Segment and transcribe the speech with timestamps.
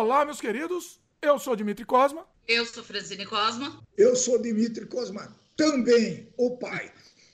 [0.00, 1.00] Olá, meus queridos.
[1.20, 2.24] Eu sou Dimitri Cosma.
[2.46, 3.82] Eu sou Francine Cosma.
[3.96, 6.92] Eu sou Dimitri Cosma, também o pai.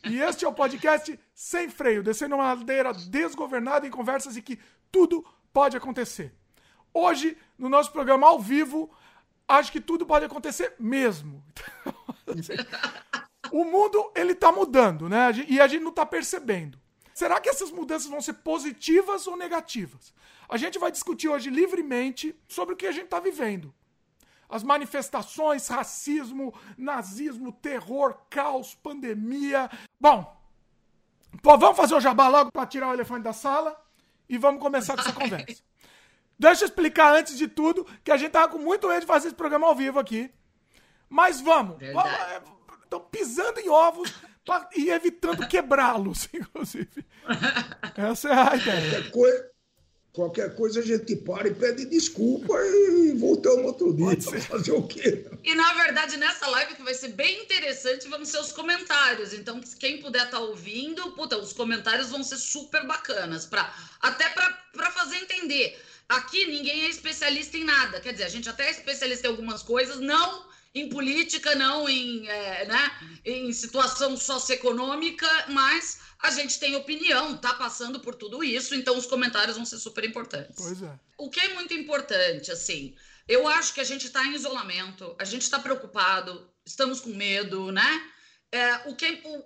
[0.09, 4.59] E este é o podcast Sem Freio, descendo uma ladeira desgovernada em conversas em que
[4.91, 5.23] tudo
[5.53, 6.32] pode acontecer.
[6.95, 8.91] Hoje, no nosso programa ao vivo,
[9.46, 11.45] acho que tudo pode acontecer mesmo.
[13.53, 15.33] o mundo, ele tá mudando, né?
[15.49, 16.79] E a gente não tá percebendo.
[17.12, 20.15] Será que essas mudanças vão ser positivas ou negativas?
[20.49, 23.75] A gente vai discutir hoje livremente sobre o que a gente está vivendo.
[24.48, 29.71] As manifestações, racismo, nazismo, terror, caos, pandemia.
[29.99, 30.37] Bom,
[31.43, 33.80] pô, vamos fazer o jabá logo para tirar o elefante da sala
[34.29, 35.62] e vamos começar com essa conversa.
[36.38, 39.29] Deixa eu explicar antes de tudo que a gente tava com muito medo de fazer
[39.29, 40.30] esse programa ao vivo aqui.
[41.09, 41.79] Mas vamos.
[42.83, 44.13] Estão pisando em ovos
[44.77, 47.07] e evitando quebrá-los, inclusive.
[47.97, 49.11] Essa é a ideia.
[50.14, 54.87] Qualquer coisa, a gente para e pede desculpa e voltamos outro dia para fazer o
[54.87, 55.26] quê?
[55.43, 59.34] E na verdade, nessa live que vai ser bem interessante, vão ser os comentários.
[59.34, 63.45] Então, quem puder estar tá ouvindo, puta, os comentários vão ser super bacanas.
[63.45, 65.82] Pra, até para fazer entender.
[66.09, 68.00] Aqui ninguém é especialista em nada.
[68.00, 72.28] Quer dizer, a gente até é especialista em algumas coisas, não em política, não em,
[72.28, 78.75] é, né, em situação socioeconômica, mas a gente tem opinião, tá passando por tudo isso,
[78.75, 80.56] então os comentários vão ser super importantes.
[80.56, 80.99] Pois é.
[81.19, 82.97] O que é muito importante, assim,
[83.28, 87.71] eu acho que a gente está em isolamento, a gente está preocupado, estamos com medo,
[87.71, 88.11] né?
[88.50, 89.45] É, o que, o,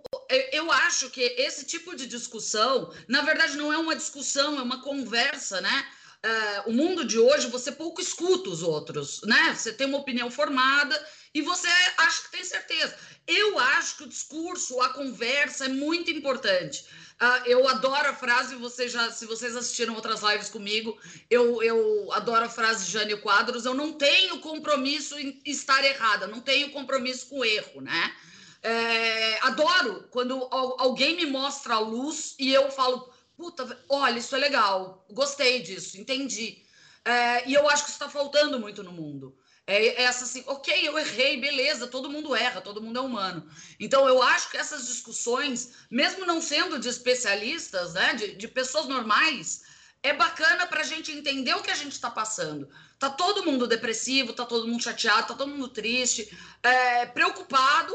[0.53, 4.81] eu acho que esse tipo de discussão, na verdade, não é uma discussão, é uma
[4.81, 5.84] conversa, né?
[6.25, 9.53] Uh, o mundo de hoje você pouco escuta os outros, né?
[9.53, 10.95] Você tem uma opinião formada
[11.34, 12.97] e você acha que tem certeza.
[13.27, 16.84] Eu acho que o discurso, a conversa é muito importante.
[17.21, 20.97] Uh, eu adoro a frase, você já, se vocês assistiram outras lives comigo,
[21.29, 26.29] eu, eu adoro a frase de Jânio Quadros, eu não tenho compromisso em estar errada,
[26.29, 28.15] não tenho compromisso com erro, né?
[28.62, 34.38] É, adoro quando alguém me mostra a luz e eu falo, puta, olha, isso é
[34.38, 36.62] legal, gostei disso, entendi.
[37.05, 39.37] É, e eu acho que isso está faltando muito no mundo.
[39.69, 43.47] É, é essa assim, ok, eu errei, beleza, todo mundo erra, todo mundo é humano.
[43.79, 48.87] Então eu acho que essas discussões, mesmo não sendo de especialistas, né, de, de pessoas
[48.87, 49.62] normais,
[50.03, 52.67] é bacana para a gente entender o que a gente está passando.
[52.99, 57.93] Tá todo mundo depressivo, tá todo mundo chateado, tá todo mundo triste, é, preocupado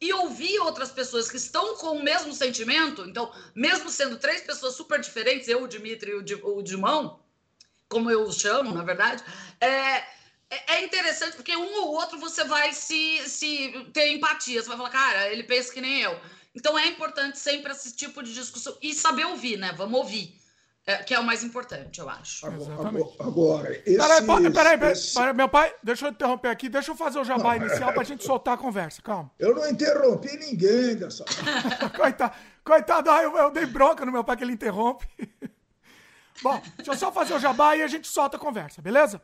[0.00, 4.76] e ouvir outras pessoas que estão com o mesmo sentimento, então, mesmo sendo três pessoas
[4.76, 7.18] super diferentes, eu, o Dimitri e o Dimão,
[7.88, 9.24] como eu os chamo, na verdade,
[9.60, 10.15] é,
[10.50, 14.76] é, é interessante porque um ou outro você vai se, se ter empatia, você vai
[14.76, 16.18] falar, cara, ele pensa que nem eu.
[16.54, 19.72] Então é importante sempre esse tipo de discussão e saber ouvir, né?
[19.76, 20.34] Vamos ouvir.
[20.88, 22.46] É, que é o mais importante, eu acho.
[22.46, 25.14] Agora, agora esse, peraí, peraí, peraí, esse...
[25.14, 28.04] peraí, meu pai, deixa eu interromper aqui, deixa eu fazer o jabá não, inicial pra
[28.04, 29.28] gente soltar a conversa, calma.
[29.36, 31.24] Eu não interrompi ninguém dessa.
[31.96, 35.08] coitado, coitado, eu, eu dei bronca no meu pai que ele interrompe.
[36.40, 39.20] Bom, deixa eu só fazer o jabá e a gente solta a conversa, beleza?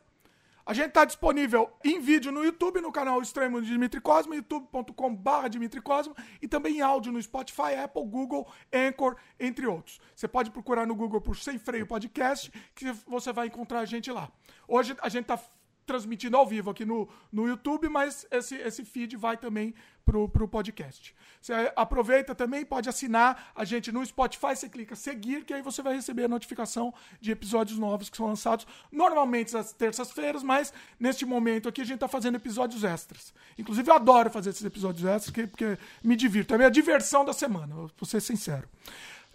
[0.65, 5.49] A gente está disponível em vídeo no YouTube, no canal Extremo de Dimitri Cosmo, youtube.com.br
[5.51, 10.01] Dimitri Cosmo, e também em áudio no Spotify, Apple, Google, Anchor, entre outros.
[10.15, 14.11] Você pode procurar no Google por Sem Freio Podcast, que você vai encontrar a gente
[14.13, 14.31] lá.
[14.69, 15.39] Hoje a gente está
[15.85, 19.75] transmitindo ao vivo aqui no, no YouTube, mas esse, esse feed vai também
[20.05, 21.15] pro, pro podcast.
[21.41, 25.83] Você aproveita também, pode assinar a gente no Spotify, você clica seguir, que aí você
[25.83, 31.27] vai receber a notificação de episódios novos que são lançados normalmente às terças-feiras, mas neste
[31.27, 33.35] momento aqui a gente está fazendo episódios extras.
[33.59, 36.55] Inclusive eu adoro fazer esses episódios extras, porque, porque me divirto.
[36.55, 38.69] É a minha diversão da semana, vou ser sincero.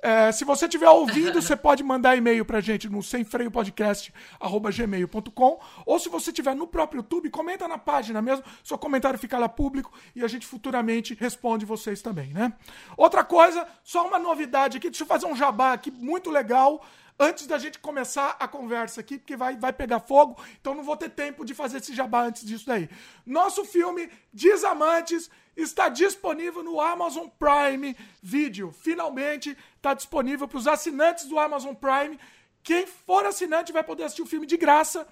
[0.02, 6.09] É, se você estiver ouvindo, você pode mandar e-mail pra gente no semfreiopodcast.gmail.com ou se
[6.09, 10.24] você estiver no próprio YouTube, comenta na página mesmo, seu comentário fica lá público e
[10.24, 12.53] a gente futuramente responde vocês também, né?
[12.96, 16.84] Outra coisa, só uma novidade aqui, deixa eu fazer um jabá aqui muito legal
[17.19, 20.95] antes da gente começar a conversa aqui, porque vai, vai pegar fogo, então não vou
[20.95, 22.89] ter tempo de fazer esse jabá antes disso daí.
[23.25, 28.72] Nosso filme Desamantes está disponível no Amazon Prime Video.
[28.72, 29.57] Finalmente
[29.88, 32.19] está disponível para os assinantes do Amazon Prime.
[32.62, 35.07] Quem for assinante vai poder assistir o filme de graça,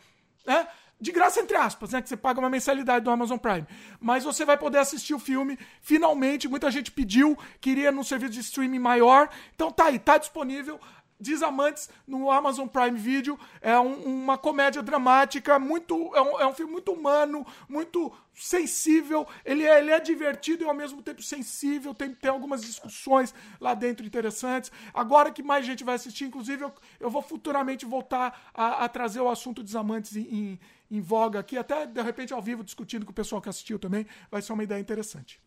[0.45, 0.68] né?
[1.00, 2.01] De graça, entre aspas, né?
[2.01, 3.66] Que você paga uma mensalidade do Amazon Prime.
[4.00, 5.57] Mas você vai poder assistir o filme.
[5.81, 9.30] Finalmente, muita gente pediu, queria num serviço de streaming maior.
[9.54, 10.80] Então tá aí, tá disponível.
[11.19, 13.39] Desamantes no Amazon Prime Video.
[13.62, 16.13] É um, uma comédia dramática, muito.
[16.15, 19.27] É um, é um, filme muito humano, muito sensível.
[19.44, 21.94] Ele é, ele é divertido e ao mesmo tempo sensível.
[21.94, 24.71] Tem, tem algumas discussões lá dentro interessantes.
[24.94, 29.21] Agora que mais gente vai assistir, inclusive, eu, eu vou futuramente voltar a, a trazer
[29.21, 30.59] o assunto Desamantes em, em,
[30.91, 34.06] em voga aqui, até de repente ao vivo, discutindo com o pessoal que assistiu também.
[34.29, 35.41] Vai ser uma ideia interessante.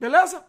[0.00, 0.44] Beleza?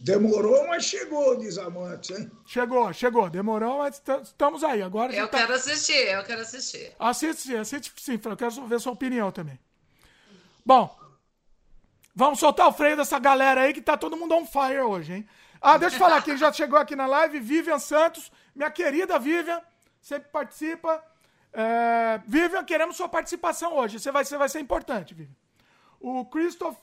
[0.00, 2.30] Demorou, mas chegou, diz Amante, hein?
[2.46, 3.28] Chegou, chegou.
[3.28, 4.82] Demorou, mas estamos aí.
[4.82, 5.38] Agora eu tá...
[5.38, 6.92] quero assistir, eu quero assistir.
[6.98, 8.32] Assiste, assiste sim, Fran.
[8.32, 9.58] Eu quero ver sua opinião também.
[10.64, 10.96] Bom,
[12.14, 15.28] vamos soltar o freio dessa galera aí que tá todo mundo on fire hoje, hein?
[15.60, 19.60] Ah, deixa eu falar, quem já chegou aqui na live, Vivian Santos, minha querida Vivian,
[20.00, 21.04] sempre participa.
[21.52, 22.20] É...
[22.26, 23.98] Vivian, queremos sua participação hoje.
[23.98, 25.34] Você vai, você vai ser importante, Vivian.
[26.00, 26.78] O Christoph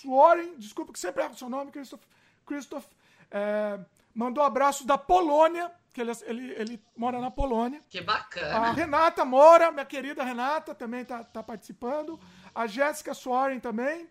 [0.00, 2.02] Sworen, desculpa que sempre erro o seu nome, Christoph,
[2.46, 2.86] Christoph
[3.30, 3.78] é,
[4.14, 7.82] mandou abraços da Polônia, que ele, ele, ele mora na Polônia.
[7.88, 8.54] Que bacana.
[8.54, 12.18] A Renata Moura, minha querida Renata, também está tá participando.
[12.54, 14.08] A Jéssica Soren também.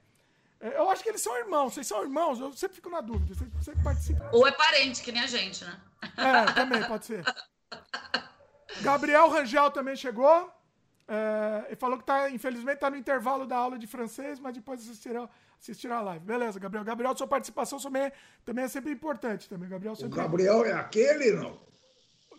[0.59, 1.73] É, eu acho que eles são irmãos.
[1.73, 2.39] Vocês são irmãos?
[2.39, 3.33] Eu sempre fico na dúvida.
[3.33, 4.29] Você, você participa.
[4.33, 5.79] Ou é parente, que nem a gente, né?
[6.17, 7.23] É, também pode ser.
[8.81, 10.51] Gabriel Rangel também chegou.
[11.07, 14.79] É, e falou que tá, infelizmente está no intervalo da aula de francês, mas depois
[14.79, 15.27] assistirá,
[15.59, 16.25] assistirá a live.
[16.25, 16.83] Beleza, Gabriel.
[16.83, 18.11] Gabriel, sua participação também,
[18.45, 19.47] também é sempre importante.
[19.49, 19.69] Também.
[19.69, 20.13] Gabriel sempre...
[20.13, 21.59] O Gabriel é aquele, não?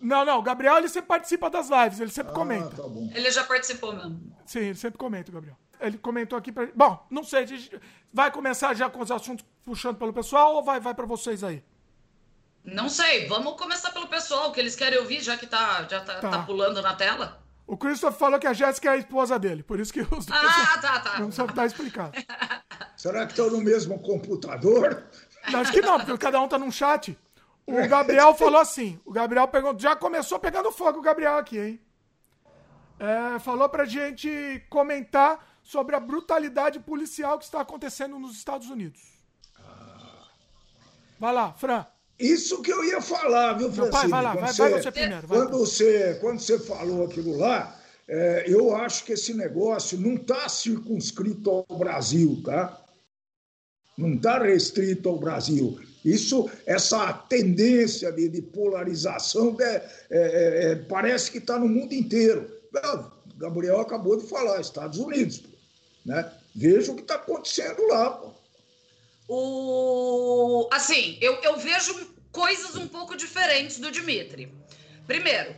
[0.01, 0.39] Não, não.
[0.39, 2.71] O Gabriel ele sempre participa das lives, ele sempre ah, comenta.
[2.71, 2.83] Tá
[3.15, 4.35] ele já participou mesmo.
[4.47, 5.57] Sim, ele sempre comenta, Gabriel.
[5.79, 6.69] Ele comentou aqui pra.
[6.75, 7.81] Bom, não sei, a gente
[8.13, 11.63] vai começar já com os assuntos puxando pelo pessoal ou vai, vai para vocês aí?
[12.65, 16.21] Não sei, vamos começar pelo pessoal, que eles querem ouvir, já que tá, já tá,
[16.21, 16.31] tá.
[16.31, 17.43] tá pulando na tela.
[17.67, 20.29] O Christopher falou que a Jéssica é a esposa dele, por isso que os dois.
[20.29, 21.21] Ah, tá, tá.
[21.21, 22.13] Não sabe estar explicado.
[23.01, 25.05] Será que estão no mesmo computador?
[25.43, 27.17] Acho que não, porque cada um tá num chat.
[27.67, 31.81] O Gabriel falou assim: o Gabriel pegou, já começou pegando fogo o Gabriel aqui, hein?
[32.99, 39.01] É, falou pra gente comentar sobre a brutalidade policial que está acontecendo nos Estados Unidos.
[41.19, 41.87] Vai lá, Fran.
[42.19, 43.99] Isso que eu ia falar, viu, Francisco?
[43.99, 45.27] Pai, vai lá, vai, você, vai você primeiro.
[45.27, 45.39] Vai.
[45.39, 50.47] Quando, você, quando você falou aquilo lá, é, eu acho que esse negócio não está
[50.51, 52.77] circunscrito ao Brasil, tá?
[54.01, 55.79] Não está restrito ao Brasil.
[56.03, 59.77] Isso, essa tendência de, de polarização é,
[60.11, 62.51] é, é, parece que está no mundo inteiro.
[63.37, 65.43] Gabriel acabou de falar, Estados Unidos.
[66.05, 66.33] Né?
[66.55, 68.11] Veja o que está acontecendo lá.
[68.11, 68.33] Pô.
[69.29, 70.69] O...
[70.73, 71.95] Assim, eu, eu vejo
[72.33, 74.53] coisas um pouco diferentes do Dimitri.
[75.07, 75.55] Primeiro,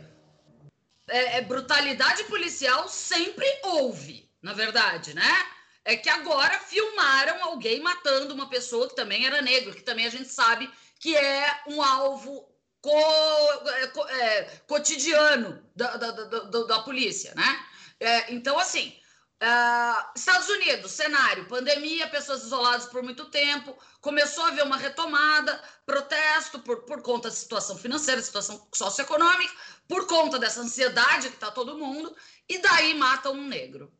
[1.07, 5.31] é, é, brutalidade policial sempre houve, na verdade, né?
[5.85, 10.09] É que agora filmaram alguém matando uma pessoa que também era negro, que também a
[10.09, 12.49] gente sabe que é um alvo
[12.81, 12.91] co,
[13.69, 17.65] é, é cotidiano da, da, da, da, polícia, né?
[17.99, 18.97] É, então, assim,
[19.43, 25.61] Uh, Estados Unidos, cenário, pandemia, pessoas isoladas por muito tempo, começou a haver uma retomada,
[25.85, 29.53] protesto por, por conta da situação financeira, situação socioeconômica,
[29.85, 32.15] por conta dessa ansiedade que está todo mundo,
[32.53, 33.91] e daí matam um negro.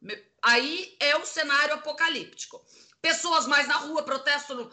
[0.42, 2.64] Aí é o cenário apocalíptico.
[3.02, 4.54] Pessoas mais na rua, protesto.
[4.54, 4.72] No,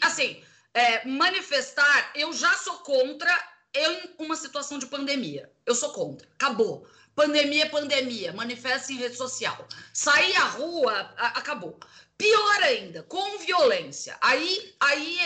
[0.00, 3.30] assim, é, manifestar, eu já sou contra
[3.74, 5.52] em uma situação de pandemia.
[5.66, 6.26] Eu sou contra.
[6.32, 6.88] Acabou.
[7.14, 9.68] Pandemia é pandemia, manifesta em rede social.
[9.92, 11.78] Sair à rua, a, acabou.
[12.16, 14.16] Pior ainda, com violência.
[14.20, 15.18] Aí, aí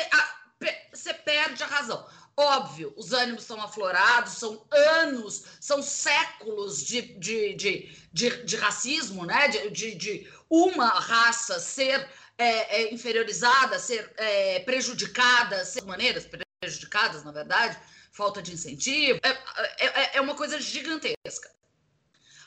[0.93, 2.05] você perde a razão.
[2.37, 9.25] Óbvio, os ânimos estão aflorados, são anos, são séculos de, de, de, de, de racismo,
[9.25, 9.47] né?
[9.49, 16.29] De, de, de, uma raça ser é, é, inferiorizada, ser é, prejudicada, ser maneiras
[16.61, 17.79] prejudicadas, na verdade,
[18.11, 19.21] falta de incentivo.
[19.23, 21.55] É, é, é uma coisa gigantesca.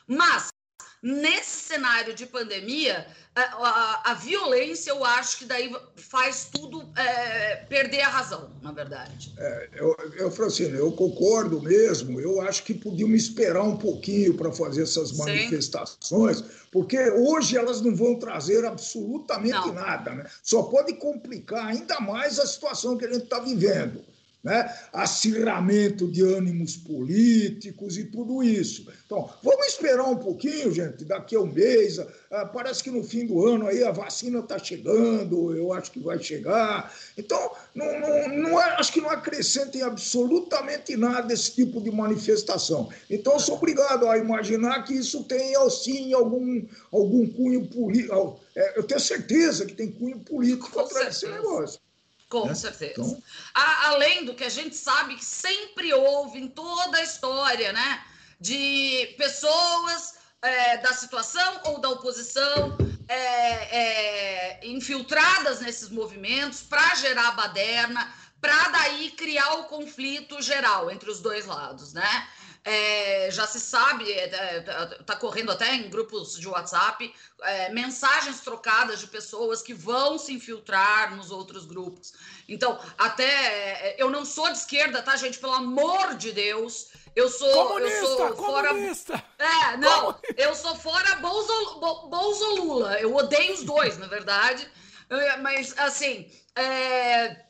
[0.05, 0.49] Mas,
[1.07, 7.55] nesse cenário de pandemia, a, a, a violência, eu acho que daí faz tudo é,
[7.69, 9.33] perder a razão, na verdade.
[9.37, 12.19] É, eu, eu, Francino, eu concordo mesmo.
[12.19, 16.45] Eu acho que podíamos esperar um pouquinho para fazer essas manifestações, Sim.
[16.71, 19.73] porque hoje elas não vão trazer absolutamente não.
[19.73, 20.13] nada.
[20.13, 20.29] Né?
[20.43, 24.03] Só pode complicar ainda mais a situação que a gente está vivendo
[24.43, 24.73] né?
[24.93, 28.87] acirramento de ânimos políticos e tudo isso.
[29.05, 31.99] Então, vamos esperar um pouquinho, gente, daqui a um mês.
[32.31, 35.99] Ah, parece que no fim do ano aí a vacina está chegando, eu acho que
[35.99, 36.93] vai chegar.
[37.17, 42.89] Então, não, não, não é, acho que não acrescentem absolutamente nada esse tipo de manifestação.
[43.09, 48.39] Então, eu sou obrigado a imaginar que isso tem, sim, algum, algum cunho político.
[48.55, 51.79] É, eu tenho certeza que tem cunho político atrás desse negócio.
[52.29, 52.55] Com né?
[52.55, 52.93] certeza.
[52.99, 53.23] Então...
[53.53, 58.03] A, além do que a gente sabe que sempre houve em toda a história, né?
[58.39, 67.31] De pessoas é, da situação ou da oposição é, é, infiltradas nesses movimentos para gerar
[67.31, 72.27] baderna, para daí criar o conflito geral entre os dois lados, né?
[72.69, 78.41] É, já se sabe, está é, é, correndo até em grupos de WhatsApp, é, mensagens
[78.41, 82.13] trocadas de pessoas que vão se infiltrar nos outros grupos.
[82.45, 85.39] Então, até é, eu não sou de esquerda, tá, gente?
[85.39, 86.89] Pelo amor de Deus.
[87.15, 88.67] Eu sou, comunista, eu sou fora.
[88.67, 89.23] Comunista.
[89.39, 90.35] É, não, comunista.
[90.35, 92.99] eu sou fora Bolso, Bolso Lula.
[92.99, 94.69] Eu odeio os dois, na verdade.
[95.41, 97.46] Mas, assim, é,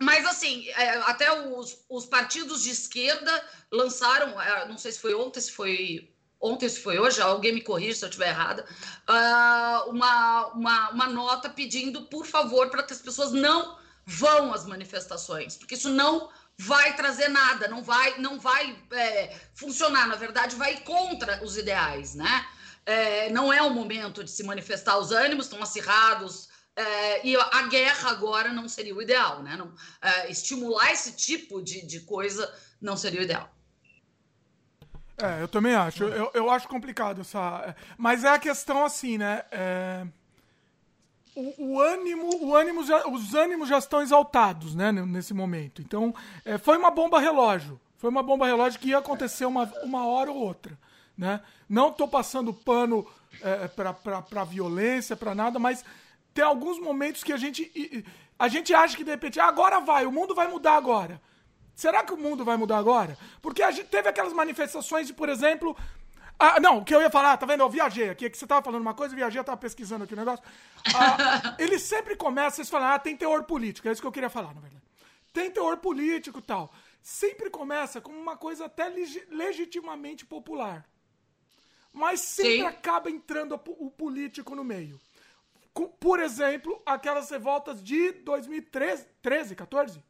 [0.00, 5.14] mas, assim, é, até os, os partidos de esquerda lançaram, é, não sei se foi
[5.14, 6.10] ontem, se foi
[6.40, 8.66] ontem, se foi hoje, alguém me corrija se eu estiver errada,
[9.08, 14.66] uh, uma, uma, uma nota pedindo, por favor, para que as pessoas não vão às
[14.66, 20.54] manifestações, porque isso não vai trazer nada, não vai, não vai é, funcionar, na verdade,
[20.56, 22.46] vai contra os ideais, né?
[22.86, 27.62] É, não é o momento de se manifestar, os ânimos estão acirrados, é, e a
[27.68, 29.56] guerra agora não seria o ideal, né?
[29.56, 33.48] Não, é, estimular esse tipo de, de coisa não seria o ideal.
[35.16, 36.04] É, eu também acho.
[36.04, 37.64] Eu, eu acho complicado essa.
[37.68, 39.44] É, mas é a questão assim, né?
[39.50, 40.06] É...
[41.36, 44.90] O, o, ânimo, o ânimo já, os ânimos já estão exaltados, né?
[44.90, 45.80] Nesse momento.
[45.80, 46.14] Então,
[46.44, 47.80] é, foi uma bomba relógio.
[47.96, 50.78] Foi uma bomba relógio que ia acontecer uma, uma hora ou outra,
[51.16, 51.40] né?
[51.68, 53.06] Não estou passando pano
[53.40, 55.84] é, para violência, para nada, mas
[56.34, 58.04] tem alguns momentos que a gente
[58.38, 61.22] a gente acha que de repente ah, agora vai, o mundo vai mudar agora.
[61.74, 63.16] Será que o mundo vai mudar agora?
[63.40, 65.76] Porque a gente teve aquelas manifestações de, por exemplo,
[66.38, 67.62] ah, não, o que eu ia falar, tá vendo?
[67.62, 70.14] Eu viajei aqui, que você tava falando uma coisa, eu viajei, eu tava pesquisando aqui
[70.14, 70.44] o negócio.
[70.94, 74.30] Ah, ele sempre começa, vocês falam, ah, tem teor político, é isso que eu queria
[74.30, 74.82] falar, na verdade.
[75.32, 76.72] Tem teor político e tal.
[77.02, 78.88] Sempre começa como uma coisa até
[79.30, 80.86] legitimamente popular.
[81.92, 82.66] Mas sempre Sim.
[82.66, 85.00] acaba entrando o político no meio.
[85.98, 90.02] Por exemplo, aquelas revoltas de 2013, 13, 14?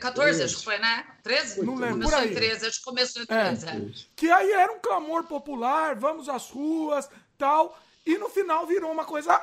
[0.00, 1.06] 14, acho que foi, né?
[1.22, 1.64] 13?
[1.64, 2.08] Não lembro.
[2.08, 3.66] Começou em 13, acho que começou em 13.
[3.66, 3.70] É.
[3.70, 3.90] É.
[4.14, 7.78] Que aí era um clamor popular, vamos às ruas, tal.
[8.04, 9.40] E no final virou uma coisa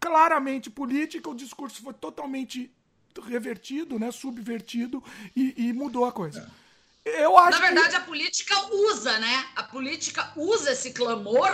[0.00, 2.70] claramente política, o discurso foi totalmente
[3.26, 4.10] revertido, né?
[4.10, 5.02] Subvertido
[5.34, 6.50] e, e mudou a coisa.
[7.04, 7.24] É.
[7.24, 7.96] Eu acho Na verdade, que...
[7.96, 9.46] a política usa, né?
[9.54, 11.52] A política usa esse clamor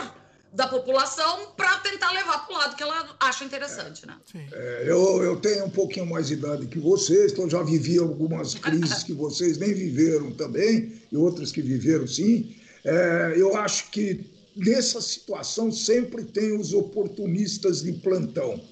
[0.52, 4.16] da população para tentar levar para o lado que ela acha interessante, né?
[4.52, 8.54] É, eu, eu tenho um pouquinho mais de idade que vocês, então já vivi algumas
[8.60, 12.54] crises que vocês nem viveram também, e outras que viveram sim.
[12.84, 18.62] É, eu acho que nessa situação sempre tem os oportunistas de plantão.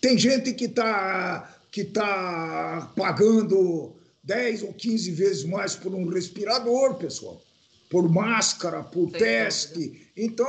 [0.00, 6.94] Tem gente que está que tá pagando 10 ou 15 vezes mais por um respirador,
[6.94, 7.42] pessoal,
[7.90, 9.78] por máscara, por Sem teste.
[9.78, 10.06] Dúvida.
[10.16, 10.46] Então,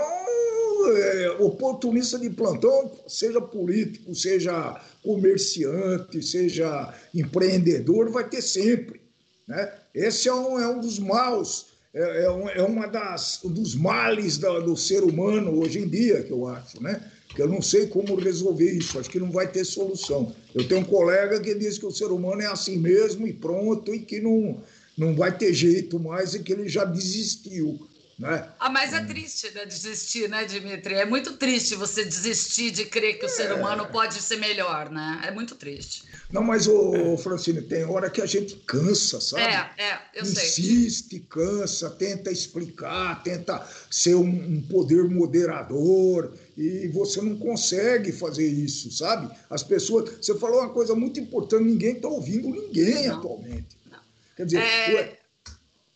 [0.85, 9.01] é, oportunista de plantão, seja político, seja comerciante, seja empreendedor, vai ter sempre.
[9.47, 9.71] Né?
[9.93, 14.37] Esse é um, é um dos maus, é, é, um, é uma das dos males
[14.37, 17.01] da, do ser humano hoje em dia, que eu acho, né?
[17.29, 20.33] Que eu não sei como resolver isso, acho que não vai ter solução.
[20.53, 23.93] Eu tenho um colega que diz que o ser humano é assim mesmo e pronto,
[23.93, 24.61] e que não,
[24.97, 27.87] não vai ter jeito mais e que ele já desistiu.
[28.17, 28.49] Né?
[28.59, 30.95] Ah, mas é triste né, desistir, né, Dimitri?
[30.95, 33.87] É muito triste você desistir de crer que o ser humano é.
[33.87, 35.21] pode ser melhor, né?
[35.23, 36.03] É muito triste.
[36.31, 39.43] Não, mas, o Francine, tem hora que a gente cansa, sabe?
[39.43, 40.65] É, é, eu Insiste, sei.
[40.65, 48.47] Insiste, cansa, tenta explicar, tenta ser um, um, poder moderador e você não consegue fazer
[48.47, 49.29] isso, sabe?
[49.47, 50.09] As pessoas...
[50.19, 53.77] Você falou uma coisa muito importante, ninguém está ouvindo ninguém não, atualmente.
[53.91, 53.99] Não.
[54.35, 55.16] Quer dizer, é...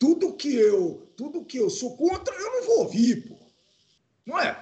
[0.02, 3.38] tudo que eu tudo que eu sou contra, eu não vou ouvir, pô.
[4.26, 4.60] Não é?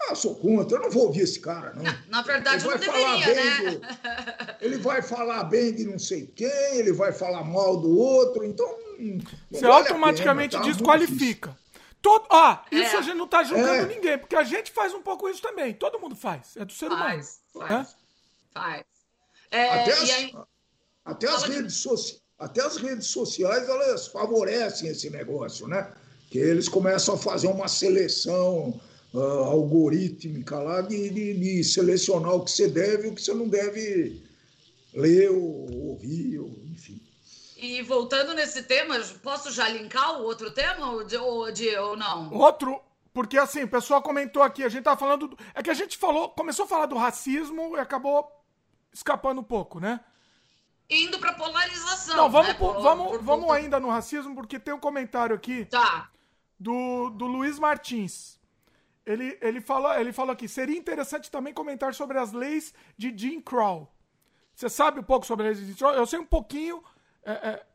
[0.00, 1.82] Ah, eu sou contra, eu não vou ouvir esse cara, não.
[2.06, 3.70] Na verdade, ele não deveria, né?
[3.70, 8.44] Do, ele vai falar bem de não sei quem, ele vai falar mal do outro,
[8.44, 8.64] então.
[9.50, 10.70] Você vale automaticamente pena, tá?
[10.70, 11.58] desqualifica.
[12.00, 12.98] Todo, ah, isso é.
[12.98, 13.94] a gente não está julgando é.
[13.94, 15.74] ninguém, porque a gente faz um pouco isso também.
[15.74, 16.56] Todo mundo faz.
[16.56, 17.02] É do ser humano.
[17.02, 17.70] Faz, faz.
[17.70, 17.86] É?
[18.52, 18.84] faz.
[19.50, 20.32] É, até as, aí...
[21.04, 25.90] até as redes sociais até as redes sociais elas favorecem esse negócio, né?
[26.30, 28.80] Que eles começam a fazer uma seleção
[29.14, 33.32] uh, algorítmica lá de, de, de, selecionar o que você deve e o que você
[33.32, 34.22] não deve
[34.92, 37.00] ler ou ouvir, ou, enfim.
[37.56, 41.96] E voltando nesse tema, posso já linkar o outro tema ou, de, ou, de, ou
[41.96, 42.32] não?
[42.34, 42.78] Outro,
[43.14, 45.28] porque assim, o pessoal comentou aqui, a gente tava falando.
[45.28, 48.30] Do, é que a gente falou, começou a falar do racismo e acabou
[48.92, 50.00] escapando um pouco, né?
[50.88, 52.16] Indo para polarização.
[52.16, 52.54] Não, vamos, né?
[52.54, 56.10] por, vamos, por vamos ainda no racismo, porque tem um comentário aqui tá.
[56.58, 58.36] do, do Luiz Martins.
[59.04, 63.40] Ele, ele, falou, ele falou aqui: seria interessante também comentar sobre as leis de Jim
[63.40, 63.88] Crow.
[64.54, 65.92] Você sabe um pouco sobre as leis de Jim Crow?
[65.92, 66.82] Eu sei um pouquinho.
[67.24, 67.66] É, é...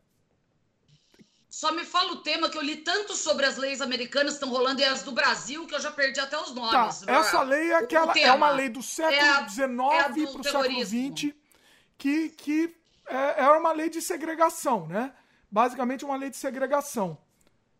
[1.50, 4.50] Só me fala o tema que eu li tanto sobre as leis americanas que estão
[4.50, 7.02] rolando e as do Brasil que eu já perdi até os nomes.
[7.02, 10.86] Tá, essa lei é, aquela, é uma lei do século XIX é para o século
[10.86, 11.34] XX
[11.98, 12.81] que, que
[13.12, 15.14] é, é uma lei de segregação, né?
[15.50, 17.18] Basicamente uma lei de segregação.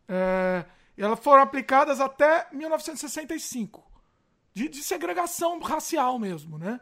[0.08, 0.64] É,
[0.96, 3.90] elas foram aplicadas até 1965.
[4.54, 6.78] De, de segregação racial mesmo, né?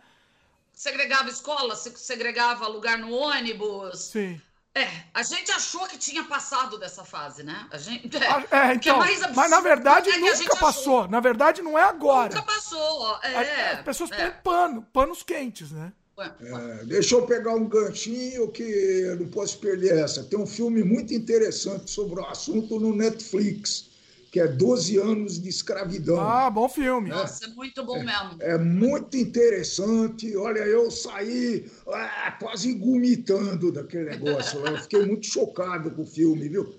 [0.72, 4.06] Segregava escola, segregava lugar no ônibus.
[4.06, 4.40] Sim.
[4.74, 7.68] É, a gente achou que tinha passado dessa fase, né?
[7.72, 11.00] A gente, é, ah, é, é então, é absurdo, mas na verdade é nunca passou.
[11.00, 11.08] Achou.
[11.08, 12.34] Na verdade não é agora.
[12.34, 13.20] Nunca passou.
[13.22, 15.92] É, As pessoas têm pano, panos quentes, né?
[16.20, 20.22] É, deixa eu pegar um ganchinho que eu não posso perder essa.
[20.24, 23.88] Tem um filme muito interessante sobre o assunto no Netflix,
[24.30, 26.20] que é 12 anos de escravidão.
[26.20, 27.10] Ah, bom filme.
[27.10, 28.36] Nossa, é muito bom mesmo.
[28.40, 30.36] É, é muito interessante.
[30.36, 34.64] Olha, eu saí ah, quase gomitando daquele negócio.
[34.66, 36.74] eu fiquei muito chocado com o filme, viu?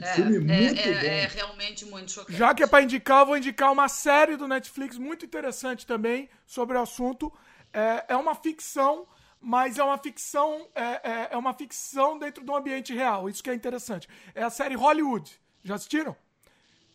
[0.00, 1.06] É, filme é, muito é, bom.
[1.06, 2.38] É realmente muito chocante.
[2.38, 6.28] Já que é para indicar, eu vou indicar uma série do Netflix muito interessante também
[6.46, 7.32] sobre o assunto
[7.72, 9.06] é, é uma ficção,
[9.40, 13.28] mas é uma ficção é, é, é, uma ficção dentro de um ambiente real.
[13.28, 14.08] Isso que é interessante.
[14.34, 15.40] É a série Hollywood.
[15.64, 16.16] Já assistiram?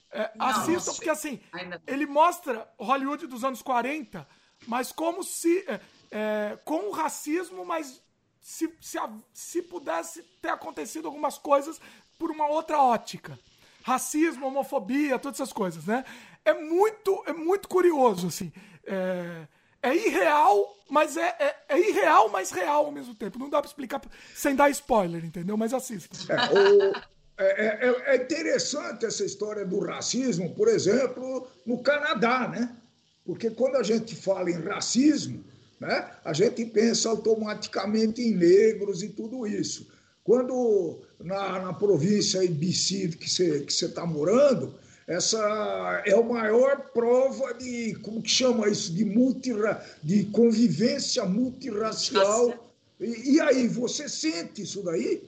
[0.09, 1.41] É, não, assistam, porque assim,
[1.85, 4.27] ele mostra Hollywood dos anos 40,
[4.67, 5.65] mas como se.
[5.67, 5.79] É,
[6.11, 8.01] é, com o racismo, mas
[8.41, 8.97] se, se,
[9.33, 11.81] se pudesse ter acontecido algumas coisas
[12.17, 13.37] por uma outra ótica.
[13.83, 16.05] Racismo, homofobia, todas essas coisas, né?
[16.43, 18.51] É muito, é muito curioso, assim.
[18.85, 19.47] É,
[19.81, 23.39] é irreal, mas é, é, é, irreal, mas real ao mesmo tempo.
[23.39, 24.01] Não dá pra explicar
[24.33, 25.57] sem dar spoiler, entendeu?
[25.57, 26.15] Mas assista.
[26.33, 26.93] É, o,
[27.39, 32.75] é, é, é, interessante essa história do racismo, por exemplo, no Canadá, né?
[33.23, 35.43] Porque quando a gente fala em racismo,
[35.79, 39.87] né, a gente pensa automaticamente em negros e tudo isso.
[40.23, 44.73] Quando na, na província BC que você está morando,
[45.07, 52.53] essa é a maior prova de, como que chama isso, de, multira, de convivência multirracial.
[52.99, 55.23] E, e, aí, você sente isso daí?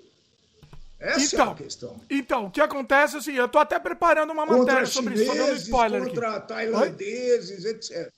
[0.99, 2.01] Essa então, é a então, questão.
[2.09, 5.33] Então, o que acontece é assim, eu estou até preparando uma contra matéria sobre chineses,
[5.33, 6.47] isso, dando spoiler Contra aqui.
[6.49, 7.71] tailandeses, Oi?
[7.71, 8.13] etc.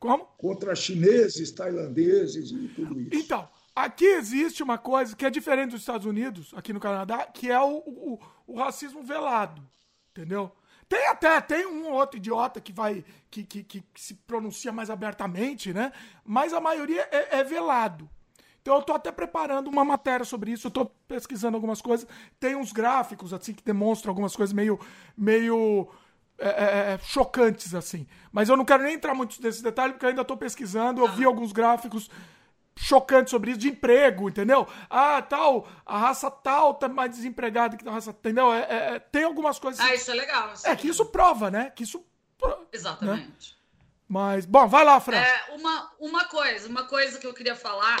[0.00, 0.24] Como?
[0.38, 3.10] Contra chineses, tailandeses e tudo isso.
[3.12, 3.46] Então,
[3.76, 7.60] aqui existe uma coisa que é diferente dos Estados Unidos, aqui no Canadá, que é
[7.60, 9.62] o, o, o racismo velado,
[10.12, 10.50] entendeu?
[10.92, 14.90] Tem até, tem um ou outro idiota que vai, que, que, que, se pronuncia mais
[14.90, 15.90] abertamente, né?
[16.22, 18.10] Mas a maioria é, é velado.
[18.60, 22.06] Então eu tô até preparando uma matéria sobre isso, eu tô pesquisando algumas coisas.
[22.38, 24.78] Tem uns gráficos, assim, que demonstram algumas coisas meio,
[25.16, 25.88] meio
[26.38, 28.06] é, é, é chocantes, assim.
[28.30, 31.08] Mas eu não quero nem entrar muito nesse detalhe, porque eu ainda tô pesquisando, eu
[31.08, 32.10] vi alguns gráficos
[32.82, 34.66] chocante sobre isso, de emprego, entendeu?
[34.90, 38.52] Ah, tal, a raça tal tá mais desempregada que a raça, entendeu?
[38.52, 39.80] É, é, é tem algumas coisas.
[39.80, 40.52] Ah, isso é legal.
[40.52, 41.70] Isso é, é que isso prova, né?
[41.70, 42.04] Que isso.
[42.42, 42.56] Né?
[42.72, 43.52] Exatamente.
[43.52, 43.62] Né?
[44.08, 45.16] Mas, bom, vai lá, Fran.
[45.16, 47.98] É, uma, uma coisa, uma coisa que eu queria falar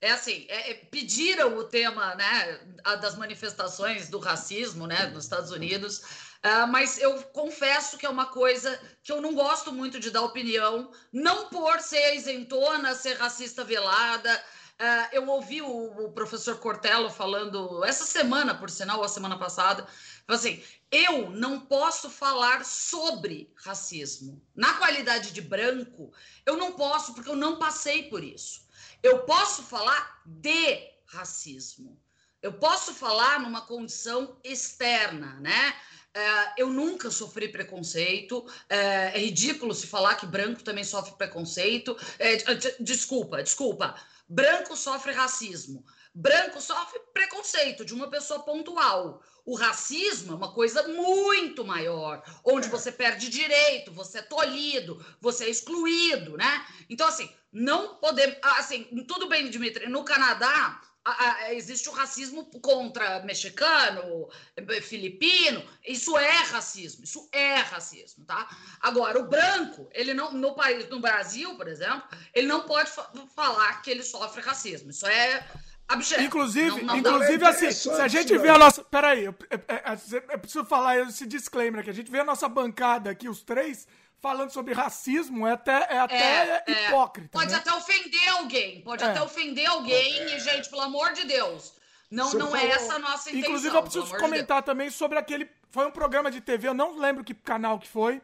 [0.00, 2.60] é assim, é, é, pediram o tema, né,
[3.00, 6.02] das manifestações do racismo, né, nos Estados Unidos.
[6.44, 10.20] Uh, mas eu confesso que é uma coisa que eu não gosto muito de dar
[10.20, 14.44] opinião, não por ser isentona, ser racista velada.
[14.78, 19.38] Uh, eu ouvi o, o, professor Cortello falando essa semana, por sinal, ou a semana
[19.38, 19.86] passada,
[20.28, 24.44] assim, eu não posso falar sobre racismo.
[24.54, 26.12] Na qualidade de branco,
[26.44, 28.68] eu não posso, porque eu não passei por isso.
[29.02, 31.98] Eu posso falar de racismo.
[32.42, 35.74] Eu posso falar numa condição externa, né?
[36.14, 38.46] É, eu nunca sofri preconceito.
[38.68, 41.96] É, é, ridículo se falar que branco também sofre preconceito.
[42.20, 42.36] É,
[42.78, 43.96] desculpa, desculpa.
[44.28, 45.84] Branco sofre racismo.
[46.14, 49.20] Branco sofre preconceito de uma pessoa pontual.
[49.44, 55.46] O racismo é uma coisa muito maior, onde você perde direito, você é tolhido, você
[55.46, 56.64] é excluído, né?
[56.88, 58.36] Então, assim, não podemos.
[58.40, 60.80] Assim, tudo bem, Dimitri, no Canadá
[61.50, 64.28] existe o racismo contra mexicano,
[64.82, 68.48] filipino, isso é racismo, isso é racismo, tá?
[68.80, 73.10] Agora, o branco, ele não, no país, no Brasil, por exemplo, ele não pode fa
[73.36, 75.46] falar que ele sofre racismo, isso é
[75.86, 76.22] abjeto.
[76.22, 80.22] Inclusive, não, não inclusive assim, se a gente vê a nossa, peraí, eu, eu, eu,
[80.30, 83.86] eu preciso falar esse disclaimer aqui, a gente vê a nossa bancada aqui, os três,
[84.24, 87.38] falando sobre racismo é até, é até é, hipócrita.
[87.38, 87.58] Pode né?
[87.58, 88.80] até ofender alguém.
[88.80, 90.34] Pode até ofender alguém.
[90.34, 91.74] E, gente, pelo amor de Deus.
[92.10, 93.50] Não, não é essa a nossa intenção.
[93.50, 95.46] Inclusive, eu preciso comentar de também sobre aquele.
[95.70, 98.22] Foi um programa de TV, eu não lembro que canal que foi,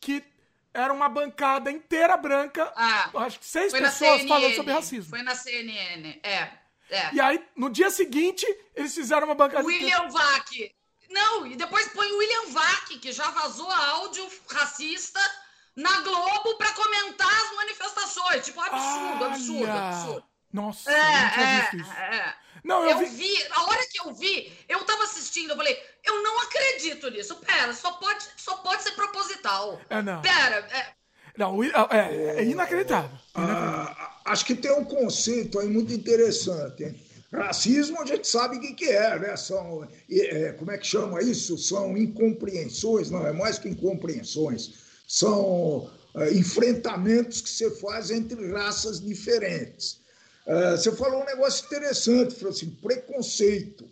[0.00, 0.24] que
[0.72, 2.72] era uma bancada inteira branca.
[2.74, 5.10] Ah, acho que seis pessoas falando sobre racismo.
[5.10, 6.48] Foi na CNN, é.
[6.88, 7.14] É.
[7.14, 9.66] E aí, no dia seguinte, eles fizeram uma bancada.
[9.66, 10.48] William Vac.
[11.14, 15.20] Não, e depois põe o William Vac, que já vazou áudio racista
[15.76, 18.44] na Globo para comentar as manifestações.
[18.44, 20.24] Tipo, absurdo, absurdo, absurdo.
[20.52, 21.92] Nossa, é, eu não é, isso.
[21.92, 22.36] É.
[22.64, 23.06] Não, eu, eu vi...
[23.06, 23.46] vi...
[23.50, 27.36] a hora que eu vi, eu tava assistindo, eu falei, eu não acredito nisso.
[27.36, 29.80] Pera, só pode, só pode ser proposital.
[29.88, 30.20] É, não.
[30.20, 30.94] Pera, é...
[31.36, 33.10] Não, é, é, é inacreditável.
[33.34, 36.84] Ah, acho que tem um conceito aí muito interessante.
[36.84, 37.03] Hein?
[37.34, 39.36] Racismo a gente sabe o que, que é, né?
[39.36, 41.58] São, é, como é que chama isso?
[41.58, 44.74] São incompreensões, não, é mais que incompreensões.
[45.08, 50.00] São é, enfrentamentos que você faz entre raças diferentes.
[50.46, 53.90] Uh, você falou um negócio interessante, falou assim, preconceito.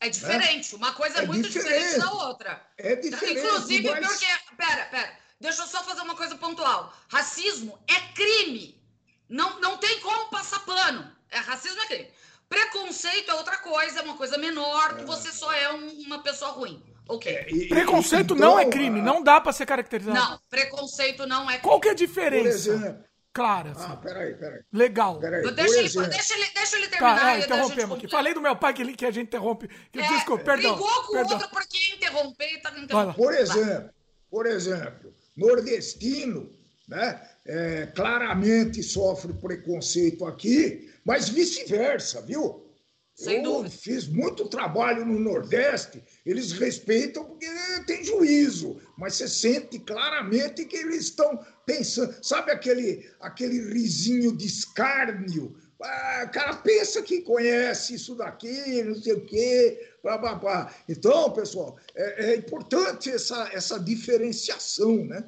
[0.00, 0.78] É diferente, né?
[0.78, 1.84] uma coisa é, é muito diferente.
[1.84, 1.98] diferente.
[1.98, 2.66] da outra.
[2.78, 3.40] É diferente.
[3.40, 4.06] Inclusive, mas...
[4.06, 4.26] porque.
[4.56, 5.18] Pera, pera.
[5.40, 6.94] Deixa eu só fazer uma coisa pontual.
[7.08, 8.80] Racismo é crime.
[9.28, 11.12] Não, não tem como passar pano.
[11.30, 12.08] É, racismo é crime.
[12.48, 16.52] Preconceito é outra coisa, é uma coisa menor, que você só é um, uma pessoa
[16.52, 16.82] ruim.
[17.08, 17.32] Ok.
[17.32, 20.18] É, e, preconceito então, não é crime, não dá para ser caracterizado.
[20.18, 21.62] Não, preconceito não é crime.
[21.62, 23.04] Qual que é a diferença?
[23.32, 23.70] Clara.
[23.70, 23.86] Assim.
[23.86, 24.60] Ah, peraí, peraí.
[24.72, 25.20] Legal.
[25.20, 27.20] Peraí, deixa, ele, deixa, ele, deixa ele terminar.
[27.20, 28.08] Tá, é, interrompemos aqui.
[28.08, 29.68] Falei do meu pai que, ele, que a gente interrompe.
[29.92, 30.74] Que, é, desculpa, perdão.
[30.74, 31.30] Brigou com perdão.
[31.30, 33.14] o outro porque interromper e tá interrompendo.
[33.14, 33.90] Por exemplo,
[34.30, 36.50] por exemplo, nordestino,
[36.88, 37.22] né?
[37.46, 42.66] É, claramente sofre preconceito aqui, mas vice-versa, viu?
[43.14, 43.74] Sem eu dúvida.
[43.74, 47.46] fiz muito trabalho no Nordeste, eles respeitam porque
[47.86, 54.46] tem juízo, mas você sente claramente que eles estão pensando, sabe aquele, aquele risinho de
[54.46, 55.56] escárnio?
[55.82, 60.74] Ah, o cara pensa que conhece isso daqui, não sei o quê, blá, blá, blá.
[60.86, 65.24] Então, pessoal, é, é importante essa, essa diferenciação, né?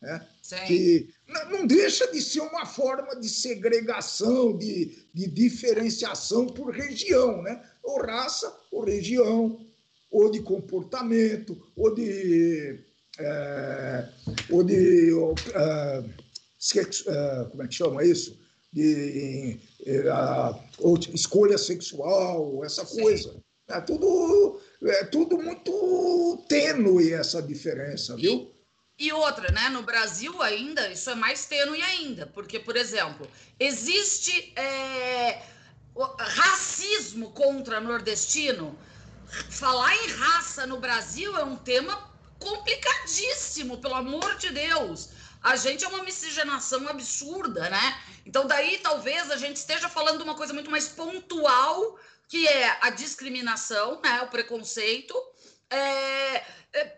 [0.00, 0.20] É,
[0.66, 1.08] que
[1.50, 7.62] não deixa de ser uma forma de segregação, de, de diferenciação por região, né?
[7.82, 9.64] ou raça, ou região,
[10.10, 12.78] ou de comportamento, ou de.
[13.18, 14.08] É,
[14.50, 15.12] ou de.
[15.12, 16.24] Uh,
[16.58, 18.38] sexo, uh, como é que chama isso?
[18.72, 19.58] De
[20.78, 23.36] ou de escolha sexual, essa coisa.
[23.68, 28.53] É tudo, é tudo muito tênue essa diferença, viu?
[28.98, 29.68] E outra, né?
[29.70, 33.28] No Brasil ainda, isso é mais tênue ainda, porque, por exemplo,
[33.58, 35.42] existe é,
[36.18, 38.78] racismo contra nordestino.
[39.50, 45.10] Falar em raça no Brasil é um tema complicadíssimo, pelo amor de Deus.
[45.42, 48.00] A gente é uma miscigenação absurda, né?
[48.24, 52.78] Então, daí talvez a gente esteja falando de uma coisa muito mais pontual, que é
[52.80, 54.22] a discriminação, né?
[54.22, 55.14] O preconceito.
[55.68, 56.44] É,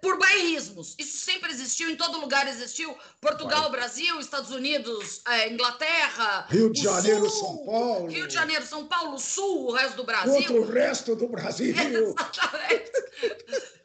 [0.00, 0.94] por bairrismos.
[0.98, 2.96] Isso sempre existiu, em todo lugar existiu.
[3.20, 3.72] Portugal, Vai.
[3.72, 6.46] Brasil, Estados Unidos, é, Inglaterra.
[6.48, 8.06] Rio de Janeiro, Sul, São Paulo.
[8.08, 10.34] Rio de Janeiro, São Paulo, Sul, o resto do Brasil.
[10.34, 11.74] Contra o resto do Brasil.
[11.76, 12.92] Exatamente.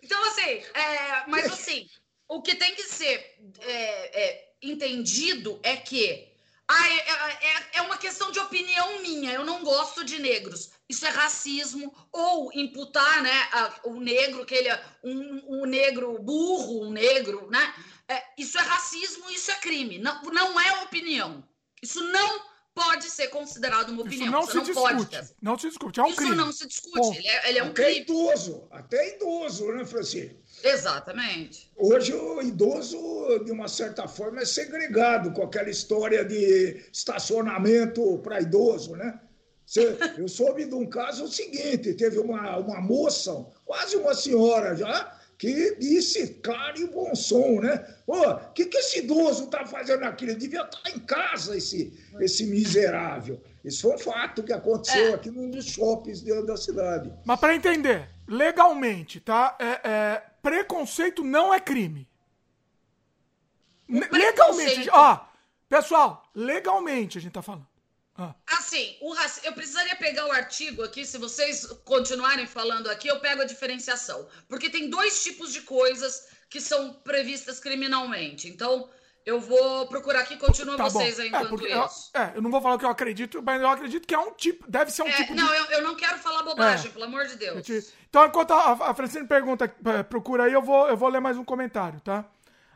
[0.02, 1.88] Então, assim, é, mas assim,
[2.28, 6.31] o que tem que ser é, é, entendido é que
[6.72, 9.34] ah, é, é, uma questão de opinião minha.
[9.34, 14.54] Eu não gosto de negros isso é racismo, ou imputar né, a, o negro, que
[14.54, 17.74] ele é um, um negro burro, um negro, né?
[18.10, 21.44] É, isso é racismo, isso é crime, não, não é opinião.
[21.82, 22.42] Isso não
[22.74, 24.26] pode ser considerado uma opinião.
[24.26, 25.34] Isso não se não discute.
[25.42, 26.32] Não se discute, é um isso crime.
[26.32, 28.00] Isso não se discute, ele é, ele é, um até crime.
[28.02, 30.41] idoso, até idoso, né, Francisco?
[30.64, 31.72] Exatamente.
[31.76, 32.98] Hoje o idoso,
[33.44, 39.20] de uma certa forma, é segregado com aquela história de estacionamento para idoso, né?
[40.18, 45.18] Eu soube de um caso o seguinte: teve uma, uma moça, quase uma senhora já,
[45.38, 47.78] que disse claro e bom som, né?
[48.06, 50.26] Pô, o que, que esse idoso está fazendo aqui?
[50.26, 53.42] Ele devia estar tá em casa, esse, esse miserável.
[53.64, 55.14] Isso foi um fato que aconteceu é.
[55.14, 57.12] aqui num dos shoppings dentro da cidade.
[57.26, 59.58] Mas para entender, legalmente, tá?
[59.60, 62.08] É, é, preconceito não é crime.
[63.88, 65.20] Legalmente, ó,
[65.68, 67.68] pessoal, legalmente a gente tá falando.
[68.16, 68.36] Ah.
[68.46, 69.42] Assim, o raci...
[69.44, 74.28] eu precisaria pegar o artigo aqui, se vocês continuarem falando aqui, eu pego a diferenciação.
[74.48, 78.48] Porque tem dois tipos de coisas que são previstas criminalmente.
[78.48, 78.90] Então,
[79.26, 81.22] eu vou procurar aqui, continua tá vocês bom.
[81.22, 82.12] aí é, enquanto é, isso.
[82.14, 84.20] Eu, é, eu não vou falar o que eu acredito, mas eu acredito que é
[84.20, 85.56] um tipo, deve ser um é, tipo Não, de...
[85.56, 86.94] eu, eu não quero falar bobagem, é.
[86.94, 87.94] pelo amor de Deus.
[88.10, 91.38] Então, enquanto a, a Francine pergunta, é, procura aí, eu vou, eu vou ler mais
[91.38, 92.26] um comentário, tá?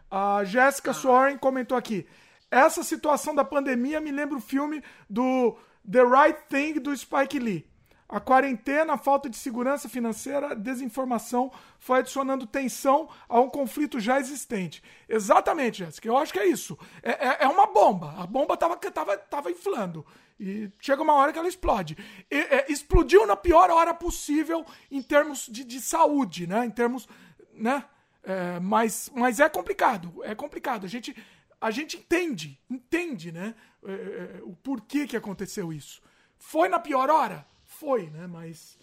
[0.09, 0.93] A Jéssica ah.
[0.93, 2.07] Soren comentou aqui.
[2.49, 5.57] Essa situação da pandemia me lembra o filme do
[5.89, 7.67] The Right Thing do Spike Lee.
[8.07, 13.99] A quarentena, a falta de segurança financeira, a desinformação foi adicionando tensão a um conflito
[13.99, 14.83] já existente.
[15.09, 16.07] Exatamente, Jéssica.
[16.07, 16.77] Eu acho que é isso.
[17.01, 18.13] É, é, é uma bomba.
[18.17, 20.05] A bomba estava tava, tava inflando.
[20.39, 21.97] E chega uma hora que ela explode.
[22.29, 26.63] E, é, explodiu na pior hora possível em termos de, de saúde, né?
[26.63, 27.07] Em termos.
[27.53, 27.83] Né?
[28.21, 30.21] É, mas, mas é complicado.
[30.23, 30.85] É complicado.
[30.85, 31.15] A gente,
[31.59, 33.55] a gente entende, entende, né?
[33.83, 36.03] É, é, o porquê que aconteceu isso.
[36.37, 37.47] Foi na pior hora?
[37.79, 38.27] Foi, né?
[38.27, 38.77] Mas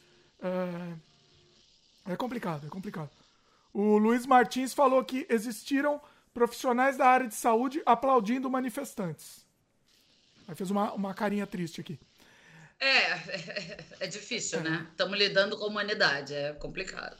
[2.07, 3.11] é, é complicado, é complicado.
[3.72, 6.00] O Luiz Martins falou que existiram
[6.35, 9.46] profissionais da área de saúde aplaudindo manifestantes.
[10.46, 11.98] Aí fez uma, uma carinha triste aqui.
[12.78, 14.62] É, é, é difícil, é.
[14.62, 14.87] né?
[14.90, 17.16] Estamos lidando com a humanidade, é complicado.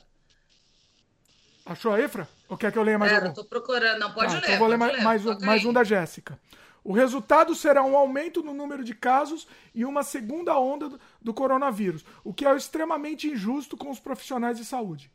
[1.65, 2.29] Achou aí, Fra?
[2.49, 3.29] Ou quer que eu leia mais é, algum?
[3.29, 4.45] Estou procurando, não pode tá, ler.
[4.45, 6.39] Então vou ler mais, mais, um, mais um da Jéssica.
[6.85, 12.05] O resultado será um aumento no número de casos e uma segunda onda do, coronavírus,
[12.25, 15.11] o que é extremamente injusto com os profissionais de saúde.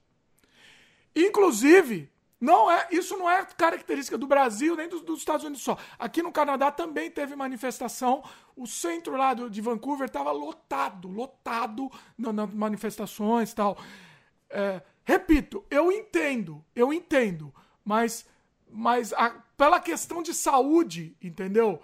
[1.16, 5.78] Inclusive, não é, isso não é característica do Brasil nem dos, dos, Estados Unidos só.
[5.98, 8.24] Aqui no Canadá também teve manifestação.
[8.56, 13.78] O centro lá de Vancouver estava lotado, lotado nas manifestações e tal.
[14.50, 17.54] É, repito, eu entendo, eu entendo,
[17.84, 18.26] mas,
[18.70, 21.82] mas a, pela questão de saúde, entendeu?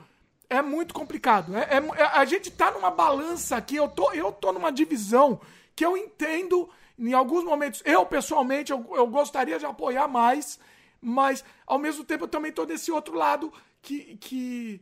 [0.49, 1.55] É muito complicado.
[1.55, 5.41] É, é, é, a gente tá numa balança aqui, eu tô, eu tô numa divisão
[5.75, 10.59] que eu entendo, em alguns momentos, eu pessoalmente, eu, eu gostaria de apoiar mais,
[11.01, 14.81] mas ao mesmo tempo eu também tô desse outro lado que, que,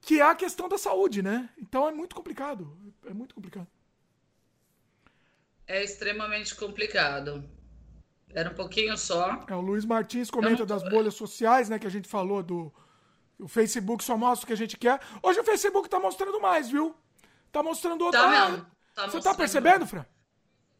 [0.00, 1.50] que é a questão da saúde, né?
[1.58, 2.76] Então é muito complicado.
[3.06, 3.68] É muito complicado.
[5.66, 7.48] É extremamente complicado.
[8.34, 9.44] Era um pouquinho só.
[9.48, 11.78] É, o Luiz Martins comenta das bolhas sociais, né?
[11.78, 12.72] Que a gente falou do.
[13.38, 15.00] O Facebook só mostra o que a gente quer.
[15.22, 16.94] Hoje o Facebook tá mostrando mais, viu?
[17.50, 18.20] Tá mostrando outro.
[18.20, 18.66] Tá.
[18.94, 20.04] Tá Você tá percebendo, Fran?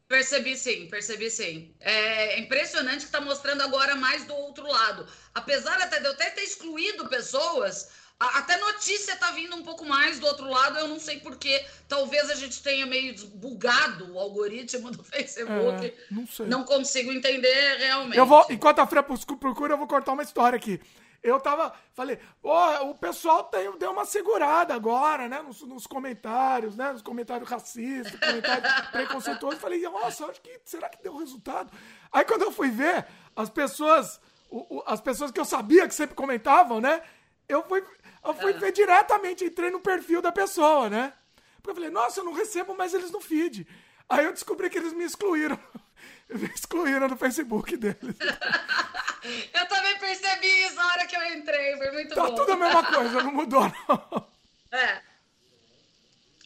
[0.06, 1.72] Percebi sim, percebi sim.
[1.78, 5.06] É impressionante que tá mostrando agora mais do outro lado.
[5.32, 10.18] Apesar até de eu até ter excluído pessoas, até notícia tá vindo um pouco mais
[10.18, 11.64] do outro lado, eu não sei porquê.
[11.88, 15.87] Talvez a gente tenha meio bugado o algoritmo do Facebook.
[15.87, 16.46] É, não sei.
[16.46, 18.18] Não consigo entender realmente.
[18.18, 20.78] Eu vou, enquanto a Fran procura, eu vou cortar uma história aqui.
[21.22, 26.76] Eu tava, falei, oh, o pessoal tem, deu uma segurada agora, né, nos, nos comentários,
[26.76, 29.61] né, nos comentários racistas, comentários preconceituosos.
[29.61, 31.70] Falei, nossa, acho que, será que deu resultado?
[32.11, 33.06] Aí quando eu fui ver,
[33.37, 37.02] as pessoas, o, o, as pessoas que eu sabia que sempre comentavam, né,
[37.50, 37.85] eu fui,
[38.24, 41.12] eu fui ver diretamente, entrei no perfil da pessoa, né?
[41.56, 43.66] Porque eu falei, nossa, eu não recebo mais eles no feed.
[44.09, 45.59] Aí eu descobri que eles me excluíram.
[46.30, 48.16] Me excluíram do Facebook deles.
[49.52, 52.30] eu também percebi isso na hora que eu entrei, foi muito tá bom.
[52.30, 54.30] Tá tudo a mesma coisa, não mudou, não.
[54.72, 55.02] É.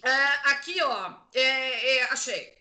[0.03, 2.55] é aqui, ó, é, é, achei.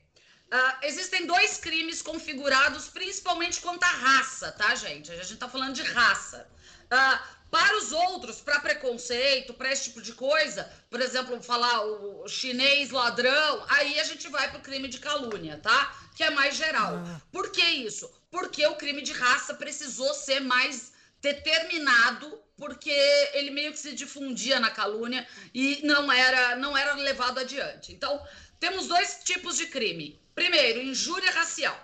[0.54, 5.10] Uh, existem dois crimes configurados principalmente quanto à raça, tá, gente?
[5.10, 6.48] A gente tá falando de raça.
[6.92, 7.20] Uh,
[7.54, 12.90] para os outros, para preconceito, para esse tipo de coisa, por exemplo, falar o chinês
[12.90, 15.96] ladrão, aí a gente vai para o crime de calúnia, tá?
[16.16, 16.96] Que é mais geral.
[17.06, 17.22] Ah.
[17.32, 18.12] Por que isso?
[18.32, 22.90] Porque o crime de raça precisou ser mais determinado, porque
[23.34, 27.94] ele meio que se difundia na calúnia e não era, não era levado adiante.
[27.94, 28.20] Então,
[28.60, 30.20] temos dois tipos de crime.
[30.34, 31.80] Primeiro, injúria racial.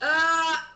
[0.00, 0.71] Ah,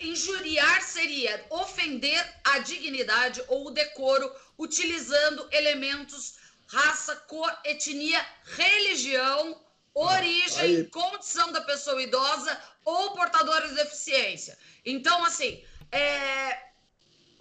[0.00, 9.60] Injuriar seria ofender a dignidade ou o decoro utilizando elementos raça, cor, etnia, religião,
[9.92, 10.84] origem, Aí.
[10.84, 14.56] condição da pessoa idosa ou portadora de deficiência.
[14.84, 16.70] Então, assim, é,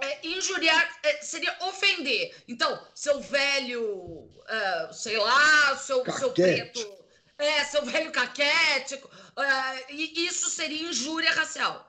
[0.02, 2.36] é, injuriar é, seria ofender.
[2.48, 6.98] Então, seu velho, é, sei lá, seu, seu preto,
[7.38, 11.88] é, seu velho caquético, é, isso seria injúria racial.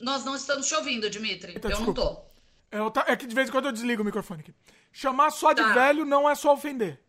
[0.00, 1.54] Nós não estamos te ouvindo, Dimitri.
[1.54, 1.84] Eu desculpa.
[1.86, 2.28] não tô.
[2.70, 4.54] É, eu tá, é que de vez em quando eu desligo o microfone aqui.
[4.92, 5.72] Chamar só de tá.
[5.72, 7.00] velho não é só ofender.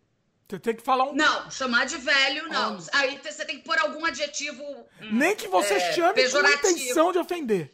[0.49, 1.13] Você tem que falar um.
[1.13, 2.77] Não, chamar de velho, não.
[2.91, 2.99] Ah.
[2.99, 4.63] Aí você tem que pôr algum adjetivo.
[5.01, 6.61] Hum, Nem que você é, chame pejorativo.
[6.61, 7.71] com intenção de ofender.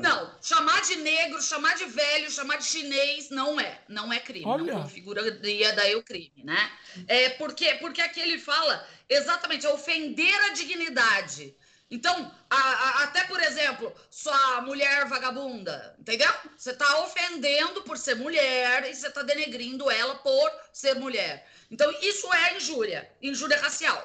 [0.00, 4.46] Não, chamar de negro, chamar de velho, chamar de chinês não é, não é crime,
[4.46, 4.72] Olha.
[4.72, 6.70] não configuraria daí o crime, né?
[7.06, 11.54] É porque porque aqui ele fala exatamente é ofender a dignidade.
[11.90, 16.30] Então, a, a, até por exemplo, sua mulher vagabunda, entendeu?
[16.56, 21.48] Você está ofendendo por ser mulher e você está denegrindo ela por ser mulher.
[21.70, 23.98] Então, isso é injúria, injúria racial,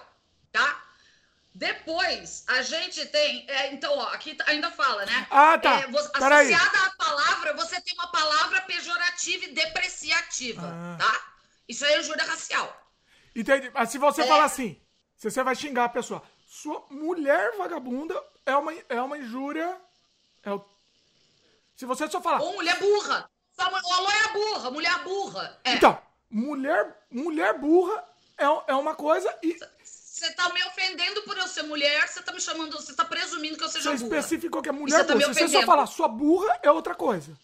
[0.51, 0.81] tá?
[1.55, 3.45] Depois, a gente tem.
[3.47, 5.27] É, então, ó, aqui ainda fala, né?
[5.29, 5.81] Ah, tá.
[5.81, 10.97] É, associada à palavra, você tem uma palavra pejorativa e depreciativa, ah.
[10.97, 11.33] tá?
[11.67, 12.91] Isso é injúria racial.
[13.35, 13.69] Entendi.
[13.71, 14.27] Mas se você é...
[14.27, 14.81] falar assim,
[15.15, 18.13] se você vai xingar a pessoa, sua mulher vagabunda
[18.45, 19.75] é uma, é uma injúria.
[20.43, 20.63] É o...
[21.75, 22.41] Se você só falar.
[22.41, 23.27] Ou mulher burra.
[23.57, 25.59] Ou loira burra, mulher burra.
[25.63, 25.73] É.
[25.73, 28.03] Então, mulher, mulher burra
[28.37, 29.57] é, é uma coisa e.
[29.83, 33.57] Você tá me ofendendo por eu ser mulher, você tá me chamando, você tá presumindo
[33.57, 33.97] que eu seja você burra.
[33.97, 35.19] Você especificou que é mulher burra.
[35.19, 37.35] Tá Se você só falar sua burra, é outra coisa.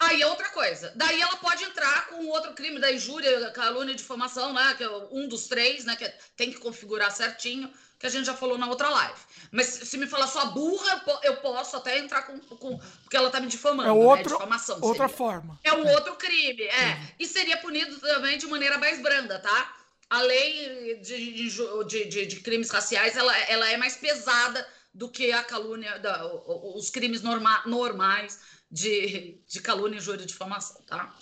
[0.00, 0.92] Aí é outra coisa.
[0.96, 4.74] Daí ela pode entrar com outro crime da injúria, calúnia e difamação, né?
[4.76, 5.94] Que é um dos três, né?
[5.94, 9.20] Que é, tem que configurar certinho, que a gente já falou na outra live.
[9.50, 12.38] Mas se me falar sua burra, eu posso até entrar com.
[12.38, 13.88] com porque ela tá me difamando.
[13.88, 14.36] É outro, né?
[14.36, 14.78] difamação.
[14.80, 15.16] Outra seria.
[15.16, 15.58] forma.
[15.64, 15.94] É um é.
[15.94, 17.00] outro crime, é.
[17.18, 19.74] E seria punido também de maneira mais branda, tá?
[20.10, 25.30] a lei de, de, de, de crimes raciais ela, ela é mais pesada do que
[25.32, 26.26] a calúnia, da,
[26.74, 31.14] os crimes norma, normais de, de calúnia, injúria e difamação, tá?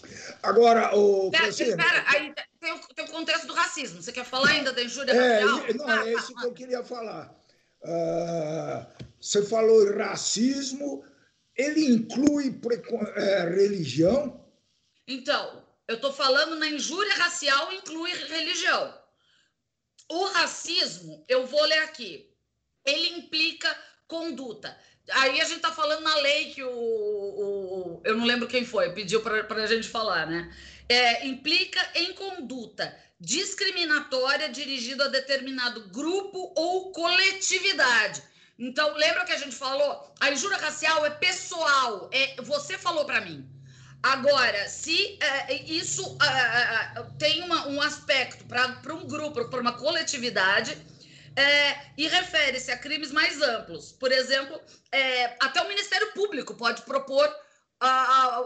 [0.43, 1.31] Agora, o.
[1.31, 4.03] Pera, espera, aí tem o, tem o, contexto do racismo.
[4.03, 5.75] Você quer falar ainda da injúria é, racial?
[5.75, 7.33] Não, ah, é isso tá, que eu queria falar.
[7.83, 11.05] Uh, você falou racismo,
[11.55, 12.61] ele inclui
[13.15, 14.45] é, religião?
[15.07, 18.93] Então, eu estou falando na injúria racial inclui religião.
[20.11, 22.29] O racismo, eu vou ler aqui,
[22.85, 23.77] ele implica
[24.09, 24.77] conduta.
[25.13, 28.93] Aí a gente está falando na lei que o, o, Eu não lembro quem foi,
[28.93, 30.53] pediu para a gente falar, né?
[30.89, 38.23] É, implica em conduta discriminatória dirigida a determinado grupo ou coletividade.
[38.59, 40.15] Então, lembra que a gente falou?
[40.21, 43.47] A injúria racial é pessoal, é você falou para mim.
[44.03, 49.73] Agora, se é, isso é, é, tem uma, um aspecto para um grupo, para uma
[49.73, 50.77] coletividade,
[51.37, 53.93] é, e refere-se a crimes mais amplos.
[53.93, 54.59] Por exemplo,
[54.91, 57.29] é, até o Ministério Público pode propor
[57.79, 58.45] a, a,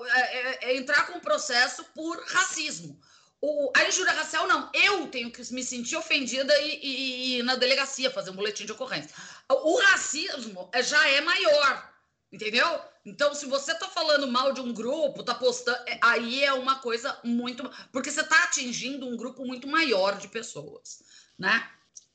[0.63, 3.01] a, entrar com processo por racismo.
[3.41, 4.69] O, a injúria racial, não.
[4.75, 8.73] Eu tenho que me sentir ofendida e, e, e na delegacia fazer um boletim de
[8.73, 9.11] ocorrência.
[9.49, 11.91] O racismo já é maior,
[12.31, 12.81] entendeu?
[13.07, 15.79] Então, se você tá falando mal de um grupo, tá postando.
[15.87, 17.71] É, aí é uma coisa muito.
[17.93, 21.03] Porque você tá atingindo um grupo muito maior de pessoas,
[21.39, 21.71] né?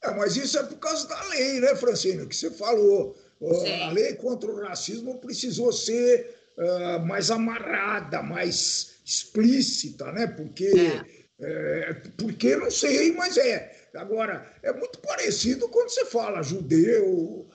[0.06, 2.28] É, mas isso é por causa da lei, né, Francine?
[2.28, 3.18] Que você falou.
[3.39, 3.82] Sim.
[3.84, 10.28] A lei contra o racismo precisou ser uh, mais amarrada, mais explícita, né?
[10.28, 10.68] Porque.
[10.68, 11.26] É.
[11.38, 13.89] É, porque não sei, mas é.
[13.94, 17.50] Agora, é muito parecido quando você fala judeu,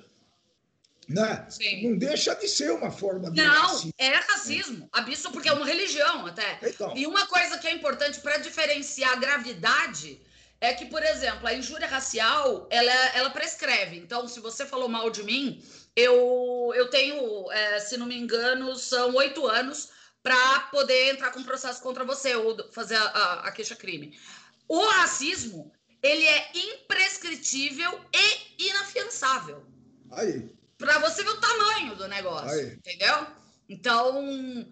[1.08, 1.46] né?
[1.82, 3.92] Não deixa de ser uma forma de Não, racismo.
[3.98, 4.88] é racismo.
[4.92, 6.58] Abismo, porque é uma religião até.
[6.62, 6.94] Então.
[6.94, 10.20] E uma coisa que é importante para diferenciar a gravidade
[10.60, 13.96] é que, por exemplo, a injúria racial, ela, ela prescreve.
[13.96, 15.64] Então, se você falou mal de mim,
[15.96, 19.88] eu, eu tenho, é, se não me engano, são oito anos
[20.22, 24.18] para poder entrar com processo contra você ou fazer a, a, a queixa-crime.
[24.68, 29.64] O racismo, ele é imprescritível e inafiançável.
[30.10, 32.72] Aí para você ver o tamanho do negócio, Aí.
[32.72, 33.26] entendeu?
[33.68, 34.66] Então,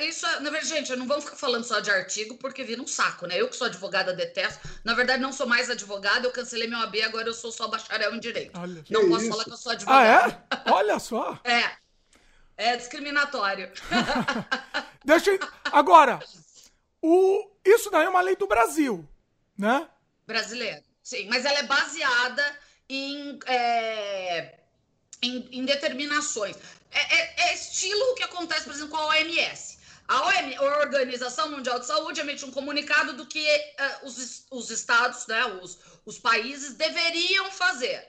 [0.00, 2.86] isso, na verdade, gente, eu não vamos ficar falando só de artigo, porque vira um
[2.86, 3.40] saco, né?
[3.40, 4.66] Eu que sou advogada detesto.
[4.82, 8.14] Na verdade, não sou mais advogada, eu cancelei meu AB, agora eu sou só bacharel
[8.14, 8.58] em direito.
[8.58, 9.30] Olha, não posso isso?
[9.30, 10.46] falar que eu sou advogada.
[10.50, 10.72] Ah, é?
[10.72, 11.38] Olha só.
[11.44, 11.70] é.
[12.56, 13.70] É discriminatório.
[15.04, 15.38] Deixa eu...
[15.64, 16.20] Agora,
[17.02, 17.50] o...
[17.62, 19.06] isso daí é uma lei do Brasil,
[19.58, 19.86] né?
[20.26, 21.28] Brasileira, sim.
[21.28, 22.58] Mas ela é baseada
[22.88, 23.38] em...
[23.46, 24.56] É
[25.22, 26.56] em, em determinações.
[26.96, 29.76] É, é, é, estilo o que acontece, por exemplo, com a OMS.
[30.08, 34.70] A, OMS, a Organização Mundial de Saúde emite um comunicado do que uh, os, os
[34.70, 38.08] estados, né, os, os países deveriam fazer.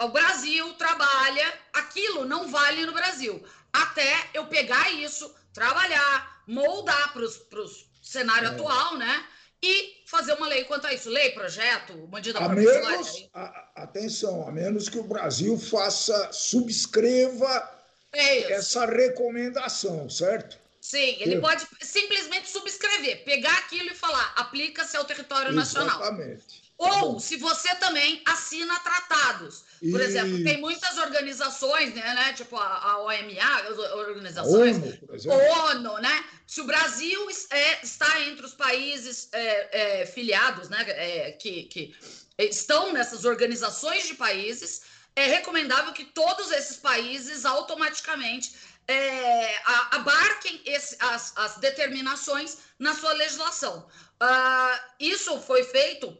[0.00, 3.40] O Brasil trabalha, aquilo não vale no Brasil.
[3.72, 7.68] Até eu pegar isso, trabalhar, moldar para o
[8.02, 8.50] cenário é.
[8.50, 9.24] atual, né?
[9.62, 11.10] e fazer uma lei quanto a isso.
[11.10, 17.77] Lei, projeto, medida a menos, a, Atenção, a menos que o Brasil faça, subscreva
[18.12, 20.58] é essa recomendação, certo?
[20.80, 21.40] Sim, ele Eu...
[21.40, 25.74] pode simplesmente subscrever, pegar aquilo e falar, aplica-se ao território Exatamente.
[25.74, 26.00] nacional.
[26.00, 26.68] Exatamente.
[26.78, 29.64] Ou se você também assina tratados.
[29.90, 35.98] Por exemplo, tem muitas organizações, né, né tipo a, a OMA, as organizações, ONU, ONU,
[35.98, 36.24] né?
[36.46, 41.96] Se o Brasil é, está entre os países é, é, filiados, né, é, que, que
[42.38, 44.82] estão nessas organizações de países,
[45.18, 48.54] é recomendável que todos esses países automaticamente
[48.86, 49.60] é,
[49.90, 53.86] abarquem esse, as, as, determinações na sua legislação.
[54.22, 56.16] Uh, isso foi feito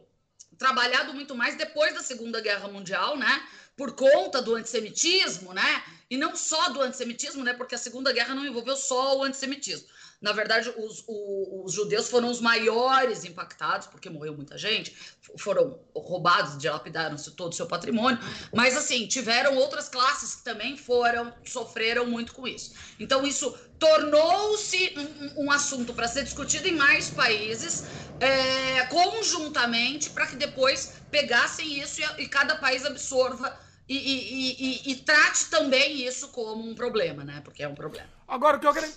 [0.57, 3.47] trabalhado muito mais depois da Segunda Guerra Mundial, né?
[3.77, 5.83] Por conta do antissemitismo, né?
[6.09, 7.53] E não só do antissemitismo, né?
[7.53, 9.87] Porque a Segunda Guerra não envolveu só o antissemitismo.
[10.21, 14.93] Na verdade, os, os, judeus foram os maiores impactados, porque morreu muita gente,
[15.37, 18.19] foram roubados, dilapidaram-se todo o seu patrimônio,
[18.53, 22.73] mas assim, tiveram outras classes que também foram, sofreram muito com isso.
[22.99, 27.85] Então, isso tornou-se um, um, assunto para ser discutido em mais países,
[28.19, 33.57] é, conjuntamente, para que depois pegassem isso e, e cada país absorva
[33.89, 37.41] e, e, e, e, trate também isso como um problema, né?
[37.43, 38.07] Porque é um problema.
[38.27, 38.87] Agora, o que eu quero.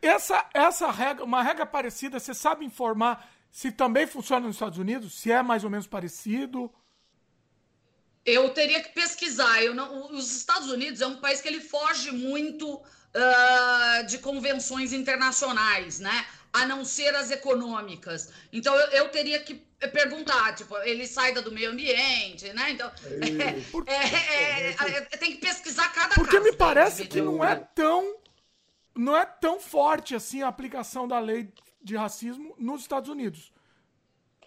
[0.00, 5.20] Essa, essa regra, uma regra parecida, você sabe informar se também funciona nos Estados Unidos?
[5.20, 6.72] Se é mais ou menos parecido?
[8.24, 9.62] Eu teria que pesquisar.
[9.62, 14.94] Eu não, os Estados Unidos é um país que ele foge muito uh, de convenções
[14.94, 16.26] internacionais, né?
[16.54, 18.32] A não ser as econômicas.
[18.50, 22.70] Então eu, eu teria que perguntar, tipo, ele sai do meio ambiente, né?
[22.70, 22.90] Então,
[23.86, 24.76] é, é,
[25.12, 28.16] é, tem que pesquisar cada Porque caso, me parece que não é tão
[28.94, 33.52] não é tão forte assim a aplicação da lei de racismo nos Estados Unidos.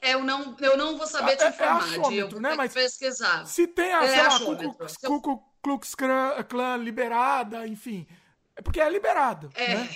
[0.01, 2.55] Eu não, eu não vou saber te informar, é, é achômetro, né?
[2.55, 3.45] Mas pesquisar.
[3.45, 8.07] Se tem a, é sei Ku Klux Klan liberada, enfim.
[8.55, 9.75] É porque é liberado, é.
[9.75, 9.89] né?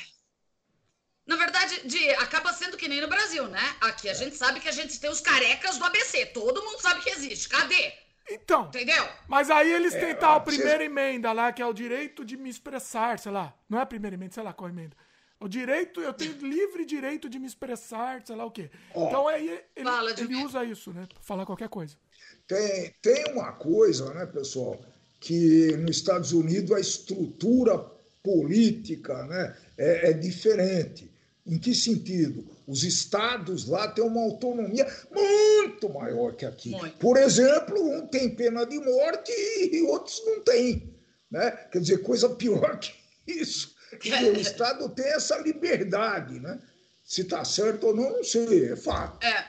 [1.25, 3.75] Na verdade, de, acaba sendo que nem no Brasil, né?
[3.81, 6.27] Aqui a gente sabe que a gente tem os carecas do ABC.
[6.27, 7.49] Todo mundo sabe que existe.
[7.49, 7.93] Cadê?
[8.29, 8.65] Então.
[8.67, 9.07] Entendeu?
[9.27, 12.49] Mas aí eles é, tentaram a primeira emenda lá, que é o direito de me
[12.49, 13.53] expressar, sei lá.
[13.67, 14.95] Não é a primeira emenda, sei lá qual emenda.
[15.39, 18.69] O direito, eu tenho livre direito de me expressar, sei lá o quê.
[18.91, 21.05] então aí ele, ele usa isso, né?
[21.07, 21.95] Pra falar qualquer coisa.
[22.47, 24.79] Tem, tem uma coisa, né, pessoal,
[25.19, 27.77] que nos Estados Unidos a estrutura
[28.23, 31.11] política né, é, é diferente.
[31.45, 32.47] Em que sentido?
[32.65, 36.71] Os estados lá têm uma autonomia muito maior que aqui.
[36.71, 36.97] Muito.
[36.97, 40.91] Por exemplo, um tem pena de morte e outros não têm.
[41.29, 41.51] Né?
[41.71, 42.93] Quer dizer, coisa pior que
[43.27, 43.75] isso.
[43.93, 46.39] o Estado tem essa liberdade.
[46.39, 46.59] Né?
[47.03, 49.23] Se está certo ou não, não sei, é fato.
[49.23, 49.47] É.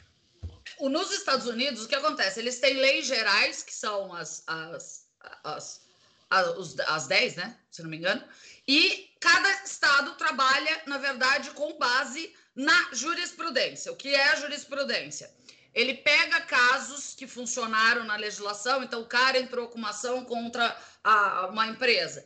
[0.79, 2.41] Nos Estados Unidos, o que acontece?
[2.41, 5.07] Eles têm leis gerais, que são as, as,
[5.43, 5.81] as,
[6.29, 7.57] as, as 10, né?
[7.71, 8.23] Se não me engano.
[8.69, 13.91] E cada estado trabalha, na verdade, com base na jurisprudência.
[13.91, 15.35] O que é a jurisprudência?
[15.75, 20.65] Ele pega casos que funcionaram na legislação, então o cara entrou com uma ação contra
[21.03, 22.25] a, uma empresa.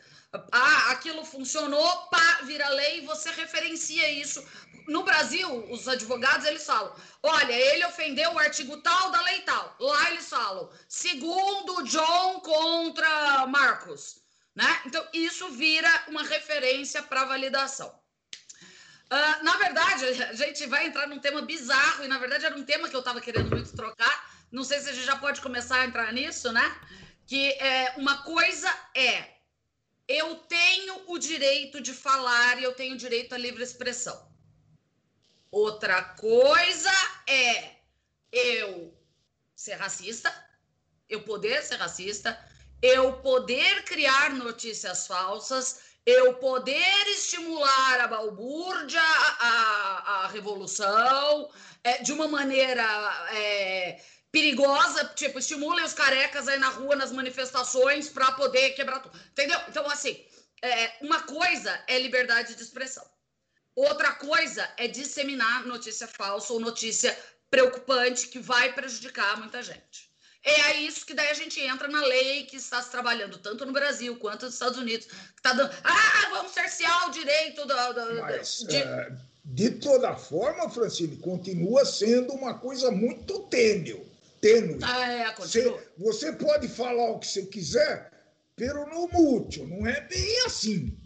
[0.52, 4.46] Ah, aquilo funcionou, pá, vira lei, e você referencia isso.
[4.86, 9.74] No Brasil, os advogados eles falam: olha, ele ofendeu o artigo tal da lei tal.
[9.80, 14.19] Lá eles falam, segundo John contra Marcos.
[14.54, 14.82] Né?
[14.86, 17.88] Então, isso vira uma referência para validação.
[19.12, 22.64] Uh, na verdade, a gente vai entrar num tema bizarro, e na verdade era um
[22.64, 24.30] tema que eu estava querendo muito trocar.
[24.52, 26.80] Não sei se a gente já pode começar a entrar nisso, né?
[27.26, 29.40] Que é, uma coisa é
[30.06, 34.28] eu tenho o direito de falar e eu tenho o direito à livre expressão.
[35.50, 36.90] Outra coisa
[37.28, 37.76] é
[38.32, 38.92] eu
[39.54, 40.32] ser racista,
[41.08, 42.36] eu poder ser racista,
[42.82, 51.50] eu poder criar notícias falsas, eu poder estimular a balbúrdia, a, a revolução,
[51.84, 52.82] é, de uma maneira
[53.32, 54.00] é,
[54.32, 59.18] perigosa, tipo, estimulem os carecas aí na rua, nas manifestações, para poder quebrar tudo.
[59.30, 59.60] Entendeu?
[59.68, 60.24] Então, assim,
[60.62, 63.08] é, uma coisa é liberdade de expressão.
[63.76, 67.16] Outra coisa é disseminar notícia falsa ou notícia
[67.50, 70.09] preocupante que vai prejudicar muita gente.
[70.42, 73.72] É isso que daí a gente entra na lei que está se trabalhando tanto no
[73.72, 75.70] Brasil quanto nos Estados Unidos, que está dando.
[75.84, 77.92] Ah, vamos cercear o direito do.
[77.92, 78.76] do Mas, de...
[78.76, 79.12] É,
[79.44, 84.06] de toda forma, Francine, continua sendo uma coisa muito tênue.
[84.40, 84.78] tênue.
[84.82, 88.10] Ah, é, você, você pode falar o que você quiser,
[88.56, 90.96] pero no mútil, não é bem assim.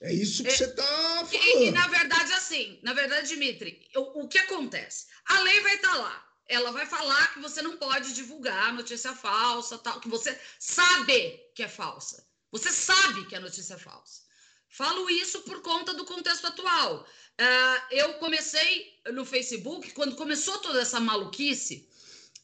[0.00, 1.32] É isso que é, você está falando.
[1.32, 5.06] E, e, na verdade, assim, na verdade, Dimitri, o, o que acontece?
[5.26, 9.14] A lei vai estar tá lá ela vai falar que você não pode divulgar notícia
[9.14, 12.26] falsa, tal, que você sabe que é falsa.
[12.50, 14.20] Você sabe que a notícia é falsa.
[14.68, 17.06] Falo isso por conta do contexto atual.
[17.40, 21.88] Uh, eu comecei no Facebook, quando começou toda essa maluquice,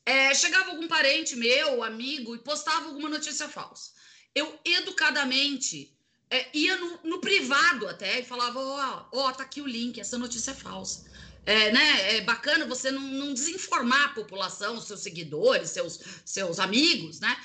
[0.06, 3.92] é, chegava algum parente meu, amigo, e postava alguma notícia falsa.
[4.34, 5.94] Eu, educadamente,
[6.30, 10.00] é, ia no, no, privado até e falava: Ó, oh, oh, tá aqui o link,
[10.00, 15.00] essa notícia é falsa é, né, é bacana você não, não, desinformar a população, seus
[15.00, 17.36] seguidores, seus, seus amigos, né?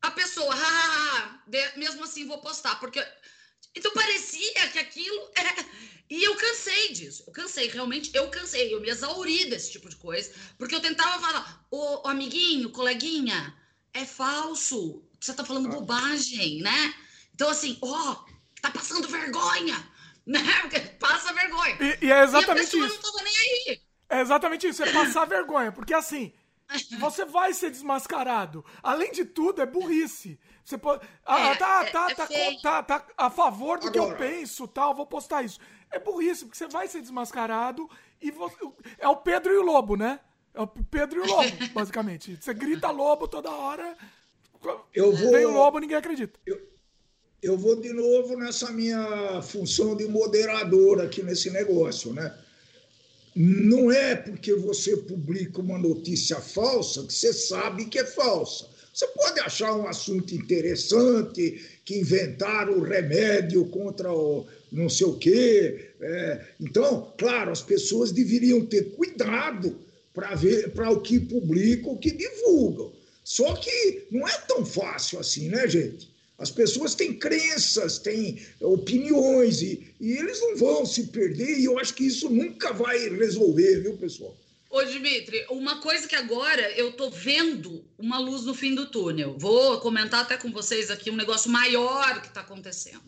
[0.00, 1.42] A pessoa, ah,
[1.76, 3.04] mesmo assim vou postar, porque
[3.74, 5.88] Então parecia que aquilo é.
[6.10, 7.24] E eu cansei disso.
[7.26, 8.72] Eu cansei, realmente, eu cansei.
[8.72, 10.32] Eu me exauri desse tipo de coisa.
[10.56, 13.54] Porque eu tentava falar, ô, ô amiguinho, coleguinha,
[13.92, 15.02] é falso.
[15.20, 15.72] Você tá falando ah.
[15.72, 16.94] bobagem, né?
[17.34, 19.76] Então, assim, ó, oh, tá passando vergonha.
[20.28, 20.40] Né?
[20.60, 21.78] Porque passa vergonha.
[21.80, 22.94] E, e é exatamente e a isso.
[23.02, 23.80] não tava nem aí.
[24.10, 25.72] É exatamente isso, é passar vergonha.
[25.72, 26.34] Porque assim,
[27.00, 28.62] você vai ser desmascarado.
[28.82, 30.38] Além de tudo, é burrice.
[30.62, 31.06] Você pode.
[31.24, 33.92] Ah, é, tá, é, tá, é tá, tá, tá, a favor do Agora.
[33.92, 35.58] que eu penso, tal, vou postar isso.
[35.90, 37.88] É burrice, porque você vai ser desmascarado
[38.20, 38.54] e você,
[38.98, 40.20] é o Pedro e o Lobo, né?
[40.52, 42.36] É o Pedro e o Lobo, basicamente.
[42.38, 43.96] Você grita lobo toda hora.
[44.92, 46.38] Eu vou, vem o lobo, ninguém acredita.
[46.44, 46.60] Eu,
[47.42, 52.34] eu vou de novo nessa minha função de moderador aqui nesse negócio, né?
[53.34, 58.66] Não é porque você publica uma notícia falsa que você sabe que é falsa.
[58.92, 65.16] Você pode achar um assunto interessante, que inventaram o remédio contra o não sei o
[65.16, 65.92] quê.
[66.00, 69.78] É, então, claro, as pessoas deveriam ter cuidado
[70.12, 72.92] para ver para o que publicam, o que divulgam.
[73.22, 76.10] Só que não é tão fácil assim, né, gente?
[76.38, 81.78] As pessoas têm crenças, têm opiniões e, e eles não vão se perder e eu
[81.80, 84.36] acho que isso nunca vai resolver, viu, pessoal?
[84.70, 89.36] Ô, Dimitri, uma coisa que agora eu tô vendo uma luz no fim do túnel.
[89.36, 93.02] Vou comentar até com vocês aqui um negócio maior que está acontecendo.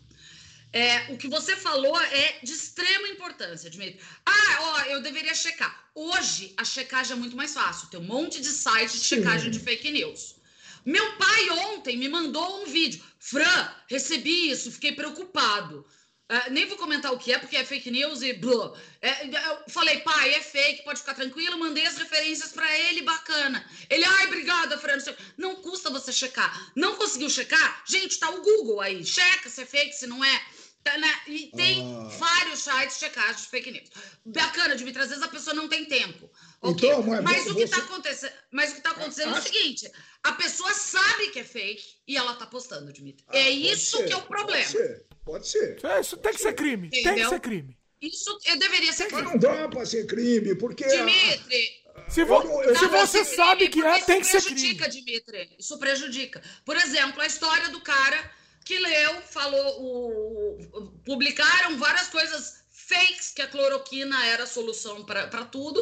[0.72, 4.01] É, o que você falou é de extrema importância, Dimitri.
[4.24, 5.91] Ah, ó, eu deveria checar.
[5.95, 7.89] Hoje a checagem é muito mais fácil.
[7.89, 9.59] Tem um monte de sites de checagem Sim.
[9.59, 10.39] de fake news.
[10.85, 13.03] Meu pai ontem me mandou um vídeo.
[13.18, 15.87] Fran, recebi isso, fiquei preocupado.
[16.31, 18.72] Uh, nem vou comentar o que é, porque é fake news e blá.
[19.03, 21.59] É, eu falei, pai, é fake, pode ficar tranquilo.
[21.59, 23.68] Mandei as referências para ele, bacana.
[23.91, 24.97] Ele, ai, obrigada, Fran.
[25.37, 26.70] Não custa você checar.
[26.76, 27.83] Não conseguiu checar?
[27.85, 29.05] Gente, tá o Google aí.
[29.05, 30.43] Checa se é fake, se não é.
[30.85, 31.20] Tá, né?
[31.26, 32.09] E tem ah.
[32.16, 33.91] vários sites de checagem de fake news.
[34.24, 36.31] Bacana, Dimitri, às vezes a pessoa não tem tempo.
[36.62, 36.90] Okay.
[36.90, 39.90] Então, mas, mas, o que está acontecendo, mas o que está acontecendo é o seguinte:
[40.22, 43.24] a pessoa sabe que é fake e ela está postando, Dimitri.
[43.28, 44.62] Ah, é isso ser, que é o problema.
[44.62, 45.06] Pode ser.
[45.24, 45.78] Pode ser.
[45.82, 46.88] É, isso tem que ser crime.
[46.88, 47.14] Entendeu?
[47.14, 47.78] Tem que ser crime.
[48.02, 49.22] Isso eu deveria ser crime.
[49.22, 50.84] Mas não dá para ser crime, porque.
[50.84, 51.80] Dimitri.
[51.94, 52.11] A...
[52.11, 52.42] Se, vo...
[52.42, 54.61] não, se você sabe que é, tem que ser crime.
[54.61, 55.56] Isso prejudica, Dimitri.
[55.58, 56.42] Isso prejudica.
[56.66, 58.30] Por exemplo, a história do cara
[58.64, 62.59] que leu, falou, o, publicaram várias coisas
[62.91, 65.80] fakes que a cloroquina era a solução para tudo.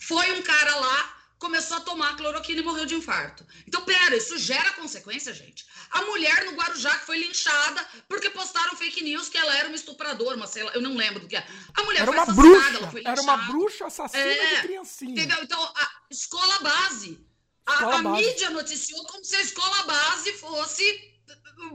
[0.00, 3.46] Foi um cara lá, começou a tomar cloroquina e morreu de infarto.
[3.66, 5.64] Então, pera, isso gera consequência, gente.
[5.90, 9.76] A mulher no Guarujá que foi linchada porque postaram fake news que ela era uma
[9.76, 11.46] estupradora, uma sei lá, eu não lembro do que é.
[11.74, 13.20] A mulher era foi uma bruxa, ela foi linchada.
[13.20, 15.12] Era uma bruxa assassina é, de criancinha.
[15.12, 15.38] Entendeu?
[15.42, 17.26] Então, a escola base.
[17.64, 18.26] A, a base.
[18.26, 21.18] mídia noticiou como se a escola base fosse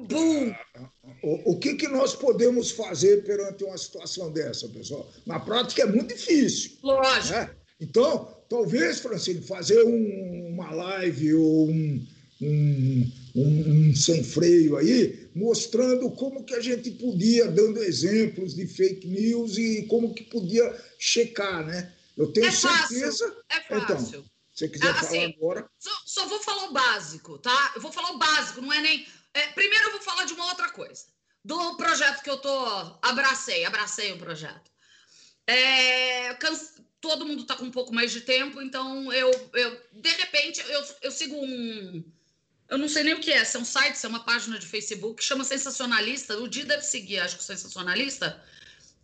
[0.08, 0.56] Bum!
[1.24, 5.10] O, o que, que nós podemos fazer perante uma situação dessa, pessoal?
[5.26, 6.78] Na prática é muito difícil.
[6.84, 7.34] Lógico.
[7.34, 7.50] Né?
[7.80, 12.08] Então, talvez, Francine, fazer um, uma live ou um,
[12.42, 19.08] um, um, sem freio aí, mostrando como que a gente podia, dando exemplos de fake
[19.08, 21.94] news e como que podia checar, né?
[22.18, 23.34] Eu tenho é certeza.
[23.50, 23.84] É fácil.
[23.84, 25.66] Então, se você quiser ah, falar assim, agora.
[25.80, 27.72] Só, só, vou falar o básico, tá?
[27.76, 29.06] Eu vou falar o básico, não é nem.
[29.34, 31.12] É, primeiro eu vou falar de uma outra coisa.
[31.44, 32.66] Do projeto que eu tô.
[33.02, 34.72] Abracei, abracei o projeto.
[35.46, 36.34] É,
[37.02, 40.86] todo mundo está com um pouco mais de tempo, então eu, eu de repente, eu,
[41.02, 42.04] eu sigo um.
[42.70, 44.58] Eu não sei nem o que é, se é um site, se é uma página
[44.58, 46.39] de Facebook, chama Sensacionalista.
[46.39, 48.41] O Di deve seguir, acho que o Sensacionalista.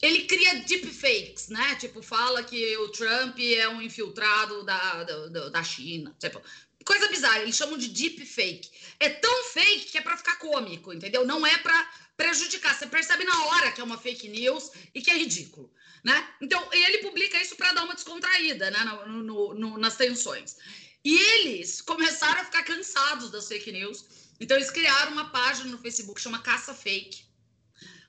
[0.02, 1.76] Ele cria deepfakes, né?
[1.76, 6.16] Tipo, fala que o Trump é um infiltrado da, da, da China.
[6.18, 6.42] Tipo,
[6.86, 8.72] coisa bizarra, eles chamam de deepfake.
[8.98, 11.28] É tão fake que é para ficar cômico, entendeu?
[11.28, 11.92] Não é para
[12.22, 12.74] prejudicar.
[12.78, 14.64] Você percebe na hora que é uma fake news
[14.94, 15.68] e que é ridículo
[16.04, 16.28] né?
[16.42, 20.58] Então, ele publica isso para dar uma descontraída né, no, no, no, nas tensões.
[21.04, 24.06] E eles começaram a ficar cansados das fake news.
[24.40, 27.28] Então, eles criaram uma página no Facebook que chama Caça Fake.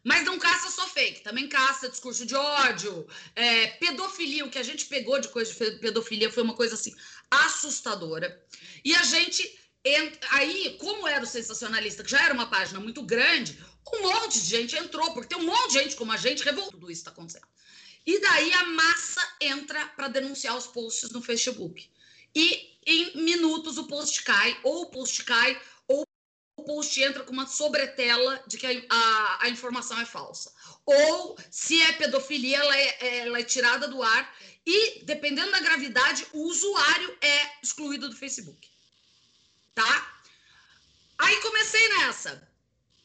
[0.02, 3.06] Mas não caça só fake, também caça discurso de ódio,
[3.36, 4.46] é, pedofilia.
[4.46, 6.94] O que a gente pegou de coisa de pedofilia foi uma coisa assim
[7.30, 8.42] assustadora.
[8.82, 9.58] E a gente.
[10.30, 13.58] Aí, como era o sensacionalista, que já era uma página muito grande,
[13.92, 16.72] um monte de gente entrou, porque tem um monte de gente como a gente revoltou
[16.72, 17.46] tudo isso está acontecendo.
[18.06, 21.90] E daí a massa entra para denunciar os posts no Facebook.
[22.34, 26.06] E em minutos o post cai, ou o post cai, ou
[26.56, 30.52] o post entra com uma sobretela de que a, a, a informação é falsa.
[30.86, 34.36] Ou, se é pedofilia, ela é, ela é tirada do ar.
[34.66, 38.68] E, dependendo da gravidade, o usuário é excluído do Facebook.
[39.74, 40.22] Tá?
[41.18, 42.49] Aí comecei nessa.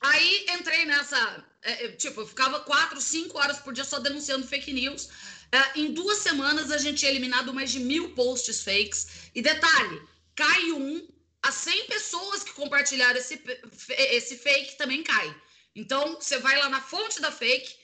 [0.06, 1.44] Aí entrei nessa.
[1.62, 5.10] É, é, tipo, eu ficava quatro, cinco horas por dia só denunciando fake news.
[5.52, 9.08] É, em duas semanas a gente tinha eliminado mais de mil posts fakes.
[9.34, 10.02] E detalhe:
[10.36, 11.08] cai um,
[11.42, 13.42] as 100 pessoas que compartilharam esse,
[13.90, 15.36] esse fake também cai.
[15.76, 17.76] Então, você vai lá na fonte da fake,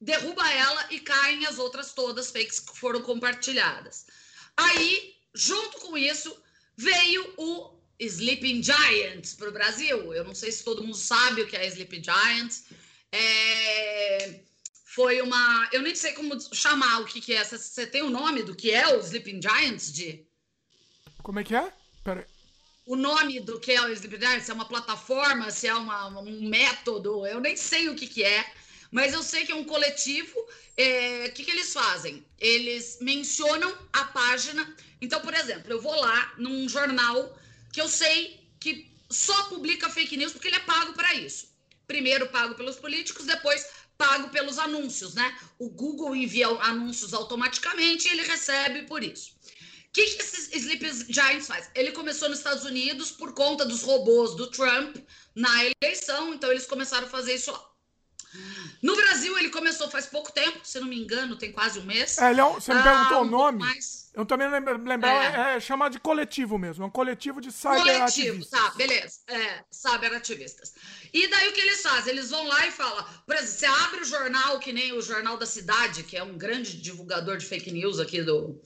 [0.00, 4.06] derruba ela e caem as outras todas fakes que foram compartilhadas.
[4.56, 6.34] Aí, junto com isso,
[6.76, 10.12] veio o Sleeping Giants para o Brasil.
[10.12, 12.64] Eu não sei se todo mundo sabe o que é Sleeping Giants.
[13.12, 14.40] É...
[14.84, 15.68] Foi uma.
[15.72, 17.44] Eu nem sei como chamar o que, que é.
[17.44, 20.24] Você tem o nome do que é o Sleeping Giants, de?
[21.22, 21.72] Como é que é?
[22.04, 22.26] Pera
[22.86, 26.08] o nome do que é o Sleeping Giants, se é uma plataforma, se é uma,
[26.20, 28.44] um método, eu nem sei o que, que é,
[28.90, 30.38] mas eu sei que é um coletivo.
[30.38, 32.24] O é, que, que eles fazem?
[32.38, 34.74] Eles mencionam a página.
[35.00, 37.36] Então, por exemplo, eu vou lá num jornal
[37.74, 41.52] que eu sei que só publica fake news porque ele é pago para isso.
[41.88, 43.66] Primeiro pago pelos políticos, depois
[43.98, 45.36] pago pelos anúncios, né?
[45.58, 49.32] O Google envia anúncios automaticamente e ele recebe por isso.
[49.88, 51.68] O que, que esse Sleep Giants faz?
[51.74, 54.96] Ele começou nos Estados Unidos por conta dos robôs do Trump
[55.34, 57.70] na eleição, então eles começaram a fazer isso lá.
[58.84, 62.18] No Brasil, ele começou faz pouco tempo, se não me engano, tem quase um mês.
[62.18, 63.60] É, é você me perguntou ah, o nome.
[63.60, 64.10] Mais...
[64.12, 65.56] Eu também lembrava, é.
[65.56, 68.14] é chamado de coletivo mesmo, é um coletivo de cyberativistas.
[68.14, 69.20] Coletivo, tá, beleza.
[69.26, 70.74] É, cyberativistas.
[71.14, 72.12] E daí o que eles fazem?
[72.12, 75.38] Eles vão lá e falam, por exemplo, você abre o jornal, que nem o Jornal
[75.38, 78.60] da Cidade, que é um grande divulgador de fake news aqui do,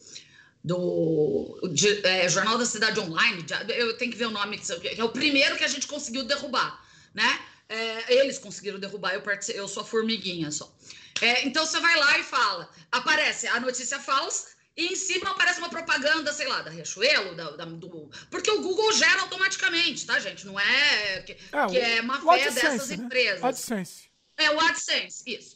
[0.64, 5.04] do de, é, Jornal da Cidade Online, eu tenho que ver o nome, que é
[5.04, 7.38] o primeiro que a gente conseguiu derrubar, né?
[7.68, 9.22] É, eles conseguiram derrubar, eu,
[9.54, 10.74] eu sou a formiguinha só.
[11.20, 15.58] É, então você vai lá e fala, aparece a notícia falsa e em cima aparece
[15.58, 18.10] uma propaganda, sei lá, da Riachuelo, da, da, do...
[18.30, 20.46] porque o Google gera automaticamente, tá, gente?
[20.46, 23.04] Não é que é, que é má fé dessas né?
[23.04, 23.42] empresas.
[23.42, 24.08] AdSense.
[24.36, 25.54] É o AdSense, isso.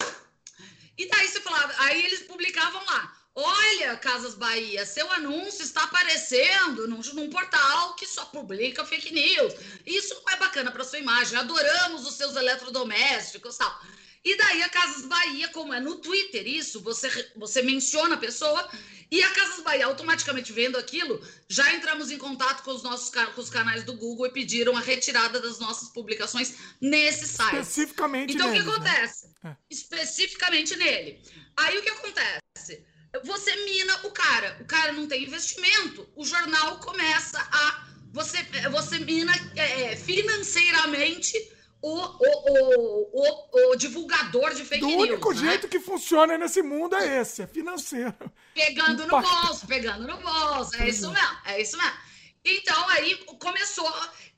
[0.99, 3.22] E daí você falava, aí eles publicavam lá.
[3.35, 9.55] Olha, Casas Bahia, seu anúncio está aparecendo num, num, portal que só publica fake news.
[9.87, 11.39] Isso não é bacana para sua imagem.
[11.39, 13.81] Adoramos os seus eletrodomésticos tal.
[14.23, 18.71] E daí a Casas Bahia, como é no Twitter, isso, você, você menciona a pessoa
[19.11, 23.41] e a Casas Bahia, automaticamente vendo aquilo, já entramos em contato com os nossos com
[23.41, 27.57] os canais do Google e pediram a retirada das nossas publicações nesse site.
[27.57, 28.77] Especificamente Então, neles, o que né?
[28.77, 29.31] acontece?
[29.43, 29.57] Né?
[29.71, 31.21] Especificamente nele.
[31.57, 32.92] Aí, o que acontece?
[33.25, 34.57] Você mina o cara.
[34.61, 36.09] O cara não tem investimento.
[36.17, 37.87] O jornal começa a.
[38.13, 38.39] Você,
[38.71, 41.37] você mina é, financeiramente
[41.81, 44.97] o, o, o, o, o divulgador de fake news.
[44.97, 45.41] O único né?
[45.41, 48.33] jeito que funciona nesse mundo é esse, é financeiro.
[48.55, 50.77] Pegando no bolso, pegando no bolso.
[50.77, 51.97] É isso mesmo, é isso mesmo.
[52.45, 53.91] Então aí começou.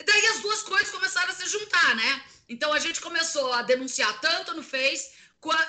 [0.05, 2.23] Daí as duas coisas começaram a se juntar, né?
[2.49, 5.11] Então a gente começou a denunciar tanto no Face,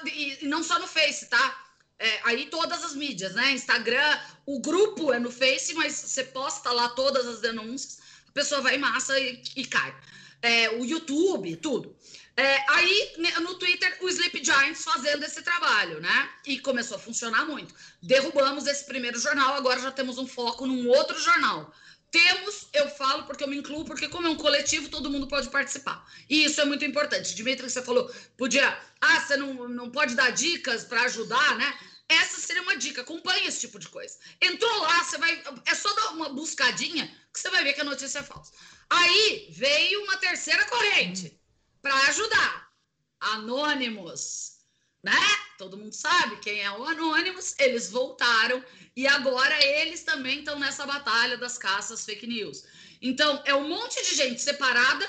[0.05, 1.64] e não só no Face, tá?
[1.97, 3.51] É, aí todas as mídias, né?
[3.51, 8.61] Instagram, o grupo é no Face, mas você posta lá todas as denúncias, a pessoa
[8.61, 9.95] vai em massa e, e cai.
[10.41, 11.95] É, o YouTube, tudo.
[12.37, 16.29] É, aí, no Twitter, o Sleep Giants fazendo esse trabalho, né?
[16.45, 17.73] E começou a funcionar muito.
[18.01, 21.73] Derrubamos esse primeiro jornal, agora já temos um foco num outro jornal.
[22.15, 25.49] Temos, eu falo porque eu me incluo, porque como é um coletivo, todo mundo pode
[25.49, 26.09] participar.
[26.29, 27.35] E isso é muito importante.
[27.35, 28.65] Dimitri, você falou, podia,
[29.01, 31.77] ah, você não, não pode dar dicas para ajudar, né?
[32.07, 34.17] Essa seria uma dica, acompanhe esse tipo de coisa.
[34.41, 37.83] Entrou lá, você vai, é só dar uma buscadinha que você vai ver que a
[37.83, 38.53] notícia é falsa.
[38.89, 41.37] Aí veio uma terceira corrente
[41.81, 42.69] para ajudar.
[43.19, 44.54] Anônimos
[45.05, 45.13] né?
[45.59, 47.53] Todo mundo sabe quem é o Anonymous.
[47.59, 48.63] Eles voltaram
[48.95, 52.63] e agora eles também estão nessa batalha das caças fake news.
[52.99, 55.07] Então, é um monte de gente separada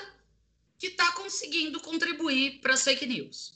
[0.77, 3.55] que está conseguindo contribuir para as fake news,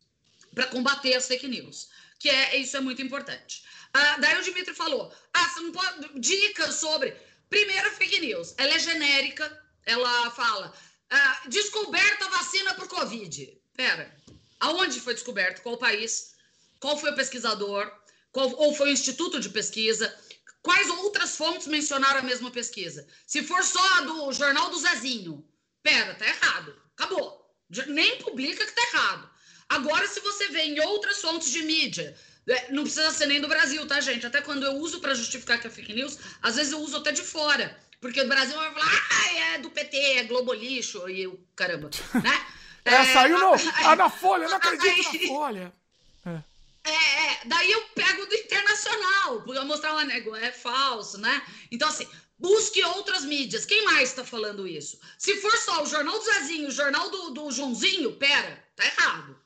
[0.56, 3.64] para combater as fake news, que é isso é muito importante.
[3.94, 6.20] Ah, daí o Dimitri falou: ah, você não pode.
[6.20, 7.16] Dicas sobre.
[7.52, 8.56] Primeiro, fake news.
[8.58, 9.46] Ela é genérica,
[9.86, 10.74] ela fala:
[11.12, 13.62] ah, descoberta vacina o Covid.
[13.76, 14.12] Pera,
[14.62, 15.62] aonde foi descoberto?
[15.62, 16.32] Qual país?
[16.82, 17.90] qual foi o pesquisador,
[18.32, 20.14] qual, ou foi o instituto de pesquisa,
[20.62, 23.08] quais outras fontes mencionaram a mesma pesquisa.
[23.26, 25.48] Se for só do jornal do Zezinho,
[25.82, 27.40] pera, tá errado, acabou.
[27.88, 29.30] Nem publica que tá errado.
[29.70, 32.18] Agora, se você vê em outras fontes de mídia,
[32.50, 34.26] é, não precisa ser nem do Brasil, tá, gente?
[34.26, 37.12] Até quando eu uso para justificar que é fake news, às vezes eu uso até
[37.12, 37.80] de fora.
[38.02, 41.92] Porque o Brasil vai falar, ah, é do PT, é Globo Lixo, e o caramba,
[42.24, 42.48] né?
[42.86, 43.54] É, é saiu no,
[43.86, 45.74] ah, na Folha, não acredito aí, na Folha.
[46.26, 46.42] É.
[46.84, 51.42] É, é, daí eu pego do internacional, porque eu mostrar uma nego, é falso, né?
[51.72, 52.08] Então, assim,
[52.42, 53.68] Busque outras mídias.
[53.68, 55.00] Quem mais está falando isso?
[55.16, 59.40] Se for só o Jornal do Zezinho, o Jornal do, do Joãozinho, pera, tá errado.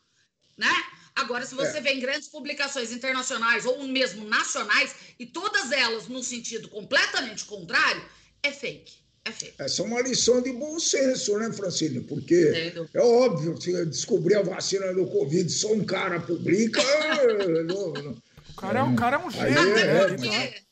[0.57, 0.71] Né?
[1.13, 1.81] Agora, se você é.
[1.81, 8.01] vê em grandes publicações internacionais ou mesmo nacionais, e todas elas no sentido completamente contrário,
[8.41, 8.93] é fake.
[9.25, 9.65] É.
[9.65, 12.01] Essa é uma lição de bom senso, né, Francine?
[12.01, 16.81] Porque é óbvio, se descobrir a vacina do Covid, só um cara publica.
[17.65, 18.11] não, não.
[18.11, 19.77] O cara é um, cara é um gênio.
[19.77, 20.65] É, é,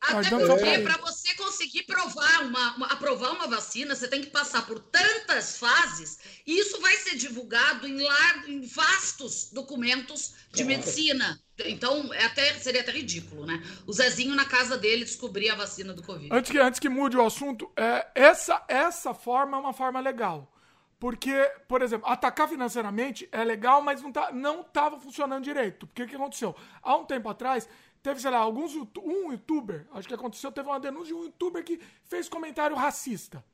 [0.00, 4.66] até porque, para você conseguir provar uma, uma, aprovar uma vacina, você tem que passar
[4.66, 10.68] por tantas fases, e isso vai ser divulgado em, lar, em vastos documentos de claro.
[10.68, 11.40] medicina.
[11.66, 13.62] Então, é até, seria até ridículo, né?
[13.86, 16.28] O Zezinho na casa dele descobrir a vacina do Covid.
[16.32, 20.52] Antes que, antes que mude o assunto, é, essa, essa forma é uma forma legal.
[20.98, 21.32] Porque,
[21.68, 25.86] por exemplo, atacar financeiramente é legal, mas não, tá, não tava funcionando direito.
[25.86, 26.56] Porque o que aconteceu?
[26.82, 27.68] Há um tempo atrás,
[28.02, 28.74] Teve, sei lá, alguns.
[28.74, 33.44] Um youtuber, acho que aconteceu, teve uma denúncia de um youtuber que fez comentário racista.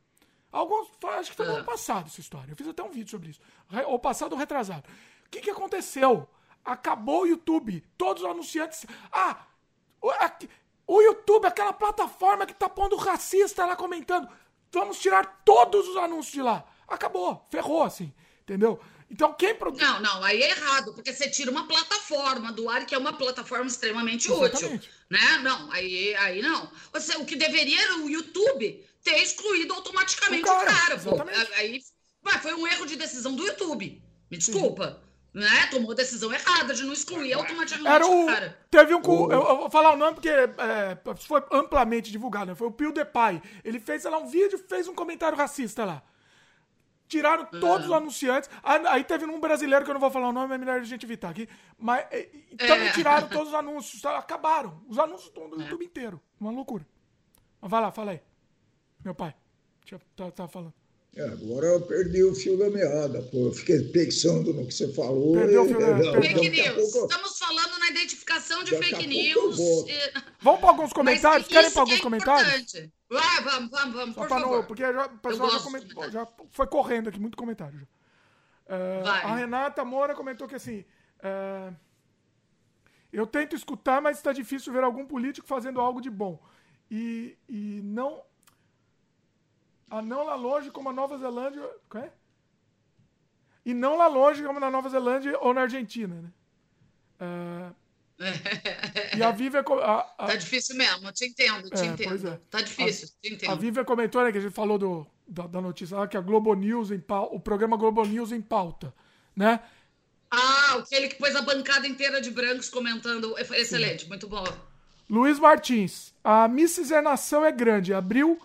[0.52, 0.88] Alguns.
[1.02, 1.64] Acho que foi no ano ah.
[1.64, 2.52] passado essa história.
[2.52, 3.40] Eu fiz até um vídeo sobre isso.
[3.86, 4.88] Ou passado ou retrasado.
[5.26, 6.28] O que, que aconteceu?
[6.64, 7.84] Acabou o YouTube.
[7.98, 8.86] Todos os anunciantes.
[9.12, 9.44] Ah!
[10.00, 10.10] O,
[10.86, 14.28] o YouTube, aquela plataforma que tá pondo racista lá comentando.
[14.72, 16.64] Vamos tirar todos os anúncios de lá.
[16.88, 17.46] Acabou.
[17.50, 18.12] Ferrou, assim.
[18.42, 18.80] Entendeu?
[19.10, 19.80] Então, quem produz.
[19.80, 23.12] Não, não, aí é errado, porque você tira uma plataforma do ar, que é uma
[23.12, 24.76] plataforma extremamente Exatamente.
[24.76, 24.90] útil.
[25.08, 25.38] Né?
[25.42, 26.70] Não, aí, aí não.
[26.92, 30.96] Você, o que deveria era o YouTube ter excluído automaticamente o cara.
[30.96, 31.80] O cara aí
[32.42, 34.02] foi um erro de decisão do YouTube.
[34.30, 35.00] Me desculpa.
[35.00, 35.13] Sim.
[35.34, 35.66] Né?
[35.68, 38.56] Tomou a decisão errada de não excluir automaticamente Era o, cara.
[38.70, 39.02] Teve um.
[39.02, 42.54] Eu, eu, vou falar o nome porque é, foi amplamente divulgado, né?
[42.54, 43.42] Foi o PewDiePie.
[43.64, 46.02] Ele fez lá um vídeo fez um comentário racista lá.
[47.08, 48.48] Tiraram todos os anunciantes.
[48.62, 51.04] Aí teve um brasileiro que eu não vou falar o nome, é melhor a gente
[51.04, 51.48] evitar aqui.
[51.76, 52.04] Mas
[52.56, 52.92] também é.
[52.92, 54.00] tiraram todos os anúncios.
[54.00, 54.16] Tá?
[54.16, 54.80] Acabaram.
[54.88, 55.64] Os anúncios estão no é.
[55.64, 56.20] YouTube inteiro.
[56.40, 56.86] Uma loucura.
[57.60, 58.22] Mas vai lá, fala aí.
[59.04, 59.34] Meu pai.
[59.90, 60.83] Tava tá, tá falando.
[61.16, 63.46] É, agora eu perdi o fio da meada, pô.
[63.46, 65.34] Eu fiquei pensando no que você falou.
[65.34, 66.20] Perdeu o fio da meada.
[66.20, 66.92] Fake news.
[66.92, 67.06] Pouco...
[67.06, 69.56] Estamos falando na identificação de daqui fake news.
[70.40, 71.46] Vamos para alguns comentários?
[71.46, 72.54] Querem para alguns é comentários?
[72.54, 72.92] Importante.
[73.08, 74.56] Vai, vamos, vamos, vamos, por favor.
[74.56, 77.86] Não, porque já, o pessoal já, comentou, já, foi correndo aqui, muito comentário.
[78.66, 80.84] É, a Renata Moura comentou que assim.
[81.22, 81.72] É,
[83.12, 86.42] eu tento escutar, mas está difícil ver algum político fazendo algo de bom.
[86.90, 88.20] E, e não.
[89.90, 91.62] A não lá longe como a Nova Zelândia.
[91.94, 92.10] É?
[93.64, 96.30] E não lá longe como na Nova Zelândia ou na Argentina, né?
[97.20, 97.72] É,
[99.16, 99.64] e a Vivian.
[99.82, 100.26] A, a...
[100.26, 102.28] Tá difícil mesmo, te entendo, te é, entendo.
[102.28, 102.40] É.
[102.50, 103.80] Tá difícil, a, te entendo.
[103.80, 106.54] A comentou, né, que a gente falou do, da, da notícia lá, que a Globo
[106.54, 108.94] News em pauta, o programa Globo News em pauta,
[109.34, 109.60] né?
[110.30, 113.36] Ah, aquele que pôs a bancada inteira de brancos comentando.
[113.38, 114.08] Excelente, Sim.
[114.08, 114.44] muito bom.
[115.08, 117.92] Luiz Martins, a miscigenação é grande.
[117.92, 118.40] Abriu.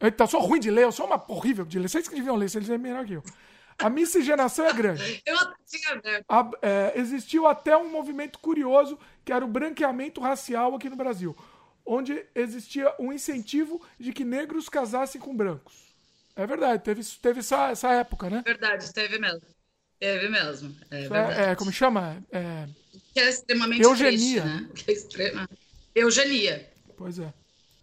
[0.00, 1.88] Eita, eu sou ruim de ler, eu sou uma horrível de ler.
[1.88, 3.22] Vocês que deviam ler, vocês é melhor que eu.
[3.78, 5.22] A miscigenação é grande.
[5.26, 5.36] Eu
[5.66, 10.96] tinha a, é, Existiu até um movimento curioso, que era o branqueamento racial aqui no
[10.96, 11.36] Brasil,
[11.84, 15.94] onde existia um incentivo de que negros casassem com brancos.
[16.34, 18.42] É verdade, teve, teve essa, essa época, né?
[18.46, 19.42] Verdade, teve mesmo.
[19.98, 20.76] Teve mesmo.
[20.90, 22.22] É, é, é como chama?
[22.30, 22.66] É...
[23.12, 24.42] Que é extremamente Eugenia.
[24.42, 24.70] Triste, né?
[24.74, 25.48] Que é extrema...
[25.94, 26.70] Eugenia.
[26.96, 27.32] Pois é.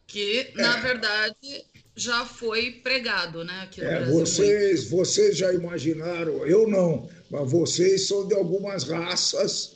[0.05, 1.65] Que, na verdade,
[1.95, 3.61] já foi pregado, né?
[3.63, 8.83] Aqui no é, Brasil vocês, vocês já imaginaram, eu não, mas vocês são de algumas
[8.83, 9.75] raças,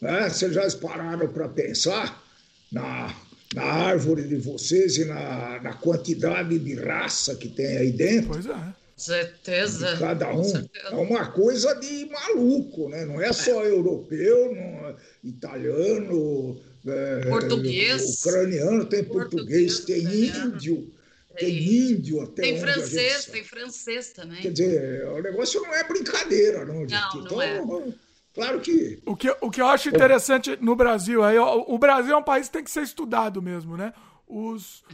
[0.00, 0.28] né?
[0.28, 2.24] Vocês já pararam para pensar
[2.70, 3.14] na,
[3.54, 8.30] na árvore de vocês e na, na quantidade de raça que tem aí dentro?
[8.30, 8.74] Pois é.
[8.96, 9.92] Certeza.
[9.92, 10.68] De cada um.
[10.90, 13.04] É uma coisa de maluco, né?
[13.04, 13.68] Não é só é.
[13.68, 20.97] europeu, não, é italiano, é, português, ucraniano, tem português, português tem índio
[21.38, 24.42] tem índio até Tem francês, tem francês também.
[24.42, 26.92] Quer dizer, o negócio não é brincadeira, não, gente.
[26.92, 27.92] Não, não então, é.
[28.34, 29.02] Claro que.
[29.04, 32.46] O que, o que eu acho interessante no Brasil, aí, o Brasil é um país
[32.46, 33.92] que tem que ser estudado mesmo, né?
[34.26, 34.84] Os,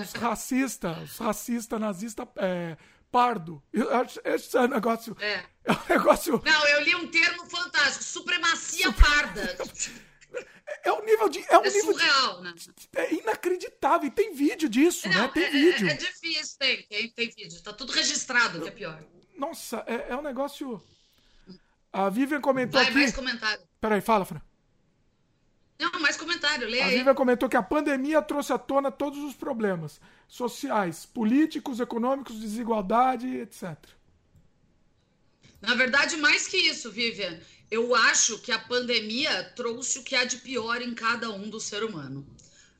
[0.00, 2.76] os racistas, os racistas, nazistas, é,
[3.10, 3.62] pardo.
[4.24, 5.16] Esse é um negócio.
[5.20, 5.42] É.
[5.64, 6.40] é um negócio.
[6.44, 9.56] Não, eu li um termo fantástico: supremacia parda.
[10.84, 11.44] É um nível de.
[11.48, 12.54] É, um é nível surreal, de, né?
[12.94, 14.08] É inacreditável.
[14.08, 15.28] E tem vídeo disso, Não, né?
[15.28, 15.88] Tem é, é vídeo.
[15.88, 17.62] É, é, difícil, tem, tem, tem vídeo.
[17.62, 19.02] Tá tudo registrado, que é pior.
[19.36, 20.82] Nossa, é, é um negócio.
[21.92, 22.98] A Vivian comentou Vai, aqui.
[22.98, 23.62] mais comentário.
[23.80, 24.40] Peraí, fala, Fran.
[25.78, 29.34] Não, mais comentário, lê A Vivian comentou que a pandemia trouxe à tona todos os
[29.34, 33.76] problemas sociais, políticos, econômicos, desigualdade, etc.
[35.60, 37.40] Na verdade, mais que isso, Vivian
[37.70, 41.60] eu acho que a pandemia trouxe o que há de pior em cada um do
[41.60, 42.26] ser humano.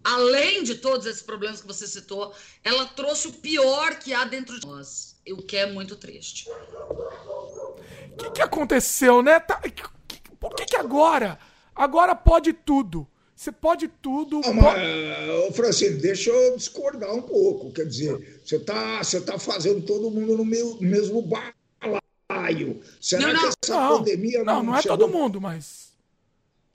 [0.03, 2.35] além de todos esses problemas que você citou,
[2.65, 6.49] ela trouxe o pior que há dentro de nós, o que é muito triste.
[6.49, 9.39] O que, que aconteceu, né?
[9.39, 9.61] Tá,
[10.41, 11.39] por que, que agora?
[11.75, 13.07] Agora pode tudo.
[13.37, 14.41] Você pode tudo.
[14.41, 17.73] Não, mas, Francine, deixa eu discordar um pouco.
[17.73, 21.23] Quer dizer, você está você tá fazendo todo mundo no, meu, no mesmo
[22.41, 22.81] balaio.
[23.01, 23.41] Será não, não.
[23.41, 24.55] que essa não, pandemia não.
[24.55, 24.99] Não, não é chegou...
[24.99, 25.91] todo mundo, mas.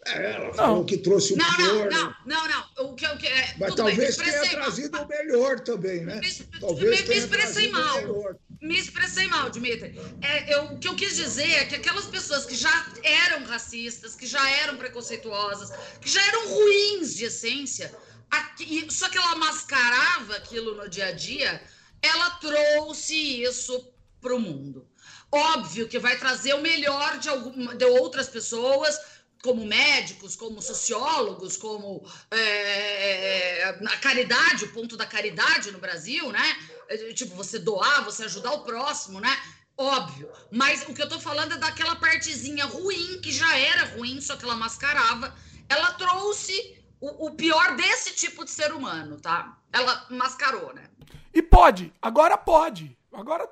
[0.07, 0.86] É, ela falou não.
[0.86, 1.89] que trouxe o não, pior.
[1.89, 2.89] Não, não, não, não.
[2.91, 6.20] O que, o que, é, Mas talvez bem, tenha trazido o melhor também, né?
[6.20, 8.38] Me, talvez me, me expressei mal.
[8.61, 9.99] Me expressei mal, Dimitri.
[10.22, 14.16] É, eu, o que eu quis dizer é que aquelas pessoas que já eram racistas,
[14.16, 17.91] que já eram preconceituosas, que já eram ruins de essência,
[18.30, 21.61] aqui, só que ela mascarava aquilo no dia a dia,
[22.01, 23.91] ela trouxe isso
[24.22, 24.88] para o mundo.
[25.32, 28.97] Óbvio que vai trazer o melhor de, alguma, de outras pessoas
[29.43, 36.57] como médicos, como sociólogos, como é, a caridade, o ponto da caridade no Brasil, né?
[36.89, 39.38] É, tipo, você doar, você ajudar o próximo, né?
[39.78, 40.32] Óbvio.
[40.51, 44.36] Mas o que eu tô falando é daquela partezinha ruim, que já era ruim, só
[44.36, 45.36] que ela mascarava.
[45.69, 49.57] Ela trouxe o, o pior desse tipo de ser humano, tá?
[49.71, 50.89] Ela mascarou, né?
[51.34, 52.97] E pode, agora pode.
[53.11, 53.47] Agora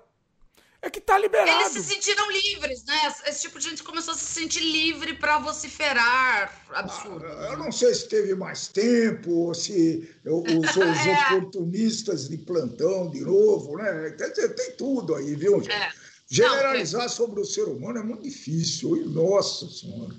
[0.84, 1.62] é que tá liberado.
[1.62, 3.14] Eles se sentiram livres, né?
[3.26, 6.62] Esse tipo de gente começou a se sentir livre para vociferar.
[6.74, 7.26] Absurdo.
[7.26, 10.76] Ah, eu não sei se teve mais tempo, ou se os, os
[11.08, 11.36] é.
[11.38, 14.14] oportunistas de plantão de novo, né?
[14.18, 15.62] Quer dizer, tem tudo aí, viu?
[15.62, 15.90] É.
[16.30, 19.06] Generalizar não, sobre o ser humano é muito difícil.
[19.06, 20.14] Nossa Senhora,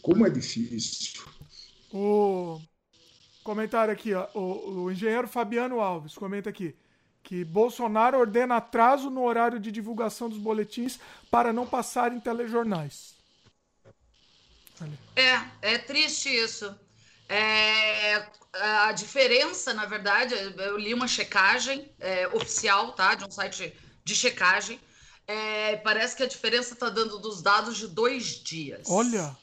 [0.00, 1.22] como é difícil.
[1.92, 2.60] O
[3.42, 4.28] comentário aqui, ó.
[4.32, 6.72] O, o engenheiro Fabiano Alves comenta aqui
[7.22, 10.98] que Bolsonaro ordena atraso no horário de divulgação dos boletins
[11.30, 13.14] para não passar em telejornais.
[15.14, 16.74] É, é triste isso.
[17.28, 23.14] É, a diferença, na verdade, eu li uma checagem é, oficial, tá?
[23.14, 23.72] De um site
[24.04, 24.80] de checagem.
[25.26, 28.82] É, parece que a diferença está dando dos dados de dois dias.
[28.88, 29.36] Olha!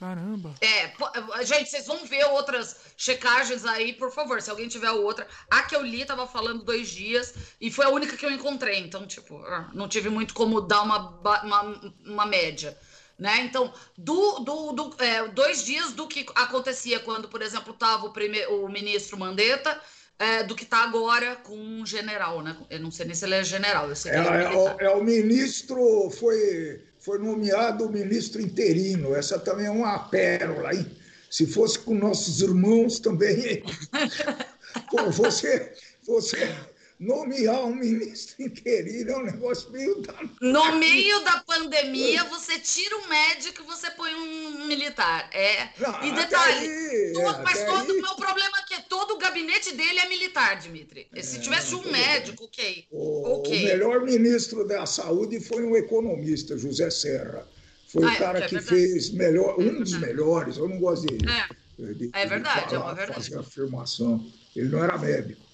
[0.00, 0.54] Caramba.
[0.62, 5.28] É, gente, vocês vão ver outras checagens aí, por favor, se alguém tiver outra.
[5.50, 8.78] A que eu li tava falando dois dias e foi a única que eu encontrei.
[8.78, 11.10] Então, tipo, ah, não tive muito como dar uma,
[11.42, 12.78] uma, uma média.
[13.18, 13.40] Né?
[13.42, 18.10] Então, do, do, do é, dois dias do que acontecia quando, por exemplo, estava o,
[18.10, 19.78] primeiro, o ministro Mandetta,
[20.18, 22.56] é, do que está agora com um general, né?
[22.70, 24.68] Eu não sei nem se ele é general, eu sei que é, é, é, o,
[24.80, 29.14] é o ministro, foi foi nomeado ministro interino.
[29.14, 30.86] Essa também é uma pérola, hein?
[31.30, 33.62] Se fosse com nossos irmãos também.
[34.90, 35.72] Pô, você,
[36.06, 36.54] você
[37.00, 40.14] nomear um ministro interino é um negócio meio da...
[40.38, 45.30] No meio da pandemia, você tira um médico e você põe um militar.
[45.32, 45.70] É.
[45.78, 49.74] Não, e detalhe, aí, todo, mas todo, o meu problema é que todo o gabinete
[49.74, 51.08] dele é militar, Dimitri.
[51.22, 52.84] Se é, tivesse um médico, ok.
[52.90, 53.64] O, okay.
[53.64, 57.48] o melhor ministro da saúde foi um economista, José Serra.
[57.88, 60.58] Foi ah, o cara é, que fez melhor, um dos melhores.
[60.58, 61.26] Eu não gosto de.
[61.26, 63.24] É, de, é verdade, de é uma verdade.
[63.24, 64.24] Fazer afirmação.
[64.54, 65.49] Ele não era médico.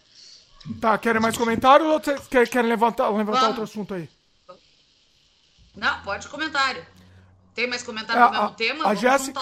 [0.81, 4.09] Tá, querem mais comentários ou vocês querem levantar, levantar outro assunto aí?
[5.75, 6.85] Não, pode comentário.
[7.55, 8.87] Tem mais comentário é, no mesmo tema?
[8.87, 9.41] A Jéssica,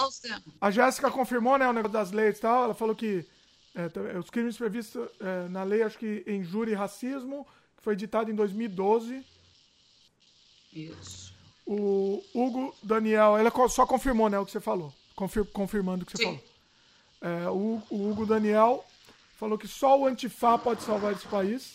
[0.61, 2.65] a Jéssica confirmou, né, o negócio das leis e tal.
[2.65, 3.25] Ela falou que
[3.73, 7.45] é, os crimes previstos é, na lei, acho que injúria e racismo,
[7.75, 9.25] que foi editado em 2012.
[10.71, 11.33] Isso.
[11.65, 14.93] O Hugo Daniel, ela só confirmou, né, o que você falou.
[15.15, 16.25] Confir, confirmando o que você Sim.
[16.25, 16.43] falou.
[17.21, 18.85] É, o, o Hugo Daniel
[19.35, 21.73] falou que só o Antifa pode salvar esse país.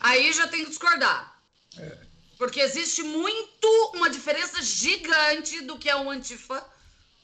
[0.00, 1.40] Aí já tem que discordar.
[1.78, 1.98] É.
[2.36, 6.64] Porque existe muito, uma diferença gigante do que é o Antifa,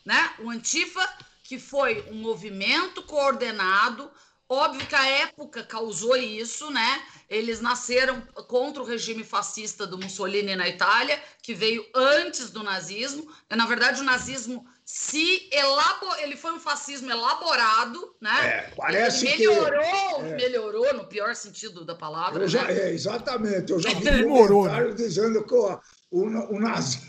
[0.05, 0.35] né?
[0.39, 1.07] O Antifa,
[1.43, 4.11] que foi um movimento coordenado,
[4.49, 7.05] óbvio que a época causou isso, né?
[7.29, 13.31] Eles nasceram contra o regime fascista do Mussolini na Itália, que veio antes do nazismo.
[13.51, 18.49] Na verdade, o nazismo se elaborou, ele foi um fascismo elaborado, né?
[18.49, 20.37] É, parece ele melhorou, que, é.
[20.37, 22.49] melhorou no pior sentido da palavra.
[22.49, 22.77] Já, né?
[22.77, 23.71] É, exatamente.
[23.71, 25.81] Eu já vi comentários dizendo que o,
[26.11, 27.09] o, o nazismo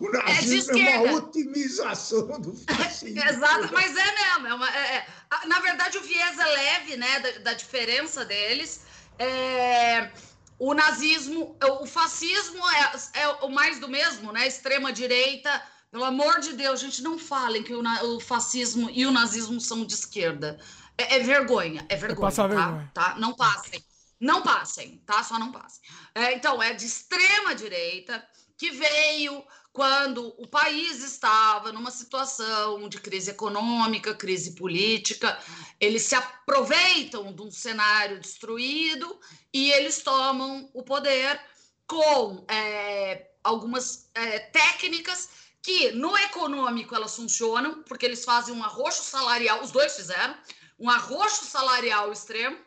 [0.00, 3.20] o nazismo é, é, uma otimização do fascismo.
[3.28, 4.46] Exato, mas é mesmo.
[4.46, 5.06] É uma, é, é.
[5.46, 8.80] na verdade, o viés é leve, né, da, da diferença deles.
[9.18, 10.10] É,
[10.58, 14.46] o nazismo, o fascismo é, é o mais do mesmo, né?
[14.46, 17.82] Extrema direita pelo amor de Deus, gente, não falem que o,
[18.14, 20.58] o fascismo e o nazismo são de esquerda.
[20.96, 22.46] É, é vergonha, é vergonha, tá?
[22.46, 22.90] vergonha.
[22.92, 23.14] tá?
[23.18, 23.84] Não passem.
[24.20, 25.22] Não passem, tá?
[25.22, 25.80] Só não passem.
[26.14, 28.26] É, então, é de extrema direita
[28.56, 35.38] que veio quando o país estava numa situação de crise econômica, crise política,
[35.78, 39.20] eles se aproveitam de um cenário destruído
[39.54, 41.40] e eles tomam o poder
[41.86, 49.02] com é, algumas é, técnicas que no econômico elas funcionam, porque eles fazem um arroxo
[49.02, 50.36] salarial, os dois fizeram,
[50.78, 52.58] um arroxo salarial extremo,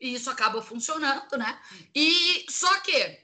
[0.00, 1.60] e isso acaba funcionando, né?
[1.94, 3.18] E só que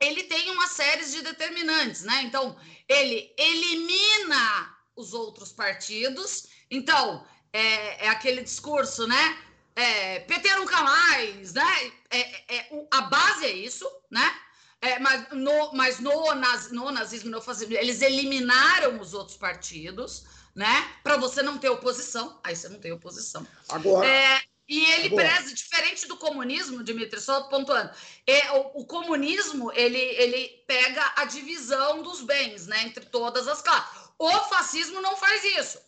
[0.00, 2.22] ele tem uma série de determinantes, né?
[2.22, 2.56] Então,
[2.88, 6.46] ele elimina os outros partidos.
[6.70, 9.38] Então, é, é aquele discurso, né?
[9.76, 11.92] É, PT nunca mais, né?
[12.10, 14.40] É, é, a base é isso, né?
[14.82, 20.24] É, mas no, mas no, naz, no nazismo, no fascismo, eles eliminaram os outros partidos,
[20.54, 20.94] né?
[21.02, 22.40] Para você não ter oposição.
[22.42, 23.46] Aí você não tem oposição.
[23.68, 24.06] Agora.
[24.08, 25.28] É, e ele Agora.
[25.28, 27.90] preza, diferente do comunismo, Dimitri, só pontuando,
[28.26, 33.60] é, o, o, comunismo ele, ele pega a divisão dos bens né, entre todas as
[33.60, 34.08] classes.
[34.16, 35.78] O fascismo não faz isso.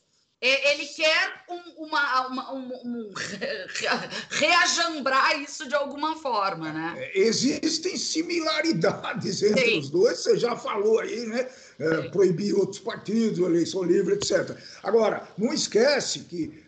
[0.43, 3.13] Ele quer um, uma, uma, um, um,
[4.29, 6.95] reajambrar isso de alguma forma, né?
[6.97, 9.79] É, existem similaridades entre Sim.
[9.79, 11.49] os dois, você já falou aí, né?
[11.79, 14.57] É, proibir outros partidos, eleição livre, etc.
[14.83, 16.62] Agora, não esquece que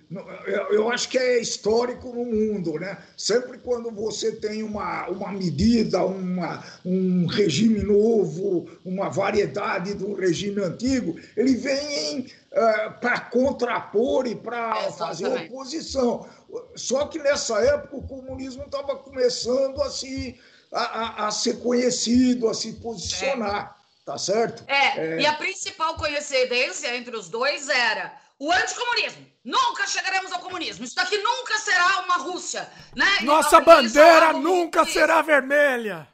[0.70, 2.98] eu acho que é histórico no mundo, né?
[3.16, 10.62] Sempre quando você tem uma, uma medida, uma, um regime novo, uma variedade do regime
[10.62, 16.28] antigo, ele vem uh, eh, para contrapor e para fazer oposição.
[16.76, 20.38] Só que nessa época o comunismo estava começando a, se,
[20.70, 24.04] a, a, a, ser conhecido, a se posicionar, é.
[24.04, 24.64] tá certo?
[24.68, 29.26] É, é, e a principal coincidência entre os dois era o anticomunismo.
[29.44, 30.84] Nunca chegaremos ao comunismo.
[30.84, 32.68] Isso daqui nunca será uma Rússia.
[32.94, 33.20] Né?
[33.22, 36.08] Nossa bandeira nunca será vermelha.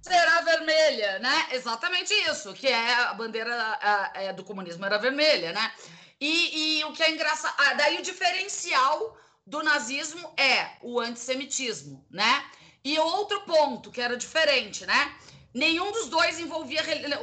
[0.00, 1.48] Será vermelha, né?
[1.50, 5.72] Exatamente isso, que é a bandeira a, é, do comunismo era vermelha, né?
[6.20, 7.54] E, e o que é engraçado.
[7.58, 12.44] Ah, daí o diferencial do nazismo é o antissemitismo, né?
[12.84, 15.12] E outro ponto que era diferente, né?
[15.52, 16.82] Nenhum dos dois envolvia.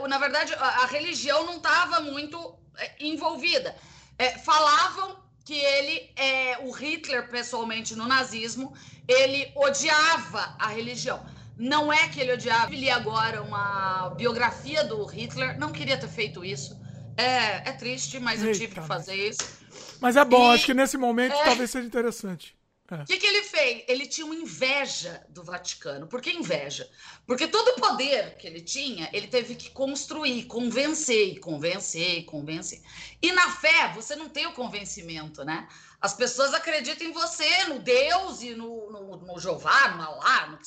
[0.09, 3.73] Na verdade, a religião não estava muito é, envolvida
[4.17, 8.73] é, falavam que ele, é, o Hitler, pessoalmente, no nazismo,
[9.07, 11.23] ele odiava a religião.
[11.57, 12.73] Não é que ele odiava.
[12.73, 16.81] Eu li agora uma biografia do Hitler, não queria ter feito isso.
[17.15, 19.43] É, é triste, mas Eita, eu tive que fazer isso.
[19.99, 22.55] Mas é bom, e, acho que nesse momento é, talvez seja interessante.
[22.91, 23.05] O é.
[23.05, 23.83] que, que ele fez?
[23.87, 26.07] Ele tinha uma inveja do Vaticano.
[26.07, 26.89] Por que inveja?
[27.25, 32.81] Porque todo o poder que ele tinha, ele teve que construir, convencer, convencer, convencer.
[33.21, 35.67] E na fé, você não tem o convencimento, né?
[36.01, 40.59] As pessoas acreditam em você, no Deus e no, no, no Jeová, no Alá, no...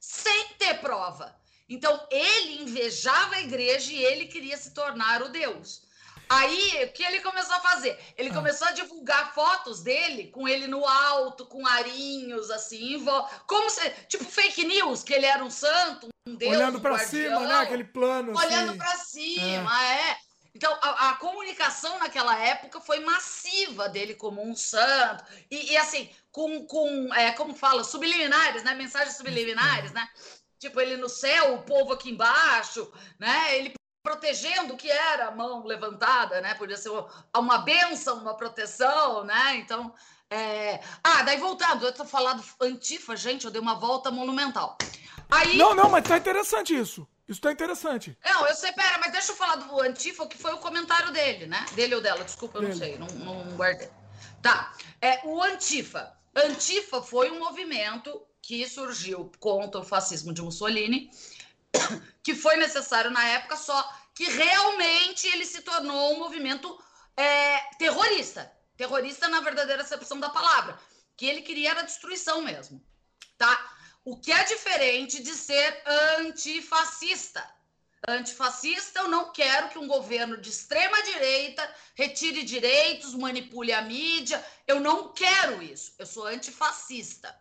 [0.00, 1.38] sem ter prova.
[1.68, 5.82] Então, ele invejava a igreja e ele queria se tornar o Deus.
[6.30, 7.98] Aí, o que ele começou a fazer?
[8.16, 8.34] Ele ah.
[8.34, 13.04] começou a divulgar fotos dele com ele no alto, com arinhos, assim,
[13.48, 17.40] como se, tipo fake news, que ele era um santo, um deus, Olhando para cima,
[17.40, 17.54] né?
[17.54, 18.78] Aquele plano, Olhando assim.
[18.78, 20.10] para cima, é.
[20.10, 20.16] é.
[20.54, 25.24] Então, a, a, comunicação naquela época foi massiva dele como um santo.
[25.50, 28.72] E, e assim, com, com é, como fala, subliminares, né?
[28.74, 30.08] Mensagens subliminares, né?
[30.60, 33.56] Tipo, ele no céu, o povo aqui embaixo, né?
[33.56, 33.72] Ele
[34.02, 36.54] protegendo o que era a mão levantada, né?
[36.54, 36.90] Podia ser
[37.36, 39.56] uma benção, uma proteção, né?
[39.56, 39.94] Então,
[40.30, 40.80] é...
[41.02, 44.76] ah, daí voltando, eu tô falando antifa, gente, eu dei uma volta monumental.
[45.30, 45.56] Aí...
[45.56, 47.06] Não, não, mas tá interessante isso.
[47.30, 48.18] Isso tá interessante.
[48.24, 51.46] Não, eu sei, pera, mas deixa eu falar do Antifa, que foi o comentário dele,
[51.46, 51.64] né?
[51.74, 53.88] Dele ou dela, desculpa, eu não sei, não, não guardei.
[54.42, 56.12] Tá, é, o Antifa.
[56.34, 61.08] Antifa foi um movimento que surgiu contra o fascismo de Mussolini,
[62.30, 63.76] que foi necessário na época, só
[64.14, 66.80] que realmente ele se tornou um movimento
[67.16, 68.50] é, terrorista.
[68.76, 70.78] Terrorista na verdadeira acepção da palavra.
[71.16, 72.80] Que ele queria a destruição mesmo.
[73.36, 73.52] Tá?
[74.04, 75.82] O que é diferente de ser
[76.20, 77.44] antifascista.
[78.06, 84.44] Antifascista, eu não quero que um governo de extrema direita retire direitos, manipule a mídia.
[84.68, 85.94] Eu não quero isso.
[85.98, 87.36] Eu sou antifascista.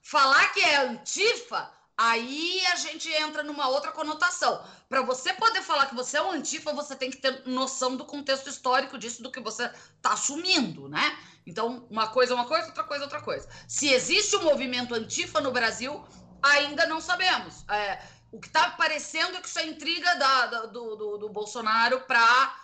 [0.00, 4.64] Falar que é antifa Aí a gente entra numa outra conotação.
[4.88, 8.04] Para você poder falar que você é um antifa, você tem que ter noção do
[8.04, 9.64] contexto histórico disso, do que você
[9.96, 11.18] está assumindo, né?
[11.46, 13.48] Então, uma coisa é uma coisa, outra coisa é outra coisa.
[13.68, 16.02] Se existe um movimento antifa no Brasil,
[16.42, 17.64] ainda não sabemos.
[17.68, 21.28] É, o que está parecendo é que isso é intriga da, da, do, do, do
[21.28, 22.56] Bolsonaro para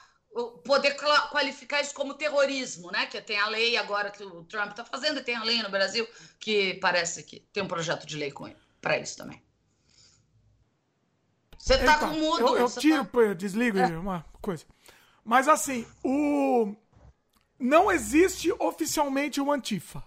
[0.65, 0.97] poder
[1.31, 3.07] qualificar isso como terrorismo, né?
[3.07, 5.71] Que tem a lei agora que o Trump está fazendo, e tem a lei no
[5.71, 6.09] Brasil
[6.39, 9.43] que parece que tem um projeto de lei com ele para isso também.
[11.59, 12.41] Você tá com mudo.
[12.41, 13.19] Eu, eu tiro, tá...
[13.19, 13.87] eu desligo é.
[13.87, 14.65] uma coisa.
[15.25, 16.75] Mas assim, o.
[17.59, 20.03] Não existe oficialmente o Antifa.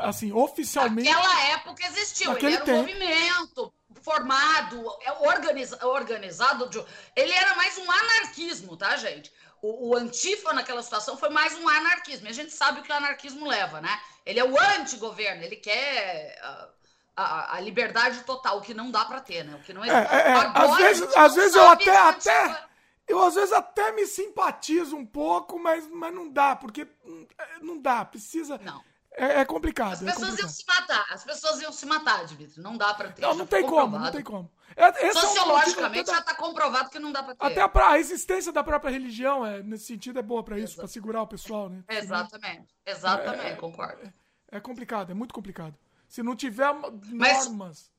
[0.00, 1.08] Assim, oficialmente.
[1.08, 2.32] Naquela época existiu.
[2.32, 6.68] Naquele ele era um movimento formado, é, organiza, organizado.
[6.68, 6.82] De...
[7.14, 9.30] Ele era mais um anarquismo, tá, gente?
[9.62, 12.26] O, o, Antifa naquela situação foi mais um anarquismo.
[12.26, 14.00] E a gente sabe o que o anarquismo leva, né?
[14.24, 16.68] Ele é o anti-governo, ele quer a,
[17.16, 19.54] a, a, liberdade total, o que não dá para ter, né?
[19.54, 19.88] O que não é.
[19.88, 22.64] é, é, é às vezes, às vezes eu até, até,
[23.06, 27.26] eu às vezes até me simpatizo um pouco, mas, mas não dá, porque hum,
[27.62, 28.58] não dá, precisa.
[28.58, 28.82] Não.
[29.16, 29.92] É, é, complicado.
[29.92, 30.40] As pessoas é complicado.
[30.40, 31.06] iam se matar.
[31.10, 32.60] As pessoas iam se matar, Dimitri.
[32.60, 33.22] Não dá para ter.
[33.22, 34.50] Não, não tem como, não tem como.
[34.74, 37.46] É, Sociologicamente é já está comprovado que não dá para ter.
[37.46, 40.88] Até a, a, existência da própria religião, é, nesse sentido, é boa para isso, para
[40.88, 41.84] segurar o pessoal, né?
[41.88, 42.74] Exatamente.
[42.84, 44.12] Exatamente, é, concordo.
[44.50, 45.76] É, complicado, é muito complicado.
[46.08, 47.48] Se não tiver normas.
[47.48, 47.94] Mas...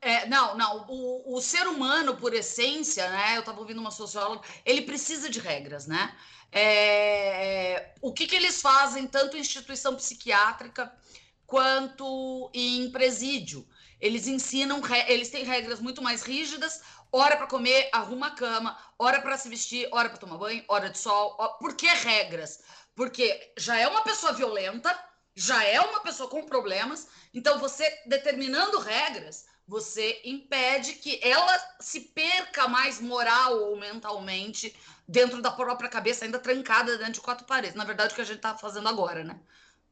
[0.00, 0.86] É, não, não.
[0.88, 3.36] O, o ser humano, por essência, né?
[3.36, 6.16] Eu estava ouvindo uma socióloga, ele precisa de regras, né?
[6.52, 10.92] É, o que, que eles fazem, tanto em instituição psiquiátrica
[11.46, 13.66] quanto em presídio?
[14.00, 16.80] Eles ensinam, eles têm regras muito mais rígidas.
[17.10, 18.78] Hora para comer, arruma a cama.
[18.98, 21.36] Hora para se vestir, hora para tomar banho, hora de sol.
[21.58, 22.60] Por que regras?
[22.94, 24.96] Porque já é uma pessoa violenta,
[25.38, 27.06] já é uma pessoa com problemas.
[27.32, 34.74] Então, você determinando regras, você impede que ela se perca mais moral ou mentalmente
[35.06, 37.76] dentro da própria cabeça, ainda trancada dentro de quatro paredes.
[37.76, 39.38] Na verdade, o que a gente está fazendo agora, né?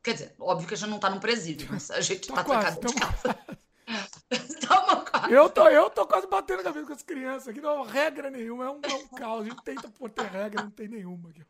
[0.02, 2.44] Quer dizer, óbvio que a gente não está no presídio, mas a gente está tá
[2.44, 3.38] trancado de casa.
[5.30, 8.64] eu, tô, eu tô quase batendo a cabeça com as crianças aqui, não regra nenhuma,
[8.64, 9.42] é um, é um caos.
[9.42, 11.44] A gente tenta por ter regra, não tem nenhuma aqui.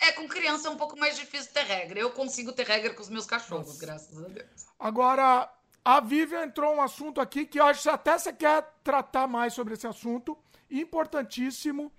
[0.00, 1.98] É, com criança é um pouco mais difícil ter regra.
[1.98, 3.80] Eu consigo ter regra com os meus cachorros, Nossa.
[3.80, 4.66] graças a Deus.
[4.78, 5.50] Agora,
[5.84, 9.52] a Vivian entrou um assunto aqui que eu acho que até você quer tratar mais
[9.54, 10.38] sobre esse assunto.
[10.70, 11.92] Importantíssimo.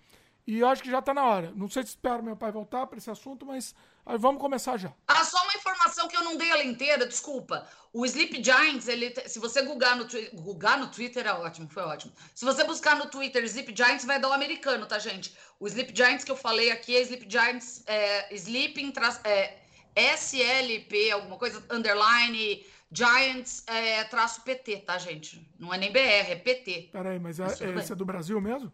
[0.48, 1.52] E eu acho que já está na hora.
[1.56, 3.76] Não sei se espero meu pai voltar para esse assunto, mas
[4.18, 4.94] vamos começar já.
[5.08, 7.68] Ah, só uma informação que eu não dei ela inteira, desculpa.
[7.92, 12.14] O Sleep Giants, ele, se você googar no, googar no Twitter, é ótimo, foi ótimo.
[12.36, 15.36] Se você buscar no Twitter Sleep Giants, vai dar o americano, tá, gente?
[15.60, 18.94] O Sleep Giants que eu falei aqui é Sleep Giants, é, Sleeping,
[19.24, 19.58] é,
[19.96, 25.48] SLP, alguma coisa, underline Giants é, traço PT, tá, gente?
[25.60, 26.90] Não é nem BR, é PT.
[26.92, 28.72] Peraí, mas é, esse é do Brasil mesmo?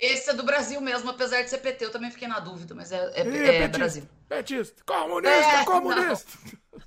[0.00, 1.84] Esse é do Brasil mesmo, apesar de ser PT.
[1.84, 4.08] Eu também fiquei na dúvida, mas é, é, é, é Brasil.
[4.28, 6.38] Petista, comunista, é, comunista.
[6.72, 6.80] Não.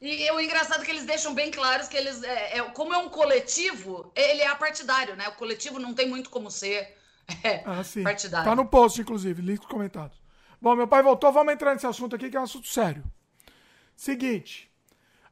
[0.00, 2.98] E o engraçado é que eles deixam bem claros que eles, é, é, como é
[2.98, 5.28] um coletivo, ele é apartidário, né?
[5.28, 6.96] O coletivo não tem muito como ser
[7.44, 8.02] é, ah, sim.
[8.02, 8.48] partidário.
[8.48, 10.16] Tá no post, inclusive, link comentado.
[10.60, 13.04] Bom, meu pai voltou, vamos entrar nesse assunto aqui, que é um assunto sério.
[13.94, 14.70] Seguinte,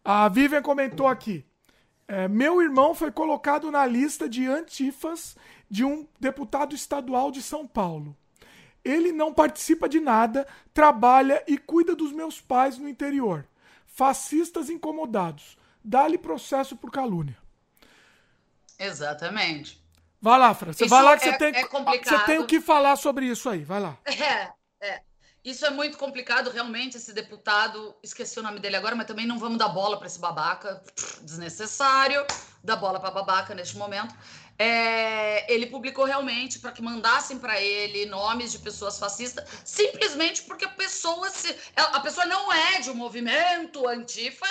[0.04, 1.44] a Vivian comentou aqui.
[2.06, 5.36] É, meu irmão foi colocado na lista de antifas
[5.70, 8.16] de um deputado estadual de São Paulo.
[8.84, 13.46] Ele não participa de nada, trabalha e cuida dos meus pais no interior.
[13.86, 15.58] Fascistas incomodados.
[15.84, 17.36] Dá-lhe processo por calúnia.
[18.78, 19.82] Exatamente.
[20.20, 20.72] Vai lá, Fran.
[20.72, 23.48] Você vai lá que é, você tem, é você tem o que falar sobre isso
[23.48, 23.64] aí.
[23.64, 23.98] Vai lá.
[24.04, 25.02] É, é.
[25.44, 26.96] Isso é muito complicado, realmente.
[26.96, 30.18] Esse deputado, esqueci o nome dele agora, mas também não vamos dar bola para esse
[30.18, 30.82] babaca,
[31.22, 32.24] desnecessário,
[32.62, 34.14] dar bola para babaca neste momento.
[34.58, 40.64] É, ele publicou realmente para que mandassem para ele nomes de pessoas fascistas, simplesmente porque
[40.64, 44.46] a pessoa se, a pessoa não é de um movimento antifa,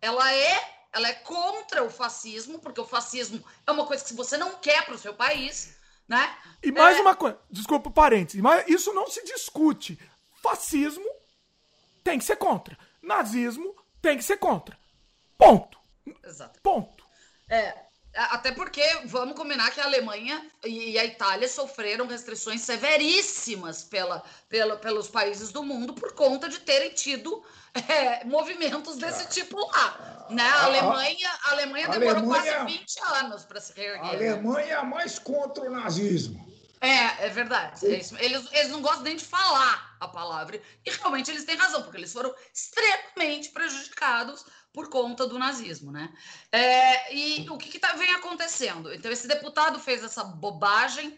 [0.00, 4.36] ela é ela é contra o fascismo, porque o fascismo é uma coisa que você
[4.36, 5.74] não quer para o seu país,
[6.06, 6.36] né?
[6.62, 7.00] E mais é...
[7.00, 9.98] uma coisa, desculpa o parênteses, mas isso não se discute.
[10.42, 11.08] Fascismo
[12.04, 12.76] tem que ser contra.
[13.00, 14.78] Nazismo tem que ser contra.
[15.38, 15.78] Ponto.
[16.24, 16.60] Exato.
[16.60, 17.06] Ponto.
[17.48, 17.74] É,
[18.14, 24.76] até porque vamos combinar que a Alemanha e a Itália sofreram restrições severíssimas pela, pela,
[24.76, 27.42] pelos países do mundo por conta de terem tido
[27.88, 30.26] é, movimentos desse tipo lá.
[30.28, 30.42] Né?
[30.42, 34.04] A Alemanha, a Alemanha demorou Alemanha, quase 20 anos para se reerguer.
[34.04, 34.28] A né?
[34.28, 36.51] Alemanha é mais contra o nazismo.
[36.82, 37.86] É, é verdade.
[37.86, 38.12] É eles,
[38.50, 40.60] eles não gostam nem de falar a palavra.
[40.84, 46.12] E realmente eles têm razão, porque eles foram extremamente prejudicados por conta do nazismo, né?
[46.50, 48.92] É, e o que, que tá, vem acontecendo?
[48.92, 51.16] Então, esse deputado fez essa bobagem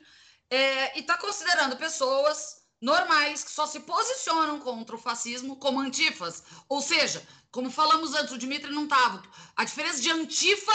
[0.51, 6.43] é, e está considerando pessoas normais que só se posicionam contra o fascismo como antifas.
[6.69, 9.23] Ou seja, como falamos antes, o Dimitri não estava.
[9.57, 10.75] A diferença de antifa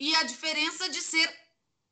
[0.00, 1.32] e a diferença de ser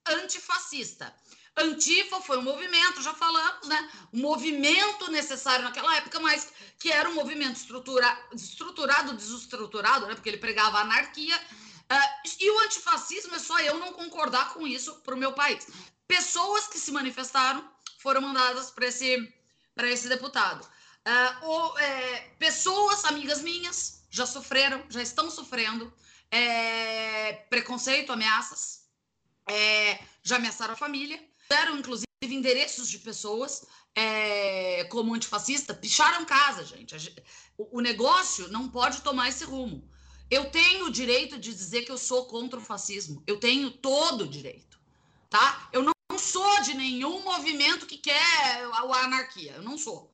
[0.09, 1.15] antifascista.
[1.57, 3.91] Antifa foi um movimento, já falamos, né?
[4.13, 10.15] Um movimento necessário naquela época, mas que era um movimento estrutura, estruturado, desestruturado, né?
[10.15, 11.37] Porque ele pregava anarquia.
[11.37, 15.69] Uh, e o antifascismo é só eu não concordar com isso para o meu país.
[16.09, 17.69] Pessoas que se manifestaram
[17.99, 19.33] foram mandadas para esse,
[19.77, 20.65] esse deputado.
[21.07, 25.93] Uh, ou, é, pessoas, amigas minhas, já sofreram, já estão sofrendo
[26.31, 28.89] é, preconceito, ameaças,
[29.47, 33.65] é, já ameaçaram a família, deram inclusive endereços de pessoas
[33.95, 36.95] é, como antifascista, picharam casa, gente.
[37.57, 39.89] O, o negócio não pode tomar esse rumo.
[40.31, 43.23] Eu tenho o direito de dizer que eu sou contra o fascismo.
[43.27, 44.81] Eu tenho todo o direito,
[45.29, 45.69] tá?
[45.73, 49.53] Eu não sou de nenhum movimento que quer a anarquia.
[49.53, 50.13] Eu não sou.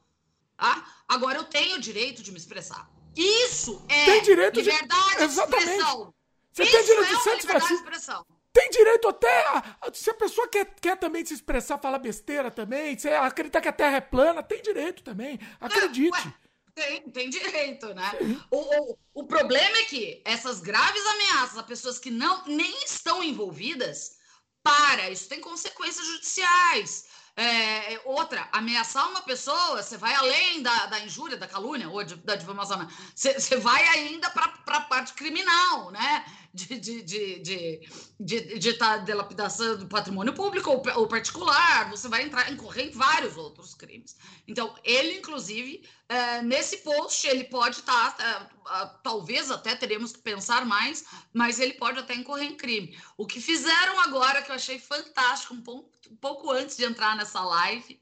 [0.57, 0.87] Tá?
[1.09, 2.91] Agora eu tenho o direito de me expressar.
[3.17, 5.35] Isso é tem direito liberdade de...
[5.35, 6.15] De expressão.
[6.53, 8.27] Você Isso tem direito é de ser liberdade de expressão.
[8.53, 9.47] Tem direito até.
[9.49, 9.63] A,
[9.93, 13.73] se a pessoa quer, quer também se expressar, falar besteira também, se acreditar que a
[13.73, 15.39] Terra é plana, tem direito também.
[15.61, 16.11] Acredite.
[16.11, 16.35] Ué,
[16.75, 18.11] tem, tem direito, né?
[18.51, 23.23] O, o, o problema é que essas graves ameaças a pessoas que não nem estão
[23.23, 24.19] envolvidas,
[24.63, 27.05] para, isso tem consequências judiciais.
[27.37, 32.03] É, é, outra, ameaçar uma pessoa, você vai além da, da injúria, da calúnia ou
[32.05, 36.25] de, da difamação, você, você vai ainda para a parte criminal, né?
[36.53, 42.09] De de, de, de, de, de tá dilapidação do patrimônio público ou, ou particular, você
[42.09, 44.17] vai entrar, incorrer em vários outros crimes.
[44.49, 50.19] Então, ele, inclusive, é, nesse post, ele pode estar, tá, é, talvez até teremos que
[50.19, 52.99] pensar mais, mas ele pode até incorrer em crime.
[53.17, 57.17] O que fizeram agora, que eu achei fantástico, um pouco, um pouco antes de entrar
[57.17, 58.01] nessa live,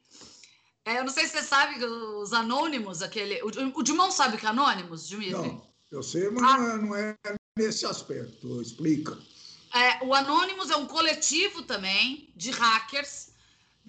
[0.89, 3.43] é, eu não sei se você sabe os anônimos, aquele.
[3.43, 5.33] O, o Dimão sabe que é anônimos, Dimitri?
[5.33, 6.57] Não, eu sei, mas ah.
[6.57, 8.63] não, é, não é nesse aspecto.
[8.63, 9.19] Explica.
[9.75, 13.29] É, o Anonymous é um coletivo também de hackers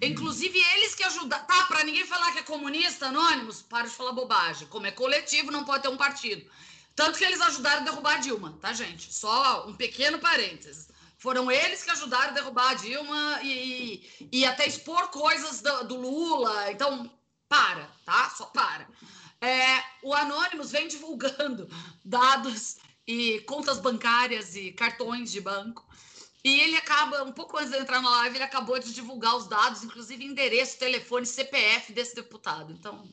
[0.02, 1.44] Inclusive, eles que ajudaram.
[1.44, 4.66] Tá, para ninguém falar que é comunista, anônimos, para de falar bobagem.
[4.68, 6.44] Como é coletivo, não pode ter um partido.
[6.96, 9.12] Tanto que eles ajudaram a derrubar a Dilma, tá, gente?
[9.12, 10.88] Só um pequeno parênteses.
[11.18, 15.96] Foram eles que ajudaram a derrubar a Dilma e, e até expor coisas do, do,
[15.96, 16.72] Lula.
[16.72, 17.10] Então,
[17.46, 18.30] para, tá?
[18.30, 18.88] Só para.
[19.38, 21.68] É, o Anônimos vem divulgando
[22.04, 22.78] dados
[23.10, 25.84] e contas bancárias e cartões de banco
[26.44, 29.46] e ele acaba, um pouco antes de entrar na live, ele acabou de divulgar os
[29.46, 32.72] dados, inclusive endereço, telefone, CPF desse deputado.
[32.72, 33.06] Então.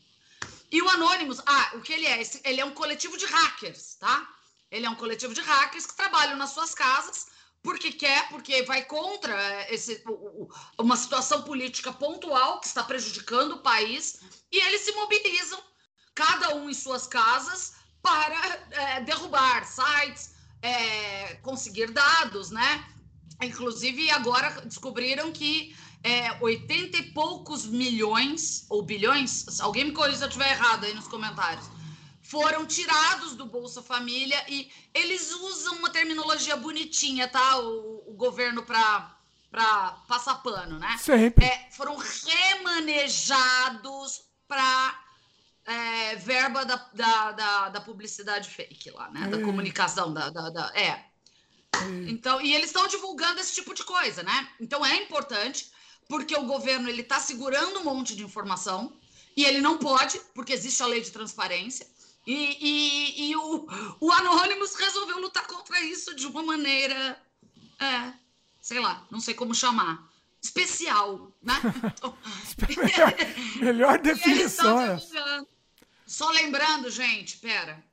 [0.72, 2.22] E o Anonymous, ah, o que ele é?
[2.46, 4.30] Ele é um coletivo de hackers, tá?
[4.72, 7.28] Ele é um coletivo de hackers que trabalham nas suas casas
[7.64, 10.02] porque quer, porque vai contra esse,
[10.78, 15.62] uma situação política pontual que está prejudicando o país, e eles se mobilizam,
[16.16, 17.74] cada um em suas casas,
[18.08, 20.32] para é, derrubar sites,
[20.62, 22.86] é, conseguir dados, né?
[23.42, 30.24] Inclusive, agora descobriram que é, 80 e poucos milhões ou bilhões, alguém me corrija se
[30.24, 31.70] eu estiver errado aí nos comentários,
[32.22, 37.60] foram tirados do Bolsa Família e eles usam uma terminologia bonitinha, tá?
[37.60, 39.16] O, o governo para
[39.50, 40.98] para passar pano, né?
[41.00, 41.46] Sempre.
[41.46, 41.96] É, foram
[42.66, 45.07] remanejados para
[45.68, 49.28] é, verba da, da, da, da, publicidade fake lá, né?
[49.28, 51.06] Da comunicação, da, da, da, é.
[52.08, 54.50] Então, e eles estão divulgando esse tipo de coisa, né?
[54.62, 55.70] Então é importante,
[56.08, 58.98] porque o governo ele está segurando um monte de informação
[59.36, 61.86] e ele não pode, porque existe a lei de transparência.
[62.26, 63.68] E, e, e o,
[64.00, 67.22] o Anonymous resolveu lutar contra isso de uma maneira,
[67.80, 68.14] é,
[68.62, 70.10] sei lá, não sei como chamar,
[70.42, 71.56] especial, né?
[71.98, 72.18] Então,
[72.68, 73.14] melhor,
[73.62, 74.98] melhor definição.
[76.08, 77.84] Só lembrando, gente, pera,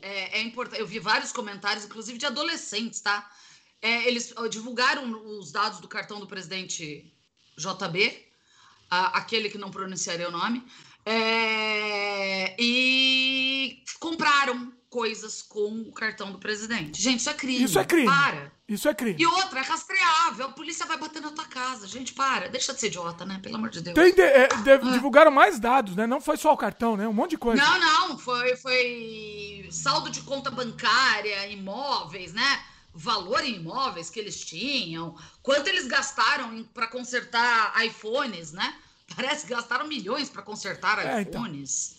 [0.00, 0.80] é, é importante.
[0.80, 3.28] Eu vi vários comentários, inclusive de adolescentes, tá?
[3.82, 7.12] É, eles divulgaram os dados do cartão do presidente
[7.58, 8.24] JB,
[8.88, 10.64] a, aquele que não pronunciaria o nome,
[11.04, 17.02] é, e compraram coisas com o cartão do presidente.
[17.02, 17.64] Gente, isso é crime.
[17.64, 18.06] Isso é crime.
[18.06, 18.52] Para.
[18.68, 19.16] Isso é crime.
[19.20, 20.46] E outra, é rastreável.
[20.46, 21.86] A polícia vai bater na tua casa.
[21.86, 22.48] Gente, para.
[22.48, 23.38] Deixa de ser idiota, né?
[23.40, 23.94] Pelo amor de Deus.
[23.94, 24.76] Tem de, é, de, ah.
[24.78, 26.04] Divulgaram mais dados, né?
[26.04, 27.06] Não foi só o cartão, né?
[27.06, 27.62] Um monte de coisa.
[27.62, 28.18] Não, não.
[28.18, 32.64] Foi, foi saldo de conta bancária, imóveis, né?
[32.92, 35.16] Valor em imóveis que eles tinham.
[35.42, 38.74] Quanto eles gastaram para consertar iPhones, né?
[39.14, 41.90] Parece que gastaram milhões para consertar é, iPhones.
[41.90, 41.95] Então.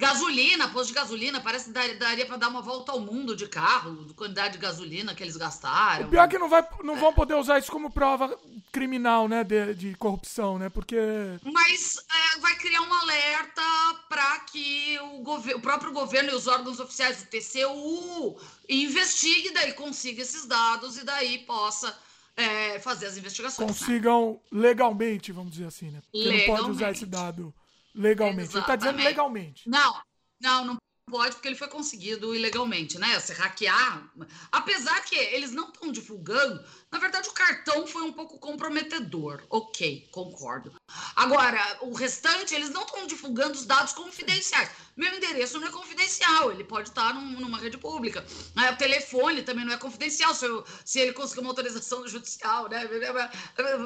[0.00, 3.48] Gasolina, posto de gasolina, parece que daria, daria para dar uma volta ao mundo de
[3.48, 6.06] carro, de quantidade de gasolina que eles gastaram.
[6.06, 8.38] O pior é que não, vai, não vão poder usar isso como prova
[8.70, 10.96] criminal, né, de, de corrupção, né, porque...
[11.42, 13.62] Mas é, vai criar um alerta
[14.08, 18.38] para que o, o próprio governo e os órgãos oficiais do TCU
[18.68, 21.96] investiguem, daí consiga esses dados e daí possa...
[22.36, 23.68] É, fazer as investigações.
[23.68, 23.74] Né?
[23.76, 24.60] Consigam né?
[24.60, 26.00] legalmente, vamos dizer assim, né?
[26.02, 26.48] Porque legalmente.
[26.48, 27.52] não pode usar esse dado
[27.98, 28.42] Legalmente.
[28.42, 28.56] Exatamente.
[28.56, 29.68] Ele tá dizendo legalmente.
[29.68, 30.00] Não,
[30.40, 30.76] não, não
[31.10, 33.18] pode, porque ele foi conseguido ilegalmente, né?
[33.18, 34.08] Se hackear.
[34.52, 39.42] Apesar que eles não estão divulgando, na verdade, o cartão foi um pouco comprometedor.
[39.50, 40.72] Ok, concordo.
[41.14, 44.70] Agora, o restante, eles não estão divulgando os dados confidenciais.
[44.96, 48.24] Meu endereço não é confidencial, ele pode estar num, numa rede pública.
[48.56, 52.88] O telefone também não é confidencial, se, eu, se ele conseguir uma autorização judicial, né?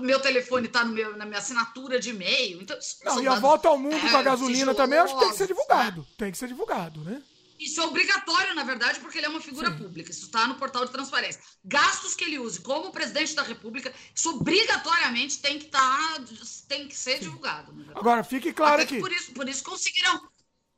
[0.01, 2.63] Meu telefone está na minha assinatura de e-mail.
[2.63, 5.31] Então, não, e a volta ao mundo é, com a gasolina também acho que tem
[5.31, 6.07] que ser divulgado.
[6.17, 7.21] Tem que ser divulgado, né?
[7.63, 9.79] Isso é obrigatório, na verdade, porque ele é uma figura Sim.
[9.79, 10.11] pública.
[10.11, 11.41] Isso está no portal de transparência.
[11.65, 16.25] Gastos que ele use como presidente da República, isso obrigatoriamente tem que estar, tá,
[16.69, 17.25] tem que ser Sim.
[17.27, 17.73] divulgado.
[17.95, 19.01] Agora, fique claro Até que.
[19.01, 20.21] Por isso, por isso conseguiram.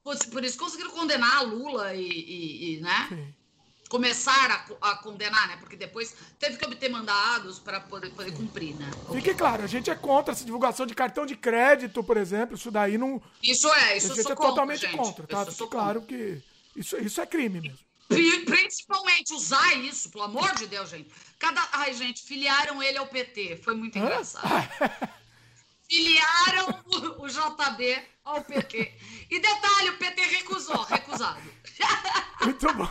[0.02, 3.06] Por, por isso conseguiram condenar a Lula e, e, e né?
[3.08, 3.34] Sim.
[3.88, 5.56] Começar a, a, condenar, né?
[5.56, 8.90] Porque depois teve que obter mandados para poder, poder cumprir, né?
[9.06, 9.34] Fique okay.
[9.34, 12.56] claro, a gente é contra essa divulgação de cartão de crédito, por exemplo.
[12.56, 13.22] Isso daí não.
[13.42, 14.96] Isso é, isso A gente é contra, totalmente gente.
[14.96, 15.46] contra, tá?
[15.46, 16.16] Fique claro contra.
[16.16, 17.78] que isso, isso é crime mesmo.
[18.08, 21.10] Principalmente usar isso, pelo amor de Deus, gente.
[21.38, 21.66] Cada.
[21.72, 23.60] Ai, gente, filiaram ele ao PT.
[23.64, 24.44] Foi muito engraçado.
[25.88, 28.92] filiaram o, o, JB ao PT.
[29.30, 31.40] E detalhe, o PT recusou, recusado.
[32.44, 32.88] Muito bom.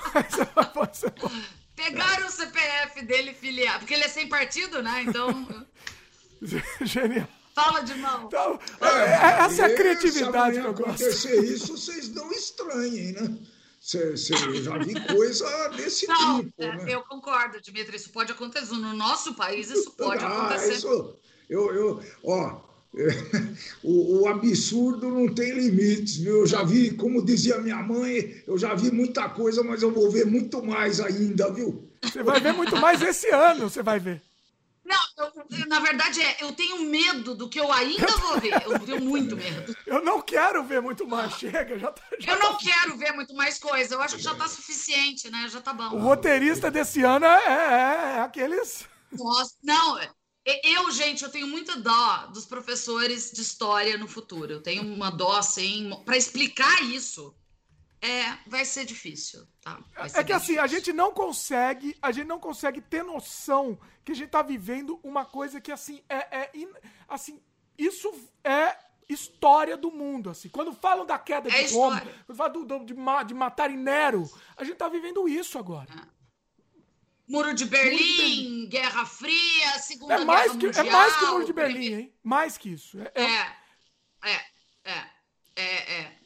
[1.76, 3.80] Pegaram o CPF dele e filiaram.
[3.80, 5.03] Porque ele é sem partido, né?
[5.03, 5.65] Então.
[6.81, 7.27] Genial.
[7.53, 8.26] Fala de mão.
[8.26, 10.97] Então, é, é essa é a criatividade que eu gosto.
[10.97, 13.38] Se acontecer isso, vocês não estranhem, né?
[13.84, 16.53] Cê, cê, eu já vi coisa desse não, tipo.
[16.57, 16.85] É, né?
[16.88, 18.73] Eu concordo, Dimitri, isso pode acontecer.
[18.76, 20.76] No nosso país, isso pode ah, acontecer.
[20.76, 21.18] Isso,
[21.49, 22.61] eu, eu, ó,
[23.84, 26.39] o, o, absurdo não tem limites, viu?
[26.39, 30.10] Eu já vi, como dizia minha mãe, eu já vi muita coisa, mas eu vou
[30.10, 31.85] ver muito mais ainda, viu?
[32.01, 34.22] Você vai ver muito mais esse ano, você vai ver.
[35.17, 38.53] Não, eu, na verdade é, eu tenho medo do que eu ainda vou ver.
[38.65, 39.75] Eu tenho muito medo.
[39.85, 42.01] Eu não quero ver muito mais, chega, já tá.
[42.19, 42.59] Já eu não tá...
[42.59, 43.95] quero ver muito mais coisa.
[43.95, 45.47] Eu acho que já tá suficiente, né?
[45.49, 45.95] Já tá bom.
[45.95, 48.87] O roteirista desse ano é, é, é aqueles.
[49.11, 49.99] Nossa, não.
[50.45, 54.51] Eu, gente, eu tenho muita dó dos professores de história no futuro.
[54.51, 57.33] Eu tenho uma dó, assim, para explicar isso.
[58.03, 59.80] É, vai ser difícil, tá?
[60.09, 60.61] Ser é que assim, difícil.
[60.61, 64.99] a gente não consegue, a gente não consegue ter noção que a gente tá vivendo
[65.01, 66.51] uma coisa que assim é, é
[67.07, 67.41] assim,
[67.77, 68.13] isso
[68.43, 68.77] é
[69.07, 70.49] história do mundo, assim.
[70.49, 72.93] Quando falam da queda é de Roma, quando falam do, do, de,
[73.27, 75.88] de matar Nero, a gente tá vivendo isso agora.
[75.93, 76.13] É.
[77.25, 80.85] Muro de Berlim, Muro de Berlim, Guerra Fria, Segunda é mais Guerra que, Mundial.
[80.85, 82.13] É mais que o Muro de Berlim, hein?
[82.21, 82.99] Mais que isso.
[82.99, 83.55] É, é,
[84.25, 84.45] é,
[84.84, 85.09] é,
[85.55, 86.01] é.
[86.01, 86.22] é.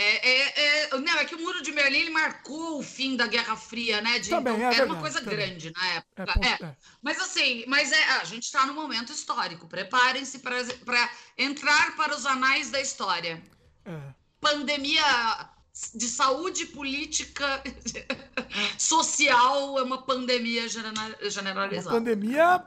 [0.00, 3.26] É, é, é, não, é que o Muro de Berlim ele marcou o fim da
[3.26, 4.18] Guerra Fria, né?
[4.18, 5.36] De, também, então, é era verdade, uma coisa também.
[5.36, 6.40] grande na época.
[6.40, 6.76] É, é.
[7.02, 9.68] Mas assim, mas é, a gente está no momento histórico.
[9.68, 13.42] Preparem-se para entrar para os anais da história.
[14.40, 15.02] Pandemia
[15.94, 17.62] de saúde política
[18.78, 21.90] social é uma pandemia generalizada.
[21.90, 22.64] Uma pandemia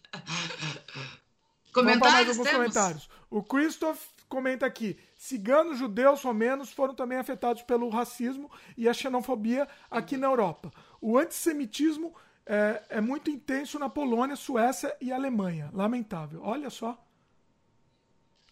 [1.75, 1.83] É.
[1.83, 3.09] Comentários mais alguns comentários.
[3.31, 9.69] O Christoph comenta aqui: ciganos, judeus, romenos foram também afetados pelo racismo e a xenofobia
[9.91, 10.73] aqui na Europa.
[11.01, 12.15] O antissemitismo
[12.47, 15.71] é, é muito intenso na Polônia, Suécia e Alemanha.
[15.73, 16.41] Lamentável.
[16.43, 16.99] Olha só.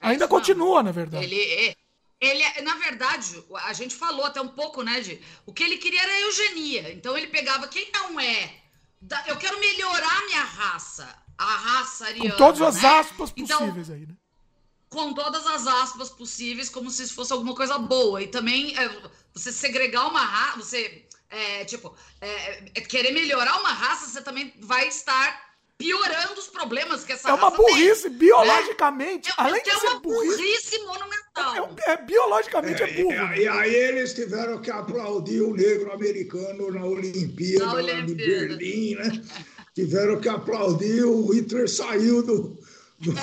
[0.00, 1.24] É Ainda continua, na verdade.
[1.24, 1.76] Ele,
[2.20, 6.02] ele, na verdade, a gente falou até um pouco, né, de o que ele queria
[6.02, 6.92] era eugenia.
[6.92, 8.62] Então ele pegava quem não é.
[9.26, 12.30] Eu quero melhorar minha raça a raça ariana.
[12.30, 12.88] Com todas as né?
[12.88, 14.14] aspas então, possíveis então, aí, né?
[14.88, 18.22] Com todas as aspas possíveis, como se fosse alguma coisa boa.
[18.22, 18.90] E também é,
[19.32, 24.52] você segregar uma raça, você, é, tipo, é, é, querer melhorar uma raça, você também
[24.60, 28.18] vai estar piorando os problemas que essa É uma burrice, tem, né?
[28.18, 29.28] biologicamente.
[29.28, 29.34] Né?
[29.36, 31.76] Além de é ser uma burrice, burrice monumental.
[31.86, 33.34] É, é biologicamente é, burro.
[33.34, 38.06] E, e, aí eles tiveram que aplaudir o negro americano na Olimpíada, na Olimpíada.
[38.06, 39.22] de Berlim, né?
[39.74, 42.58] tiveram que aplaudir, o Hitler saiu do,
[42.98, 43.14] do,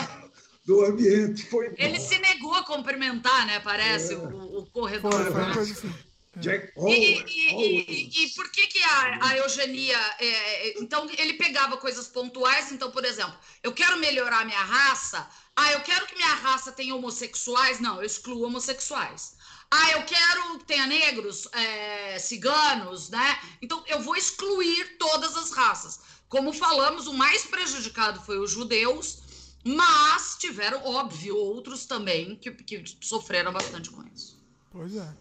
[0.65, 1.45] do ambiente.
[1.45, 3.59] Foi Ele se negou a cumprimentar, né?
[3.59, 4.17] Parece, é.
[4.17, 5.11] o, o, corredor.
[5.11, 5.93] Foi, foi coisa assim.
[6.37, 9.97] Jack e, e, e, e, por que, que a, a eugenia.
[10.19, 12.71] É, é, então, ele pegava coisas pontuais.
[12.71, 15.27] Então, por exemplo, eu quero melhorar a minha raça.
[15.55, 17.79] Ah, eu quero que minha raça tenha homossexuais.
[17.79, 19.37] Não, eu excluo homossexuais.
[19.71, 23.39] Ah, eu quero que tenha negros, é, ciganos, né?
[23.61, 25.99] Então, eu vou excluir todas as raças.
[26.29, 32.83] Como falamos, o mais prejudicado foi os judeus, mas tiveram, óbvio, outros também que, que
[33.01, 34.39] sofreram bastante com isso.
[34.71, 35.11] Pois é.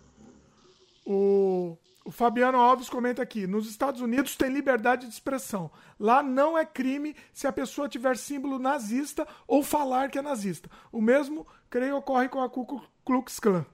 [1.06, 1.78] O,
[2.08, 5.70] O Fabiano Alves comenta aqui: nos Estados Unidos tem liberdade de expressão.
[6.00, 10.70] Lá não é crime se a pessoa tiver símbolo nazista ou falar que é nazista.
[10.90, 13.66] O mesmo, creio, ocorre com a Ku Klux Klan.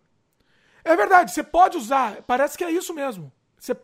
[0.82, 3.32] É verdade, você pode usar, parece que é isso mesmo.
[3.56, 3.76] Você...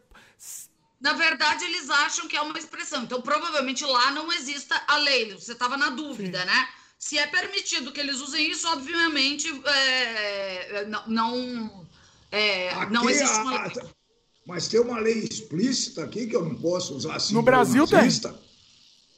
[1.01, 3.05] Na verdade, eles acham que é uma expressão.
[3.05, 5.33] Então, provavelmente lá não exista a lei.
[5.35, 6.47] Você estava na dúvida, Sim.
[6.47, 6.69] né?
[6.99, 11.87] Se é permitido que eles usem isso, obviamente é, não, não,
[12.31, 13.83] é, não existe uma lei.
[14.47, 17.33] Mas tem uma lei explícita aqui que eu não posso usar assim.
[17.33, 18.29] No Brasil nazista.
[18.29, 18.41] tem.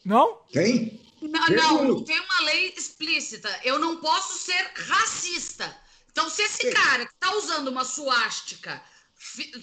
[0.05, 0.39] Não?
[0.53, 1.01] Tem?
[1.21, 3.49] Não, não, tem uma lei explícita.
[3.65, 5.77] Eu não posso ser racista.
[6.11, 6.73] Então, se esse Sim.
[6.73, 8.83] cara que está usando uma suástica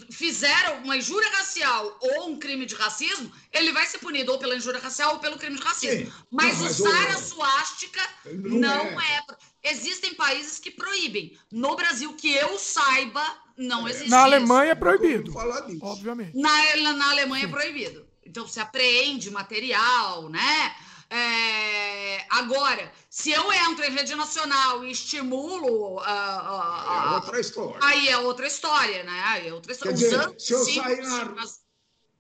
[0.10, 4.56] fizeram uma injúria racial ou um crime de racismo, ele vai ser punido ou pela
[4.56, 6.06] injúria racial ou pelo crime de racismo.
[6.06, 6.14] Sim.
[6.32, 9.26] Mas, não, mas usar a suástica não, não é.
[9.64, 9.72] é.
[9.72, 11.38] Existem países que proíbem.
[11.52, 13.24] No Brasil, que eu saiba,
[13.58, 13.92] não é.
[13.92, 14.10] existe.
[14.10, 14.72] Na Alemanha isso.
[14.72, 15.34] é proibido.
[15.82, 16.38] Obviamente.
[16.38, 17.54] Na, na Alemanha é Sim.
[17.54, 18.08] é proibido.
[18.26, 20.76] Então, se apreende material, né?
[21.10, 22.26] É...
[22.30, 25.96] Agora, se eu entro em rede nacional e estimulo.
[25.96, 27.80] Uh, uh, uh, é outra história.
[27.82, 29.24] Aí é outra história, né?
[29.26, 29.94] Aí é outra história.
[29.94, 31.60] Dizer, se, eu sair na, mas...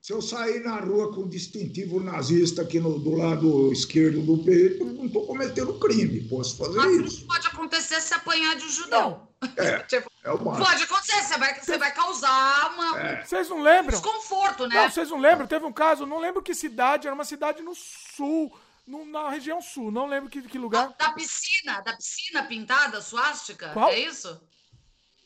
[0.01, 4.83] se eu sair na rua com distintivo nazista aqui no, do lado esquerdo do peito,
[4.83, 6.21] não estou cometendo crime.
[6.27, 7.27] Posso fazer mas isso.
[7.27, 9.21] Pode acontecer se apanhar de um judeu.
[9.55, 13.25] É, tipo, é pode acontecer, você vai, você vai causar uma, é.
[13.25, 13.91] Vocês não lembram?
[13.91, 14.75] desconforto, né?
[14.75, 15.47] Não, vocês não lembram?
[15.47, 18.51] Teve um caso, não lembro que cidade, era uma cidade no sul
[18.89, 20.89] no, na região sul, não lembro que, que lugar.
[20.89, 23.69] Da, da piscina, da piscina pintada, suástica?
[23.71, 23.89] Qual?
[23.89, 24.41] É isso?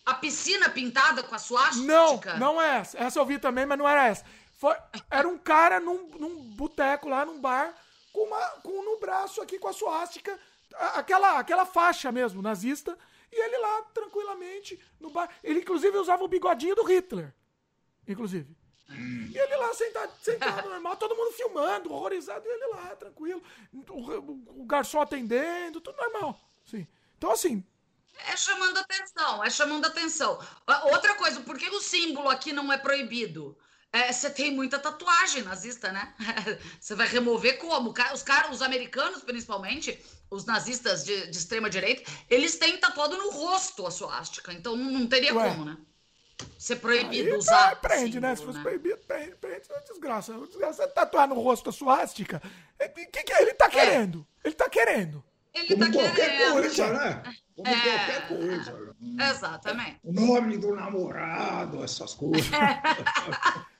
[0.05, 1.85] A piscina pintada com a suástica?
[1.85, 2.97] Não, não é essa.
[2.97, 4.25] Essa eu vi também, mas não era essa.
[4.57, 4.75] Foi,
[5.09, 7.73] era um cara num, num boteco lá, num bar,
[8.11, 10.37] com, uma, com no braço aqui com a suástica,
[10.95, 12.97] aquela, aquela faixa mesmo, nazista,
[13.31, 15.29] e ele lá, tranquilamente, no bar.
[15.41, 17.33] Ele, inclusive, usava o bigodinho do Hitler.
[18.05, 18.53] Inclusive.
[18.89, 23.41] E ele lá sentado, sentado normal, todo mundo filmando, horrorizado, e ele lá, tranquilo.
[23.89, 26.39] O, o garçom atendendo, tudo normal.
[26.65, 26.87] Sim.
[27.17, 27.65] Então, assim.
[28.27, 30.39] É chamando atenção, é chamando atenção.
[30.91, 33.57] Outra coisa, por que o símbolo aqui não é proibido?
[33.91, 36.15] É, você tem muita tatuagem nazista, né?
[36.81, 37.93] Você vai remover como?
[38.11, 43.29] Os caras, os americanos, principalmente, os nazistas de, de extrema direita, eles têm tatuado no
[43.29, 44.51] rosto a suástica.
[44.51, 45.47] Então não teria Ué.
[45.47, 45.77] como, né?
[46.57, 47.71] Ser proibido Aí, usar.
[47.71, 48.35] É, prende, símbolo, né?
[48.35, 48.63] Se fosse né?
[48.63, 49.61] proibido, prende, prende.
[49.69, 50.33] É desgraça.
[50.33, 52.41] Desgraça é tatuar no rosto a suástica.
[52.81, 53.69] O que, que ele tá é.
[53.69, 54.25] querendo?
[54.43, 55.23] Ele tá querendo.
[55.53, 56.53] Ele Como tá qualquer querendo.
[56.53, 57.23] coisa, né?
[57.55, 57.81] Como é.
[57.81, 58.95] qualquer coisa.
[59.29, 59.99] Exatamente.
[60.03, 62.49] O nome do namorado, essas coisas.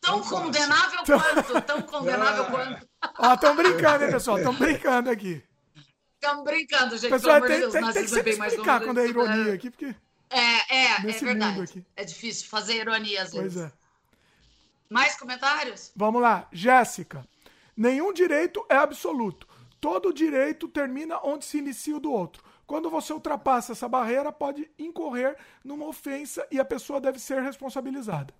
[0.00, 2.50] Tão condenável quanto, tão condenável ah.
[2.50, 2.88] quanto.
[3.18, 4.38] Ó, estão brincando, hein, pessoal?
[4.38, 5.42] Estão brincando aqui.
[6.14, 7.10] Estão brincando, gente.
[7.10, 9.94] Pessoal, tem, Deus, tem, tem que sempre explicar quando é ironia aqui, porque...
[10.30, 11.84] É, é, é verdade.
[11.96, 13.54] É difícil fazer ironia às vezes.
[13.54, 13.72] Pois é.
[14.88, 15.92] Mais comentários?
[15.94, 16.48] Vamos lá.
[16.52, 17.26] Jéssica.
[17.76, 19.46] Nenhum direito é absoluto.
[19.80, 22.42] Todo direito termina onde se inicia o do outro.
[22.66, 28.34] Quando você ultrapassa essa barreira, pode incorrer numa ofensa e a pessoa deve ser responsabilizada.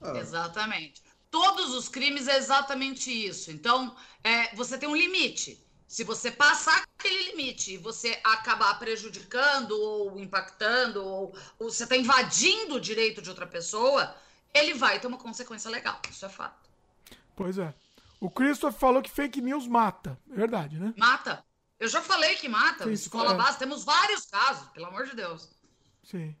[0.00, 0.16] Ah.
[0.16, 1.02] Exatamente.
[1.30, 3.50] Todos os crimes é exatamente isso.
[3.50, 5.63] Então, é, você tem um limite.
[5.86, 11.96] Se você passar aquele limite e você acabar prejudicando ou impactando, ou, ou você está
[11.96, 14.14] invadindo o direito de outra pessoa,
[14.52, 16.00] ele vai ter uma consequência legal.
[16.10, 16.68] Isso é fato.
[17.36, 17.74] Pois é.
[18.20, 20.18] O Christopher falou que fake news mata.
[20.30, 20.94] É verdade, né?
[20.96, 21.44] Mata.
[21.78, 22.84] Eu já falei que mata.
[22.84, 23.36] Sim, Escola é.
[23.36, 25.50] base, temos vários casos, pelo amor de Deus.
[26.02, 26.34] Sim.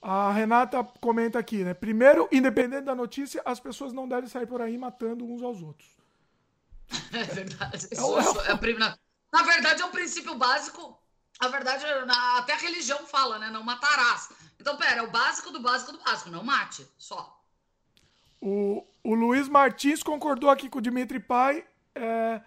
[0.00, 1.74] A Renata comenta aqui, né?
[1.74, 5.95] Primeiro, independente da notícia, as pessoas não devem sair por aí matando uns aos outros.
[7.12, 7.76] É verdade.
[7.76, 8.98] Isso, isso é na,
[9.32, 10.98] na verdade, é um princípio básico.
[11.40, 13.50] Na verdade, na, até a religião fala, né?
[13.50, 14.30] Não matarás.
[14.60, 16.30] Então, pera, é o básico do básico do básico.
[16.30, 17.42] Não mate, só.
[18.40, 21.64] O, o Luiz Martins concordou aqui com o Dimitri Pai
[21.94, 22.40] é,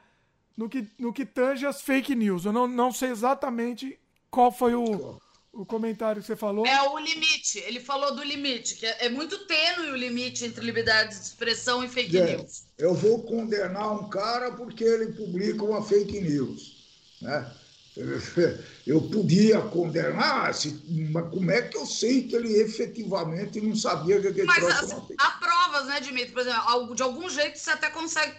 [0.55, 2.45] no, que, no que tange as fake news.
[2.45, 3.99] Eu não, não sei exatamente
[4.29, 5.19] qual foi o
[5.53, 6.65] o comentário que você falou.
[6.65, 7.59] É o limite.
[7.59, 11.83] Ele falou do limite, que é, é muito tênue o limite entre liberdade de expressão
[11.83, 12.63] e fake é, news.
[12.77, 16.77] Eu vou condenar um cara porque ele publica uma fake news.
[17.21, 17.51] Né?
[18.87, 20.51] Eu podia condenar,
[21.11, 24.91] mas como é que eu sei que ele efetivamente não sabia que aquele Mas as,
[24.91, 26.31] há provas, né, Dimitri?
[26.31, 28.35] Por exemplo, de algum jeito você até consegue.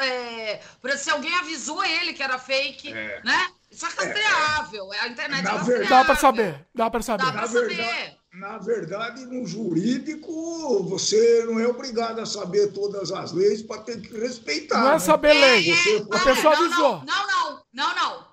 [0.00, 3.20] É, por exemplo, se alguém avisou ele que era fake, é.
[3.22, 3.52] né?
[3.72, 4.92] Isso é rastreável.
[4.92, 6.66] É, a internet é verdade, Dá para saber.
[6.74, 7.24] Dá para saber.
[7.24, 7.76] Dá pra saber.
[7.76, 13.82] Verdade, na verdade, no jurídico, você não é obrigado a saber todas as leis para
[13.82, 14.78] ter que respeitar.
[14.78, 14.98] Não é né?
[14.98, 15.70] saber lei.
[15.70, 16.06] É, você...
[16.10, 17.04] a pessoa não, avisou.
[17.04, 18.32] Não, não, não, não.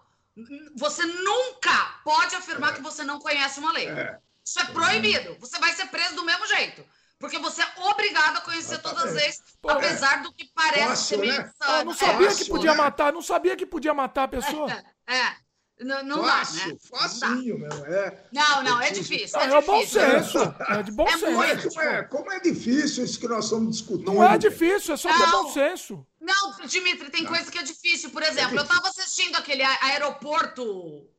[0.77, 2.75] Você nunca pode afirmar é.
[2.75, 3.87] que você não conhece uma lei.
[3.87, 4.17] É.
[4.45, 5.37] Isso é proibido.
[5.39, 6.83] Você vai ser preso do mesmo jeito.
[7.19, 11.17] Porque você é obrigado a conhecer todas as leis, apesar do que parece Fácil, ser
[11.17, 11.51] meio né?
[11.59, 12.77] Ah, não sabia que podia né?
[12.77, 14.67] matar, não sabia que podia matar a pessoa.
[15.09, 15.35] É, é.
[15.81, 16.77] Não, não Fácil, dá, né?
[16.89, 18.23] Facinho mesmo, é.
[18.33, 19.39] Não, não, é difícil.
[19.39, 20.37] É, é, é bom senso.
[20.67, 21.31] É de bom é senso.
[21.31, 24.13] Muito, é, como é difícil isso que nós estamos discutindo.
[24.13, 26.05] Não é difícil, é só ter bom senso.
[26.19, 27.31] Não, Dimitri, tem não.
[27.31, 28.09] coisa que é difícil.
[28.09, 31.09] Por exemplo, eu estava assistindo aquele aeroporto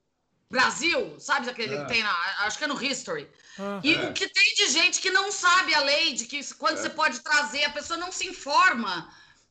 [0.51, 1.83] Brasil, sabe aquele é.
[1.83, 2.13] que tem na.
[2.41, 3.31] Acho que é no History.
[3.59, 4.11] Ah, e é.
[4.11, 6.83] o que tem de gente que não sabe a lei, de que quando é.
[6.83, 9.09] você pode trazer, a pessoa não se informa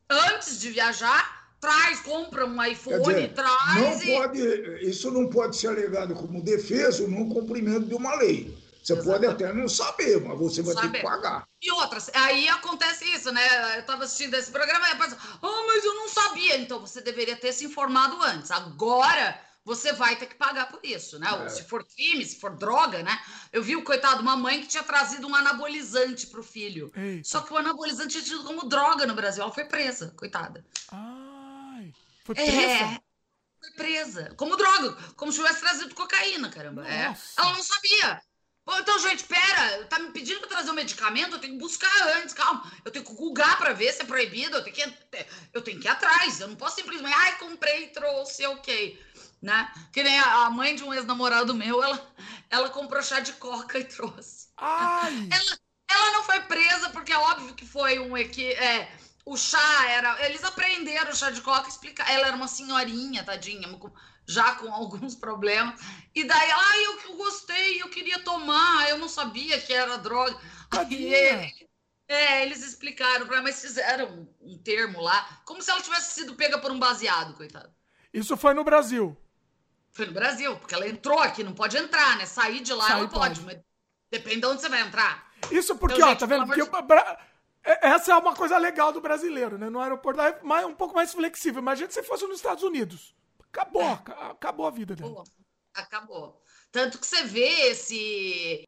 [0.09, 3.75] antes de viajar, traz, compra um iPhone, dizer, traz.
[3.75, 4.17] Não e...
[4.17, 8.57] pode, isso não pode ser alegado como defesa ou não cumprimento de uma lei.
[8.83, 9.21] Você Exatamente.
[9.21, 10.89] pode até não saber, mas você vai saber.
[10.89, 11.47] ter que pagar.
[11.61, 13.75] E outras, aí acontece isso, né?
[13.75, 16.57] Eu estava assistindo esse programa e a pessoa, oh, mas eu não sabia.
[16.57, 18.49] Então você deveria ter se informado antes.
[18.49, 21.27] Agora você vai ter que pagar por isso, né?
[21.45, 21.49] É.
[21.49, 23.19] Se for crime, se for droga, né?
[23.51, 26.91] Eu vi o coitado, uma mãe que tinha trazido um anabolizante pro filho.
[26.95, 27.21] Eita.
[27.23, 29.43] Só que o anabolizante é tido como droga no Brasil.
[29.43, 30.65] Ela foi presa, coitada.
[30.91, 31.28] Ai,
[32.35, 32.83] foi presa?
[32.83, 33.01] É,
[33.59, 34.33] foi presa.
[34.35, 36.87] Como droga, como se tivesse trazido cocaína, caramba.
[36.87, 37.15] É.
[37.37, 38.21] Ela não sabia.
[38.71, 42.35] Então, gente, pera, tá me pedindo para trazer um medicamento, eu tenho que buscar antes,
[42.35, 42.71] calma.
[42.85, 44.95] Eu tenho que googar para ver se é proibido, eu tenho que,
[45.51, 46.39] eu tenho que ir atrás.
[46.39, 49.09] Eu não posso simplesmente, ai, comprei, trouxe, ok
[49.41, 49.71] né?
[49.91, 52.13] Que nem a mãe de um ex-namorado meu, ela,
[52.49, 54.49] ela comprou chá de coca e trouxe.
[54.57, 55.29] Ai.
[55.31, 55.57] Ela,
[55.89, 58.51] ela não foi presa, porque é óbvio que foi um equi...
[58.53, 58.91] É,
[59.29, 60.25] o chá era.
[60.25, 62.11] Eles aprenderam o chá de coca explicar.
[62.11, 63.69] Ela era uma senhorinha, tadinha,
[64.25, 65.79] já com alguns problemas.
[66.15, 70.35] E daí, ai, eu, eu gostei, eu queria tomar, eu não sabia que era droga.
[70.71, 71.13] Aí,
[72.07, 74.07] é, eles explicaram para mas fizeram
[74.41, 77.71] um, um termo lá, como se ela tivesse sido pega por um baseado, coitado.
[78.11, 79.15] Isso foi no Brasil.
[79.91, 82.25] Foi no Brasil, porque ela entrou aqui, não pode entrar, né?
[82.25, 83.63] Sair de lá Sair ela pode, pode, mas
[84.09, 85.31] depende de onde você vai entrar.
[85.51, 86.47] Isso porque, então, ó, gente, tá vendo?
[86.47, 87.19] Porque é,
[87.63, 89.69] essa é uma coisa legal do brasileiro, né?
[89.69, 91.61] No aeroporto é mais, um pouco mais flexível.
[91.61, 93.15] Imagina se fosse nos Estados Unidos.
[93.51, 94.01] Acabou, é.
[94.31, 95.23] acabou a vida dela.
[95.73, 96.41] Acabou.
[96.71, 98.67] Tanto que você vê esse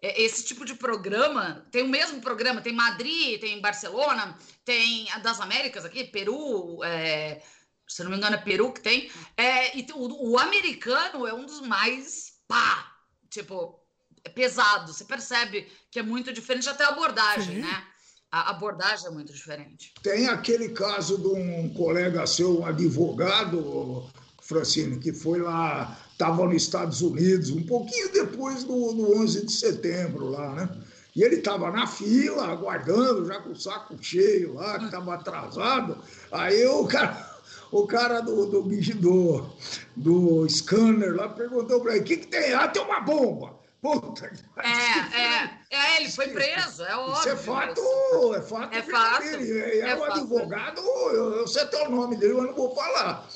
[0.00, 5.18] é, esse tipo de programa, tem o mesmo programa, tem Madrid, tem Barcelona, tem a
[5.18, 7.42] das Américas aqui, Peru, é,
[7.86, 9.10] se não me engano, é Peru que tem.
[9.36, 12.96] É, e o, o americano é um dos mais pá,
[13.30, 13.80] tipo,
[14.24, 14.92] é pesado.
[14.92, 17.62] Você percebe que é muito diferente até a abordagem, Sim.
[17.62, 17.88] né?
[18.32, 19.92] A abordagem é muito diferente.
[20.02, 24.04] Tem aquele caso de um colega seu, um advogado,
[24.40, 29.52] Francine, que foi lá, estava nos Estados Unidos, um pouquinho depois do, do 11 de
[29.52, 30.82] setembro lá, né?
[31.14, 35.98] E ele estava na fila, aguardando, já com o saco cheio lá, que estava atrasado.
[36.30, 37.30] Aí o cara
[37.70, 39.50] o cara do, do, do,
[39.96, 42.54] do scanner lá perguntou para ele: o que, que tem?
[42.54, 43.61] Ah, tem uma bomba.
[43.82, 47.18] Puta é, é, é, ele foi preso, é óbvio.
[47.18, 48.74] Isso é fato, é fato.
[48.76, 49.24] É fato.
[49.24, 53.28] É, é, o advogado, eu, eu sei até o nome dele, mas não vou falar.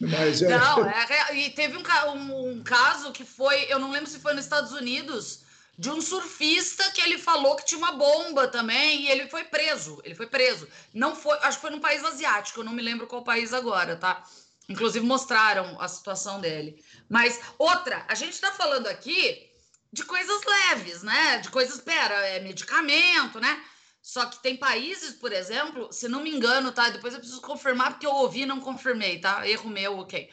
[0.00, 0.56] Mas é...
[0.56, 1.82] Não, é, e teve um,
[2.12, 5.40] um, um caso que foi, eu não lembro se foi nos Estados Unidos,
[5.76, 10.00] de um surfista que ele falou que tinha uma bomba também e ele foi preso.
[10.04, 10.68] Ele foi preso.
[10.94, 13.96] Não foi, acho que foi num país asiático, eu não me lembro qual país agora,
[13.96, 14.22] tá?
[14.68, 16.80] Inclusive mostraram a situação dele.
[17.08, 19.55] Mas outra, a gente tá falando aqui
[19.92, 21.38] de coisas leves, né?
[21.38, 23.62] De coisas, pera, é medicamento, né?
[24.02, 26.90] Só que tem países, por exemplo, se não me engano, tá?
[26.90, 29.46] Depois eu preciso confirmar porque eu ouvi e não confirmei, tá?
[29.48, 30.30] Erro meu, ok.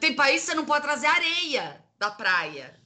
[0.00, 2.80] Tem países que você não pode trazer areia da praia.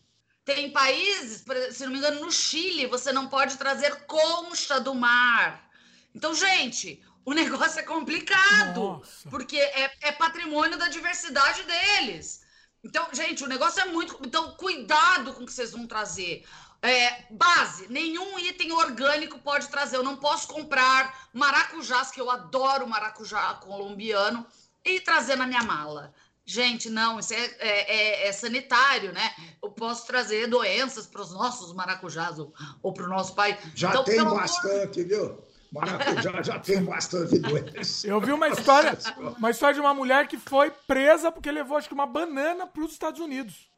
[0.45, 5.69] Tem países, se não me engano, no Chile, você não pode trazer concha do mar.
[6.15, 9.29] Então, gente, o negócio é complicado, Nossa.
[9.29, 12.46] porque é, é, patrimônio da diversidade deles.
[12.87, 14.17] Então, gente, o negócio é muito.
[14.25, 16.45] Então, cuidado com o que vocês vão trazer.
[16.81, 19.97] É, base, nenhum item orgânico pode trazer.
[19.97, 24.47] Eu não posso comprar maracujás, que eu adoro maracujá colombiano,
[24.85, 26.15] e trazer na minha mala.
[26.45, 29.35] Gente, não, isso é, é, é, é sanitário, né?
[29.61, 33.59] Eu posso trazer doenças para os nossos maracujás ou, ou para o nosso pai.
[33.75, 35.09] Já então, tem bastante, amor...
[35.09, 35.45] viu?
[35.73, 38.07] Maracujá já tem bastante doença.
[38.07, 38.97] Eu vi uma história,
[39.39, 42.83] uma história de uma mulher que foi presa porque levou, acho que, uma banana para
[42.83, 43.69] os Estados Unidos.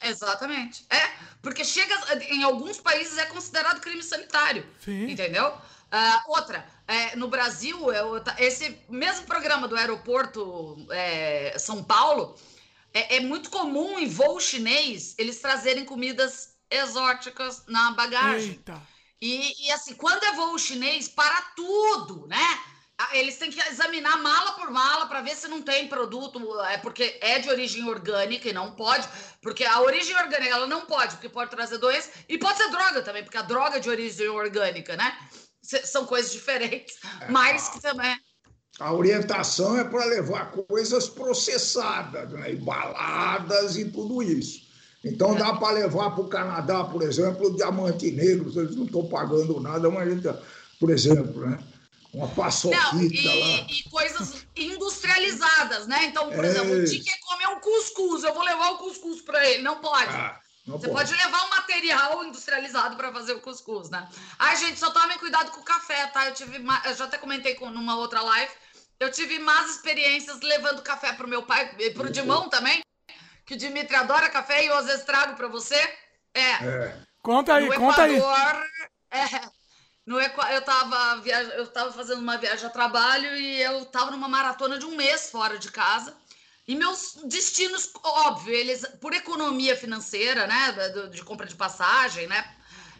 [0.00, 0.84] Exatamente.
[0.90, 1.10] É,
[1.40, 1.94] porque chega
[2.30, 4.66] em alguns países é considerado crime sanitário.
[4.80, 5.10] Sim.
[5.10, 5.48] Entendeu?
[5.48, 8.00] Uh, outra, é, no Brasil, é
[8.38, 12.34] esse mesmo programa do aeroporto é, São Paulo,
[12.94, 18.50] é, é, muito comum em voo chinês eles trazerem comidas exóticas na bagagem.
[18.52, 18.91] Eita.
[19.22, 22.58] E, e assim, quando é voo chinês, para tudo, né?
[23.12, 27.18] eles têm que examinar mala por mala para ver se não tem produto, é porque
[27.20, 29.08] é de origem orgânica e não pode,
[29.40, 33.02] porque a origem orgânica ela não pode, porque pode trazer doença e pode ser droga
[33.02, 35.16] também, porque a droga é de origem orgânica, né?
[35.62, 38.16] São coisas diferentes, é, mas que também
[38.80, 42.52] a orientação é para levar coisas processadas, né?
[42.52, 44.61] embaladas e tudo isso.
[45.04, 49.60] Então dá para levar para o Canadá, por exemplo, diamante negro, eles não estão pagando
[49.60, 50.08] nada, mas
[50.78, 51.58] por exemplo, né?
[52.14, 53.66] uma paçoquita não, e, lá.
[53.68, 56.04] E coisas industrializadas, né?
[56.04, 59.22] Então, por é exemplo, o Tim quer comer um cuscuz, eu vou levar o cuscuz
[59.22, 59.62] para ele.
[59.62, 60.10] Não pode.
[60.10, 61.10] Ah, não Você pode.
[61.10, 61.24] pode.
[61.24, 64.06] levar um material industrializado para fazer o cuscuz, né?
[64.38, 66.28] Ai, gente, só tomem cuidado com o café, tá?
[66.28, 68.52] Eu tive, eu já até comentei com numa outra live
[69.02, 72.80] eu tive más experiências levando café para o meu pai, para o Dimão também,
[73.44, 75.76] que o Dimitri adora café e eu às vezes trago para você.
[76.34, 76.50] É.
[76.64, 76.98] é.
[77.20, 78.66] Conta aí, no conta Equador,
[79.10, 79.20] aí.
[79.20, 79.50] É,
[80.04, 84.28] no Equador, eu estava eu tava fazendo uma viagem a trabalho e eu estava numa
[84.28, 86.16] maratona de um mês fora de casa.
[86.66, 92.54] E meus destinos, óbvio, eles, por economia financeira, né, de, de compra de passagem, né,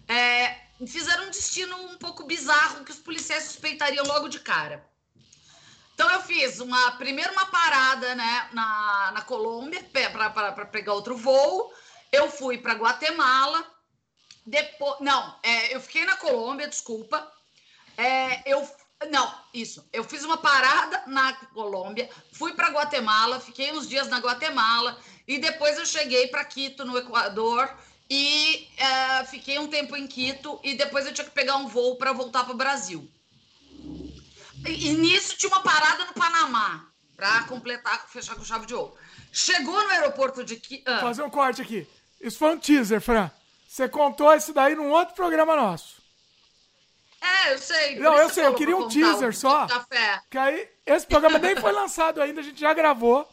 [0.08, 0.56] é,
[0.86, 4.84] fizeram um destino um pouco bizarro que os policiais suspeitariam logo de cara.
[5.94, 11.72] Então eu fiz uma primeiro uma parada né, na, na Colômbia para pegar outro voo.
[12.10, 13.64] Eu fui para Guatemala.
[14.44, 17.30] Depois, não, é, eu fiquei na Colômbia, desculpa.
[17.96, 18.66] É, eu
[19.10, 19.86] não, isso.
[19.92, 25.38] Eu fiz uma parada na Colômbia, fui para Guatemala, fiquei uns dias na Guatemala e
[25.38, 27.72] depois eu cheguei para Quito, no Equador,
[28.08, 31.96] e é, fiquei um tempo em Quito e depois eu tinha que pegar um voo
[31.96, 33.08] para voltar para o Brasil.
[34.66, 36.86] E, nisso tinha uma parada no Panamá,
[37.16, 38.94] para completar, fechar com chave de ouro.
[39.32, 40.60] Chegou no aeroporto de.
[40.86, 41.00] Ah.
[41.00, 41.88] Fazer um corte aqui.
[42.20, 43.30] Isso foi um teaser, Fran.
[43.68, 46.02] Você contou isso daí num outro programa nosso.
[47.20, 47.98] É, eu sei.
[47.98, 49.66] Não, eu sei, eu queria um teaser só.
[49.66, 50.20] Café.
[50.28, 53.28] Que aí, esse programa nem foi lançado ainda, a gente já gravou.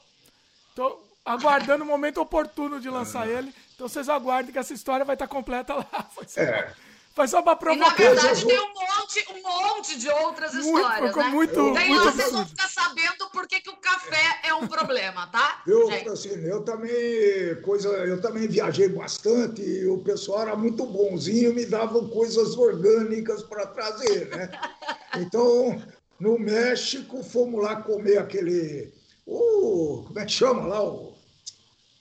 [0.75, 3.53] Tô aguardando o momento oportuno de lançar ele.
[3.75, 5.87] Então vocês aguardem que essa história vai estar completa lá.
[6.37, 6.73] É.
[7.15, 7.99] Foi só pra provocar.
[7.99, 11.23] E, na verdade, tem um monte, um monte de outras muito, histórias, né?
[11.29, 15.27] Muito, Daí muito vocês vão ficar sabendo por que, que o café é um problema,
[15.27, 15.61] tá?
[15.67, 21.53] Eu, assim, eu também, coisa, eu também viajei bastante e o pessoal era muito bonzinho,
[21.53, 24.49] me davam coisas orgânicas para trazer, né?
[25.17, 25.81] Então,
[26.19, 28.93] no México, fomos lá comer aquele...
[29.25, 30.83] O, como é que chama lá?
[30.83, 31.08] O,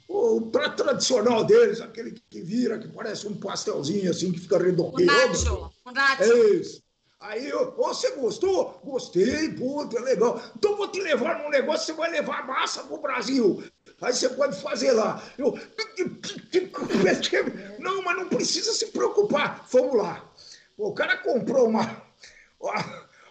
[0.09, 5.13] o prato tradicional deles, aquele que vira, que parece um pastelzinho assim, que fica redondinho.
[5.13, 6.23] O nacho, o nacho.
[6.23, 6.83] É isso.
[7.21, 8.81] Aí, eu, você gostou?
[8.85, 10.41] Gostei, puta, é legal.
[10.57, 13.63] Então vou te levar num negócio, você vai levar massa pro Brasil.
[14.01, 15.23] Aí você pode fazer lá.
[15.37, 15.59] Eu,
[17.81, 19.67] não, mas não precisa se preocupar.
[19.71, 20.33] Vamos lá.
[20.77, 22.03] O cara comprou uma,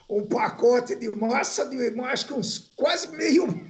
[0.10, 3.67] um pacote de massa de acho que uns quase meio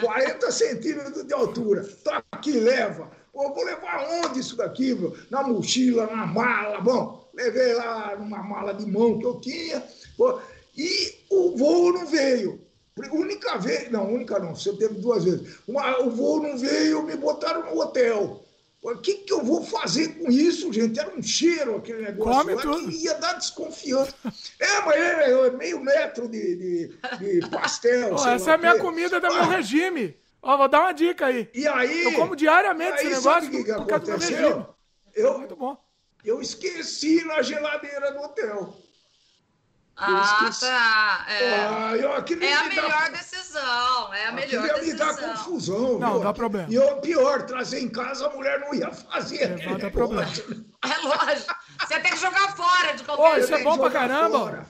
[0.00, 1.86] 40 centímetros de altura.
[2.02, 3.10] Tá aqui, leva.
[3.32, 4.96] Pô, vou levar onde isso daqui?
[5.30, 6.80] Na mochila, na mala.
[6.80, 9.82] Bom, levei lá numa mala de mão que eu tinha.
[10.16, 10.40] Pô,
[10.76, 12.64] e o voo não veio.
[13.12, 15.58] Única vez, não, única não, você teve duas vezes.
[15.68, 18.42] Uma, o voo não veio, me botaram no hotel.
[18.92, 21.00] O que, que eu vou fazer com isso, gente?
[21.00, 22.88] Era um cheiro aquele negócio Come lá tudo.
[22.88, 24.14] que ia dar desconfiança.
[24.60, 28.14] É, mas é, é meio metro de, de, de pastel.
[28.14, 28.80] Essa é a minha que.
[28.80, 29.32] comida do ah.
[29.32, 30.16] meu regime.
[30.40, 31.50] Ó, vou dar uma dica aí.
[31.52, 32.04] E aí?
[32.04, 34.68] Eu como diariamente aí, esse negócio que, que aconteceu?
[35.16, 35.76] Eu, Muito bom.
[36.24, 38.72] Eu esqueci na geladeira do hotel.
[39.98, 41.26] Ah, tá.
[41.30, 43.08] É, ah, eu, é a melhor dá...
[43.08, 44.14] decisão.
[44.14, 44.82] É a melhor decisão.
[44.82, 45.98] me dar confusão.
[45.98, 46.22] Não, viu?
[46.22, 46.68] dá problema.
[46.70, 49.58] E o pior, trazer em casa a mulher não ia fazer.
[49.58, 50.30] É, dá problema.
[50.84, 51.56] É lógico.
[51.80, 53.44] Você tem que jogar fora de qualquer jeito.
[53.44, 54.68] Isso é bom pra caramba.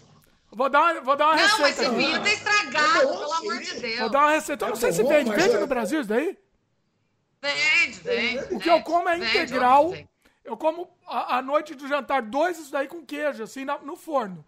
[0.50, 1.82] Vou dar uma, vou dar uma não, receita.
[1.82, 3.98] Não, mas esse vinho tá estragado, é pelo amor de Deus.
[3.98, 4.64] Vou dar uma receita.
[4.64, 5.30] Eu não é sei bom, se vende.
[5.30, 5.58] Vende é...
[5.58, 6.38] no Brasil isso daí?
[7.42, 8.54] Vende, vende.
[8.54, 9.94] O que eu como é integral.
[10.42, 14.44] Eu como a, a noite do jantar dois isso daí com queijo, assim, no forno.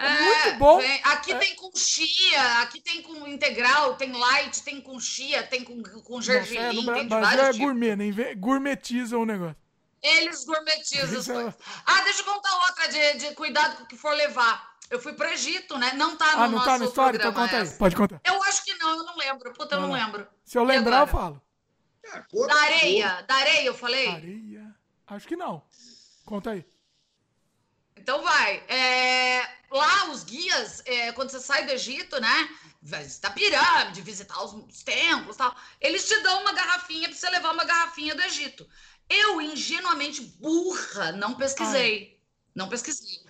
[0.00, 0.78] É, é muito bom.
[0.78, 1.00] Vem.
[1.04, 1.38] Aqui é.
[1.38, 6.22] tem com chia, aqui tem com integral, tem light, tem com chia, tem com, com
[6.22, 7.58] gergelim, Nossa, é, tem de vários é tipos.
[7.58, 8.34] gourmet, né?
[8.34, 9.56] Gourmetiza o negócio.
[10.02, 11.54] Eles gourmetizam as coisas.
[11.84, 14.70] Ah, deixa eu contar outra de, de cuidado com o que for levar.
[14.88, 15.92] Eu fui pro Egito, né?
[15.92, 17.18] Não tá no ah, não nosso tá na história?
[17.18, 17.70] Então conta aí.
[17.70, 18.20] Pode contar.
[18.24, 19.52] Eu acho que não, eu não lembro.
[19.52, 20.26] Puta, eu não, não lembro.
[20.44, 21.40] Se eu lembrar, eu falo.
[22.48, 23.22] Da areia.
[23.22, 24.08] Da areia, eu falei?
[24.08, 24.74] Areia.
[25.06, 25.62] Acho que não.
[26.24, 26.64] Conta aí.
[28.00, 28.56] Então vai.
[28.68, 32.48] É, lá, os guias, é, quando você sai do Egito, né?
[32.82, 35.54] Visitar pirâmide, visitar os, os templos tal.
[35.80, 38.66] Eles te dão uma garrafinha para você levar uma garrafinha do Egito.
[39.08, 42.14] Eu, ingenuamente burra, não pesquisei.
[42.14, 42.20] Ai.
[42.54, 43.20] Não pesquisei.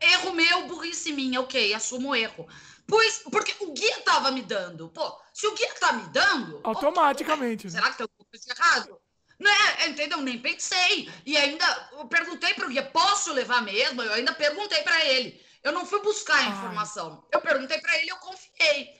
[0.00, 2.46] Erro meu, burrice minha, ok, assumo o erro.
[2.86, 4.88] Pois, porque o guia tava me dando.
[4.90, 6.60] Pô, se o guia tá me dando.
[6.62, 7.66] Automaticamente.
[7.66, 7.72] Né?
[7.72, 9.05] Será que tem alguma coisa errada?
[9.38, 10.20] Não é, entendeu?
[10.20, 11.10] Nem pensei.
[11.24, 14.02] E ainda eu perguntei para o guia, posso levar mesmo?
[14.02, 15.44] Eu ainda perguntei para ele.
[15.62, 17.26] Eu não fui buscar a informação.
[17.32, 18.94] Eu perguntei para ele, eu confiei.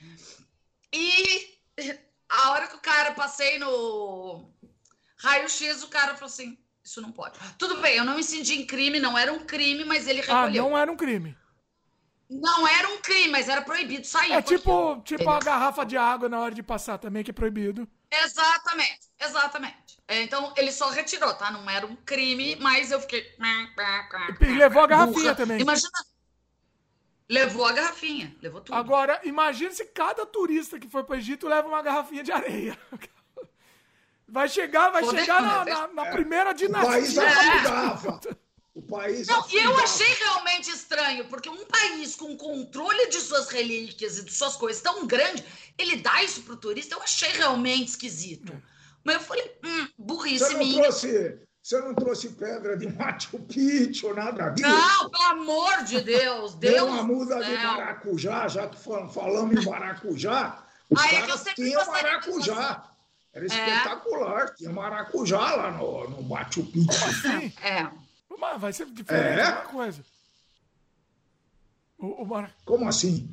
[0.93, 1.59] E
[2.29, 4.51] a hora que o cara passei no
[5.19, 7.39] raio-x, o cara falou assim: Isso não pode.
[7.59, 10.67] Tudo bem, eu não incidi em crime, não era um crime, mas ele ah, recolheu.
[10.67, 11.37] Ah, não era um crime.
[12.29, 14.33] Não era um crime, mas era proibido sair.
[14.33, 17.89] É tipo, tipo a garrafa de água na hora de passar também, que é proibido.
[18.11, 19.86] Exatamente, exatamente.
[20.09, 21.51] É, então ele só retirou, tá?
[21.51, 23.35] Não era um crime, mas eu fiquei.
[24.41, 25.35] E levou a garrafinha Burra.
[25.35, 25.61] também.
[25.61, 25.91] Imagina.
[27.29, 28.77] Levou a garrafinha, levou tudo.
[28.77, 32.79] Agora, imagine se cada turista que foi para o Egito leva uma garrafinha de areia.
[34.29, 36.91] Vai chegar, vai chegar na, na, na, primeira dinastia.
[36.91, 38.21] O país acabava.
[38.75, 43.49] O país Não, e eu achei realmente estranho, porque um país com controle de suas
[43.49, 45.45] relíquias e de suas coisas tão grande,
[45.79, 48.53] ele dá isso pro turista, eu achei realmente esquisito.
[48.53, 48.76] É.
[49.07, 50.83] Mas eu falei, hum, burrice Você não minha.
[50.83, 54.69] Trouxe, você não trouxe pedra de Machu Picchu, nada disso?
[54.69, 56.57] Não, pelo amor de Deus.
[56.57, 60.61] Deus Deu uma muda de maracujá, já que falamos em maracujá.
[60.91, 62.91] Os caras é tinham maracujá.
[63.33, 63.47] Era é.
[63.47, 64.55] espetacular.
[64.57, 67.05] Tinha maracujá lá no, no Machu Picchu.
[67.05, 67.53] Assim?
[67.63, 67.89] É.
[68.37, 70.05] Mas vai ser diferente, é uma coisa.
[71.97, 72.51] O, o mar...
[72.65, 73.33] Como assim?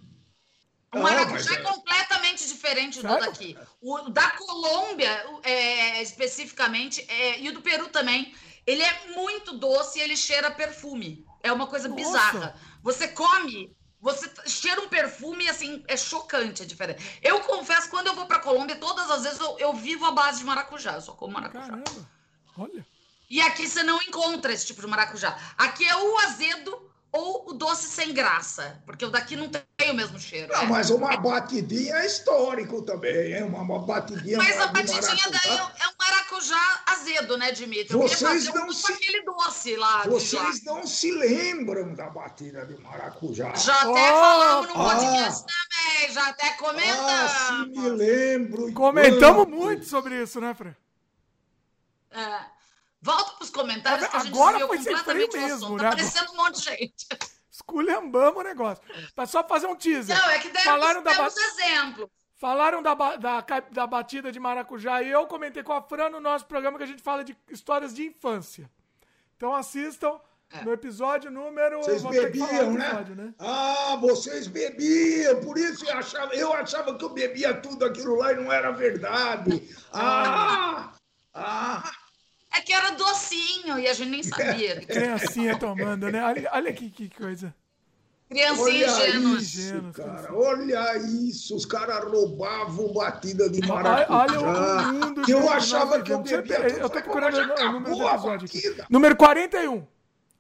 [0.93, 3.57] O maracujá é, é completamente diferente do daqui.
[3.81, 8.33] O da Colômbia, é, especificamente, é, e o do Peru também,
[8.65, 11.25] ele é muito doce e ele cheira perfume.
[11.41, 12.01] É uma coisa Nossa.
[12.01, 12.55] bizarra.
[12.81, 16.99] Você come, você cheira um perfume assim, é chocante a diferença.
[17.21, 20.39] Eu confesso, quando eu vou pra Colômbia, todas as vezes eu, eu vivo a base
[20.39, 20.93] de maracujá.
[20.93, 21.67] Eu só como maracujá.
[21.67, 22.09] Caramba,
[22.57, 22.85] olha.
[23.29, 25.37] E aqui você não encontra esse tipo de maracujá.
[25.57, 29.93] Aqui é o azedo ou o doce sem graça, porque o daqui não tem o
[29.93, 30.51] mesmo cheiro.
[30.51, 30.65] Não, é.
[30.65, 34.39] mas uma batidinha é histórico também, é uma, uma batidinha.
[34.39, 37.95] Mas a batidinha daí é um maracujá azedo, né, Dimitri?
[37.95, 38.91] Vocês não se...
[38.91, 40.03] aquele doce lá.
[40.07, 43.53] Vocês não se lembram da batida de maracujá?
[43.53, 47.31] Já até oh, falamos no podcast ah, também, já até comentamos.
[47.31, 48.73] Ah, se me lembro.
[48.73, 50.73] Comentamos muito sobre isso, né, Fran?
[52.09, 52.52] É.
[53.03, 55.83] Volta para os comentários que a gente Agora foi completamente mesmo, né?
[55.83, 57.07] Tá aparecendo um monte de gente.
[57.51, 58.81] Esculhambamos o negócio.
[59.13, 60.17] Pra só fazer um teaser.
[60.17, 61.27] Não, é que deve Falaram da ba...
[61.27, 62.09] exemplo.
[62.37, 66.45] Falaram da, da, da batida de maracujá e eu comentei com a Fran no nosso
[66.45, 68.71] programa que a gente fala de histórias de infância.
[69.35, 70.19] Então assistam
[70.49, 70.63] é.
[70.63, 71.81] no episódio número.
[71.81, 72.87] Vocês bebiam, né?
[72.87, 73.33] Episódio, né?
[73.37, 78.31] Ah, vocês bebiam, por isso eu achava, eu achava que eu bebia tudo aquilo lá
[78.31, 79.69] e não era verdade.
[79.91, 80.93] Ah!
[81.33, 81.91] Ah!
[82.55, 84.81] É que era docinho e a gente nem sabia.
[84.85, 86.23] Criancinha tomando, né?
[86.23, 87.53] Olha, olha que, que coisa.
[88.29, 89.37] Criancinha ingênua.
[89.37, 90.33] Isso, cara.
[90.33, 91.55] Olha isso.
[91.55, 94.07] Os caras roubavam batida de maracujá.
[94.09, 95.23] Olha, olha o mundo.
[95.27, 96.59] Eu achava que eu bebia.
[96.59, 98.61] Eu tô procurando o número do episódio aqui.
[98.89, 99.85] Número 41.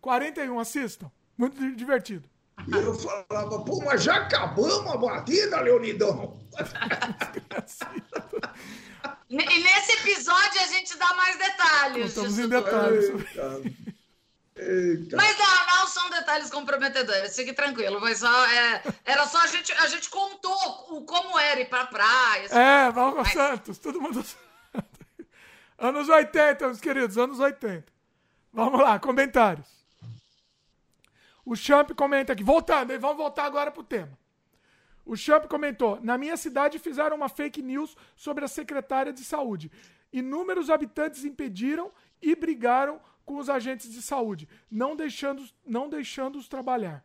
[0.01, 1.11] 41, assistam.
[1.37, 2.27] Muito divertido.
[2.67, 6.37] E eu falava, pô, mas já acabamos a batida, Leonidão?
[9.41, 12.07] E nesse episódio a gente dá mais detalhes.
[12.07, 13.05] Estamos em detalhes.
[14.55, 15.17] Eita.
[15.17, 17.99] Mas não, não são detalhes comprometedores, fique tranquilo.
[17.99, 20.55] Mas só, é, era só a gente, a gente contou
[20.89, 22.47] o, como era ir pra praia.
[22.51, 23.33] É, Valco mas...
[23.33, 24.23] Santos, todo mundo.
[25.79, 27.91] anos 80, meus queridos, anos 80.
[28.51, 29.67] Vamos lá, comentários.
[31.43, 34.17] O Champ comenta aqui, voltando, vamos voltar agora pro tema.
[35.05, 39.71] O Champ comentou: Na minha cidade fizeram uma fake news sobre a secretária de saúde.
[40.11, 47.03] Inúmeros habitantes impediram e brigaram com os agentes de saúde, não deixando, não deixando-os trabalhar.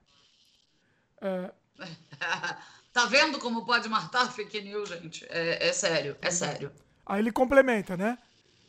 [1.21, 1.53] É...
[2.93, 5.25] tá vendo como pode matar fake news, gente?
[5.29, 6.73] É, é sério, é sério.
[7.07, 8.19] Aí ele complementa, né?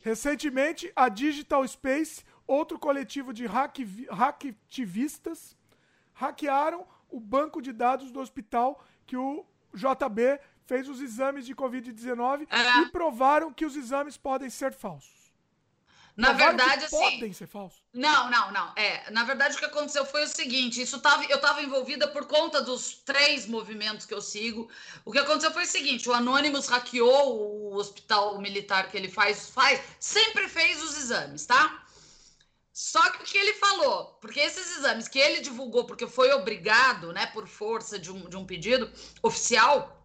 [0.01, 3.79] Recentemente, a Digital Space, outro coletivo de hack,
[4.09, 5.57] hacktivistas,
[6.13, 12.47] hackearam o banco de dados do hospital que o JB fez os exames de Covid-19
[12.47, 12.81] é.
[12.81, 15.17] e provaram que os exames podem ser falsos.
[16.15, 16.97] Na provaram verdade, assim.
[16.97, 17.81] Podem ser falsos.
[17.91, 18.71] Não, não, não.
[18.75, 22.27] É, na verdade, o que aconteceu foi o seguinte: isso tava, eu estava envolvida por
[22.27, 24.69] conta dos três movimentos que eu sigo.
[25.03, 29.49] O que aconteceu foi o seguinte: o Anonymous hackeou o hospital militar que ele faz,
[29.49, 31.83] faz, sempre fez os exames, tá?
[32.79, 37.11] Só que o que ele falou, porque esses exames que ele divulgou, porque foi obrigado,
[37.11, 38.89] né, por força de um, de um pedido
[39.21, 40.01] oficial,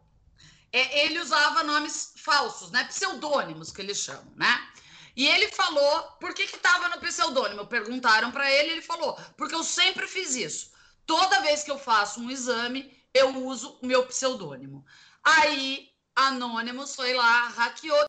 [0.72, 4.72] é, ele usava nomes falsos, né, pseudônimos que eles chamam, né?
[5.14, 7.64] E ele falou, por que que estava no pseudônimo?
[7.64, 10.72] Perguntaram para ele, ele falou, porque eu sempre fiz isso.
[11.06, 14.84] Toda vez que eu faço um exame, eu uso o meu pseudônimo.
[15.22, 18.05] Aí, Anonymous foi lá, hackeou,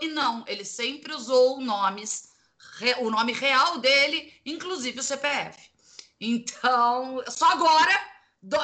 [0.00, 2.27] e não, ele sempre usou nomes,
[3.00, 5.68] o nome real dele, inclusive o CPF.
[6.20, 8.00] Então, só agora,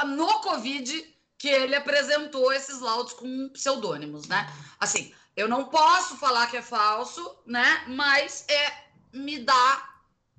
[0.07, 4.47] no Covid, que ele apresentou esses laudos com pseudônimos, né?
[4.81, 7.85] Assim, eu não posso falar que é falso, né?
[7.89, 8.73] Mas é,
[9.13, 9.91] me dá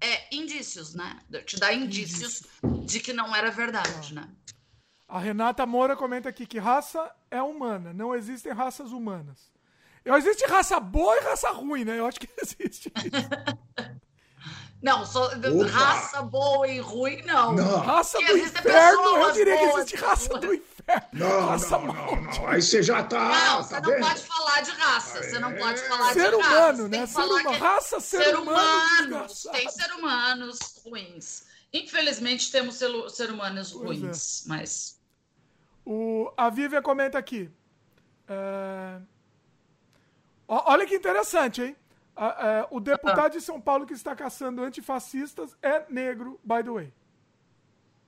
[0.02, 1.20] é, indícios, né?
[1.46, 2.44] Te dá indícios
[2.86, 4.30] de que não era verdade, né?
[5.08, 9.54] A Renata Moura comenta aqui que raça é humana, não existem raças humanas.
[10.06, 11.98] Eu, existe raça boa e raça ruim, né?
[11.98, 12.94] Eu acho que existe.
[14.82, 15.68] Não, só Opa.
[15.68, 17.54] raça boa e ruim, não.
[17.54, 17.80] não.
[17.80, 21.08] Raça do inferno, eu diria que existe raça do inferno.
[21.12, 23.30] Não, raça não, não, não, Aí você já tá.
[23.30, 25.24] Não, você não pode falar de raça.
[25.24, 25.88] Você não pode é.
[25.88, 26.88] falar ser de humano, raça.
[26.88, 27.06] Né?
[27.08, 29.08] Ser humano, raça, ser, ser humano.
[29.08, 31.46] Humanos, tem ser humanos ruins.
[31.74, 34.50] Infelizmente temos ser, ser humanos ruins, é.
[34.50, 35.00] mas.
[35.84, 37.50] O, a Vívia comenta aqui.
[38.28, 39.00] É...
[40.48, 41.76] Olha que interessante, hein?
[42.18, 46.94] É, o deputado de São Paulo que está caçando antifascistas é negro, by the way.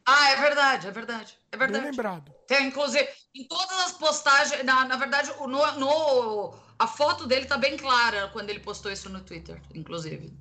[0.06, 1.38] Ah, é verdade, é verdade.
[1.52, 1.82] É verdade.
[1.82, 2.32] Bem lembrado.
[2.48, 3.06] Tem, inclusive,
[3.36, 8.30] em todas as postagens, na, na verdade, no, no, a foto dele tá bem clara
[8.30, 10.34] quando ele postou isso no Twitter, inclusive.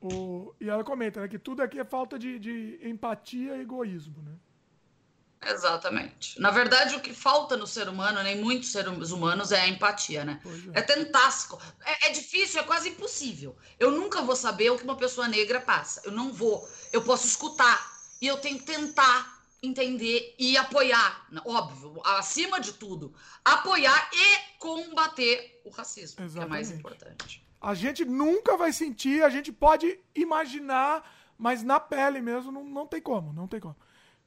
[0.00, 4.22] O, e ela comenta né, que tudo aqui é falta de, de empatia e egoísmo,
[4.22, 4.32] né?
[5.44, 6.40] Exatamente.
[6.40, 10.24] Na verdade, o que falta no ser humano, nem muitos seres humanos, é a empatia,
[10.24, 10.40] né?
[10.74, 10.80] É.
[10.80, 11.28] é tentar.
[11.84, 13.56] É, é, difícil, é quase impossível.
[13.78, 16.02] Eu nunca vou saber o que uma pessoa negra passa.
[16.04, 16.68] Eu não vou.
[16.92, 17.94] Eu posso escutar.
[18.20, 21.26] E eu tenho que tentar entender e apoiar.
[21.44, 23.12] Óbvio, acima de tudo,
[23.44, 26.34] apoiar e combater o racismo, Exatamente.
[26.34, 27.46] que é mais importante.
[27.60, 32.86] A gente nunca vai sentir, a gente pode imaginar, mas na pele mesmo não, não
[32.86, 33.76] tem como, não tem como.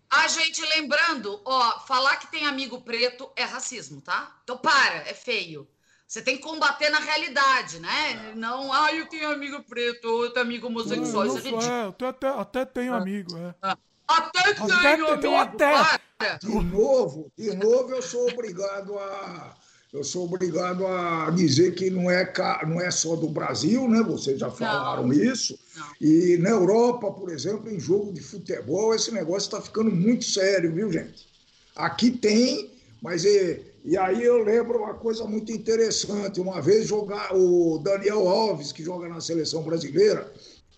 [0.10, 4.36] A gente lembrando, ó, falar que tem amigo preto é racismo, tá?
[4.44, 5.68] Então para, é feio.
[6.08, 8.34] Você tem que combater na realidade, né?
[8.36, 11.26] Não, ah, eu tenho amigo preto, outro amigo homossexual.
[11.26, 12.98] Não, não, é, eu até, até tenho ah.
[12.98, 13.54] amigo, é.
[13.62, 13.78] Ah.
[14.08, 16.38] Até tenho até, amigo, até.
[16.40, 19.56] De novo, de novo eu sou obrigado a
[19.92, 22.32] eu sou obrigado a dizer que não é,
[22.68, 24.04] não é só do Brasil, né?
[24.04, 25.14] Vocês já falaram não.
[25.14, 25.58] isso.
[26.00, 30.74] E na Europa, por exemplo, em jogo de futebol, esse negócio está ficando muito sério,
[30.74, 31.28] viu, gente?
[31.76, 36.40] Aqui tem, mas e, e aí eu lembro uma coisa muito interessante.
[36.40, 40.32] Uma vez jogar o Daniel Alves, que joga na seleção brasileira,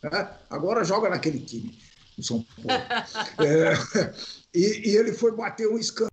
[0.04, 0.30] né?
[0.50, 1.78] agora joga naquele time,
[2.18, 2.84] no São Paulo.
[3.40, 4.14] é,
[4.54, 6.12] e, e ele foi bater um escândalo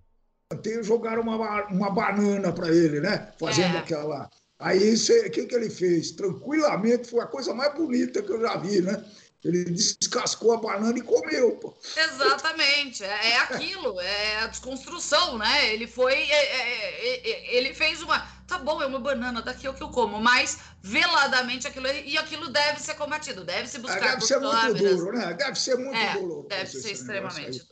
[0.82, 3.32] jogaram uma, uma banana para ele, né?
[3.38, 3.78] Fazendo é.
[3.78, 4.30] aquela.
[4.58, 6.10] Aí o que, que ele fez?
[6.10, 9.04] Tranquilamente, foi a coisa mais bonita que eu já vi, né?
[9.44, 11.52] Ele descascou a banana e comeu.
[11.52, 11.72] Pô.
[11.96, 15.72] Exatamente, é, é aquilo, é a desconstrução, né?
[15.72, 18.18] Ele foi, é, é, é, é ele fez uma,
[18.48, 22.18] tá bom, é uma banana, daqui é o que eu como, mas veladamente aquilo e
[22.18, 24.00] aquilo deve ser combatido, deve se buscar.
[24.00, 25.32] deve ser muito duro, né?
[25.34, 26.48] Deve ser muito doloroso.
[26.48, 27.64] Deve ser extremamente.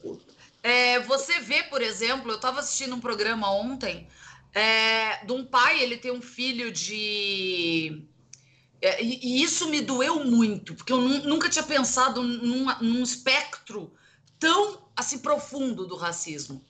[0.63, 4.09] Aí, você vê, por exemplo, eu estava assistindo um programa ontem
[4.57, 8.03] é, de um pai, ele tem um filho de.
[8.81, 13.93] É, e, e, isso me doeu muito, porque eu nunca tinha pensado num, num espectro
[14.39, 16.65] tão assim profundo do racismo.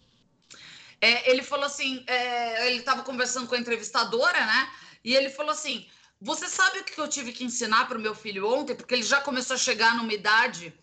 [1.00, 4.72] É, ele falou assim: é, ele estava conversando com a entrevistadora, né?
[5.04, 5.86] E ele falou assim:
[6.20, 8.74] Você sabe o que eu tive que ensinar para o meu filho ontem?
[8.74, 10.74] Porque ele já começou a chegar numa idade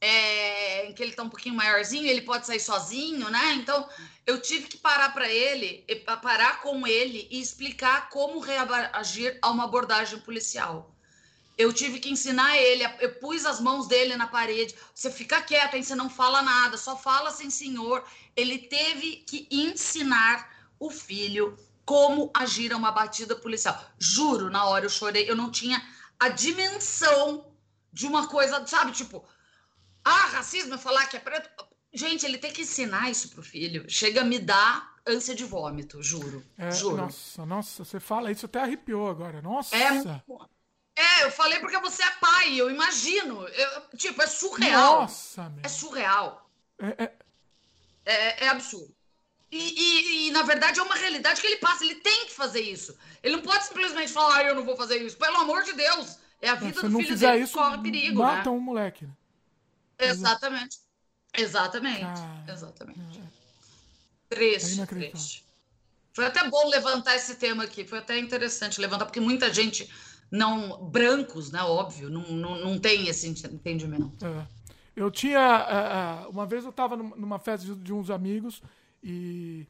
[0.00, 3.54] é, em que ele está um pouquinho maiorzinho, ele pode sair sozinho, né?
[3.54, 3.88] Então
[4.26, 5.84] eu tive que parar para ele,
[6.22, 10.94] parar com ele e explicar como reagir a uma abordagem policial.
[11.56, 14.76] Eu tive que ensinar ele, eu pus as mãos dele na parede.
[14.94, 15.82] Você fica quieto, hein?
[15.82, 18.04] Você não fala nada, só fala sem senhor.
[18.36, 20.48] Ele teve que ensinar
[20.78, 23.82] o filho como agir a uma batida policial.
[23.98, 25.82] Juro, na hora eu chorei, eu não tinha
[26.20, 27.50] a dimensão
[27.92, 28.92] de uma coisa, sabe?
[28.92, 29.24] Tipo,
[30.04, 31.48] ah, racismo é falar que é preto.
[31.92, 33.84] Gente, ele tem que ensinar isso pro filho.
[33.88, 36.44] Chega a me dar ânsia de vômito, juro.
[36.56, 36.98] É, juro.
[36.98, 39.40] Nossa, nossa, você fala isso até arrepiou agora.
[39.40, 39.74] Nossa.
[39.74, 40.22] É,
[40.96, 43.46] é, eu falei porque você é pai, eu imagino.
[43.48, 45.02] Eu, tipo, é surreal.
[45.02, 45.60] Nossa, meu.
[45.64, 46.50] É surreal.
[46.78, 47.12] É, é...
[48.04, 48.94] é, é absurdo.
[49.50, 51.82] E, e, e, na verdade, é uma realidade que ele passa.
[51.82, 52.96] Ele tem que fazer isso.
[53.22, 55.16] Ele não pode simplesmente falar, ah, eu não vou fazer isso.
[55.16, 56.18] Pelo amor de Deus.
[56.40, 58.56] É a vida do filho dele isso, corre perigo, mata né?
[58.56, 59.04] um moleque.
[59.04, 59.12] Né?
[59.98, 60.78] Exatamente.
[61.36, 62.04] Exatamente.
[62.04, 63.18] Ah, Exatamente.
[63.18, 63.38] É.
[64.28, 65.44] Triste, triste.
[66.12, 67.84] Foi até bom levantar esse tema aqui.
[67.84, 69.88] Foi até interessante levantar, porque muita gente
[70.30, 70.84] não.
[70.84, 71.62] Brancos, né?
[71.62, 74.24] Óbvio, não, não, não tem esse entendimento.
[74.24, 74.46] É.
[74.96, 75.38] Eu tinha.
[75.38, 78.60] É, é, uma vez eu estava numa festa de uns amigos
[79.02, 79.64] E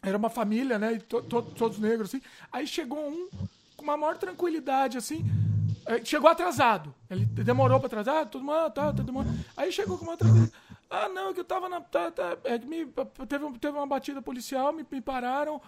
[0.00, 0.92] era uma família, né?
[0.92, 2.22] E to, to, todos negros, assim.
[2.52, 3.28] Aí chegou um
[3.76, 5.24] com uma maior tranquilidade, assim.
[5.86, 6.94] É, chegou atrasado.
[7.10, 9.38] Ele demorou para atrasar, todo mundo, ah, tá, tá demorando.
[9.56, 10.52] Aí chegou com uma tranquilidade.
[10.90, 11.80] Ah, não, é que eu tava na.
[11.80, 12.86] Tá, tá, é me,
[13.28, 15.60] teve, teve uma batida policial, me, me pararam.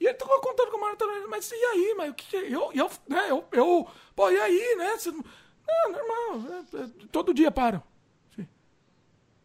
[0.00, 0.96] E ele tava contando com o Mano
[1.28, 2.52] mas e aí, mas o que, que é?
[2.52, 4.96] Eu, eu, né, eu, eu, pô, e aí, né?
[4.96, 7.82] Você, não, normal, é, é, todo dia param.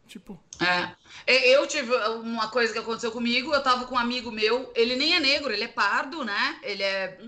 [0.08, 0.40] Tipo.
[0.58, 1.52] É.
[1.54, 3.54] Eu tive uma coisa que aconteceu comigo.
[3.54, 6.58] Eu tava com um amigo meu, ele nem é negro, ele é pardo, né?
[6.62, 7.20] Ele é.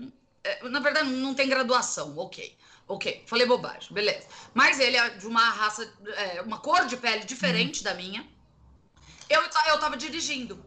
[0.43, 2.57] é na verdade, não tem graduação, ok.
[2.91, 4.27] Ok, falei bobagem, beleza.
[4.53, 7.83] Mas ele é de uma raça, é, uma cor de pele diferente hum.
[7.83, 8.27] da minha.
[9.29, 10.61] Eu, eu tava dirigindo.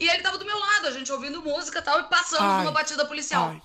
[0.00, 2.60] E ele tava do meu lado, a gente ouvindo música e tal, e passando ai,
[2.60, 3.48] numa batida policial.
[3.50, 3.62] Ai.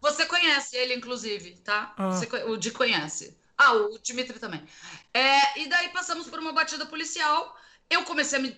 [0.00, 1.92] Você conhece ele, inclusive, tá?
[1.98, 2.10] Ah.
[2.12, 3.38] Você, o de conhece.
[3.58, 4.64] Ah, o Dimitri também.
[5.12, 7.54] É, e daí passamos por uma batida policial.
[7.90, 8.56] Eu comecei a me.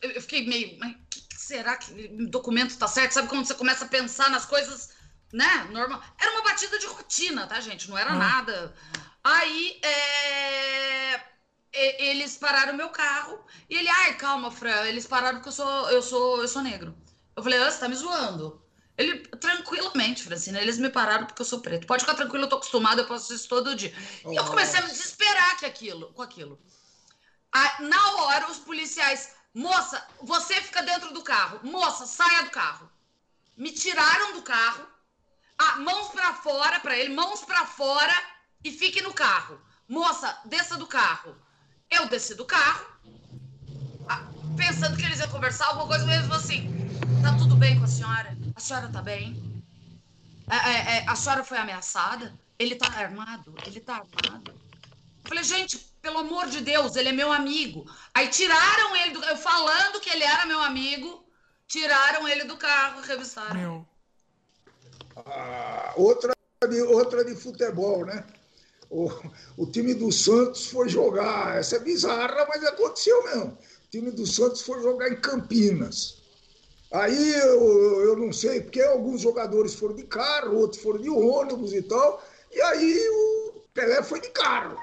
[0.00, 0.78] Eu fiquei meio.
[0.78, 3.12] Mas que, que será que o documento tá certo?
[3.12, 4.90] Sabe quando você começa a pensar nas coisas,
[5.36, 5.68] né?
[5.70, 6.02] Normal.
[6.18, 7.90] Era uma batida de rotina, tá, gente?
[7.90, 8.18] Não era hum.
[8.18, 8.74] nada.
[9.22, 9.80] Aí.
[9.82, 11.36] É...
[11.78, 13.38] Eles pararam o meu carro
[13.68, 16.96] e ele, ai, calma, Fran, eles pararam porque eu sou, eu sou, eu sou negro.
[17.36, 18.64] Eu falei, ah, você tá me zoando.
[18.96, 21.86] Ele, tranquilamente, Francina, eles me pararam porque eu sou preto.
[21.86, 23.92] Pode ficar tranquilo, eu tô acostumada, eu faço isso todo dia.
[24.26, 26.58] E eu comecei a me desesperar que aquilo, com aquilo.
[27.80, 31.60] Na hora, os policiais, moça, você fica dentro do carro.
[31.62, 32.90] Moça, saia do carro.
[33.54, 34.95] Me tiraram do carro.
[35.58, 38.14] Ah, mãos para fora, para ele, mãos para fora
[38.62, 39.60] e fique no carro.
[39.88, 41.36] Moça, desça do carro.
[41.90, 42.84] Eu desci do carro,
[44.08, 44.22] ah,
[44.56, 46.68] pensando que eles iam conversar alguma coisa mesmo assim.
[47.22, 48.36] Tá tudo bem com a senhora?
[48.54, 49.64] A senhora tá bem?
[50.50, 52.34] É, é, é, a senhora foi ameaçada?
[52.58, 53.54] Ele tá armado?
[53.66, 54.50] Ele tá armado?
[54.50, 57.84] Eu falei, gente, pelo amor de Deus, ele é meu amigo.
[58.14, 61.24] Aí tiraram ele do eu falando que ele era meu amigo,
[61.66, 63.54] tiraram ele do carro, revistaram.
[63.54, 63.88] Meu.
[65.16, 66.32] Ah, outra,
[66.68, 68.24] de, outra de futebol, né?
[68.90, 69.10] O,
[69.56, 73.58] o time do Santos foi jogar, essa é bizarra, mas aconteceu mesmo.
[73.86, 76.22] O time do Santos foi jogar em Campinas.
[76.92, 81.72] Aí eu, eu não sei, porque alguns jogadores foram de carro, outros foram de ônibus
[81.72, 82.22] e tal.
[82.52, 84.78] E aí o Pelé foi de carro.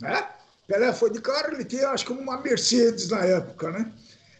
[0.00, 0.28] Né?
[0.66, 3.92] Pelé foi de carro, ele tinha acho que uma Mercedes na época, né?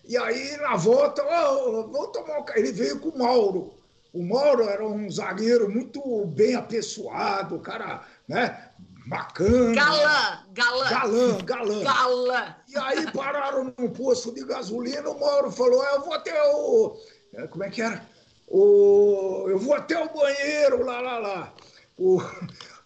[0.04, 2.44] E aí na volta, oh, vou tomar um...
[2.56, 3.81] ele veio com o Mauro.
[4.12, 8.70] O Mauro era um zagueiro muito bem apessoado, cara, né?
[9.06, 9.74] Bacana.
[9.74, 10.90] Galã, galã.
[10.90, 11.82] Galã, galã.
[11.82, 12.56] Galã.
[12.68, 16.96] E aí pararam num posto de gasolina, o Mauro falou: ah, eu vou até o.
[17.34, 18.06] É, como é que era?
[18.46, 21.54] O, eu vou até o banheiro, lá, lá, lá.
[21.96, 22.20] O,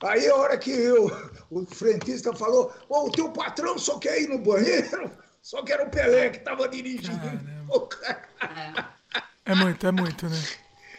[0.04, 1.10] aí a hora que eu,
[1.50, 5.10] o frentista falou, oh, o teu patrão só quer ir no banheiro,
[5.42, 7.20] só que era o Pelé que estava dirigindo.
[9.44, 10.42] É muito, é muito, né?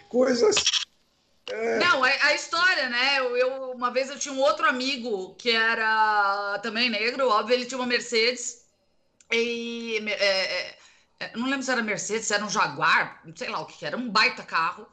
[0.10, 0.56] Coisas
[1.50, 1.80] é.
[1.80, 3.20] Não, a, história, né?
[3.20, 7.66] Eu, eu, uma vez eu tinha um outro amigo que era também negro, óbvio, ele
[7.66, 8.66] tinha uma Mercedes.
[9.32, 10.78] E é, é,
[11.20, 13.86] é não lembro se era Mercedes, se era um Jaguar, sei lá o que, que
[13.86, 14.88] era, um baita carro.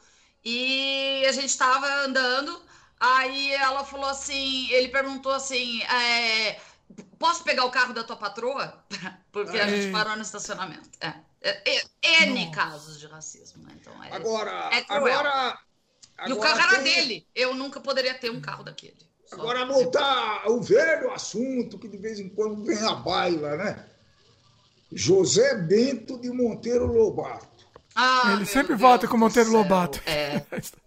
[0.45, 2.63] E a gente estava andando,
[3.01, 6.61] aí ela falou assim, ele perguntou assim, é,
[7.19, 8.85] posso pegar o carro da tua patroa?
[9.33, 10.89] Porque a gente parou no estacionamento.
[11.01, 11.15] É.
[11.49, 13.75] é, é N casos de racismo, né?
[13.81, 15.59] Então, agora, agora
[16.17, 16.95] Agora, e o carro era tem...
[16.95, 17.27] dele.
[17.35, 18.97] Eu nunca poderia ter um carro daquele.
[19.27, 23.85] Só Agora, voltar o velho assunto que de vez em quando vem à baila, né?
[24.93, 27.67] José Bento de Monteiro Lobato.
[27.95, 29.59] Ah, Ele sempre Deus volta com Monteiro céu.
[29.59, 30.01] Lobato.
[30.07, 30.43] É.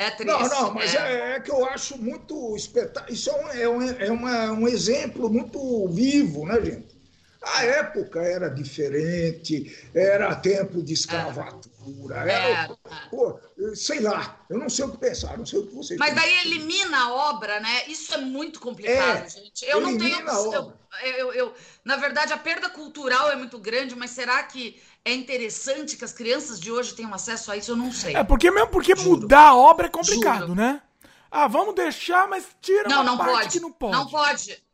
[0.00, 0.26] É triste.
[0.26, 3.12] Não, não, mas é, é, é que eu acho muito espetáculo.
[3.12, 6.96] Isso é, um, é, uma, um exemplo muito vivo, né, gente?
[7.40, 12.76] A época era diferente, era tempo de escravatura, era, era
[13.10, 13.38] pô,
[13.74, 16.38] sei lá, eu não sei o que pensar, não sei o que vocês Mas daí
[16.40, 17.84] elimina a obra, né?
[17.86, 19.64] Isso é muito complicado, é, gente.
[19.64, 20.18] Eu não tenho.
[20.18, 20.74] Eu,
[21.04, 21.54] eu, eu,
[21.84, 26.12] na verdade, a perda cultural é muito grande, mas será que é interessante que as
[26.12, 27.70] crianças de hoje tenham acesso a isso?
[27.70, 28.16] Eu não sei.
[28.16, 29.22] É porque mesmo porque Juro.
[29.22, 30.54] mudar a obra é complicado, Juro.
[30.56, 30.82] né?
[31.30, 33.50] Ah, vamos deixar, mas tira não, uma não parte pode.
[33.50, 33.92] que não pode.
[33.92, 34.67] Não pode.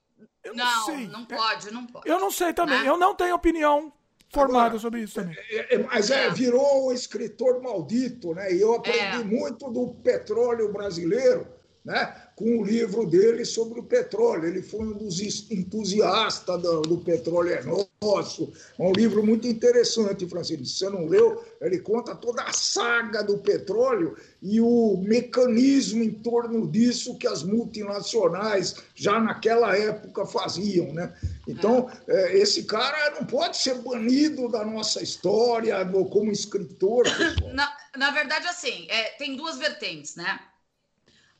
[0.44, 1.08] Eu não, não sei.
[1.08, 2.08] Não pode, não pode.
[2.08, 2.80] Eu não sei também.
[2.80, 2.88] Né?
[2.88, 3.92] Eu não tenho opinião
[4.32, 5.36] formada Agora, sobre isso também.
[5.50, 8.52] É, é, mas é, virou um escritor maldito, né?
[8.52, 9.24] E eu aprendi é.
[9.24, 11.46] muito do petróleo brasileiro
[11.84, 14.46] né, com o livro dele sobre o petróleo.
[14.46, 15.20] Ele foi um dos
[15.50, 18.52] entusiastas do, do petróleo é nosso.
[18.78, 20.64] É um livro muito interessante, Francisco.
[20.64, 26.10] Se você não leu, ele conta toda a saga do petróleo e o mecanismo em
[26.10, 30.92] torno disso que as multinacionais já naquela época faziam.
[30.92, 31.14] Né?
[31.46, 32.36] Então, é.
[32.36, 37.04] esse cara não pode ser banido da nossa história como escritor.
[37.54, 40.40] Na, na verdade, assim, é, tem duas vertentes, né?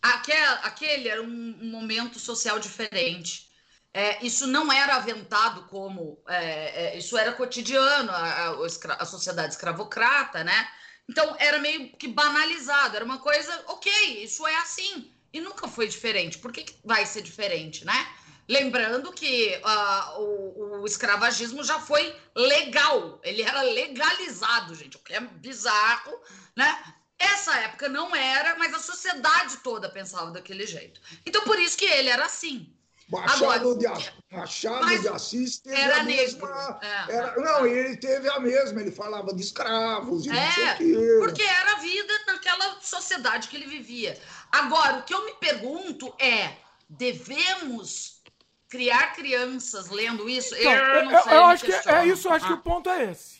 [0.05, 3.51] Aquele, aquele era um, um momento social diferente.
[3.93, 6.23] É, isso não era aventado como.
[6.29, 10.69] É, é, isso era cotidiano, a, a, a, sociedade escravocrata, né?
[11.09, 15.11] Então era meio que banalizado, era uma coisa, ok, isso é assim.
[15.33, 16.37] E nunca foi diferente.
[16.37, 18.07] Por que, que vai ser diferente, né?
[18.47, 25.15] Lembrando que uh, o, o, escravagismo já foi legal, ele era legalizado, gente, o que
[25.15, 26.13] é bizarro,
[26.55, 26.95] né?
[27.33, 31.01] Essa época não era, mas a sociedade toda pensava daquele jeito.
[31.25, 32.75] Então, por isso que ele era assim.
[33.09, 36.81] Machado, Agora, de, Machado de Assis teve era a mesma.
[36.83, 40.65] É, era, não, ele teve a mesma, ele falava de escravos e é, não sei
[40.65, 41.19] o quê.
[41.21, 44.19] Porque era a vida naquela sociedade que ele vivia.
[44.51, 46.57] Agora, o que eu me pergunto é:
[46.89, 48.23] devemos
[48.71, 50.55] criar crianças lendo isso?
[50.55, 52.49] Então, eu, eu, eu acho que é isso, eu acho ah.
[52.49, 53.34] que o ponto é esse.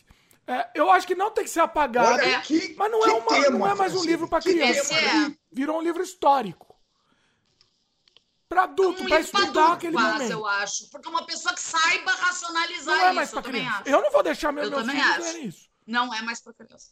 [0.47, 2.13] É, eu acho que não tem que ser apagado.
[2.13, 4.93] Olha, que, mas não é, uma, tema, não é mais um livro para criança.
[4.93, 5.35] É.
[5.51, 6.75] Virou um livro histórico.
[8.47, 10.31] Para adulto, um para estudar aquele quase, momento.
[10.31, 10.89] eu acho.
[10.91, 13.83] Porque uma pessoa que saiba racionalizar não é mais isso, para criança.
[13.85, 15.67] Eu não vou deixar meu, eu meu filho ler isso.
[15.87, 16.91] Não é mais para criança.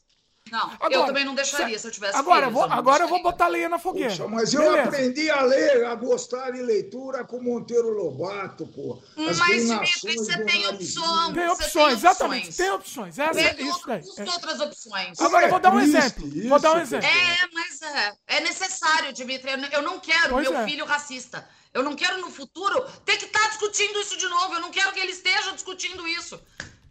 [0.53, 3.07] Não, agora, eu também não deixaria se eu tivesse Agora, filhos, vou, eu agora eu
[3.07, 4.11] vou botar lenha na fogueira.
[4.11, 4.83] Puxa, mas eu Beleza.
[4.83, 9.01] aprendi a ler, a gostar de leitura com Monteiro Lobato, pô.
[9.17, 11.33] As mas, Dimitri, você tem opções.
[11.33, 12.55] Tem opções, exatamente.
[12.55, 13.17] Tem opções.
[13.17, 14.03] Essa, tem isso daí.
[14.15, 14.23] É.
[14.29, 15.19] outras opções.
[15.19, 16.27] Agora, eu vou dar um exemplo.
[16.27, 17.07] Isso, vou dar um exemplo.
[17.07, 19.49] É, mas é, é necessário, Dimitri.
[19.71, 20.65] Eu não quero pois meu é.
[20.67, 21.43] filho racista.
[21.73, 24.53] Eu não quero no futuro ter que estar tá discutindo isso de novo.
[24.53, 26.39] Eu não quero que ele esteja discutindo isso.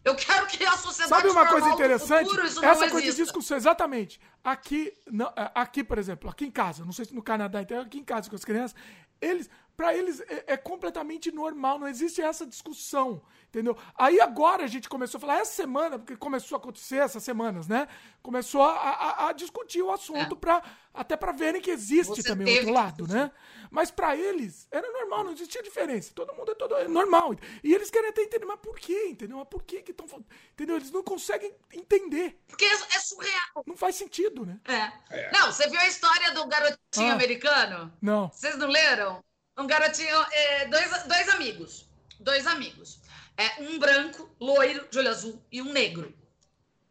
[0.04, 2.28] Eu quero que a sociedade Sabe uma coisa interessante?
[2.28, 4.20] Futuro, Essa coisa de discussão, exatamente.
[4.42, 7.80] Aqui, não, é, aqui, por exemplo, aqui em casa, não sei se no Canadá, então
[7.80, 8.74] aqui em casa com as crianças,
[9.20, 13.22] eles, para eles é, é, completamente normal, não existe essa discussão,
[13.52, 13.76] entendeu?
[13.94, 17.68] Aí agora a gente começou a falar, essa semana, porque começou a acontecer essas semanas,
[17.68, 17.86] né?
[18.22, 20.38] Começou a, a, a discutir o assunto, é.
[20.38, 20.62] Pra,
[20.94, 23.30] até para verem que existe Você também outro lado, né?
[23.70, 26.12] Mas para eles era normal, não existia diferença.
[26.14, 27.34] Todo mundo é todo é normal.
[27.62, 29.08] E eles querem até entender, mas por quê?
[29.10, 29.36] Entendeu?
[29.36, 30.06] Mas por quê que estão
[30.52, 30.76] Entendeu?
[30.76, 32.38] Eles não conseguem entender.
[32.48, 33.64] Porque é, é surreal.
[33.66, 34.58] Não faz sentido, né?
[34.64, 35.18] É.
[35.18, 35.32] é.
[35.32, 37.92] Não, você viu a história do garotinho ah, americano?
[38.00, 38.28] Não.
[38.28, 39.22] Vocês não leram?
[39.58, 41.86] Um garotinho, é, dois, dois amigos.
[42.20, 43.01] Dois amigos.
[43.36, 46.14] É, um branco, loiro, de olho azul, e um negro.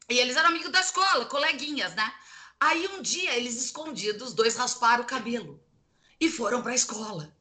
[0.10, 2.14] E eles eram amigos da escola, coleguinhas, né?
[2.60, 5.64] Aí um dia, eles escondidos, dois rasparam o cabelo
[6.20, 7.36] e foram para a escola.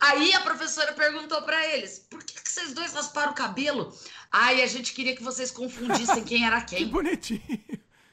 [0.00, 3.92] Aí a professora perguntou para eles: por que, que vocês dois rasparam o cabelo?
[4.30, 6.78] Ai, a gente queria que vocês confundissem quem era quem.
[6.78, 7.42] Que bonitinho.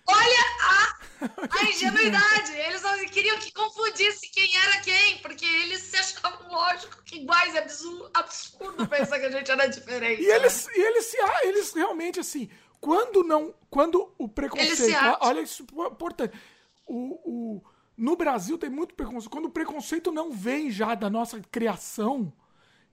[0.07, 0.97] Olha a,
[1.59, 2.51] a ingenuidade.
[2.53, 7.55] Eles queriam que confundisse quem era quem, porque eles se achavam, lógico, que iguais.
[7.55, 10.21] É absurdo, absurdo pensar que a gente era diferente.
[10.21, 12.49] E eles, e eles, se, eles realmente, assim,
[12.79, 13.53] quando não.
[13.69, 14.95] Quando o preconceito.
[15.21, 16.37] Olha isso é importante.
[16.85, 17.63] O, o,
[17.97, 19.31] no Brasil tem muito preconceito.
[19.31, 22.31] Quando o preconceito não vem já da nossa criação,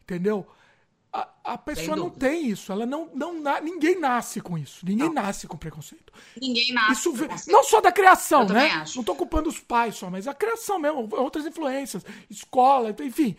[0.02, 0.46] entendeu?
[1.12, 2.72] A, a pessoa não tem isso.
[2.72, 4.84] Ela não, não ninguém nasce com isso.
[4.84, 5.22] Ninguém não.
[5.22, 6.12] nasce com preconceito.
[6.40, 6.92] Ninguém nasce.
[6.92, 8.70] Isso vem, não só da criação, né?
[8.70, 8.96] Acho.
[8.96, 13.36] Não estou culpando os pais só, mas a criação mesmo, outras influências, escola, enfim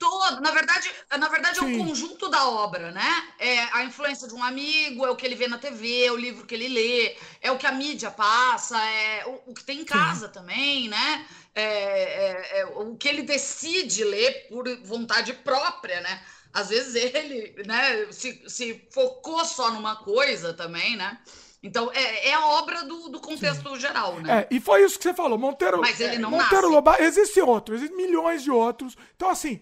[0.00, 3.28] todo, na verdade, na verdade é o conjunto da obra, né?
[3.38, 6.16] É a influência de um amigo, é o que ele vê na TV, é o
[6.16, 9.80] livro que ele lê, é o que a mídia passa, é o, o que tem
[9.80, 10.32] em casa Sim.
[10.32, 11.26] também, né?
[11.54, 16.22] É, é, é, o que ele decide ler por vontade própria, né?
[16.52, 21.18] Às vezes ele, né, se, se focou só numa coisa também, né?
[21.62, 23.80] Então, é, é a obra do, do contexto Sim.
[23.80, 24.40] geral, né?
[24.50, 25.38] É, e foi isso que você falou.
[25.38, 26.74] Monteiro, Mas ele não Monteiro nasce.
[26.74, 28.96] Lobato, existem outros, existem milhões de outros.
[29.14, 29.60] Então, assim,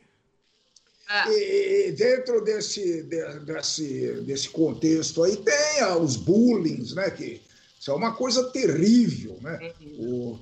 [1.08, 1.88] é.
[1.88, 7.10] E, dentro desse, desse, desse contexto aí tem os bullying, né?
[7.10, 7.40] Que
[7.80, 9.72] isso é uma coisa terrível, né?
[9.98, 10.40] O, uh,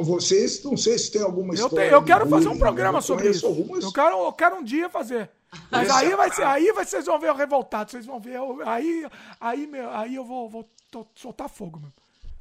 [0.00, 1.76] vocês, não sei se tem alguma eu história.
[1.76, 3.46] Tenho, eu quero fazer um programa sobre isso.
[3.46, 3.84] Algumas...
[3.84, 5.30] Eu, quero, eu quero um dia fazer.
[5.70, 8.38] Mas aí vai ser, aí vocês vão ver o revoltado, vocês vão ver.
[8.66, 9.06] Aí,
[9.40, 10.68] aí, meu, aí eu vou, vou
[11.14, 11.92] soltar fogo, mano.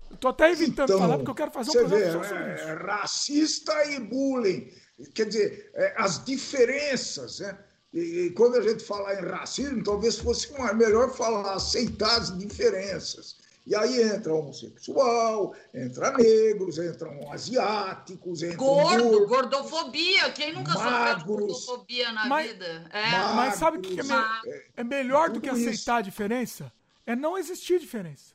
[0.10, 2.56] Eu tô até evitando então, falar porque eu quero fazer um programa vê, sobre é,
[2.56, 2.86] isso.
[2.86, 4.72] Racista e bullying
[5.14, 7.58] Quer dizer, é, as diferenças, né?
[7.94, 13.38] E, quando a gente fala em racismo, talvez fosse melhor falar aceitar as diferenças.
[13.65, 19.27] E aí entra homossexual, entra negros, entram asiáticos, entram gordo, gordo.
[19.27, 20.31] gordofobia.
[20.31, 22.90] Quem nunca magros, sofreu gordofobia na mas, vida?
[22.91, 23.11] É.
[23.11, 25.91] Magros, mas sabe o que é, me, é, é melhor do que aceitar isso.
[25.91, 26.73] a diferença?
[27.06, 28.34] É não existir diferença.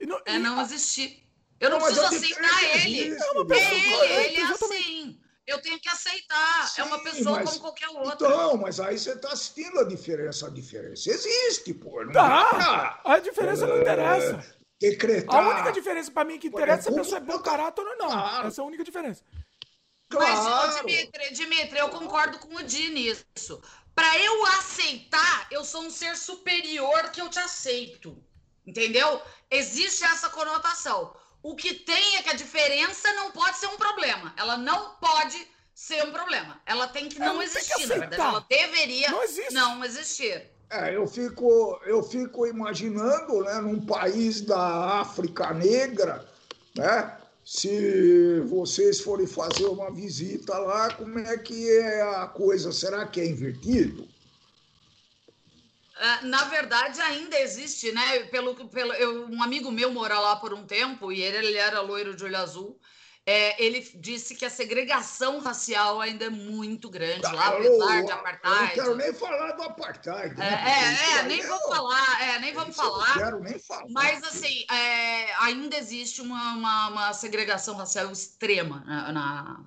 [0.00, 1.22] Não, é não existir.
[1.58, 3.14] Eu não, não preciso aceitar ele.
[3.14, 5.01] É, uma pessoa, é ele, ele é assim.
[5.46, 6.68] Eu tenho que aceitar.
[6.68, 8.14] Sim, é uma pessoa mas, como qualquer outra.
[8.14, 10.46] Então, mas aí você está assistindo a diferença.
[10.46, 12.04] A diferença existe, pô.
[12.04, 13.00] Não tá.
[13.04, 14.56] A diferença é, não interessa.
[14.80, 15.34] Decretar.
[15.34, 17.96] A única diferença para mim que interessa é se a pessoa é bom caráter ou
[17.96, 18.10] não.
[18.10, 18.48] Claro.
[18.48, 19.24] Essa é a única diferença.
[20.08, 20.44] Claro.
[20.44, 23.60] Mas, Dimitri, Dimitri, eu concordo com o Di nisso.
[23.94, 28.16] Para eu aceitar, eu sou um ser superior que eu te aceito.
[28.66, 29.20] Entendeu?
[29.50, 31.14] Existe essa conotação.
[31.42, 34.32] O que tem é que a diferença não pode ser um problema.
[34.36, 36.60] Ela não pode ser um problema.
[36.64, 38.22] Ela tem que não, existir, que na verdade.
[38.22, 40.50] Ela deveria não, não existir.
[40.70, 46.26] É, eu fico, eu fico imaginando, né, num país da África Negra,
[46.76, 52.72] né, se vocês forem fazer uma visita lá, como é que é a coisa?
[52.72, 54.08] Será que é invertido?
[56.02, 58.24] É, na verdade, ainda existe, né?
[58.24, 61.80] Pelo, pelo, eu, um amigo meu mora lá por um tempo e ele, ele era
[61.80, 62.80] loiro de olho azul.
[63.24, 68.78] É, ele disse que a segregação racial ainda é muito grande lá, apesar de apartheid.
[68.78, 70.34] Eu não quero nem falar do apartheid.
[70.34, 70.44] Né?
[70.44, 73.08] É, é, é nem vamos falar, é, nem vamos falar.
[73.14, 73.86] Não quero nem falar.
[73.90, 79.60] Mas, assim, é, ainda existe uma, uma, uma, segregação racial extrema na, na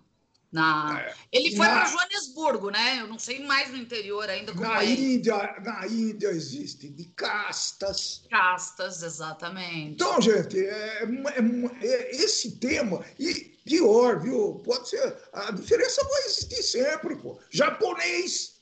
[0.52, 1.02] na...
[1.02, 1.14] É.
[1.32, 1.82] Ele foi na...
[1.82, 3.02] para Joanesburgo, né?
[3.02, 4.90] Eu não sei mais no interior ainda como na é.
[4.90, 8.24] Índia, na Índia existe de castas.
[8.30, 9.94] Castas, exatamente.
[9.94, 13.34] Então, gente, é, é, é, esse tema e
[13.66, 14.62] pior, viu?
[14.64, 17.38] Pode ser a diferença vai existir sempre, pô.
[17.50, 18.56] Japonês,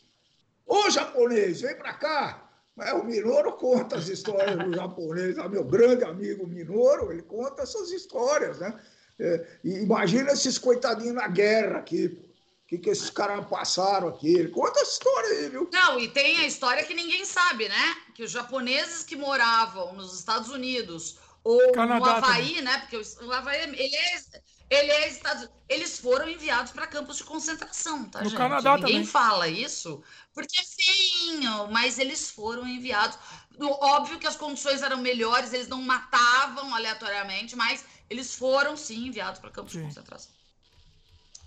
[0.66, 2.50] ô japonês, vem para cá.
[2.76, 8.58] O Minoro conta as histórias do japonês, meu grande amigo Minoro, ele conta essas histórias,
[8.60, 8.80] né?
[9.20, 14.48] É, imagina esses coitadinhos na guerra aqui, o que, que esses caras passaram aqui.
[14.48, 15.70] Conta a história aí, viu?
[15.72, 17.98] Não, e tem a história que ninguém sabe, né?
[18.16, 22.62] Que os japoneses que moravam nos Estados Unidos ou Canadá no Havaí, também.
[22.64, 22.78] né?
[22.80, 24.22] Porque o Havaí, ele é,
[24.70, 28.38] ele é Estados eles foram enviados para campos de concentração, tá, no gente?
[28.38, 29.06] Canadá Ninguém também.
[29.06, 30.04] fala isso,
[30.34, 33.18] porque é feinho, mas eles foram enviados.
[33.60, 39.40] Óbvio que as condições eram melhores, eles não matavam aleatoriamente, mas eles foram sim enviados
[39.40, 39.80] para campos sim.
[39.80, 40.32] de concentração.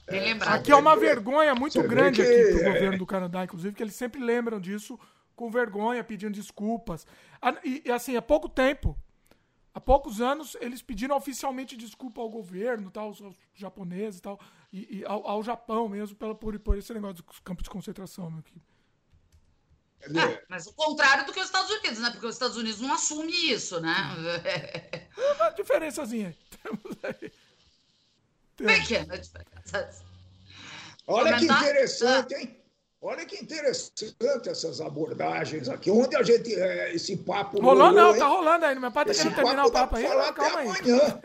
[0.09, 2.29] É, aqui é uma vergonha muito grande que...
[2.29, 4.99] aqui pro governo do Canadá, inclusive, que eles sempre lembram disso
[5.35, 7.07] com vergonha, pedindo desculpas.
[7.65, 8.97] E, e assim, há pouco tempo,
[9.75, 14.41] há poucos anos, eles pediram oficialmente desculpa ao governo, tal, aos, aos japoneses tal,
[14.73, 18.31] e, e ao, ao, Japão mesmo, pela, por, por esse negócio dos campos de concentração.
[18.31, 18.63] Meu, aqui.
[20.15, 22.11] É, mas o contrário do que os Estados Unidos, né?
[22.11, 23.95] Porque os Estados Unidos não assumem isso, né?
[25.17, 26.37] É uma diferençazinha.
[26.63, 27.33] Temos aí.
[28.57, 30.05] Pequena diferença.
[31.07, 32.57] Olha que interessante, hein?
[33.01, 35.91] Olha que interessante essas abordagens aqui.
[35.91, 36.55] Onde a gente.
[36.55, 37.61] É, esse papo.
[37.61, 38.19] Rolou, não, hein?
[38.19, 38.79] tá rolando aí.
[38.79, 40.07] Meu pai tá querendo terminar o papo aí.
[40.07, 41.21] Falar até amanhã.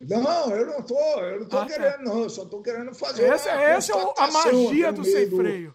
[0.00, 1.66] Não, eu não tô, eu não tô ah, tá.
[1.66, 2.02] querendo, tá.
[2.02, 2.22] não.
[2.22, 3.24] Eu só tô querendo fazer.
[3.24, 5.74] Essa, essa é a magia do sem freio.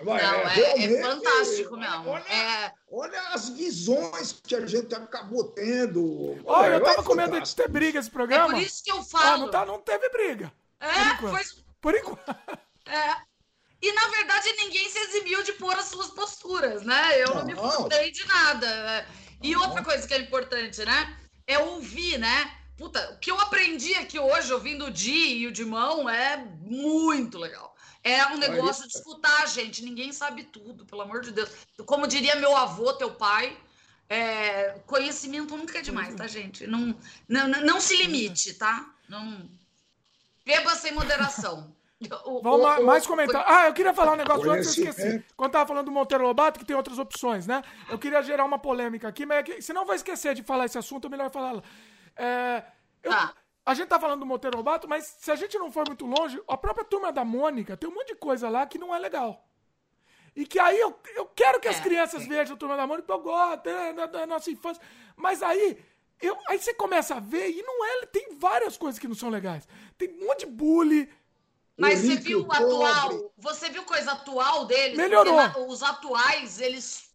[0.00, 2.08] Não, é, é, é fantástico mesmo.
[2.08, 2.72] Olha, é...
[2.90, 6.36] olha as visões que a gente acabou tendo.
[6.44, 8.54] Olha, eu tava é com medo de ter briga esse programa.
[8.54, 9.26] É por isso que eu falo.
[9.26, 10.52] Ah, não, tá, não teve briga.
[10.80, 11.32] É, por enquanto.
[11.32, 11.62] Foi...
[11.80, 12.36] Por enquanto.
[12.86, 13.16] É.
[13.80, 17.20] E na verdade ninguém se eximiu de pôr as suas posturas, né?
[17.20, 19.06] Eu não, não me fudei de nada.
[19.42, 19.62] E não.
[19.62, 21.16] outra coisa que é importante, né?
[21.46, 22.56] É ouvir, né?
[22.76, 27.38] Puta, o que eu aprendi aqui hoje, ouvindo o Di e o Dimão, é muito
[27.38, 27.71] legal.
[28.04, 29.84] É um negócio de escutar, gente.
[29.84, 31.50] Ninguém sabe tudo, pelo amor de Deus.
[31.86, 33.56] Como diria meu avô, teu pai,
[34.08, 36.66] é, conhecimento nunca é demais, tá, gente?
[36.66, 36.94] Não,
[37.28, 38.92] não, não se limite, tá?
[39.08, 39.48] Não.
[40.44, 41.74] Beba sem moderação.
[42.24, 43.44] O, Vamos o, mais comentar.
[43.46, 45.24] Ah, eu queria falar um negócio antes, eu esqueci.
[45.36, 47.62] Quando tava falando do Monteiro Lobato, que tem outras opções, né?
[47.88, 50.76] Eu queria gerar uma polêmica aqui, mas é se não vai esquecer de falar esse
[50.76, 51.62] assunto, é melhor falar.
[52.16, 52.64] É,
[53.02, 53.32] eu, tá.
[53.64, 56.40] A gente tá falando do Monteiro Lobato, mas se a gente não for muito longe,
[56.48, 59.48] a própria turma da Mônica tem um monte de coisa lá que não é legal.
[60.34, 62.28] E que aí eu, eu quero que as é, crianças sim.
[62.28, 64.82] vejam a turma da Mônica, eu gosto é, da, da, nossa infância.
[65.14, 65.78] Mas aí,
[66.20, 68.06] eu, aí você começa a ver e não é.
[68.06, 69.68] Tem várias coisas que não são legais.
[69.96, 71.08] Tem um monte de bullying.
[71.76, 73.32] Mas você viu o atual?
[73.36, 74.96] Você viu coisa atual deles?
[74.96, 75.38] Melhorou.
[75.68, 77.10] os atuais, eles.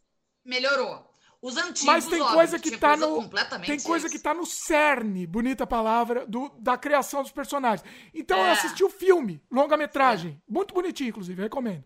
[0.46, 1.07] Melhorou.
[1.42, 3.30] Os antigos, Mas tem coisa que tá coisa no
[3.66, 7.88] tem coisa que tá no cerne, bonita palavra, do, da criação dos personagens.
[8.14, 8.48] Então é.
[8.48, 10.52] eu assisti o filme, longa-metragem, é.
[10.52, 11.84] muito bonitinho inclusive, recomendo.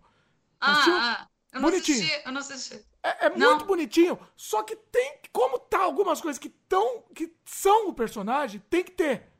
[0.60, 1.98] Ah, ah eu não bonitinho.
[1.98, 2.86] assisti, eu não assisti.
[3.03, 5.19] É, é muito bonitinho, só que tem.
[5.34, 9.32] Como tá algumas coisas que, tão, que são o personagem, tem que ter.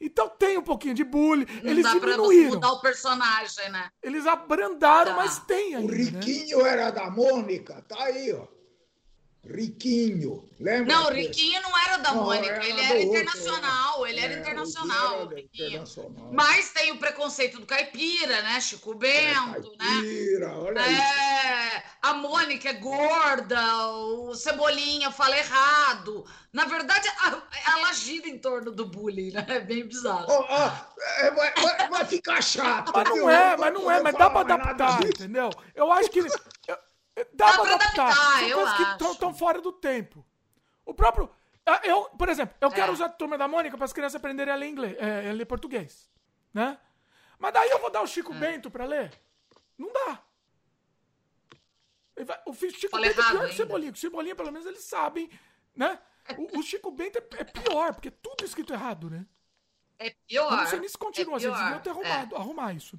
[0.00, 1.46] Então tem um pouquinho de bullying.
[1.62, 2.50] Não eles dá diminuíram.
[2.50, 3.90] Pra mudar o personagem, né?
[4.02, 5.16] Eles abrandaram, tá.
[5.16, 5.92] mas tem ainda.
[5.92, 6.04] O né?
[6.04, 6.68] Riquinho né?
[6.70, 8.46] era da Mônica, tá aí, ó.
[9.44, 10.94] Riquinho, lembra?
[10.94, 14.34] Não, o Riquinho não era da não, Mônica, era ele era internacional, outro, ele era
[14.34, 16.32] é, internacional, era internacional.
[16.32, 18.60] Mas tem o preconceito do caipira, né?
[18.60, 20.54] Chico Bento, é, caipira, né?
[20.54, 21.82] Olha é, isso.
[22.02, 26.24] A Mônica é gorda, o Cebolinha fala errado.
[26.52, 27.08] Na verdade,
[27.66, 29.44] ela gira em torno do bullying, né?
[29.48, 30.26] É bem bizarro.
[30.28, 32.92] Oh, oh, vai, vai, vai, ficar chato.
[32.94, 35.50] Mas não é, mas não é, mas dá pra adaptar, entendeu?
[35.74, 36.22] Eu acho que.
[37.14, 38.06] Dá, Dá pra adaptar.
[38.06, 40.24] adaptar São coisas que estão fora do tempo.
[40.84, 41.30] O próprio.
[41.64, 42.72] Ah, eu, por exemplo, eu é.
[42.72, 45.32] quero usar a turma da Mônica para as crianças aprenderem a ler inglês, é, a
[45.32, 46.10] ler português.
[46.52, 46.78] Né?
[47.38, 48.36] Mas daí eu vou dar o Chico é.
[48.36, 49.12] Bento para ler?
[49.78, 50.22] Não dá.
[52.46, 53.92] O Chico Fala Bento é pior que o Cebolinha.
[53.92, 55.30] O Cebolinha, pelo menos, eles sabem,
[55.74, 55.98] né?
[56.36, 59.26] O, o Chico Bento é, é, pior, porque é tudo escrito errado, né?
[59.98, 60.50] É pior.
[60.52, 62.38] Eu não sei nem se continua, é vocês deviam ter arrumado, é.
[62.38, 62.98] arrumar isso.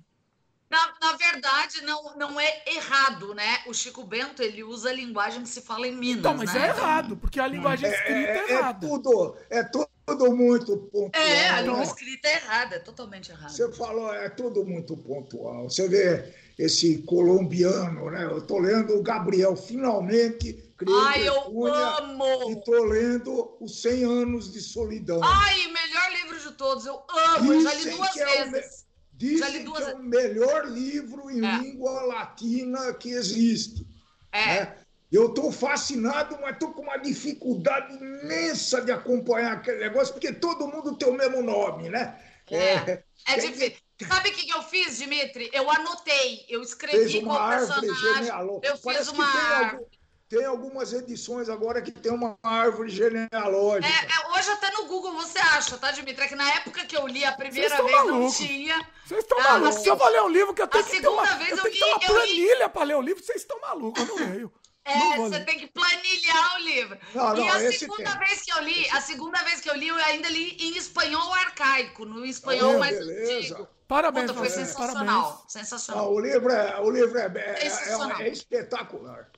[0.74, 3.60] Na, na, verdade, não, não é errado, né?
[3.68, 6.66] O Chico Bento, ele usa a linguagem que se fala em Minas, Então, mas né?
[6.66, 8.84] é errado, porque a linguagem é, escrita é, é, é errada.
[8.84, 11.12] É tudo, é tudo muito pontual.
[11.14, 13.50] É, a língua escrita é errada, é totalmente errada.
[13.50, 15.70] Você falou, é tudo muito pontual.
[15.70, 18.24] Você vê esse colombiano, né?
[18.24, 20.74] Eu tô lendo o Gabriel, finalmente,
[21.06, 22.52] Ai, eu amo!
[22.52, 25.22] E tô lendo Os 100 Anos de Solidão.
[25.24, 28.83] Ai, melhor livro de todos, eu amo, eu já li duas vezes.
[29.24, 29.86] Dizem duas...
[29.86, 31.58] que é o melhor livro em é.
[31.58, 33.88] língua latina que existe.
[34.32, 34.46] É.
[34.46, 34.78] Né?
[35.12, 40.68] Eu estou fascinado, mas estou com uma dificuldade imensa de acompanhar aquele negócio, porque todo
[40.68, 42.20] mundo tem o mesmo nome, né?
[42.50, 43.78] É, é, é difícil.
[44.08, 45.50] Sabe o que, eu fiz, Dimitri?
[45.54, 48.28] Eu anotei, eu escrevi qual personagem.
[48.64, 49.86] Eu Parece fiz uma árvore.
[50.34, 53.86] Tem algumas edições agora que tem uma árvore genealógica.
[53.86, 56.26] É, é, hoje até no Google você acha, tá, Dimitri?
[56.26, 58.18] É que na época que eu li a primeira vez maluco.
[58.18, 58.84] não tinha.
[59.06, 59.84] Vocês estão ah, malucos.
[59.84, 61.58] Se eu vou ler um livro que eu tenho a que ter uma, vez eu,
[61.58, 64.54] eu li, ter uma planilha para ler o livro, vocês estão malucos, eu não leio.
[64.86, 66.98] É, você tem que planilhar o livro.
[67.14, 68.28] Não, não, e a segunda tem.
[68.28, 71.32] vez que eu li, a segunda vez que eu li, eu ainda li em espanhol
[71.32, 73.38] arcaico, no espanhol mais beleza.
[73.38, 73.68] antigo.
[73.88, 75.22] Parabéns, Puta, foi sensacional.
[75.22, 75.52] Parabéns.
[75.52, 76.06] Sensacional.
[76.06, 79.30] Ah, o livro, é, o livro é, é, é, é espetacular.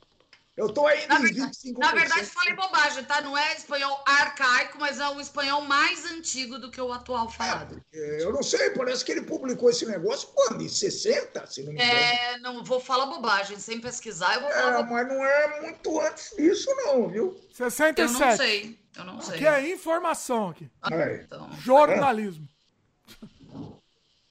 [0.58, 1.78] Eu estou aí na verdade, 25%.
[1.78, 3.20] Na verdade, falei bobagem, tá?
[3.20, 7.82] Não é espanhol arcaico, mas é o espanhol mais antigo do que o atual falado.
[7.94, 10.62] É, eu não sei, parece que ele publicou esse negócio quando?
[10.62, 11.92] Em 60, se não me engano.
[11.92, 14.80] É, não vou falar bobagem, sem pesquisar eu vou falar.
[14.80, 17.38] É, mas não é muito antes disso, não, viu?
[17.52, 18.00] 67.
[18.02, 19.36] Eu não sei, eu não sei.
[19.36, 20.70] Aqui é informação aqui.
[20.82, 21.52] Ah, então.
[21.60, 22.48] Jornalismo.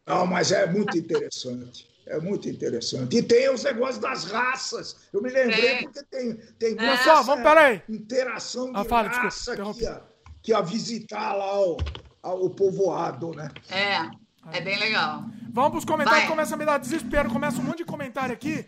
[0.07, 1.94] Não, mas é muito interessante.
[2.07, 3.17] É muito interessante.
[3.17, 4.97] E tem os negócios das raças.
[5.13, 5.83] Eu me lembrei é.
[5.83, 6.97] porque tem, tem é.
[7.23, 7.83] Vamos, peraí.
[7.89, 10.03] interação de ah, fala, raça desculpa, que, ia,
[10.43, 11.79] que ia visitar lá o,
[12.23, 13.49] o povoado, né?
[13.71, 15.25] É, é bem legal.
[15.51, 17.31] Vamos para os comentários, começa a me dar desespero.
[17.31, 18.67] Começa um monte de comentário aqui.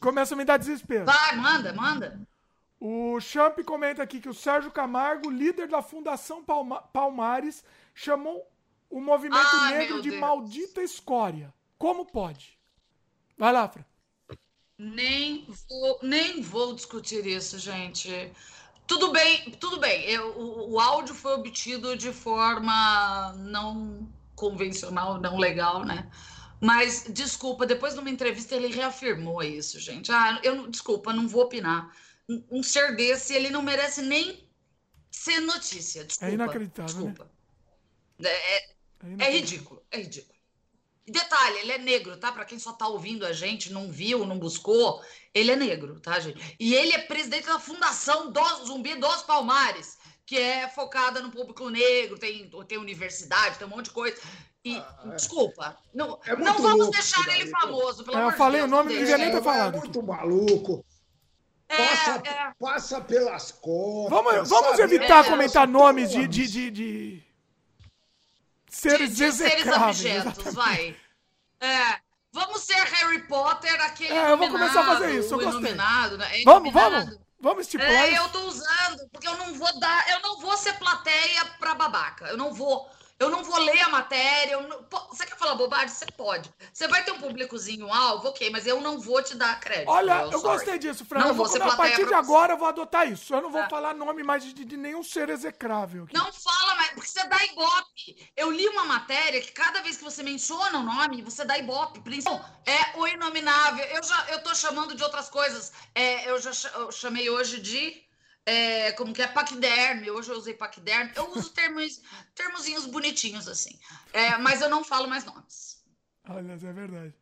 [0.00, 1.06] Começa a me dar desespero.
[1.06, 2.20] Vai, manda, manda.
[2.78, 7.64] O Champ comenta aqui que o Sérgio Camargo, líder da Fundação Palma Palmares,
[7.94, 8.46] chamou
[8.90, 11.53] o movimento Ai, negro de maldita escória.
[11.78, 12.58] Como pode?
[13.36, 13.84] Vai lá, Fran.
[14.78, 18.32] Nem vou, nem vou discutir isso, gente.
[18.86, 20.04] Tudo bem, tudo bem.
[20.04, 26.10] Eu, o, o áudio foi obtido de forma não convencional, não legal, né?
[26.60, 30.10] Mas, desculpa, depois de uma entrevista ele reafirmou isso, gente.
[30.10, 31.94] Ah, eu, desculpa, não vou opinar.
[32.28, 34.48] Um, um ser desse, ele não merece nem
[35.10, 36.00] ser notícia.
[36.00, 36.30] É desculpa.
[36.30, 37.10] É inacreditável, né?
[37.10, 37.30] desculpa.
[38.18, 38.28] Né?
[38.28, 38.74] É, é,
[39.18, 40.33] é, ridículo, é ridículo.
[41.06, 42.32] Detalhe, ele é negro, tá?
[42.32, 45.02] Para quem só tá ouvindo a gente, não viu, não buscou,
[45.34, 46.56] ele é negro, tá, gente?
[46.58, 51.68] E ele é presidente da Fundação do Zumbi dos Palmares, que é focada no público
[51.68, 54.16] negro, tem, tem universidade, tem um monte de coisa.
[54.64, 55.16] E, ah, é.
[55.16, 58.74] desculpa, não, é não vamos deixar ele famoso, pelo é, amor Eu falei Deus, o
[58.74, 59.76] nome, não devia nem ter falado.
[59.76, 60.84] É muito maluco.
[61.68, 62.52] É, passa, é.
[62.58, 64.10] passa pelas contas.
[64.10, 67.22] Vamos, vamos evitar comentar nomes de, de, de, de
[68.74, 70.96] seres de, de seres objetos, vai.
[71.60, 71.98] É,
[72.32, 75.52] vamos ser Harry Potter, aquele É, eu vou começar a fazer isso, eu gostei.
[75.52, 76.42] Iluminado, né?
[76.44, 77.18] Vamos, vamos.
[77.40, 77.92] Vamos estipular.
[77.92, 81.74] É, eu tô usando, porque eu não vou dar, eu não vou ser plateia pra
[81.74, 82.26] babaca.
[82.26, 82.88] Eu não vou.
[83.18, 84.60] Eu não vou ler a matéria.
[84.60, 84.82] Não...
[84.84, 85.88] Pô, você quer falar bobagem?
[85.88, 86.52] Você pode.
[86.72, 89.88] Você vai ter um públicozinho alvo, ok, mas eu não vou te dar crédito.
[89.88, 91.20] Olha, eu, gostei disso, Fran.
[91.20, 93.32] Não eu vou, vou a partir de agora eu vou adotar isso.
[93.34, 93.68] Eu não vou é.
[93.68, 96.04] falar nome mais de, de, nenhum ser execrável.
[96.04, 96.14] Aqui.
[96.14, 98.32] Não fala, mas porque você dá ibope.
[98.36, 102.00] Eu li uma matéria que cada vez que você menciona o nome, você dá ibope.
[102.22, 103.84] Bom, é o inominável.
[103.86, 105.72] Eu já eu tô chamando de outras coisas.
[105.94, 108.02] É, eu já eu chamei hoje de.
[108.46, 110.10] É, como que é paquiderme.
[110.10, 111.12] Hoje eu usei paquiderme.
[111.14, 112.02] Eu uso termos,
[112.34, 113.78] termozinhos bonitinhos assim.
[114.12, 115.82] É, mas eu não falo mais nomes.
[116.28, 117.14] Olha, é verdade.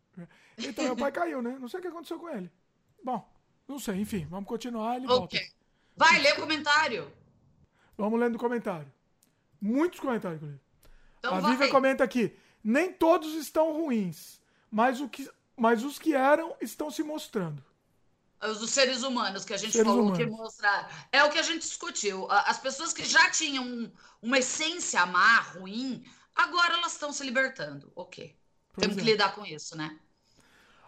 [0.59, 1.57] Então, meu pai caiu, né?
[1.59, 2.51] Não sei o que aconteceu com ele.
[3.03, 3.27] Bom,
[3.67, 4.97] não sei, enfim, vamos continuar.
[4.97, 5.41] Ele okay.
[5.41, 5.63] volta.
[5.97, 7.13] Vai, lê o comentário.
[7.97, 8.93] Vamos lendo o comentário.
[9.61, 10.61] Muitos comentários, inclusive.
[11.19, 14.41] Então, a Vivian comenta aqui: nem todos estão ruins,
[14.71, 17.65] mas, o que, mas os que eram estão se mostrando.
[18.43, 20.19] Os seres humanos que a gente seres falou humanos.
[20.19, 21.09] que mostrar.
[21.13, 22.27] É o que a gente discutiu.
[22.29, 26.05] As pessoas que já tinham uma essência má, ruim,
[26.35, 27.93] agora elas estão se libertando.
[27.95, 28.37] Ok.
[28.73, 29.01] Pois Temos é.
[29.01, 29.97] que lidar com isso, né?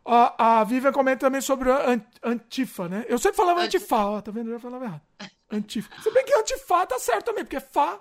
[0.05, 1.71] A, a Vivian comenta também sobre
[2.23, 3.07] Antifa, né?
[3.09, 4.51] Eu sempre falava Antifa, ó, tá vendo?
[4.51, 5.03] Eu já falava errado.
[5.51, 6.03] Antifa.
[6.03, 8.01] Se bem que Antifa tá certo também, porque Fá.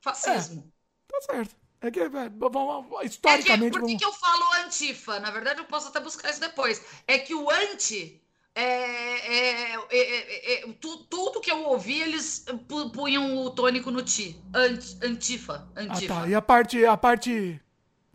[0.00, 0.72] Fascismo.
[1.08, 1.56] É, tá certo.
[1.80, 3.66] É que, é, vamos, historicamente.
[3.66, 3.98] É que, por que, vamos...
[3.98, 5.20] que eu falo Antifa?
[5.20, 6.82] Na verdade, eu posso até buscar isso depois.
[7.06, 8.21] É que o anti.
[8.54, 12.44] É, é, é, é tu, tudo que eu ouvi, eles
[12.94, 14.40] punham o tônico no ti.
[15.02, 15.66] antifa.
[15.74, 16.14] Antifa.
[16.14, 16.28] Ah, tá.
[16.28, 17.60] E a parte, a parte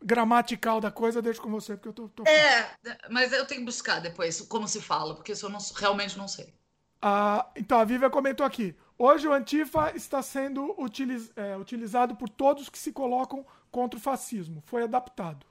[0.04, 2.10] gramatical da coisa, deixo com você, porque eu tô.
[2.10, 2.24] tô...
[2.28, 2.72] É,
[3.10, 6.28] mas eu tenho que buscar depois como se fala, porque isso eu não, realmente não
[6.28, 6.54] sei.
[7.02, 8.76] Ah, então, a Vivian comentou aqui.
[8.98, 14.02] Hoje o Antifa está sendo utiliz, é, utilizado por todos que se colocam contra o
[14.02, 14.64] fascismo.
[14.66, 15.46] Foi adaptado.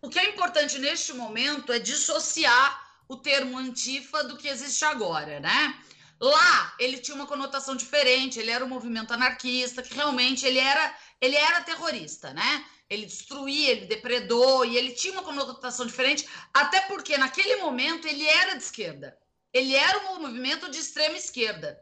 [0.00, 5.40] O que é importante neste momento é dissociar o termo Antifa do que existe agora,
[5.40, 5.82] né?
[6.20, 10.94] Lá ele tinha uma conotação diferente, ele era um movimento anarquista, que realmente ele era,
[11.20, 12.64] ele era terrorista, né?
[12.88, 18.26] ele destruía, ele depredou e ele tinha uma conotação diferente, até porque naquele momento ele
[18.26, 19.16] era de esquerda.
[19.52, 21.78] Ele era um movimento de extrema esquerda.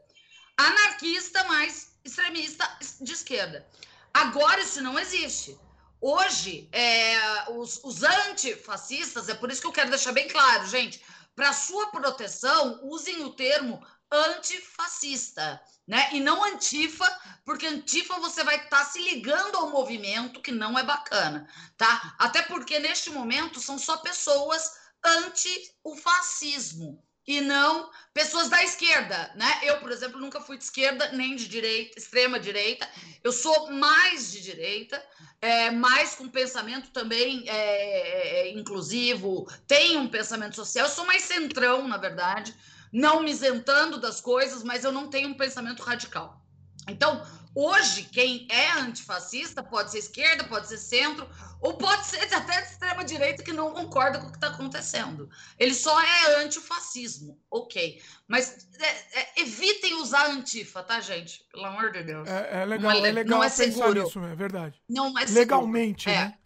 [0.56, 3.66] Anarquista, mas extremista de esquerda.
[4.12, 5.58] Agora isso não existe.
[6.00, 11.02] Hoje, é, os, os antifascistas, é por isso que eu quero deixar bem claro, gente,
[11.34, 16.08] para sua proteção, usem o termo antifascista né?
[16.12, 17.06] E não antifa,
[17.44, 21.46] porque antifa você vai estar tá se ligando ao movimento que não é bacana,
[21.76, 22.14] tá?
[22.18, 24.72] Até porque neste momento são só pessoas
[25.04, 29.60] anti o fascismo e não pessoas da esquerda, né?
[29.62, 32.88] Eu, por exemplo, nunca fui de esquerda nem de direita, extrema direita.
[33.22, 35.02] Eu sou mais de direita,
[35.40, 40.86] é, mais com pensamento também é, é, é inclusivo, tenho um pensamento social.
[40.86, 42.54] Eu sou mais centrão, na verdade
[42.94, 46.40] não me isentando das coisas, mas eu não tenho um pensamento radical.
[46.88, 51.28] Então, hoje, quem é antifascista pode ser esquerda, pode ser centro,
[51.60, 55.30] ou pode ser até de extrema-direita que não concorda com o que está acontecendo.
[55.58, 58.02] Ele só é antifascismo, ok.
[58.26, 61.44] Mas é, é, evitem usar antifa, tá, gente?
[61.50, 62.28] Pelo amor de Deus.
[62.28, 64.04] É, é legal, não é, é legal não é seguro.
[64.04, 64.80] nisso, é verdade.
[64.88, 66.24] Não é Legalmente, seguro.
[66.24, 66.38] né?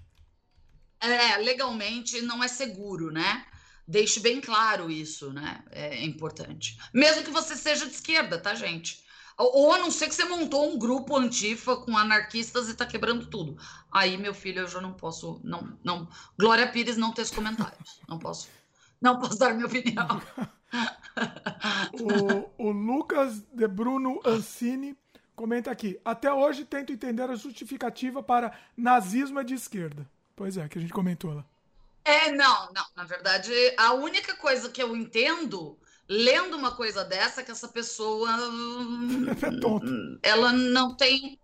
[1.00, 3.46] É, legalmente não é seguro, né?
[3.86, 5.64] Deixe bem claro isso, né?
[5.70, 6.76] É importante.
[6.92, 9.02] Mesmo que você seja de esquerda, tá, gente?
[9.38, 13.26] Ou a não ser que você montou um grupo antifa com anarquistas e tá quebrando
[13.26, 13.56] tudo.
[13.90, 15.40] Aí, meu filho, eu já não posso.
[15.44, 16.08] Não, não.
[16.36, 18.00] Glória Pires não ter os comentários.
[18.08, 18.48] Não posso.
[19.00, 20.20] Não posso dar minha opinião.
[22.58, 24.98] o, o Lucas de Bruno Ancini
[25.36, 26.00] comenta aqui.
[26.04, 30.04] Até hoje tento entender a justificativa para nazismo é de esquerda.
[30.34, 31.44] Pois é, que a gente comentou lá.
[32.04, 32.86] É, não, não.
[32.96, 35.78] Na verdade, a única coisa que eu entendo
[36.08, 38.30] lendo uma coisa dessa que essa pessoa
[40.22, 41.38] é ela não tem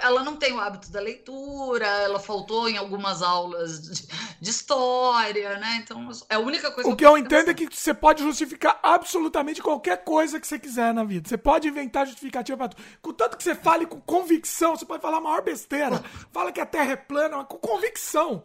[0.00, 4.06] ela não tem o hábito da leitura, ela faltou em algumas aulas de,
[4.40, 5.80] de história, né?
[5.82, 8.78] Então, é a única coisa O que eu, eu entendo é que você pode justificar
[8.80, 11.28] absolutamente qualquer coisa que você quiser na vida.
[11.28, 12.82] Você pode inventar justificativa para tudo.
[13.02, 16.00] Contanto que você fale com convicção, você pode falar a maior besteira.
[16.32, 18.44] Fala que a Terra é plana, mas com convicção.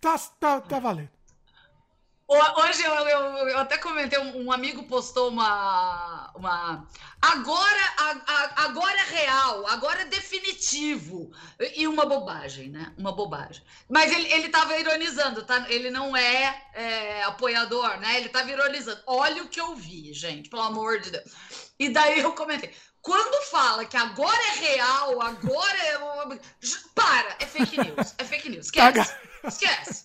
[0.00, 1.19] Tá, tá, tá valendo.
[2.32, 6.30] Hoje eu, eu, eu, até comentei, um, amigo postou uma.
[6.36, 6.86] uma
[7.20, 11.32] agora, a, a, agora é real, agora é definitivo.
[11.74, 12.92] E uma bobagem, né?
[12.96, 13.64] Uma bobagem.
[13.88, 15.66] Mas ele, ele tava ironizando, tá?
[15.68, 18.18] Ele não é, é apoiador, né?
[18.18, 19.02] Ele tava ironizando.
[19.08, 21.32] Olha o que eu vi, gente, pelo amor de Deus.
[21.80, 22.72] E daí eu comentei.
[23.02, 25.98] Quando fala que agora é real, agora é.
[26.94, 28.14] Para, é fake news.
[28.18, 28.66] É fake news.
[28.66, 29.14] Esquece.
[29.44, 30.04] Esquece.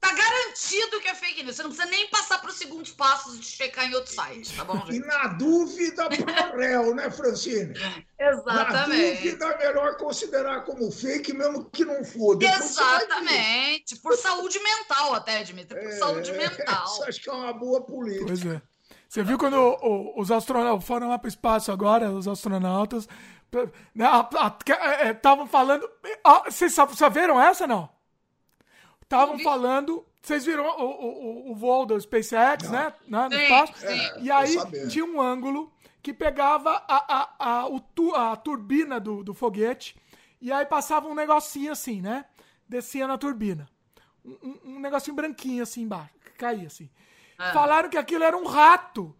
[0.00, 1.56] Tá garantido que é fake news.
[1.56, 4.64] Você não precisa nem passar para os segundos passos de checar em outro site, tá
[4.64, 4.96] bom, gente?
[4.96, 7.74] E na dúvida, pro réu, né, Francine?
[8.18, 8.66] Exatamente.
[8.66, 12.42] Na dúvida, é melhor considerar como fake, mesmo que não for.
[12.42, 13.96] Exatamente.
[13.96, 15.78] Por saúde mental, até, Dimitri.
[15.78, 16.84] Por é, saúde mental.
[16.88, 18.26] Isso acho que é uma boa política.
[18.26, 18.62] Pois é.
[19.06, 19.76] Você viu quando
[20.16, 23.08] os astronautas foram lá para o espaço agora, os astronautas,
[25.10, 25.88] Estavam falando.
[26.46, 26.74] Vocês
[27.12, 27.88] viram essa não?
[29.10, 30.06] Estavam falando.
[30.22, 32.72] Vocês viram o, o, o voo do SpaceX, não.
[32.72, 32.94] né?
[33.28, 33.84] No espaço?
[33.84, 34.56] É, e aí
[34.88, 37.82] tinha um ângulo que pegava a, a, a, o,
[38.14, 39.96] a turbina do, do foguete
[40.40, 42.24] e aí passava um negocinho assim, né?
[42.68, 43.68] Descia na turbina.
[44.24, 46.88] Um, um, um negocinho branquinho assim embaixo, que caía assim.
[47.36, 47.52] Ah.
[47.52, 49.14] Falaram que aquilo era um rato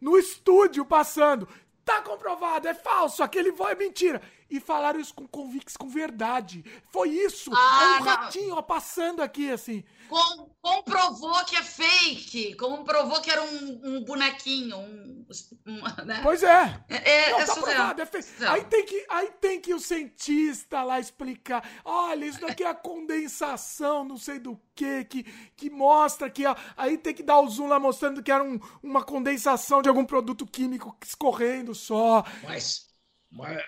[0.00, 1.48] no estúdio passando.
[1.84, 4.22] Tá comprovado, é falso, aquele voo é mentira.
[4.48, 6.64] E falaram isso com convicção, com verdade.
[6.90, 7.50] Foi isso.
[7.54, 9.82] Ah, é um ratinho ó, passando aqui, assim.
[10.12, 12.54] Com, comprovou que é fake.
[12.56, 14.76] Comprovou que era um, um bonequinho.
[14.76, 15.26] Um,
[15.66, 16.20] um, né?
[16.22, 16.84] Pois é.
[16.86, 18.28] É, é, Não, é tá provado, é fake.
[18.44, 21.66] Aí tem, que, aí tem que o cientista lá explicar.
[21.82, 25.22] Olha, isso daqui é a condensação, não sei do que, que,
[25.56, 26.44] que mostra que.
[26.76, 30.04] Aí tem que dar o zoom lá mostrando que era um, uma condensação de algum
[30.04, 32.22] produto químico escorrendo só.
[32.42, 32.86] Mas.
[33.30, 33.62] mas...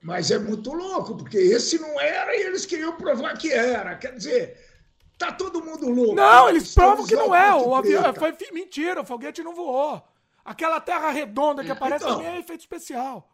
[0.00, 3.96] Mas é muito louco, porque esse não era e eles queriam provar que era.
[3.96, 4.73] Quer dizer,
[5.18, 6.14] Tá todo mundo louco.
[6.14, 7.54] Não, eles provam que não é.
[7.54, 10.02] O avião, foi mentira, o foguete não voou.
[10.44, 12.16] Aquela terra redonda que aparece então.
[12.16, 13.30] também é efeito especial.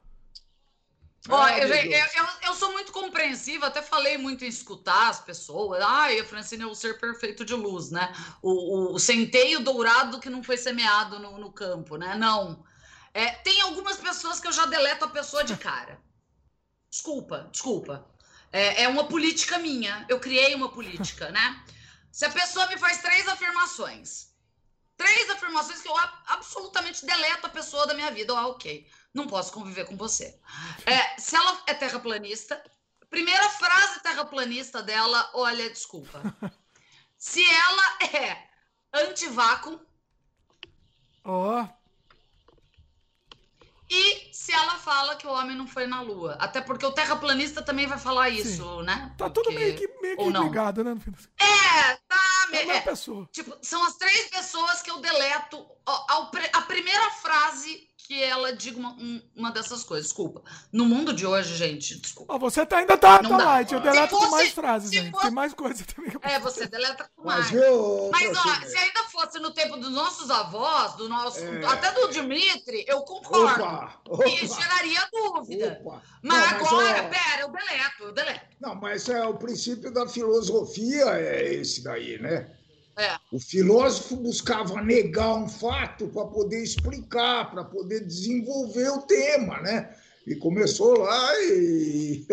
[1.29, 2.07] Ó, eu, eu,
[2.47, 5.83] eu, sou muito compreensiva, até falei muito em escutar as pessoas.
[5.83, 8.15] Ai, a Francine é o ser perfeito de luz, né?
[8.41, 12.15] O, o, o centeio dourado que não foi semeado no, no campo, né?
[12.15, 12.65] Não.
[13.13, 16.01] É, tem algumas pessoas que eu já deleto a pessoa de cara.
[16.91, 18.07] Desculpa, desculpa.
[18.53, 20.05] É, é uma política minha.
[20.09, 21.65] Eu criei uma política, né?
[22.11, 24.31] Se a pessoa me faz três afirmações,
[24.97, 25.95] três afirmações que eu
[26.27, 30.39] absolutamente deleto a pessoa da minha vida, ah, ok, não posso conviver com você.
[30.85, 32.63] É, se ela é terraplanista,
[33.09, 36.21] primeira frase terraplanista dela, olha, desculpa.
[37.17, 38.49] Se ela é
[38.95, 39.79] antivácuo.
[41.23, 41.63] Ó.
[41.63, 41.80] Oh.
[43.91, 46.37] E se ela fala que o homem não foi na Lua.
[46.39, 48.83] Até porque o terraplanista também vai falar isso, Sim.
[48.85, 49.13] né?
[49.19, 49.43] Tá porque...
[49.43, 50.97] tudo meio que, meio que ligado, né?
[51.39, 52.21] É, tá.
[52.53, 53.29] É uma é, pessoa.
[53.33, 55.67] Tipo, são as três pessoas que eu deleto.
[55.87, 58.97] Ó, a primeira frase que ela diga uma,
[59.37, 60.07] uma dessas coisas.
[60.07, 60.43] Desculpa.
[60.73, 62.37] No mundo de hoje, gente, desculpa.
[62.39, 63.73] você tá, ainda tá, tá light.
[63.73, 65.13] Eu deleto fosse, com mais frases, gente.
[65.13, 65.27] Fosse...
[65.27, 66.13] Tem mais coisa também.
[66.23, 67.53] É, você deleta com mais.
[67.53, 71.65] Mas, eu, Mas ó, se ainda fosse no tempo dos nossos avós, do nosso, é...
[71.65, 73.63] até do Dimitri, eu concordo.
[73.63, 74.27] Opa, opa.
[74.27, 75.79] E geraria dúvida.
[75.81, 76.03] Opa.
[76.21, 77.09] Mas, Não, mas agora, é...
[77.09, 78.57] pera, eu deleto, eu deleto.
[78.61, 82.57] Não, mas é o princípio da filosofia é esse daí, né?
[83.01, 83.19] É.
[83.33, 89.97] O filósofo buscava negar um fato para poder explicar, para poder desenvolver o tema, né?
[90.27, 92.27] E começou lá e.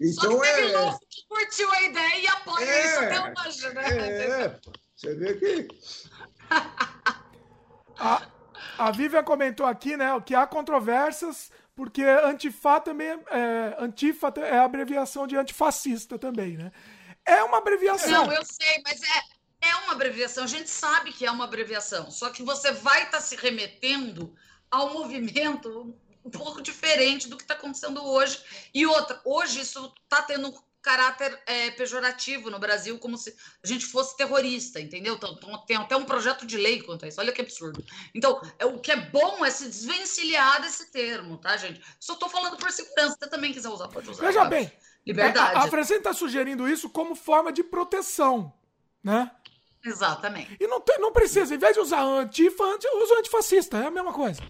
[0.00, 0.98] Então, Só que teve é...
[1.10, 3.88] que curtiu a ideia e apoia é, isso até hoje, né?
[3.88, 4.60] É,
[4.94, 5.68] você vê que.
[7.98, 8.28] a,
[8.78, 14.58] a Vivian comentou aqui, né, que há controvérsias, porque antifa também é, é, antifa é
[14.58, 16.70] a abreviação de antifascista também, né?
[17.26, 18.26] É uma abreviação.
[18.26, 19.33] Não, eu sei, mas é,
[19.68, 23.18] é uma abreviação, a gente sabe que é uma abreviação, só que você vai estar
[23.18, 24.34] tá se remetendo
[24.70, 28.40] ao movimento um pouco diferente do que está acontecendo hoje.
[28.72, 33.66] E outra, hoje isso está tendo um caráter é, pejorativo no Brasil, como se a
[33.66, 35.14] gente fosse terrorista, entendeu?
[35.14, 37.20] Então, tem até um projeto de lei quanto a isso.
[37.20, 37.82] Olha que absurdo.
[38.14, 41.80] Então, é, o que é bom é se desvencilhar desse termo, tá, gente?
[41.98, 43.12] Só estou falando por segurança.
[43.12, 44.26] Se você também quiser usar, pode usar.
[44.26, 44.70] Veja bem.
[45.06, 45.56] Liberdade.
[45.56, 48.52] A, a Francine está sugerindo isso como forma de proteção,
[49.02, 49.30] né?
[49.84, 50.56] Exatamente.
[50.58, 54.12] E não, tem, não precisa, em vez de usar antifa, usa antifascista, é a mesma
[54.12, 54.42] coisa.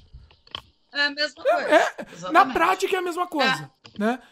[0.93, 1.69] É a mesma coisa.
[1.69, 1.85] É,
[2.29, 3.71] é na prática é a mesma coisa.
[3.95, 3.99] É.
[3.99, 4.23] Né?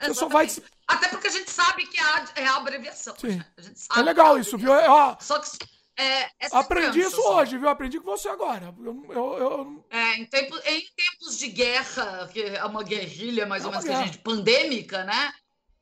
[0.00, 0.48] Você só vai...
[0.88, 3.14] Até porque a gente sabe que é a, é abreviação.
[3.18, 3.40] Sim.
[3.94, 4.72] É legal isso, viu?
[4.72, 5.48] Ó, só que
[6.00, 7.36] é, é Aprendi isso só.
[7.36, 7.68] hoje, viu?
[7.68, 8.74] Aprendi com você agora.
[8.82, 9.84] Eu, eu, eu...
[9.90, 13.92] É, em, tempo, em tempos de guerra, que é uma guerrilha mais ou menos que
[13.92, 15.30] a gente, pandêmica, né?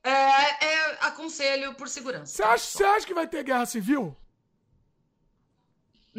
[0.03, 2.35] É, é, aconselho por segurança.
[2.35, 4.15] Você acha, você acha que vai ter guerra civil?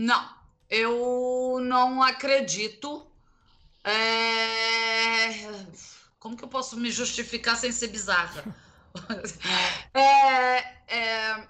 [0.01, 0.35] Não,
[0.71, 3.07] eu não acredito.
[3.85, 5.29] É...
[6.19, 8.43] Como que eu posso me justificar sem ser bizarra?
[9.93, 10.57] é,
[10.89, 11.49] é,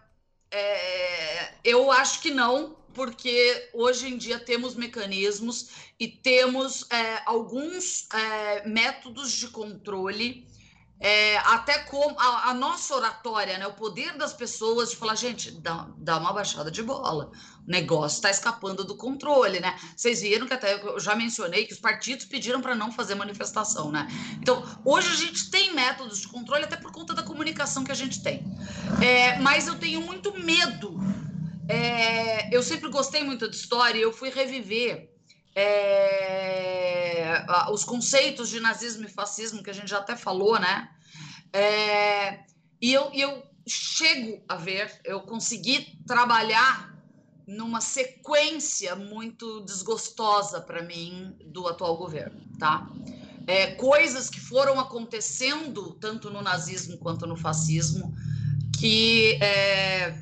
[0.51, 8.09] é, eu acho que não, porque hoje em dia temos mecanismos e temos é, alguns
[8.13, 10.45] é, métodos de controle
[11.01, 15.51] é, até como a, a, nossa oratória, né, o poder das pessoas de falar, gente,
[15.51, 17.33] dá, dá uma baixada de bola.
[17.67, 19.79] O negócio está escapando do controle, né?
[19.97, 23.91] Vocês viram que até eu já mencionei que os partidos pediram para não fazer manifestação,
[23.91, 24.07] né?
[24.43, 27.95] Então, hoje a gente tem métodos de controle até por conta da comunicação que a
[27.95, 28.45] gente tem.
[29.03, 30.99] É, mas eu tenho muito medo.
[31.67, 35.10] É, eu sempre gostei muito de história, eu fui reviver
[35.55, 40.91] é, os conceitos de nazismo e fascismo, que a gente já até falou, né?
[41.53, 42.41] É,
[42.81, 46.91] e eu, eu chego a ver, eu consegui trabalhar
[47.47, 52.89] numa sequência muito desgostosa para mim do atual governo, tá?
[53.47, 58.15] É, coisas que foram acontecendo tanto no nazismo quanto no fascismo
[58.79, 60.17] que é,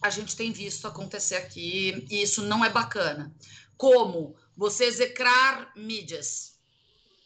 [0.00, 3.34] a gente tem visto acontecer aqui e isso não é bacana.
[3.76, 6.54] Como você execrar mídias,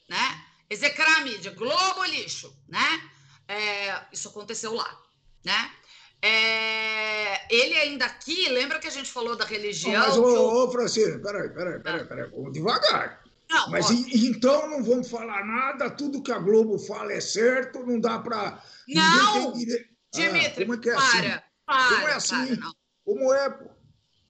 [0.08, 0.44] né?
[0.70, 3.10] Execrar a mídia, Globo lixo, né?
[3.46, 5.00] É, isso aconteceu lá,
[5.44, 5.72] né?
[6.20, 10.06] É, ele ainda aqui, lembra que a gente falou da religião?
[10.06, 13.22] Mas, ô, ô Francine, peraí, peraí, peraí, peraí, vamos devagar.
[13.48, 17.84] Não, Mas e, então não vamos falar nada, tudo que a Globo fala é certo,
[17.86, 18.62] não dá para.
[18.86, 19.52] Não!
[19.52, 19.88] Dire...
[20.12, 21.40] Dimitri, ah, como é que é para, assim?
[21.64, 21.88] para.
[21.88, 22.56] Como é assim?
[22.56, 22.70] Para,
[23.04, 23.77] como é, pô?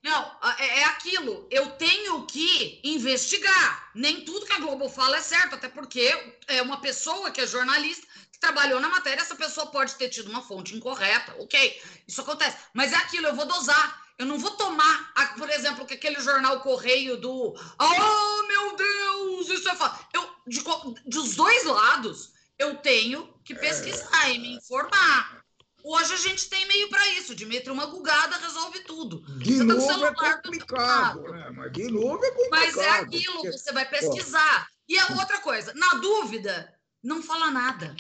[0.09, 1.47] Não, é, é aquilo.
[1.51, 3.91] Eu tenho que investigar.
[3.95, 7.47] Nem tudo que a Globo fala é certo, até porque é uma pessoa que é
[7.47, 12.21] jornalista que trabalhou na matéria, essa pessoa pode ter tido uma fonte incorreta, ok, isso
[12.21, 12.57] acontece.
[12.73, 14.09] Mas é aquilo, eu vou dosar.
[14.17, 17.55] Eu não vou tomar, por exemplo, que aquele jornal Correio do.
[17.79, 20.05] Oh, meu Deus, isso é fácil.
[20.13, 20.65] Eu, de,
[21.07, 24.35] dos dois lados, eu tenho que pesquisar é...
[24.35, 25.45] e me informar.
[25.91, 27.35] Hoje a gente tem meio para isso.
[27.35, 29.23] Dimitri, uma gugada resolve tudo.
[29.39, 31.51] De tá celular, é complicado, né?
[31.57, 32.51] Mas de novo é complicado.
[32.51, 33.53] Mas é aquilo, porque...
[33.53, 34.67] você vai pesquisar.
[34.69, 34.73] Ó.
[34.87, 37.97] E a outra coisa, na dúvida, não fala nada.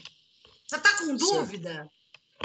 [0.66, 1.90] Você tá com dúvida?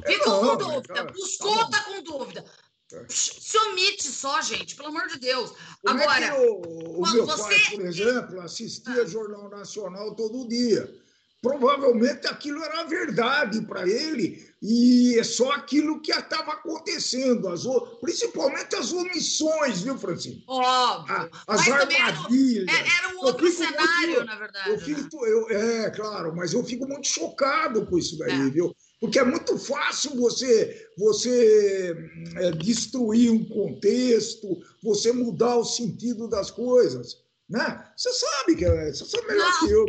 [0.05, 0.93] É, Fica com dúvida.
[0.93, 2.45] Cara, Buscou, tá, tá, com dúvida.
[2.93, 3.05] É.
[3.09, 5.51] Se omite só, gente, pelo amor de Deus.
[5.85, 7.43] Como Agora, é o, o meu você...
[7.43, 9.05] pai, por exemplo, assistia ah.
[9.05, 11.02] Jornal Nacional todo dia.
[11.43, 17.63] Provavelmente aquilo era verdade para ele e é só aquilo que estava acontecendo, as,
[17.99, 20.41] principalmente as omissões, viu, Francisco?
[20.47, 21.13] Óbvio.
[21.13, 22.65] A, as armadilhas.
[22.73, 24.69] Era, era um outro cenário, muito, na verdade.
[24.69, 25.31] Eu fico, né?
[25.31, 28.49] eu, é, claro, mas eu fico muito chocado com isso daí, é.
[28.49, 28.73] viu?
[29.01, 31.93] Porque é muito fácil você, você
[32.37, 34.47] é, destruir um contexto,
[34.81, 37.17] você mudar o sentido das coisas.
[37.49, 37.85] Né?
[37.97, 39.59] Você sabe que é, você sabe melhor Não.
[39.59, 39.85] que eu.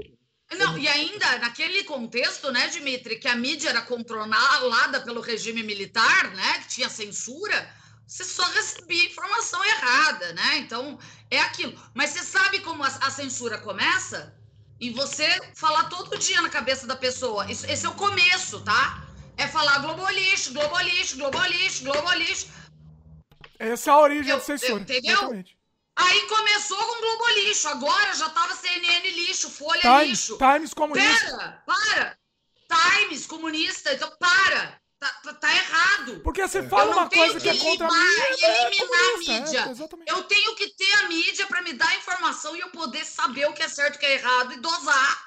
[0.54, 6.30] Não, e ainda naquele contexto, né, Dimitri, que a mídia era controlada pelo regime militar,
[6.34, 7.68] né, que tinha censura,
[8.06, 10.58] você só recebia informação errada, né?
[10.58, 10.98] Então,
[11.30, 11.74] é aquilo.
[11.94, 14.34] Mas você sabe como a, a censura começa?
[14.78, 17.50] E você falar todo dia na cabeça da pessoa.
[17.50, 19.02] Isso, esse é o começo, tá?
[19.36, 22.48] É falar globalixo, globalixo, globalixo, globalixo.
[23.58, 24.72] Essa é a origem eu, da censura.
[24.72, 25.12] Eu, entendeu?
[25.12, 25.53] Exatamente.
[25.96, 30.38] Aí começou com Globo lixo, agora já tava CNN lixo, Folha Times, lixo.
[30.38, 31.36] Times comunista.
[31.36, 32.18] Pera, para.
[32.68, 34.80] Times comunista, então para.
[34.98, 36.20] Tá, tá, tá errado.
[36.20, 38.36] Porque você fala uma coisa que, que é contra a mídia.
[38.38, 39.60] E é eliminar é a mídia.
[40.06, 43.46] É, eu tenho que ter a mídia para me dar informação e eu poder saber
[43.46, 45.24] o que é certo e o que é errado e dosar.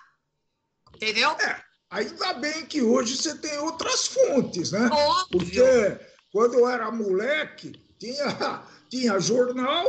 [0.95, 1.29] Entendeu?
[1.39, 4.89] É, ainda bem que hoje você tem outras fontes, né?
[4.91, 5.39] Óbvio.
[5.39, 9.85] Porque quando eu era moleque, tinha, tinha jornal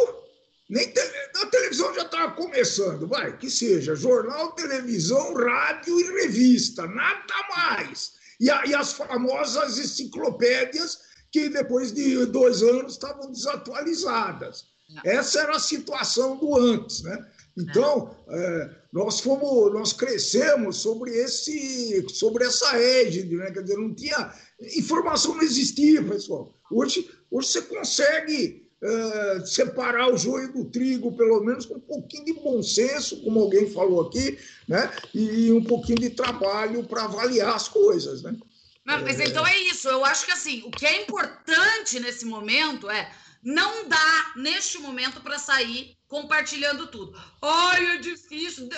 [0.69, 1.01] nem te...
[1.01, 8.13] A televisão já estava começando, vai, que seja jornal, televisão, rádio e revista, nada mais.
[8.41, 10.99] E, a, e as famosas enciclopédias
[11.31, 14.67] que depois de dois anos estavam desatualizadas.
[14.89, 15.03] Não.
[15.05, 17.27] Essa era a situação do antes, né?
[17.57, 23.51] Então, é, nós fomos, nós crescemos sobre esse, sobre essa égide, né?
[23.51, 24.33] Quer dizer, não tinha
[24.77, 26.55] informação não existia, pessoal.
[26.71, 32.25] Hoje, hoje você consegue uh, separar o joio do trigo, pelo menos com um pouquinho
[32.25, 34.91] de bom senso, como alguém falou aqui, né?
[35.15, 38.23] e um pouquinho de trabalho para avaliar as coisas.
[38.23, 38.37] Né?
[38.85, 39.25] Mas, é...
[39.25, 39.89] então é isso.
[39.89, 43.11] Eu acho que assim, o que é importante nesse momento é
[43.43, 47.19] não dá neste momento para sair compartilhando tudo.
[47.41, 48.69] Ai, é difícil,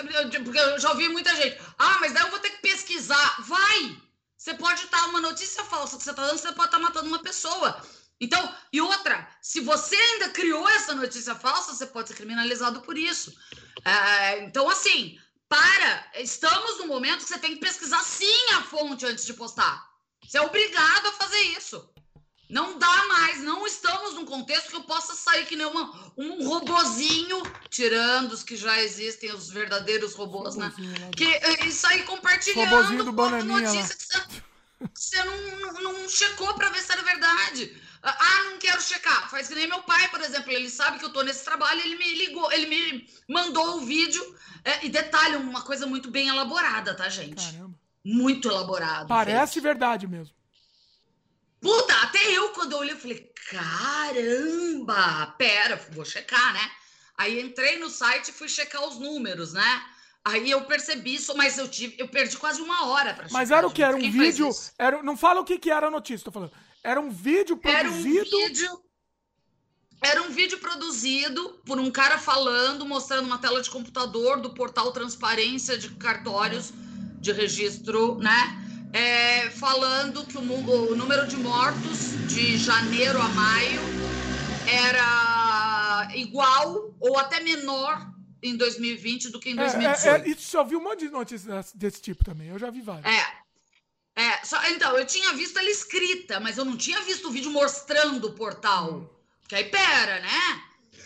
[0.43, 1.57] porque eu já ouvi muita gente.
[1.79, 3.41] Ah, mas daí eu vou ter que pesquisar.
[3.47, 3.97] Vai!
[4.37, 7.21] Você pode estar uma notícia falsa que você está dando, você pode estar matando uma
[7.21, 7.81] pessoa.
[8.21, 12.95] Então, e outra, se você ainda criou essa notícia falsa, você pode ser criminalizado por
[12.95, 13.35] isso.
[13.83, 15.17] É, então, assim,
[15.49, 16.11] para.
[16.15, 19.89] Estamos no momento que você tem que pesquisar sim a fonte antes de postar.
[20.23, 21.89] Você é obrigado a fazer isso.
[22.47, 26.47] Não dá mais, não estamos num contexto que eu possa sair que nem uma, um
[26.47, 30.71] robozinho, tirando os que já existem, os verdadeiros robôs, né?
[31.15, 31.25] Que,
[31.65, 33.13] e sair compartilhando robozinho do
[33.45, 34.43] notícia que você,
[34.93, 37.81] você não, não, não checou para ver se era verdade.
[38.03, 39.29] Ah, não quero checar.
[39.29, 40.51] Faz que nem meu pai, por exemplo.
[40.51, 44.23] Ele sabe que eu tô nesse trabalho, ele me ligou, ele me mandou o vídeo.
[44.63, 47.43] É, e detalhe, uma coisa muito bem elaborada, tá, gente?
[47.43, 47.75] Caramba.
[48.03, 49.07] Muito elaborado.
[49.07, 49.63] Parece gente.
[49.63, 50.35] verdade mesmo.
[51.59, 56.71] Puta, até eu, quando eu olhei, eu falei, caramba, pera, vou checar, né?
[57.15, 59.85] Aí entrei no site e fui checar os números, né?
[60.23, 63.65] Aí eu percebi isso, mas eu tive, eu perdi quase uma hora para Mas era
[63.65, 63.81] o que?
[63.81, 64.49] Era um vídeo.
[64.77, 66.51] Era, não fala o que, que era a notícia, tô falando.
[66.83, 67.79] Era um vídeo produzido.
[67.79, 68.81] Era um vídeo.
[70.03, 74.91] Era um vídeo produzido por um cara falando, mostrando uma tela de computador do portal
[74.91, 76.71] Transparência de Cartórios
[77.19, 78.57] de Registro, né?
[78.93, 83.79] É, falando que o, o número de mortos de janeiro a maio
[84.67, 88.10] era igual ou até menor
[88.41, 90.07] em 2020 do que em 2018.
[90.07, 92.49] É, é, é, isso só vi um monte de notícias desse tipo também.
[92.49, 93.05] Eu já vi várias.
[93.05, 93.41] É.
[94.13, 97.49] É, só, então, eu tinha visto ela escrita, mas eu não tinha visto o vídeo
[97.51, 98.93] mostrando o portal.
[98.93, 99.09] Hum.
[99.47, 100.63] Que aí, pera, né?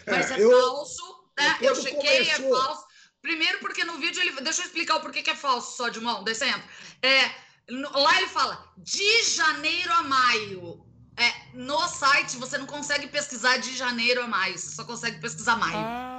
[0.07, 1.57] Mas é, é eu, falso, né?
[1.61, 2.45] Eu chequei, é começou...
[2.45, 2.85] é falso.
[3.21, 4.31] Primeiro, porque no vídeo ele.
[4.41, 6.63] Deixa eu explicar o porquê que é falso, só de mão, descendo.
[7.01, 7.31] É,
[7.69, 10.85] lá ele fala de janeiro a maio.
[11.17, 15.55] É, no site você não consegue pesquisar de janeiro a maio, você só consegue pesquisar
[15.55, 15.77] maio.
[15.77, 16.14] Olha.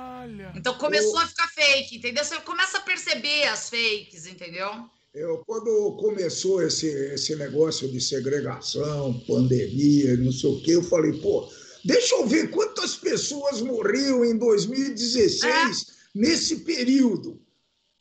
[0.55, 1.18] Então começou eu...
[1.18, 2.25] a ficar fake, entendeu?
[2.25, 4.70] Você começa a perceber as fakes, entendeu?
[5.15, 11.15] Eu, quando começou esse, esse negócio de segregação, pandemia, não sei o quê, eu falei,
[11.20, 11.50] pô,
[11.83, 15.92] deixa eu ver quantas pessoas morriam em 2016 é.
[16.15, 17.41] nesse período,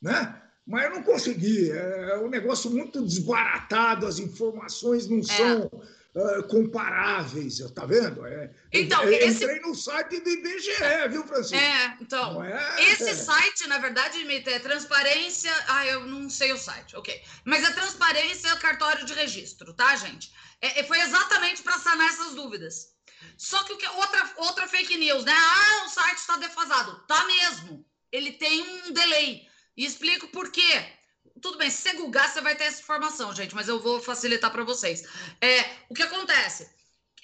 [0.00, 0.42] né?
[0.66, 1.70] Mas eu não consegui.
[1.70, 5.22] É um negócio muito desbaratado, as informações não é.
[5.22, 5.70] são
[6.16, 8.26] uh, comparáveis, tá vendo?
[8.26, 9.44] É, então, eu, esse...
[9.44, 11.56] entrei no site do IBGE, viu, Francisco?
[11.56, 12.84] É, então, é...
[12.90, 15.52] esse site, na verdade, é transparência...
[15.68, 17.22] Ah, eu não sei o site, ok.
[17.44, 20.32] Mas é transparência cartório de registro, tá, gente?
[20.60, 22.96] É, foi exatamente para sanar essas dúvidas.
[23.36, 25.34] Só que, o que outra, outra fake news, né?
[25.34, 26.98] Ah, o site está defasado.
[27.06, 27.84] Tá mesmo.
[28.10, 29.46] Ele tem um delay.
[29.76, 30.95] E explico por quê.
[31.40, 34.50] Tudo bem, se você googar, você vai ter essa informação, gente, mas eu vou facilitar
[34.50, 35.02] para vocês.
[35.40, 36.68] É, o que acontece?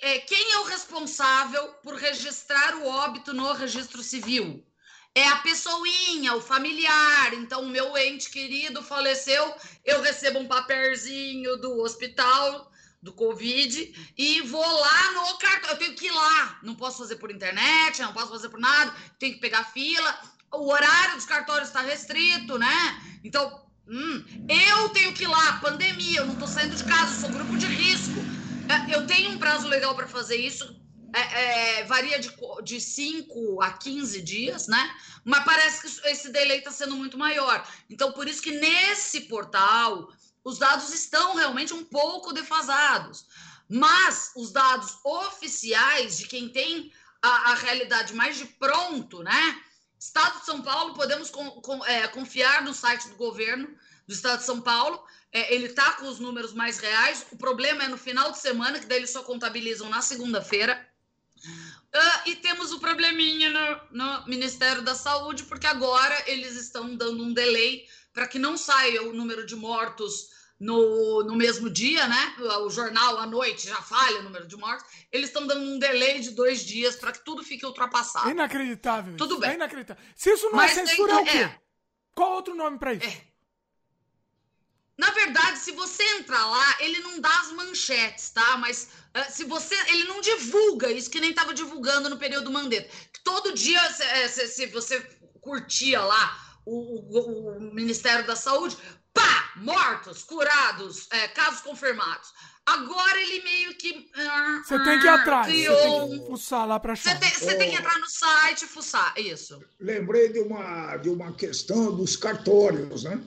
[0.01, 4.67] É, quem é o responsável por registrar o óbito no registro civil?
[5.15, 7.35] É a pessoinha, o familiar.
[7.35, 12.71] Então, o meu ente querido faleceu, eu recebo um papelzinho do hospital
[13.03, 15.71] do Covid e vou lá no cartão.
[15.71, 16.59] Eu tenho que ir lá.
[16.63, 20.19] Não posso fazer por internet, não posso fazer por nada, tenho que pegar fila.
[20.53, 23.21] O horário dos cartórios está restrito, né?
[23.25, 27.31] Então, Hum, eu tenho que ir lá, pandemia, eu não tô saindo de casa, sou
[27.31, 28.21] grupo de risco.
[28.69, 30.81] É, eu tenho um prazo legal para fazer isso,
[31.15, 32.31] é, é, varia de,
[32.63, 34.95] de 5 a 15 dias, né?
[35.25, 37.67] Mas parece que esse delay está sendo muito maior.
[37.91, 40.11] Então, por isso que nesse portal,
[40.45, 43.27] os dados estão realmente um pouco defasados.
[43.69, 49.63] Mas os dados oficiais de quem tem a, a realidade mais de pronto, né?
[50.05, 53.69] Estado de São Paulo, podemos com, com, é, confiar no site do governo
[54.05, 55.01] do Estado de São Paulo.
[55.31, 57.25] É, ele está com os números mais reais.
[57.31, 60.89] O problema é no final de semana, que daí eles só contabilizam na segunda-feira.
[61.47, 67.23] Uh, e temos o probleminha no, no, Ministério da Saúde, porque agora eles estão dando
[67.23, 70.31] um delay para que não saia o número de mortos
[70.63, 72.37] no, no mesmo dia, né?
[72.61, 74.87] O jornal à noite já falha o número de mortos.
[75.11, 78.31] Eles estão dando um delay de dois dias para que tudo fique ultrapassado.
[78.31, 79.17] Inacreditável.
[79.17, 79.51] Tudo bem.
[79.51, 80.05] É inacreditável.
[80.15, 81.39] Se isso não é Mas é censura, tem, é o quê?
[81.39, 81.61] É.
[82.15, 83.09] Qual outro nome para isso?
[83.09, 83.33] É.
[84.97, 88.57] Na verdade, se você entrar lá, ele não dá as manchetes, tá?
[88.59, 89.75] Mas uh, se você.
[89.89, 92.89] Ele não divulga isso que nem estava divulgando no período Mandetta.
[93.25, 95.01] Todo dia, se, eh, se, se você
[95.41, 98.77] curtia lá o, o, o, Ministério da Saúde,
[99.13, 99.53] pá!
[99.57, 102.33] Mortos, curados, é, casos confirmados.
[102.65, 104.09] Agora ele meio que.
[104.15, 105.47] Ah, você tem que ir atrás.
[105.47, 105.77] Criou...
[105.77, 107.11] Você tem que fuçar lá para achar.
[107.11, 107.59] Você, tem, você oh.
[107.59, 109.61] tem, que entrar no site e fuçar, isso.
[109.81, 113.21] Lembrei de uma, de uma questão dos cartórios, né?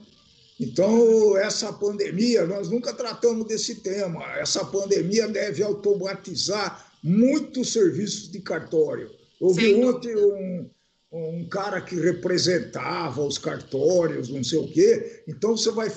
[0.59, 4.23] Então, essa pandemia, nós nunca tratamos desse tema.
[4.37, 9.11] Essa pandemia deve automatizar muitos serviços de cartório.
[9.39, 10.69] Eu vi ontem um,
[11.15, 15.23] um cara que representava os cartórios, não sei o quê.
[15.27, 15.91] Então você vai.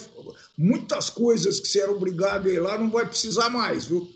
[0.56, 4.08] Muitas coisas que você era obrigado a ir lá não vai precisar mais, viu?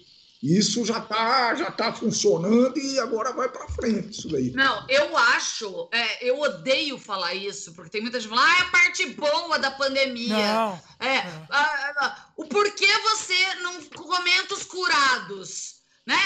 [0.42, 4.50] Isso já está já tá funcionando e agora vai para frente isso daí.
[4.50, 8.62] Não, eu acho, é, eu odeio falar isso, porque tem muita gente falando, ah, é
[8.62, 10.36] a parte boa da pandemia.
[10.36, 10.82] Não.
[10.98, 12.14] É, é.
[12.36, 15.81] o porquê você não comenta os curados?
[16.06, 16.18] Né?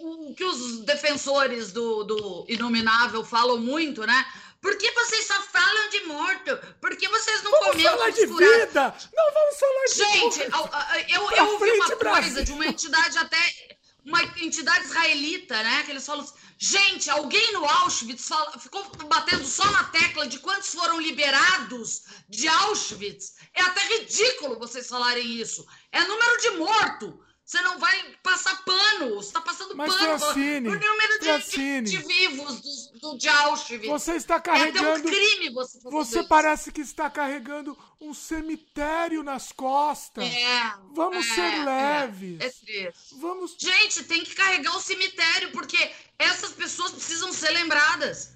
[0.00, 4.26] O, o, que os defensores do, do Inominável falam muito, né?
[4.60, 6.58] Por que vocês só falam de morto?
[6.80, 8.94] Por que vocês não vamos falar de vida!
[9.14, 10.74] Não vamos falar de Gente, morto.
[11.08, 13.76] eu, eu ouvi uma coisa de uma entidade até...
[14.04, 15.82] Uma entidade israelita, né?
[15.82, 20.38] Que eles falam assim, Gente, alguém no Auschwitz fala, ficou batendo só na tecla de
[20.38, 23.34] quantos foram liberados de Auschwitz.
[23.52, 25.66] É até ridículo vocês falarem isso.
[25.92, 27.20] É número de morto.
[27.46, 29.14] Você não vai passar pano.
[29.14, 30.18] Você está passando Mas, pano.
[30.18, 33.86] Francine, o número de, de, de vivos do, do, de Auschwitz.
[33.86, 35.08] Você está é até carregando.
[35.08, 40.24] um crime você fazer Você parece que está carregando um cemitério nas costas.
[40.24, 42.40] É, Vamos é, ser é, leves.
[42.40, 43.14] É triste.
[43.20, 43.54] Vamos.
[43.56, 45.78] Gente, tem que carregar o cemitério, porque
[46.18, 48.34] essas pessoas precisam ser lembradas.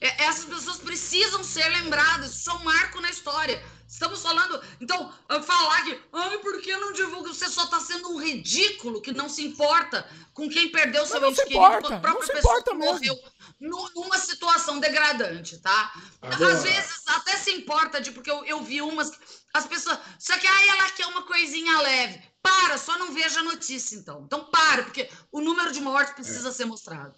[0.00, 2.34] É, Essas pessoas precisam ser lembradas.
[2.34, 3.62] Isso é um marco na história.
[3.88, 4.60] Estamos falando.
[4.80, 5.98] Então, ah, falar que.
[6.12, 7.28] Ai, por que não divulga?
[7.32, 11.36] Você só está sendo um ridículo que não se importa com quem perdeu seu ente
[11.42, 13.18] querido, importa, com a não própria se pessoa que morreu
[13.58, 15.92] nu- numa situação degradante, tá?
[16.20, 19.10] Agora- Às vezes até se importa, de, porque eu, eu vi umas.
[19.54, 19.98] As pessoas.
[20.18, 22.22] Só que aí ela quer uma coisinha leve.
[22.42, 24.22] Para, só não veja a notícia, então.
[24.26, 27.14] Então para, porque o número de mortes precisa ser mostrado.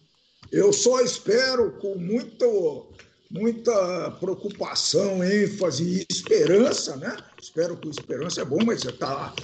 [0.52, 2.92] Eu só espero com muito,
[3.30, 7.16] muita preocupação, ênfase e esperança, né?
[7.40, 9.34] Espero que esperança é bom, mas você está lá.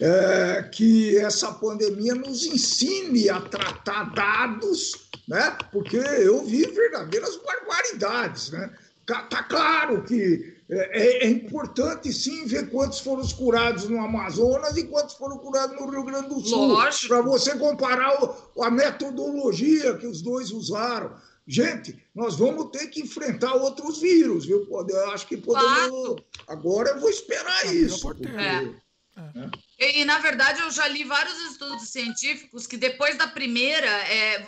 [0.00, 4.92] É, que essa pandemia nos ensine a tratar dados,
[5.28, 5.56] né?
[5.70, 8.70] Porque eu vi verdadeiras barbaridades, né?
[9.06, 14.84] Tá claro que é, é importante sim ver quantos foram os curados no Amazonas e
[14.84, 16.74] quantos foram curados no Rio Grande do Sul.
[17.06, 18.24] Para você comparar
[18.56, 21.12] o- a metodologia que os dois usaram.
[21.46, 24.66] Gente, nós vamos ter que enfrentar outros vírus, viu?
[24.88, 25.68] Eu acho que podemos.
[25.76, 26.24] Claro.
[26.46, 28.00] Agora eu vou esperar a isso.
[28.00, 28.26] porque-
[29.78, 34.46] E, e, na verdade, eu já li vários estudos científicos que depois da primeira, é,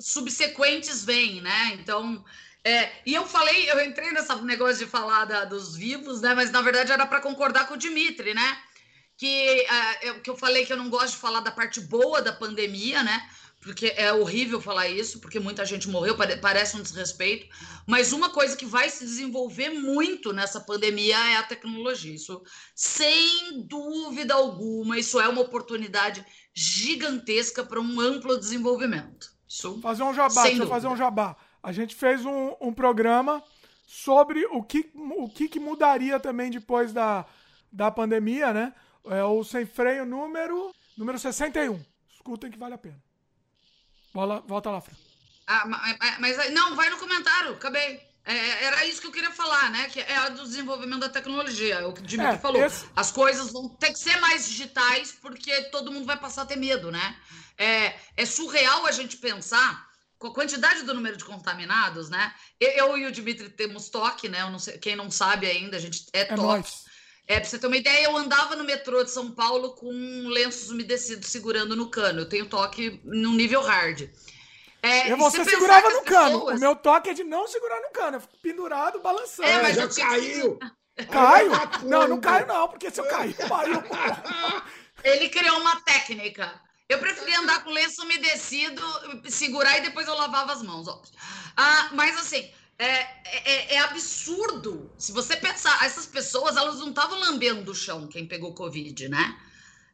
[0.00, 1.76] subsequentes vêm, né?
[1.80, 2.24] Então.
[2.64, 6.34] é, e eu falei, eu entrei nesse negócio de falar da- dos vivos, né?
[6.34, 8.58] Mas na verdade era para concordar com o Dimitri, né?
[9.16, 12.20] Que, ah, eu, que eu falei que eu não gosto de falar da parte boa
[12.20, 13.22] da pandemia, né?
[13.66, 17.48] Porque é horrível falar isso, porque muita gente morreu, pare- parece um desrespeito.
[17.84, 22.14] Mas uma coisa que vai se desenvolver muito nessa pandemia é a tecnologia.
[22.14, 22.40] Isso,
[22.76, 29.32] sem dúvida alguma, isso é uma oportunidade gigantesca para um amplo desenvolvimento.
[29.48, 31.36] Isso, Fazer um jabá, deixa eu fazer um jabá.
[31.60, 33.42] A gente fez um, um programa
[33.84, 37.26] sobre o que, o que, que mudaria também depois da,
[37.72, 38.72] da pandemia, né?
[39.06, 41.80] É o Sem Freio número, número 61.
[42.12, 43.02] Escutem que vale a pena.
[44.16, 44.94] Bola, volta lá, Fran.
[45.46, 48.00] Ah, ma- ma- mas aí- não, vai no comentário, acabei.
[48.24, 49.88] É, era isso que eu queria falar, né?
[49.92, 51.76] Que é a do desenvolvimento da tecnologia.
[51.76, 52.64] É o que o Dimitri É, falou.
[52.64, 56.46] esse- As coisas vão ter que ser mais digitais, porque todo mundo vai passar a
[56.46, 57.16] ter medo, né?
[57.58, 59.86] É, é surreal a gente pensar
[60.18, 62.34] com a quantidade do número de contaminados, né?
[62.58, 64.42] Eu, eu e o Dimitri temos toque, né?
[64.50, 66.40] Não sei, quem não sabe ainda, a gente é, É toque.
[66.40, 66.85] nóis.
[67.28, 69.90] É, pra você ter uma ideia, eu andava no metrô de São Paulo com
[70.28, 72.20] lenços umedecidos segurando no cano.
[72.20, 74.08] Eu tenho toque no nível hard.
[74.82, 76.38] É, Eu e você segurava no cano.
[76.38, 78.18] pessoas- O meu toque é de não segurar no cano.
[78.18, 79.48] Eu fico pendurado, balançando.
[79.48, 80.58] É, mas já eu caiu.
[81.10, 81.50] Caio?
[81.50, 83.66] Tá Não, não caio não, porque se eu cair, eu morro.
[85.04, 86.58] Ele criou uma técnica.
[86.88, 88.80] Eu preferia andar com lenço umedecido,
[89.28, 90.86] segurar e depois eu lavava as mãos.
[90.86, 91.02] Ó.
[91.56, 92.48] Ah, mas assim,
[92.78, 94.90] é, é- é absurdo.
[94.98, 99.38] Se você pensar, essas pessoas, elas não estavam lambendo o chão, quem pegou Covid, né?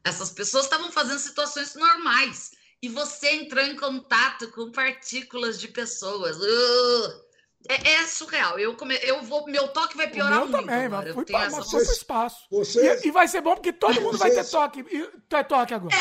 [0.05, 2.51] Essas pessoas estavam fazendo situações normais.
[2.83, 6.37] E você entrou em contato com partículas de pessoas.
[6.37, 7.23] Uh,
[7.69, 8.59] é, é surreal.
[8.59, 10.67] Eu, come, eu vou, meu toque vai O piorar meu muito.
[10.67, 10.91] também, agora.
[11.03, 12.47] mas Eu fui, pra, essa mas foi pro Vocês- espaço.
[12.51, 14.81] Vocês, E, e vai ser bom porque todo mundo vai ter Vocês- toque.
[14.81, 15.95] E ter toque agora.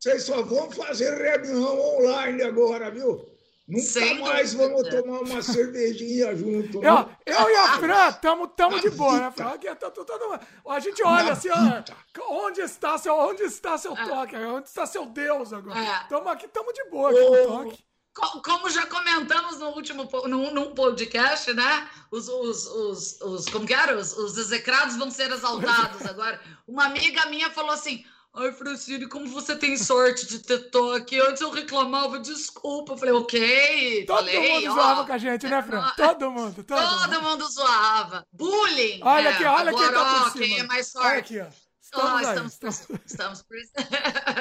[0.00, 3.31] vocês só vão fazer reunião online agora, viu?
[3.72, 4.68] Nunca Sem mais dúvida.
[4.74, 6.76] vamos tomar uma cervejinha junto.
[6.82, 7.16] Eu, né?
[7.26, 9.48] eu e a Fran tamo, tamo de boa, né, Fran?
[9.48, 13.94] Aqui, tá, tá, tá, a gente olha assim, ó, onde está seu, onde está seu
[13.96, 14.36] toque?
[14.36, 15.78] Onde está seu Deus agora?
[15.80, 16.04] É.
[16.08, 17.84] Tamo aqui, tamo de boa aqui no toque.
[18.14, 21.88] Co- Como já comentamos no último num, num podcast, né?
[22.10, 23.96] Os, os, os, os- como que era?
[23.96, 26.38] Os, os execrados vão ser exaltados agora.
[26.68, 28.04] Uma amiga minha falou assim:
[28.34, 31.20] Ai, Francine, como você tem sorte de ter toque.
[31.20, 32.92] Antes eu reclamava, desculpa.
[32.94, 34.06] Eu falei, ok.
[34.06, 35.80] Todo falei, mundo ó, zoava com a gente, né, Fran?
[35.80, 37.02] ó, Todo mundo, todo, mundo.
[37.10, 38.26] Todo mundo zoava.
[38.32, 39.00] Bullying.
[39.02, 39.32] Olha é.
[39.34, 40.44] aqui, olha Agora, quem tá ó, por cima.
[40.46, 41.18] quem é mais Olha sorte.
[41.18, 41.62] aqui, ó.
[41.82, 42.24] Estamos aí.
[42.24, 43.72] estamos, estamos- estamos por isso.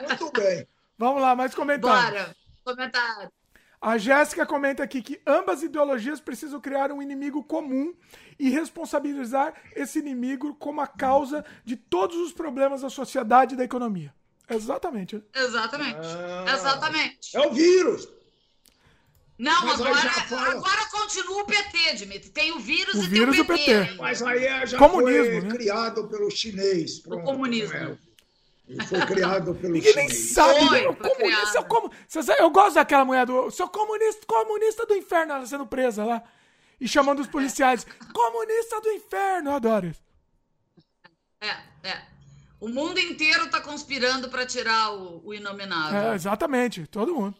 [0.07, 0.67] Muito bem.
[0.97, 2.21] Vamos lá, mais comentários.
[2.23, 2.35] Bora.
[2.63, 3.29] Comentário.
[3.81, 7.95] A Jéssica comenta aqui que ambas ideologias precisam criar um inimigo comum
[8.37, 13.63] e responsabilizar esse inimigo como a causa de todos os problemas da sociedade e da
[13.63, 14.13] economia.
[14.47, 15.23] Exatamente.
[15.33, 15.97] Exatamente.
[15.99, 16.53] Ah.
[16.53, 17.35] Exatamente.
[17.35, 18.07] É o vírus.
[19.39, 22.29] Não, Mas agora, agora continua o PT, Dimitri.
[22.29, 23.63] Tem o vírus O e vírus tem o o PT.
[23.65, 23.73] PT.
[23.89, 24.01] ainda.
[24.03, 25.49] Mas aí é- já Comunismo, foi né?
[25.49, 26.99] criado pelo chinês.
[26.99, 27.75] Pronto, comunismo.
[27.75, 27.97] é.
[28.71, 30.67] Ele foi criado pelo Ninguém nem sabe.
[30.67, 30.87] Foi, né?
[30.87, 33.51] O foi comunista, comu- Você sabe- Eu gosto daquela mulher do.
[33.51, 36.23] Seu comunista, comunista do inferno, ela sendo presa lá.
[36.79, 37.85] E chamando os policiais.
[38.13, 40.01] Comunista do inferno, eu adoro isso.
[41.41, 42.01] É, é.
[42.59, 46.11] O mundo inteiro está conspirando para tirar o, o inominável.
[46.11, 47.35] É, exatamente, todo mundo.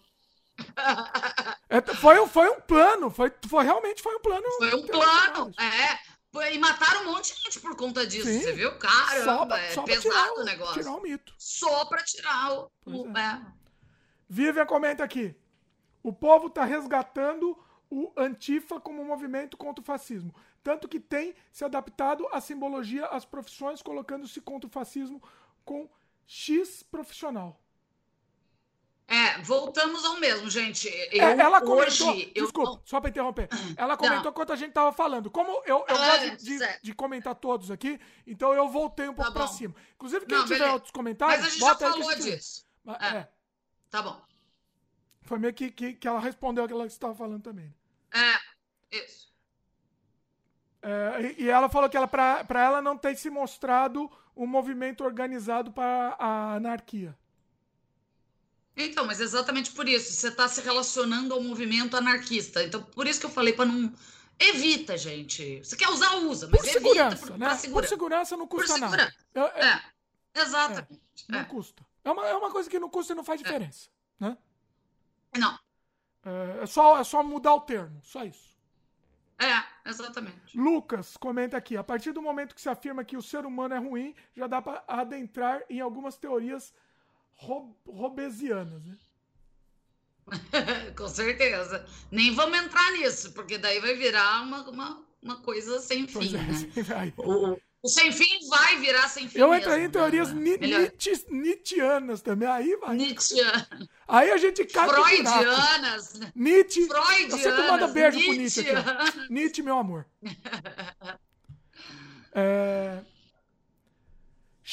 [1.69, 4.43] é, foi, foi um plano, foi, foi realmente foi um plano.
[4.58, 5.98] Foi um plano, é.
[6.34, 8.40] E mataram um monte de gente por conta disso, Sim.
[8.40, 8.77] você viu?
[8.77, 10.76] Caramba, só, é só pesado o negócio.
[10.76, 11.34] Tirar o mito.
[11.38, 12.72] Só pra tirar o.
[12.85, 13.22] o é.
[13.22, 13.42] É.
[14.30, 15.35] Vivian comenta aqui.
[16.01, 17.58] O povo tá resgatando
[17.90, 20.34] o Antifa como um movimento contra o fascismo.
[20.64, 25.22] Tanto que tem se adaptado à simbologia, às profissões, colocando-se contra o fascismo
[25.66, 25.90] com
[26.26, 27.61] X profissional.
[29.12, 30.88] É, voltamos ao mesmo, gente.
[30.88, 33.50] É, eu, é, ela comentou, desculpa, só para interromper.
[33.76, 34.32] Ela comentou não.
[34.32, 35.30] quanto a gente tava falando.
[35.30, 39.40] Como eu, eu gosto de, de, comentar todos aqui, então eu voltei um pouco tá
[39.40, 39.76] para cima.
[39.96, 40.74] Inclusive, quem não, tiver beleza.
[40.74, 42.66] outros comentários, Mas a gente já falou disso.
[42.88, 43.18] É.
[43.18, 43.30] é.
[43.90, 44.22] Tá bom.
[45.24, 47.76] Foi meio que, que, que ela respondeu aquilo que você estava falando também.
[48.14, 49.30] É, isso.
[50.82, 55.70] É, e ela falou que ela, para ela não tem se mostrado um movimento organizado
[55.74, 57.14] para a anarquia.
[58.75, 60.14] Então, mas exatamente por isso.
[60.14, 62.64] Você está se relacionando ao movimento anarquista.
[62.64, 63.93] Então, por isso que eu falei para não.
[64.40, 65.59] Evita, gente.
[65.64, 66.48] Você quer usar, usa.
[66.51, 67.59] Mas por segurança, por, né?
[67.72, 69.14] Por segurança não custa nada.
[69.35, 69.83] Eu, é,
[70.33, 71.01] exatamente.
[71.30, 71.43] É, não é.
[71.43, 71.85] custa.
[72.03, 73.43] É uma, é uma coisa que não custa e não faz é.
[73.43, 73.90] diferença.
[74.19, 74.35] Né?
[75.38, 75.59] Não.
[76.25, 78.00] É, é, só, é só mudar o termo.
[78.01, 78.51] Só isso.
[79.38, 80.58] É, exatamente.
[80.58, 83.77] Lucas comenta aqui: a partir do momento que se afirma que o ser humano é
[83.80, 86.74] ruim, já dá para adentrar em algumas teorias
[87.35, 88.98] robesianas, né?
[90.95, 91.85] Com certeza.
[92.11, 96.35] Nem vamos entrar nisso, porque daí vai virar uma, uma, uma coisa sem fim.
[96.35, 97.14] É, né?
[97.18, 99.40] o, o, sem fim vai virar sem fim.
[99.40, 100.58] Eu entrei em teorias né?
[101.30, 102.48] Nietzscheanas também.
[102.48, 102.95] Aí vai.
[102.95, 103.68] Nietzscheanas.
[104.08, 106.19] Aí a gente cai Freudianas.
[106.35, 106.85] Nietzsche.
[106.85, 107.42] Freudianas.
[107.42, 108.30] Você manda beijo Nietzsche.
[108.34, 109.34] pro Nietzsche aqui.
[109.34, 110.06] Nietzsche, meu amor.
[112.34, 113.03] é...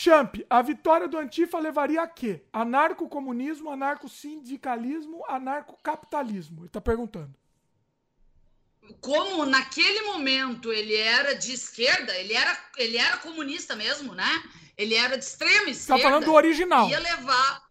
[0.00, 2.44] Champ, a vitória do Antifa levaria a quê?
[2.52, 6.62] Anarco-comunismo, anarco-sindicalismo, anarco-capitalismo?
[6.62, 7.34] Ele tá perguntando.
[9.00, 14.30] Como naquele momento ele era de esquerda, ele era, ele era comunista mesmo, né?
[14.76, 15.74] Ele era de extrema esquerda.
[15.74, 16.88] Você tá falando do original.
[16.88, 17.68] Ia levar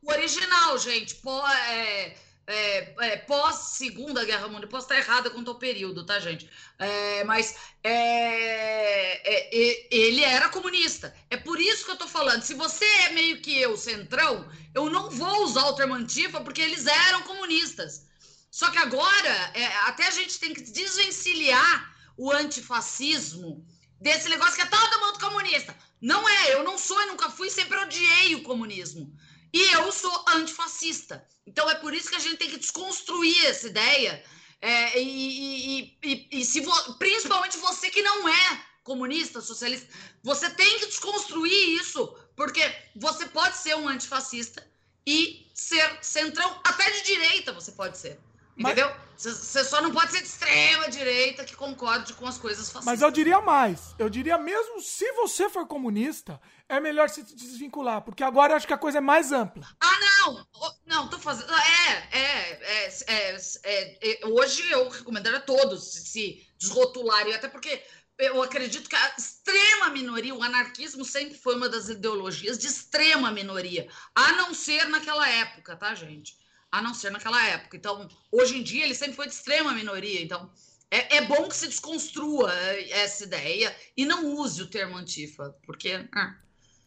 [0.00, 1.16] o original, gente.
[1.16, 2.16] Pô, é,
[2.46, 6.48] é, é, pós Segunda Guerra Mundial, posso estar errada quanto ao período, tá, gente?
[6.78, 11.14] É, mas é, é, ele era comunista.
[11.30, 12.42] É por isso que eu tô falando.
[12.42, 16.60] Se você é meio que eu, centrão, eu não vou usar o termo antifa porque
[16.60, 18.06] eles eram comunistas.
[18.50, 23.66] Só que agora, é, até a gente tem que desvencilhar o antifascismo
[24.00, 25.74] desse negócio que é todo mundo comunista.
[26.00, 29.12] Não é, eu não sou e nunca fui, sempre odiei o comunismo.
[29.54, 31.24] E eu sou antifascista.
[31.46, 34.20] Então é por isso que a gente tem que desconstruir essa ideia.
[34.60, 39.88] É, e, e, e, e se vo, principalmente você que não é comunista, socialista,
[40.24, 42.62] você tem que desconstruir isso, porque
[42.96, 44.66] você pode ser um antifascista
[45.06, 48.18] e ser centrão, até de direita você pode ser.
[48.56, 48.90] Entendeu?
[49.16, 52.84] Você só não pode ser de extrema direita que concorde com as coisas fascistas.
[52.84, 53.94] Mas eu diria mais.
[53.98, 58.66] Eu diria mesmo se você for comunista, é melhor se desvincular, porque agora eu acho
[58.66, 59.66] que a coisa é mais ampla.
[59.80, 60.46] Ah, não!
[60.86, 61.52] Não, tô fazendo.
[61.52, 62.60] É, é,
[63.06, 67.82] é, é, é hoje eu recomendaria a todos se desrotularem, até porque
[68.18, 73.30] eu acredito que a extrema minoria, o anarquismo sempre foi uma das ideologias de extrema
[73.30, 76.38] minoria, a não ser naquela época, tá, gente?
[76.70, 77.76] A não ser naquela época.
[77.76, 80.22] Então, hoje em dia, ele sempre foi de extrema minoria.
[80.22, 80.50] Então,
[80.90, 82.52] é, é bom que se desconstrua
[82.90, 86.08] essa ideia e não use o termo antifa, porque.
[86.14, 86.36] Ah,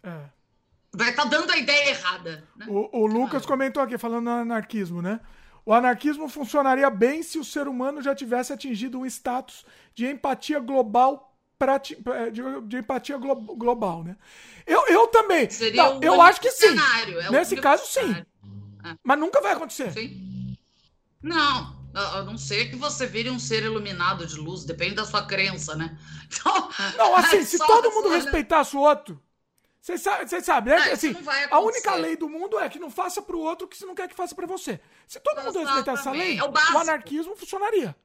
[0.08, 0.30] é.
[0.94, 2.48] Vai estar tá dando a ideia errada.
[2.56, 2.66] Né?
[2.68, 3.48] O, o Lucas ah.
[3.48, 5.20] comentou aqui, falando no anarquismo, né?
[5.66, 10.60] O anarquismo funcionaria bem se o ser humano já tivesse atingido um status de empatia
[10.60, 11.28] global
[11.60, 14.16] é, de, de, empatia glo global, né?
[14.66, 15.50] Eu, eu também.
[15.50, 16.76] Seria Não, eu acho que sim.
[17.20, 18.14] É Nesse caso, sim.
[18.14, 18.96] É.
[19.04, 19.92] Mas nunca vai acontecer.
[19.92, 20.56] Sim.
[21.22, 25.26] Não, a não ser que você vire um ser iluminado de luz, depende da sua
[25.26, 25.98] crença, né?
[26.30, 29.20] Então, não, assim, se todo mundo respeitasse o outro,
[29.82, 30.92] vocês sabem, sabe, né?
[30.92, 31.16] assim,
[31.50, 33.96] a única lei do mundo é que não faça pro outro o que você não
[33.96, 34.80] quer que faça para você.
[35.08, 37.96] Se todo mundo respeitasse essa lei, é o, o anarquismo funcionaria.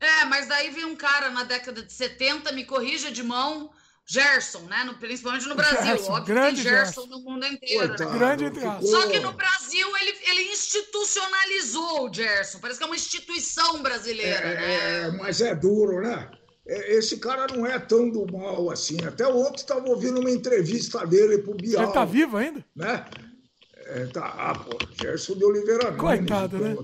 [0.00, 3.70] É, mas daí vem um cara na década de 70, me corrija de mão,
[4.06, 4.82] Gerson, né?
[4.82, 5.84] No, principalmente no Brasil.
[5.84, 7.88] Gerson, Óbvio grande que tem Gerson, Gerson, no mundo inteiro.
[7.88, 8.18] Coitado, né?
[8.18, 12.58] grande Só que no Brasil ele, ele institucionalizou o Gerson.
[12.58, 14.74] Parece que é uma instituição brasileira, é, né?
[14.74, 16.28] É, mas é duro, né?
[16.70, 18.96] É, esse cara não é tão do mal assim.
[19.04, 21.82] Até ontem estava ouvindo uma entrevista dele pro Bial.
[21.82, 22.64] Ele tá vivo ainda?
[22.76, 23.04] Né?
[23.86, 26.76] É, tá, ah, pô, Gerson de Oliveira Coitado, né?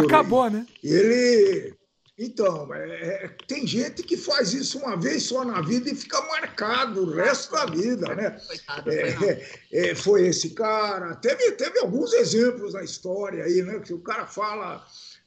[0.00, 0.52] Acabou, aí.
[0.54, 0.66] né?
[0.82, 1.74] Ele,
[2.18, 6.22] Então, é, é, tem gente que faz isso uma vez só na vida e fica
[6.22, 8.40] marcado o resto da vida, né?
[8.46, 11.16] Coitado, é, é, foi esse cara.
[11.16, 13.78] Teve, teve alguns exemplos na história aí, né?
[13.80, 14.82] Que o cara fala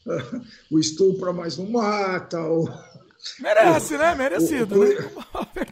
[0.71, 2.41] o estupro mas não mata.
[2.41, 2.67] O,
[3.39, 4.15] Merece, o, né?
[4.15, 4.81] Merecido.
[4.81, 5.11] O, né?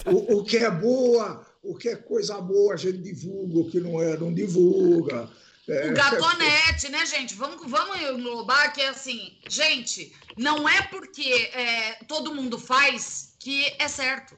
[0.08, 3.80] o, o, que é boa, o que é coisa boa a gente divulga, o que
[3.80, 5.30] não é, não divulga.
[5.68, 7.34] É, o gatonete, né, gente?
[7.34, 13.74] Vamos, vamos englobar que é assim, gente, não é porque é, todo mundo faz que
[13.80, 14.38] é certo.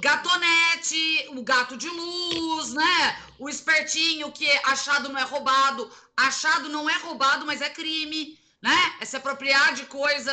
[0.00, 3.18] Gatonete, o gato de luz, né?
[3.38, 5.90] O espertinho que achado não é roubado.
[6.16, 8.76] Achado não é roubado, mas é crime, né?
[9.00, 10.32] É se apropriar de coisa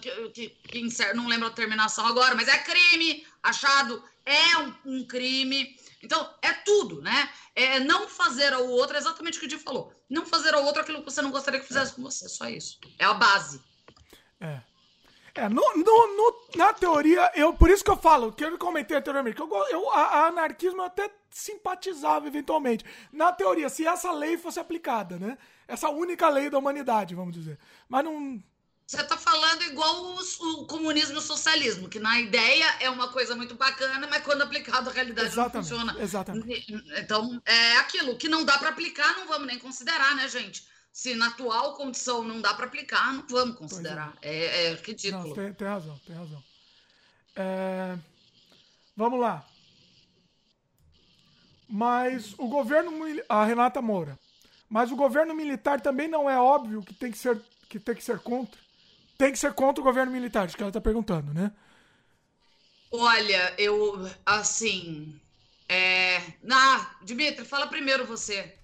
[0.00, 3.26] que, que, que não lembro a terminação agora, mas é crime.
[3.42, 5.76] Achado é um, um crime.
[6.02, 7.28] Então, é tudo, né?
[7.54, 9.92] É não fazer ao outro, é exatamente o que o Di falou.
[10.08, 12.28] Não fazer ao outro aquilo que você não gostaria que fizesse com você.
[12.28, 12.78] Só isso.
[12.98, 13.60] É a base.
[14.40, 14.60] É.
[15.34, 18.96] É, no, no, no, na teoria, eu, por isso que eu falo, que eu comentei
[18.96, 22.84] anteriormente, que eu, eu, a, a anarquismo eu até simpatizava eventualmente.
[23.12, 25.38] Na teoria, se essa lei fosse aplicada, né?
[25.70, 27.58] Essa única lei da humanidade, vamos dizer.
[27.88, 28.42] Mas não,
[28.90, 33.06] você está falando igual o, o, comunismo e o socialismo, que na ideia é uma
[33.06, 36.02] coisa muito bacana, mas quando aplicado à realidade exatamente, não funciona.
[36.02, 36.82] Exatamente.
[36.96, 40.64] Então, é aquilo que não dá para aplicar, não vamos nem considerar, né, gente?
[40.92, 44.12] Se na atual condição não dá para aplicar, não vamos considerar.
[44.20, 44.34] É.
[44.34, 45.28] É, é, ridículo.
[45.28, 46.42] Não, tem, tem, razão, tem razão.
[47.36, 47.96] É...
[48.96, 49.46] Vamos lá.
[51.68, 52.90] Mas o governo.
[53.28, 54.18] A Renata Moura.
[54.70, 58.04] Mas o governo militar também não é óbvio que tem que ser, que tem que
[58.04, 58.58] ser contra
[59.20, 61.52] tem que ser contra o governo militar, isso que ela está perguntando, né?
[62.90, 65.20] Olha, eu, assim.
[65.68, 66.16] É...
[66.50, 68.54] Ah, Dimitri, fala primeiro você.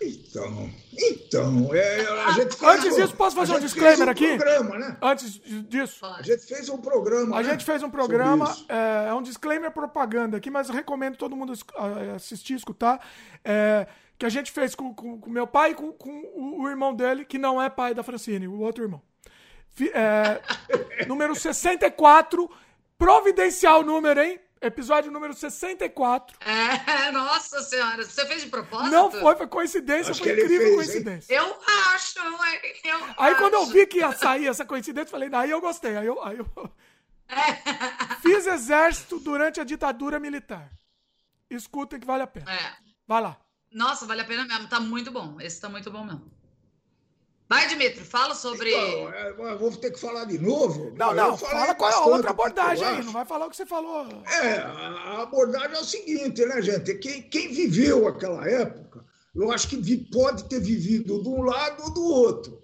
[0.00, 4.36] Então, então, é, a gente fez Antes disso, posso fazer um disclaimer um aqui?
[4.36, 4.96] Programa, né?
[5.00, 6.04] Antes disso.
[6.04, 7.36] A gente fez um programa.
[7.38, 7.50] A né?
[7.50, 11.52] gente fez um programa, é, é, um disclaimer propaganda aqui, mas eu recomendo todo mundo
[12.14, 13.06] assistir, escutar.
[13.42, 13.86] É,
[14.18, 16.94] que a gente fez com, com, com meu pai e com, com o, o, irmão
[16.94, 19.02] dele, que não é pai da Francine, o outro irmão.
[19.92, 20.40] É,
[21.06, 22.50] número 64,
[22.98, 24.40] providencial número, hein?
[24.60, 26.38] Episódio número 64.
[26.40, 28.90] É, nossa senhora, você fez de propósito?
[28.90, 31.34] Não foi, foi coincidência, acho foi incrível fez, coincidência.
[31.34, 31.40] Hein?
[31.40, 31.56] Eu
[31.92, 33.36] acho, eu Aí acho.
[33.36, 35.96] quando eu vi que ia sair essa coincidência, falei, daí eu gostei.
[35.96, 36.46] Aí eu, aí eu...
[37.28, 38.16] É.
[38.22, 40.70] fiz exército durante a ditadura militar.
[41.50, 42.50] Escutem que vale a pena.
[42.50, 42.76] É.
[43.06, 43.36] Vai lá.
[43.72, 45.40] Nossa, vale a pena mesmo, tá muito bom.
[45.40, 46.36] Esse tá muito bom mesmo.
[47.48, 48.70] Vai, Dimitri, fala sobre.
[48.70, 50.92] Então, é, vou ter que falar de novo.
[50.96, 53.66] Não, não, fala qual é a outra abordagem aí, não vai falar o que você
[53.66, 54.04] falou.
[54.26, 56.94] É, a abordagem é o seguinte, né, gente?
[56.94, 61.90] Quem, quem viveu aquela época, eu acho que pode ter vivido de um lado ou
[61.94, 62.62] do outro.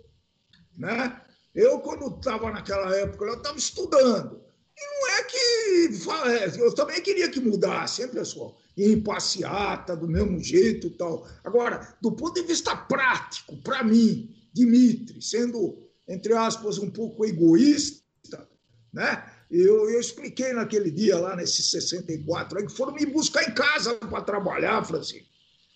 [0.77, 1.21] Né?
[1.55, 4.43] Eu, quando estava naquela época, eu estava estudando.
[4.77, 6.59] E não é que.
[6.59, 8.59] É, eu também queria que mudasse, hein, pessoal?
[8.77, 11.27] Em passeata, do mesmo jeito e tal.
[11.45, 15.79] Agora, do ponto de vista prático, para mim, Dimitri, sendo,
[16.09, 18.49] entre aspas, um pouco egoísta,
[18.93, 19.25] né?
[19.51, 23.95] Eu, eu expliquei naquele dia lá, nesse 64, aí, que foram me buscar em casa
[23.97, 25.29] para trabalhar, Francisco.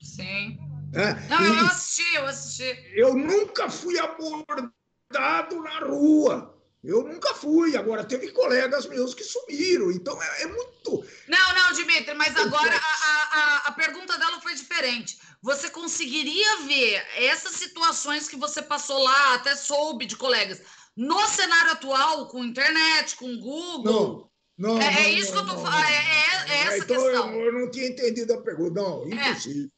[0.02, 0.58] Sim.
[0.94, 2.92] É, Não, eu assisti, eu assisti.
[2.94, 6.55] Eu nunca fui abordado na rua.
[6.86, 7.76] Eu nunca fui.
[7.76, 9.90] Agora, teve colegas meus que sumiram.
[9.90, 11.04] Então, é, é muito.
[11.26, 17.06] Não, não, Dimitri, mas agora a, a, a pergunta dela foi diferente você conseguiria ver
[17.14, 20.60] essas situações que você passou lá, até soube de colegas,
[20.96, 24.28] no cenário atual, com internet, com Google?
[24.58, 24.82] Não, não.
[24.82, 25.84] É, não, é isso não, que eu tô falando.
[25.84, 27.30] É, é, é, essa então, questão.
[27.32, 28.80] Eu, eu, não tinha entendido a pergunta.
[28.80, 29.30] Não, é.
[29.30, 29.70] impossível.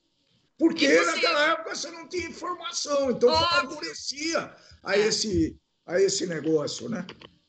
[0.57, 1.15] Porque impossível.
[1.15, 5.01] naquela época você não tinha informação, então favorecia a, é.
[5.01, 5.55] esse,
[5.89, 7.05] a esse negócio, né?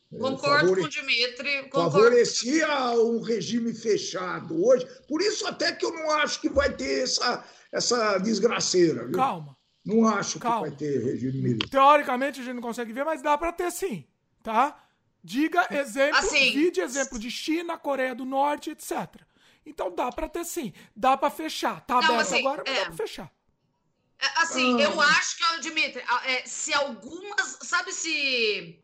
[0.10, 0.82] Concordo Favore...
[0.82, 1.64] com o Dimitri.
[1.64, 1.92] Concordo.
[1.92, 4.88] Favorecia um regime fechado hoje.
[5.08, 9.04] Por isso, até que eu não acho que vai ter essa, essa desgraceira.
[9.04, 9.12] Viu?
[9.12, 9.56] Calma.
[9.86, 10.64] Não acho Calma.
[10.64, 11.70] que vai ter regime militar.
[11.70, 14.06] Teoricamente a gente não consegue ver, mas dá para ter sim,
[14.44, 14.84] tá?
[15.24, 19.22] Diga exemplo, assim, vide exemplo de China, Coreia do Norte, etc.
[19.66, 21.86] Então dá para ter sim, dá para fechar.
[21.86, 23.32] Tá não, aberto assim, agora, mas é, dá para fechar.
[24.20, 24.86] É, assim, ah.
[24.86, 27.58] eu acho que, Dimitri, é, se algumas.
[27.62, 28.80] Sabe se.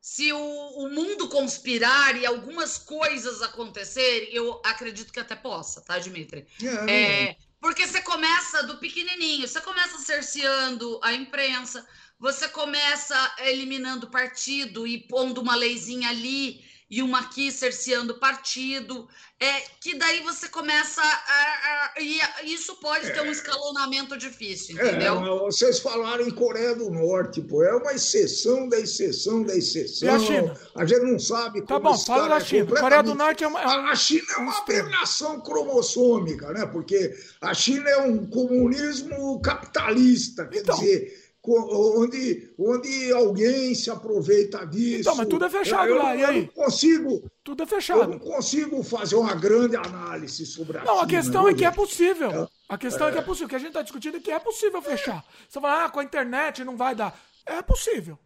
[0.00, 5.98] Se o, o, mundo conspirar e algumas coisas acontecerem, eu acredito que até possa, tá,
[5.98, 6.46] Dimitri?
[6.88, 11.84] É, é porque você começa do pequenininho, você começa cerceando a imprensa,
[12.16, 19.08] você começa eliminando partido e pondo uma leizinha ali e uma aqui cerceando partido,
[19.40, 22.20] é que daí você começa a, a e
[22.54, 25.14] isso pode ter um escalonamento difícil, é, entendeu?
[25.16, 30.08] É, vocês falaram em Coreia do Norte, pô, é uma exceção da exceção da exceção.
[30.08, 30.60] E a China?
[30.76, 32.70] A gente não sabe tá como Tá bom, fala da China.
[32.76, 33.60] É Coreia do Norte é uma.
[33.60, 36.66] É um, a China é uma aberração cromossômica, né?
[36.66, 44.66] Porque a China é um comunismo capitalista, quer então, dizer onde, onde alguém se aproveita
[44.66, 45.00] disso.
[45.00, 46.36] Então, mas tudo é fechado eu, lá, e aí?
[46.38, 47.30] Eu não consigo.
[47.44, 48.00] Tudo é fechado.
[48.00, 51.70] Eu não consigo fazer uma grande análise sobre a Não, a questão é que é
[51.70, 52.30] possível.
[52.30, 53.46] É, a questão é, é que é possível.
[53.46, 55.24] O que a gente está discutindo é que é possível fechar.
[55.48, 57.18] Você fala, ah, com a internet não vai dar.
[57.44, 58.18] É possível.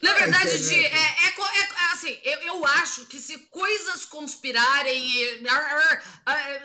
[0.00, 5.10] Na verdade, de, é, é, é, é, assim, eu, eu acho que se coisas conspirarem,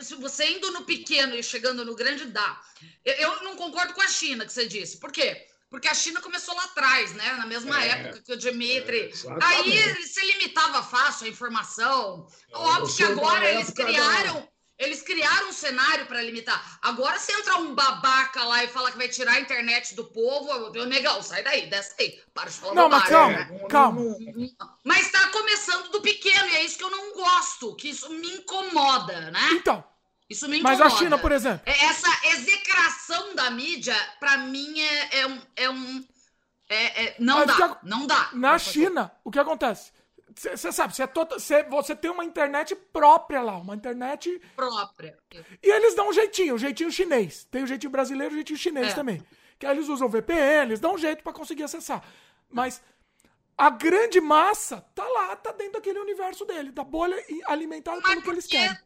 [0.00, 2.60] se você indo no pequeno e chegando no grande, dá.
[3.04, 4.98] Eu, eu, não concordo com a China que você disse.
[4.98, 5.46] Por quê?
[5.68, 7.32] Porque a China começou lá atrás, né?
[7.32, 9.10] Na mesma é, época que o Dimitri.
[9.10, 12.28] É, aí ele se limitava fácil à informação.
[12.52, 14.34] Óbvio que agora eles criaram.
[14.34, 16.78] Da eles criaram um cenário para limitar.
[16.82, 20.50] Agora, se entrar um babaca lá e falar que vai tirar a internet do povo,
[20.74, 22.20] eu, negão, sai daí, desce aí.
[22.32, 23.66] Para de falar Não, mas calma, né?
[23.68, 24.16] calma.
[24.82, 28.34] Mas está começando do pequeno, e é isso que eu não gosto, que isso me
[28.34, 29.50] incomoda, né?
[29.52, 29.84] Então.
[30.28, 30.84] Isso me incomoda.
[30.84, 31.60] Mas a China, por exemplo.
[31.66, 35.42] É, essa execração da mídia, para mim, é, é um.
[35.54, 36.04] É um
[36.68, 38.30] é, é, não, dá, não dá.
[38.32, 39.92] Na China, o que acontece?
[40.34, 41.36] Você sabe, você, tota,
[41.70, 44.40] você tem uma internet própria lá, uma internet.
[44.56, 45.16] Própria.
[45.62, 47.44] E eles dão um jeitinho, um jeitinho chinês.
[47.50, 48.94] Tem o jeitinho brasileiro e o jeitinho chinês é.
[48.94, 49.24] também.
[49.58, 52.02] Que aí eles usam VPN, eles dão um jeito para conseguir acessar.
[52.50, 52.82] Mas
[53.56, 58.22] a grande massa tá lá, tá dentro daquele universo dele, da bolha alimentada Mas pelo
[58.22, 58.76] que eles querem.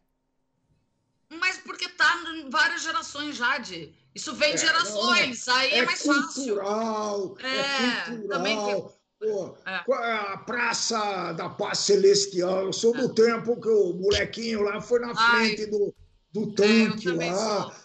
[1.29, 3.93] Mas porque tá em várias gerações já, de.
[4.13, 7.45] Isso vem de é, gerações, aí é, é mais cultural, fácil.
[7.45, 8.27] É, é cultural.
[8.27, 9.83] Também Pô, é.
[10.01, 12.65] a Praça da Paz Celestial.
[12.65, 13.13] Eu sou do é.
[13.13, 15.93] tempo que o molequinho lá foi na frente do,
[16.31, 17.75] do tanque é, lá.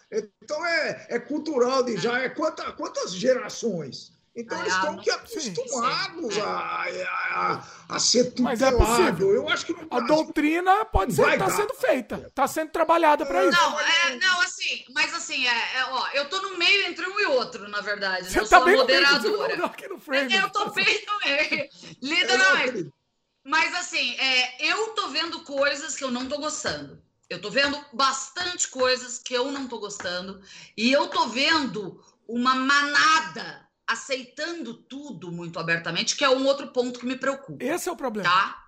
[0.42, 2.20] Então é, é cultural de já.
[2.20, 4.13] É quanta, quantas gerações?
[4.36, 6.40] Então eles estão que acostumados sim, sim.
[6.40, 6.86] A,
[7.30, 8.42] a, a, ser tutelado.
[8.42, 9.32] Mas é possível.
[9.32, 13.46] Eu acho que no A doutrina pode ser, tá sendo feita, tá sendo trabalhada para
[13.46, 13.56] isso.
[13.56, 17.20] Não, é, não, assim, mas assim, é, é, ó, eu tô no meio entre um
[17.20, 18.26] e outro, na verdade.
[18.26, 18.44] Você né?
[18.44, 19.56] Eu tá sou bem moderadora.
[19.56, 20.34] No aqui no frame.
[20.34, 21.68] Eu tô bem no meio,
[22.02, 22.92] literalmente.
[23.44, 27.00] Mas assim, é, eu tô vendo coisas que eu não tô gostando.
[27.30, 30.40] Eu tô vendo bastante coisas que eu não tô gostando.
[30.76, 36.98] E eu tô vendo uma manada aceitando tudo muito abertamente, que é um outro ponto
[36.98, 37.62] que me preocupa.
[37.62, 38.28] Esse é o problema.
[38.28, 38.64] Tá?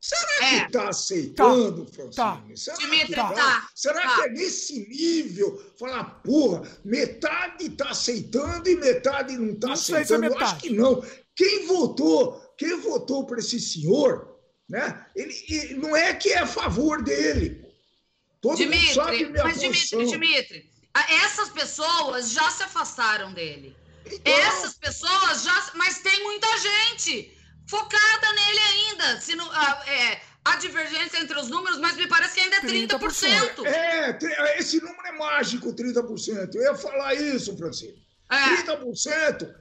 [0.00, 0.60] Será é.
[0.60, 1.92] que está aceitando, tá.
[1.92, 2.14] Francine?
[2.14, 2.42] Tá.
[2.54, 3.32] Será, Dimitri, que, tá.
[3.32, 3.68] tá.
[3.74, 4.14] Será tá.
[4.14, 5.72] que é nesse nível?
[5.78, 10.24] Falar, porra, metade está aceitando e metade não está aceitando.
[10.26, 11.02] É Eu acho que não.
[11.34, 14.38] Quem votou, quem votou para esse senhor,
[14.68, 15.06] né?
[15.16, 17.64] Ele, ele, não é que é a favor dele.
[18.42, 20.04] Todo Dimitri, mundo sabe minha mas posição.
[20.04, 20.70] Dimitri, Dimitri,
[21.24, 23.74] essas pessoas já se afastaram dele.
[24.06, 24.32] Então...
[24.32, 25.70] Essas pessoas já.
[25.74, 27.36] Mas tem muita gente
[27.68, 29.20] focada nele ainda.
[29.20, 32.60] Se não, ah, é, a divergência entre os números, mas me parece que ainda é
[32.60, 32.98] 30%.
[32.98, 33.66] 30%.
[33.66, 36.54] É, esse número é mágico, 30%.
[36.54, 37.98] Eu ia falar isso, Francisco.
[38.30, 38.62] É.
[38.62, 39.54] 30%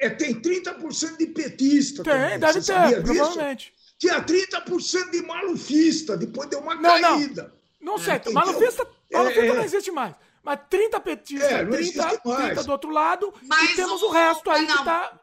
[0.00, 2.02] é, tem 30% de petista.
[2.02, 2.38] Tem, também.
[2.38, 3.74] deve Você ter, provavelmente.
[3.98, 7.54] Tinha 30% de malufista, depois deu uma não, caída.
[7.78, 10.14] Não, não sei, é, malufista, malufista é, não existe mais.
[10.42, 14.50] Mas 30 petistas, é, 30, 30 do outro lado, Mas e temos o, o resto
[14.50, 14.78] aí não.
[14.78, 15.20] que tá.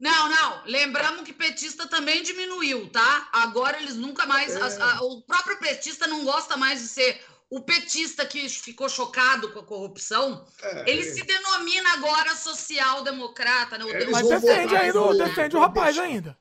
[0.00, 0.62] Não, não.
[0.66, 3.28] Lembramos que petista também diminuiu, tá?
[3.32, 4.56] Agora eles nunca mais.
[4.56, 4.82] É.
[4.82, 9.52] A, a, o próprio petista não gosta mais de ser o petista que ficou chocado
[9.52, 10.44] com a corrupção.
[10.60, 11.12] É, ele é.
[11.12, 13.78] se denomina agora social-democrata.
[13.78, 13.84] Né?
[14.10, 16.36] Mas defende ainda, defende o rapaz ainda.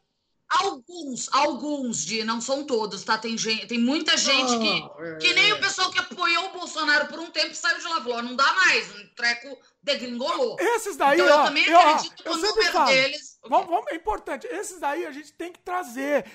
[0.51, 3.17] Alguns, alguns de, não são todos, tá?
[3.17, 5.15] Tem, gente, tem muita gente que, é...
[5.15, 8.21] que nem o pessoal que apoiou o Bolsonaro por um tempo saiu de lá, falou,
[8.21, 10.57] não dá mais, um treco degringolou.
[10.59, 13.39] Esses daí, então, ó, eu também eu, acredito eu, eu número falo, deles.
[13.47, 16.25] Vamos, vamos, é importante, esses daí a gente tem que trazer,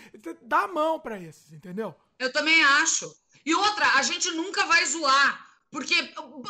[0.43, 1.95] dar a mão para esses, entendeu?
[2.19, 3.15] Eu também acho.
[3.45, 5.95] E outra, a gente nunca vai zoar porque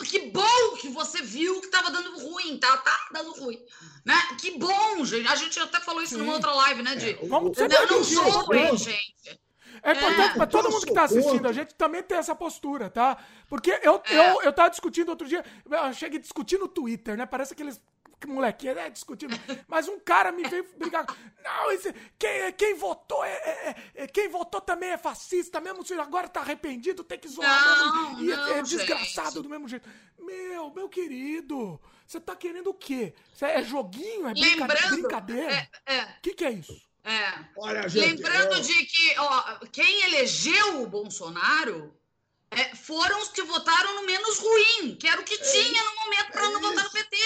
[0.05, 2.77] que bom que você viu que tava dando ruim, tá?
[2.79, 3.59] Tá dando ruim.
[4.05, 4.15] Né?
[4.41, 5.27] Que bom, gente.
[5.27, 6.21] A gente até falou isso Sim.
[6.21, 6.95] numa outra live, né?
[6.97, 9.41] De, é, vamos não, não sou, hein, gente.
[9.83, 10.35] É importante é.
[10.35, 13.17] para todo mundo que está assistindo a gente também ter essa postura, tá?
[13.49, 14.33] Porque eu, é.
[14.33, 17.27] eu, eu tava discutindo outro dia, eu cheguei discutindo no Twitter, né?
[17.27, 17.81] Parece aqueles
[18.25, 19.37] moleque, é discutindo.
[19.67, 21.05] Mas um cara me veio brigar.
[21.43, 25.95] Não, esse, quem, quem votou é, é, é, Quem votou também é fascista, mesmo se
[25.95, 28.25] agora tá arrependido, tem que zoar não, mesmo.
[28.25, 29.89] E é, não, é, desgraçado do mesmo jeito.
[30.19, 33.13] Meu, meu querido, você tá querendo o quê?
[33.41, 34.29] é joguinho?
[34.29, 35.69] É Lembrando, brincadeira?
[35.87, 36.81] O é, que, que é isso?
[37.05, 37.45] É.
[37.57, 41.95] Olha, gente, Lembrando de que ó, quem elegeu o Bolsonaro
[42.51, 45.85] é, foram os que votaram no menos ruim, que era o que é tinha isso,
[45.85, 46.69] no momento para é não isso.
[46.69, 47.17] votar no PT.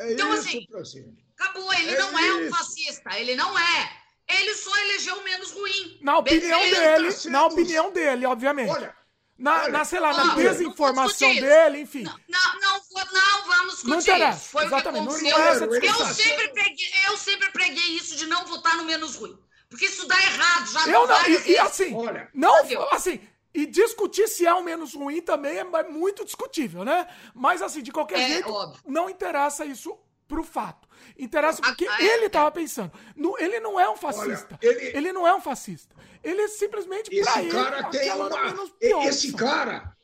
[0.00, 1.72] É então, isso, assim, acabou.
[1.74, 3.92] Ele não é um fascista, ele não é.
[4.26, 5.98] Ele só elegeu o menos ruim.
[6.00, 8.70] Na opinião dele, tá na opinião dele, obviamente.
[8.70, 8.94] Olha,
[9.36, 12.02] na, na, sei lá, na desinformação dele, enfim.
[12.02, 13.88] Não, não, não, não vamos discutir.
[13.88, 14.50] Não interessa.
[14.50, 15.08] Foi exatamente.
[15.08, 15.60] o que aconteceu.
[15.60, 19.16] Não, não é eu, sempre preguei, eu sempre preguei isso de não votar no menos
[19.16, 19.38] ruim.
[19.68, 22.54] Porque isso dá errado, já eu não, e, e, assim, Olha, não,
[22.90, 23.20] assim,
[23.52, 27.06] e discutir se é o menos ruim também é muito discutível, né?
[27.34, 28.80] Mas assim, de qualquer é, jeito, óbvio.
[28.86, 29.98] não interessa isso
[30.28, 30.88] pro fato.
[31.18, 32.52] Interessa porque a, a, ele estava é.
[32.52, 32.92] pensando.
[33.16, 34.58] No, ele não é um fascista.
[34.62, 35.94] Olha, ele, ele não é um fascista.
[36.22, 39.96] Ele simplesmente esse pra cara ele, tem uma, pior, esse cara,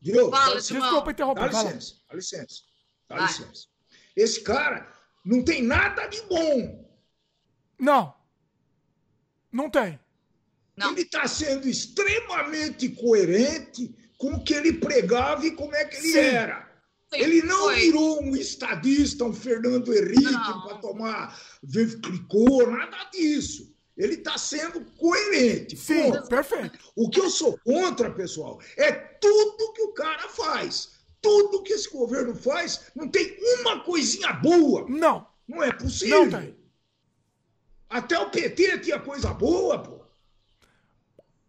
[0.00, 0.30] viu?
[0.30, 1.50] Fala, Desculpa interromper.
[1.50, 2.62] Dá licença, dá licença.
[3.08, 3.66] Dá licença.
[4.14, 4.92] Esse cara
[5.24, 6.86] não tem nada de bom.
[7.78, 8.14] Não.
[9.50, 9.98] Não tem.
[10.76, 10.92] Não.
[10.92, 16.12] Ele está sendo extremamente coerente com o que ele pregava e como é que ele
[16.12, 16.18] Sim.
[16.18, 16.70] era.
[17.12, 17.74] Ele não Foi.
[17.76, 21.40] virou um estadista, um Fernando Henrique para tomar
[22.02, 23.74] clicou, nada disso.
[23.96, 25.76] Ele está sendo coerente.
[25.76, 26.78] Sim, Pô, perfeito.
[26.96, 30.92] O que eu sou contra, pessoal, é tudo que o cara faz.
[31.20, 34.86] Tudo que esse governo faz, não tem uma coisinha boa.
[34.88, 35.26] Não.
[35.46, 36.24] Não é possível.
[36.24, 36.56] Não tem.
[37.90, 39.99] Até o PT tinha coisa boa, pô.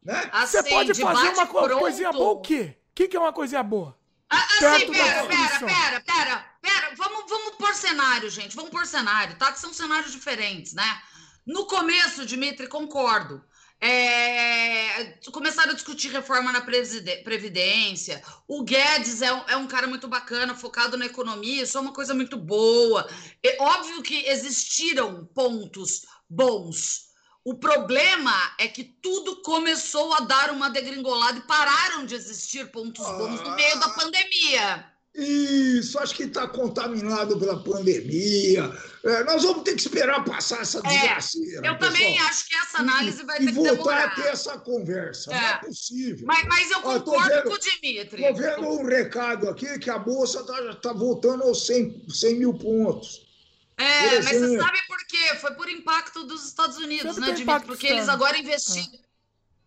[0.04, 0.30] Né?
[0.32, 1.80] Assim, Você pode fazer uma pronto.
[1.80, 2.78] coisinha boa o quê?
[2.92, 3.98] O que, que é uma coisinha boa?
[4.30, 6.96] Assim, pera, pera, pera, pera, pera.
[6.96, 8.56] Vamos, vamos por cenário, gente.
[8.56, 9.52] Vamos por cenário, tá?
[9.52, 11.02] Que são cenários diferentes, né?
[11.46, 13.44] No começo, Dimitri, concordo.
[13.84, 18.24] É, começaram a discutir reforma na Previdência.
[18.48, 21.92] O Guedes é um, é um, cara muito bacana, focado na economia, isso é uma
[21.92, 23.10] coisa muito boa.
[23.44, 27.11] É óbvio que existiram pontos bons.
[27.44, 33.04] O problema é que tudo começou a dar uma degringolada e pararam de existir pontos
[33.04, 33.94] bons no meio da ah.
[33.94, 34.92] pandemia.
[35.14, 38.72] Isso, acho que está contaminado pela pandemia.
[39.04, 41.38] É, nós vamos ter que esperar passar essa desgraça.
[41.62, 44.06] É, eu também acho que essa análise vai e, ter que voltar demorar.
[44.06, 45.34] a ter essa conversa.
[45.34, 45.42] É.
[45.42, 46.26] Não é possível.
[46.26, 48.24] Mas, mas eu concordo vendo, com o Dimitri.
[48.24, 52.54] Estou vendo um recado aqui que a Bolsa está tá voltando aos 100, 100 mil
[52.54, 53.21] pontos.
[53.82, 55.36] É, mas você sabe por quê?
[55.40, 57.66] Foi por impacto dos Estados Unidos, Sempre né, Dimitri?
[57.66, 57.98] Porque externo.
[57.98, 59.00] eles agora investiram.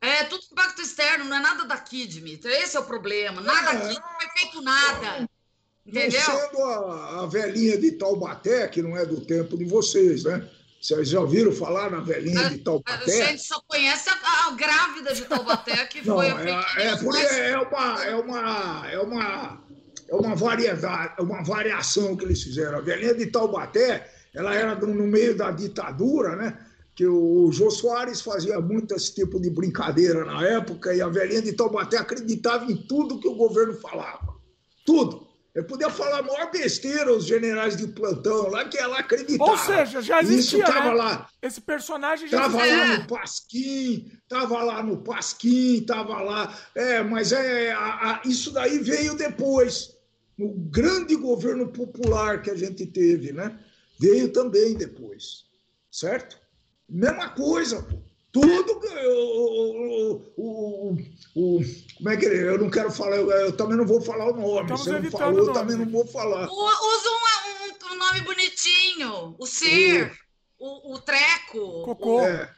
[0.01, 0.09] É.
[0.09, 0.25] é.
[0.25, 2.53] tudo impacto externo, não é nada daqui, Dimitri.
[2.53, 3.41] Esse é o problema.
[3.41, 3.77] Nada é.
[3.77, 5.29] aqui, não foi feito nada.
[5.87, 6.21] Entendeu?
[6.21, 10.49] sendo a, a velhinha de Taubaté, que não é do tempo de vocês, né?
[10.81, 13.23] Vocês já ouviram falar na velhinha de Taubaté?
[13.23, 16.43] A gente só conhece a, a grávida de Taubaté, que não, foi a
[16.77, 19.64] é, é, porque é, uma, é, uma, é, uma,
[20.09, 22.79] é uma variedade, é uma variação que eles fizeram.
[22.79, 26.59] A velhinha de Taubaté, ela era no meio da ditadura, né?
[26.95, 31.43] que o Jô Soares fazia muito esse tipo de brincadeira na época, e a velhinha
[31.43, 34.35] de Taubaté acreditava em tudo que o governo falava.
[34.87, 35.27] Tudo.
[35.55, 39.53] Eu podia falar a maior besteira os generais de plantão lá, que ela acreditava.
[39.53, 40.95] Ou seja, já existia, Isso tava né?
[40.95, 41.29] lá.
[41.41, 42.89] Esse personagem já tava existia.
[42.89, 46.53] lá no Pasquim, tava lá no Pasquim, tava lá.
[46.75, 49.91] É, mas é, a, a, isso daí veio depois,
[50.37, 53.59] no grande governo popular que a gente teve, né?
[53.99, 55.45] Veio também depois,
[55.91, 56.39] certo?
[56.89, 57.99] Mesma coisa, pô.
[58.35, 60.93] Tudo o, o,
[61.37, 61.61] o,
[61.99, 64.63] como é que eu não quero falar, eu, eu também não vou falar o nome.
[64.63, 66.49] Estamos Você não falou, eu também não vou falar.
[66.51, 70.11] Usa um, um, nome bonitinho, o Sir,
[70.59, 71.85] o, o, Treco.
[71.85, 72.23] Cocô.
[72.23, 72.53] É,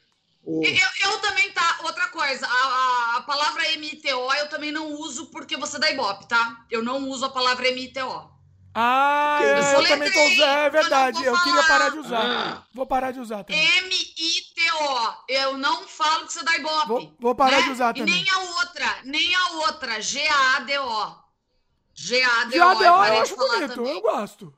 [0.46, 0.62] o...
[0.64, 1.78] eu, eu, também tá.
[1.82, 6.64] Outra coisa, a, a, palavra MTO eu também não uso porque você dá ibope, tá?
[6.70, 8.36] Eu não uso a palavra MTO.
[8.72, 10.42] Ah, eu, é, eu também tô usando.
[10.42, 12.24] É verdade, eu, eu queria parar de usar.
[12.24, 12.62] Ah.
[12.72, 13.66] Vou parar de usar também.
[13.78, 15.14] M-I-T-O.
[15.28, 16.86] Eu não falo que você dá ibope.
[16.86, 17.62] Vou, vou parar né?
[17.62, 18.14] de usar também.
[18.14, 20.00] E nem a outra, nem a outra.
[20.00, 21.16] G-A-D-O.
[21.94, 22.50] G-A-D-O.
[22.52, 23.92] G-A-D-O eu acho bonito, também.
[23.94, 24.54] eu gosto.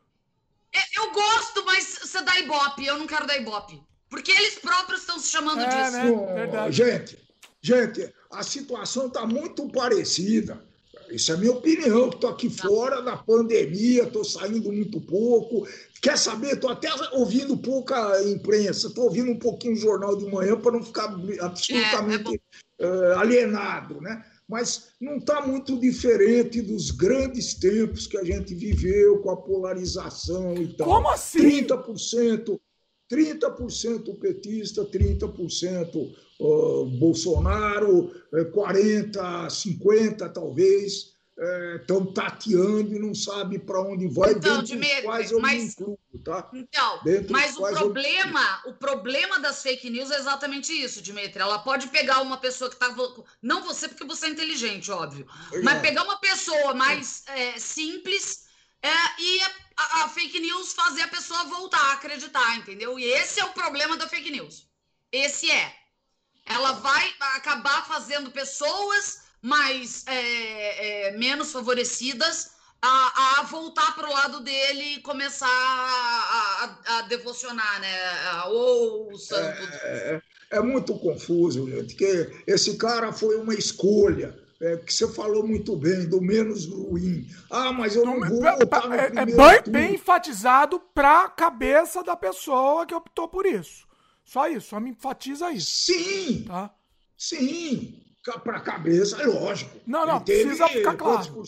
[0.72, 2.84] É, eu gosto, mas você dá ibope.
[2.84, 3.80] Eu não quero dar ibope.
[4.08, 5.96] Porque eles próprios estão se chamando é, disso.
[5.96, 6.34] Né?
[6.34, 6.76] Verdade.
[6.76, 7.18] Gente,
[7.60, 10.62] gente, a situação está muito parecida
[11.10, 15.66] isso é minha opinião, que estou aqui fora da pandemia, estou saindo muito pouco.
[16.02, 16.54] Quer saber?
[16.54, 20.82] Estou até ouvindo pouca imprensa, estou ouvindo um pouquinho o jornal de manhã para não
[20.82, 22.40] ficar absolutamente
[22.78, 24.24] é, é uh, alienado, né?
[24.48, 30.54] Mas não está muito diferente dos grandes tempos que a gente viveu com a polarização
[30.54, 30.86] e tal.
[30.86, 31.64] Como assim?
[31.66, 32.58] 30%,
[33.10, 38.12] 30% petista, 30% uh, Bolsonaro,
[38.52, 41.16] 40, eh, 50 talvez,
[41.80, 45.68] estão eh, tateando e não sabe para onde vai, então, Dimitri, quais eu mas, me
[45.68, 46.50] incluo, tá?
[46.52, 51.40] Então, Dentro mas o problema, o problema das fake news é exatamente isso, Dimitri.
[51.40, 53.24] Ela pode pegar uma pessoa que estava.
[53.40, 55.26] Não você, porque você é inteligente, óbvio.
[55.62, 58.48] Mas pegar uma pessoa mais é, simples
[58.82, 58.88] é,
[59.20, 59.40] e
[59.78, 62.98] a, a, fake news fazer a pessoa voltar a acreditar, entendeu?
[62.98, 64.66] E esse é o problema da fake news.
[65.12, 65.74] Esse é.
[66.44, 74.12] Ela vai acabar fazendo pessoas mais é, é menos favorecidas a, a voltar para o
[74.12, 78.42] lado dele e começar a, a, a devocionar, né?
[78.46, 79.62] Ou o santo.
[79.82, 84.47] É, é, muito confuso, gente, porque esse cara foi uma escolha.
[84.60, 87.28] É, que você falou muito bem, do menos ruim.
[87.48, 92.02] Ah, mas eu não, vou votar no é, é bem, bem enfatizado para a cabeça
[92.02, 93.86] da pessoa que optou por isso.
[94.24, 95.70] Só isso, só me enfatiza isso.
[95.70, 96.44] Sim!
[96.46, 96.74] Tá?
[97.16, 98.07] Sim!
[98.44, 99.80] Para a cabeça, é lógico.
[99.86, 101.44] Não, não, precisa ficar claro.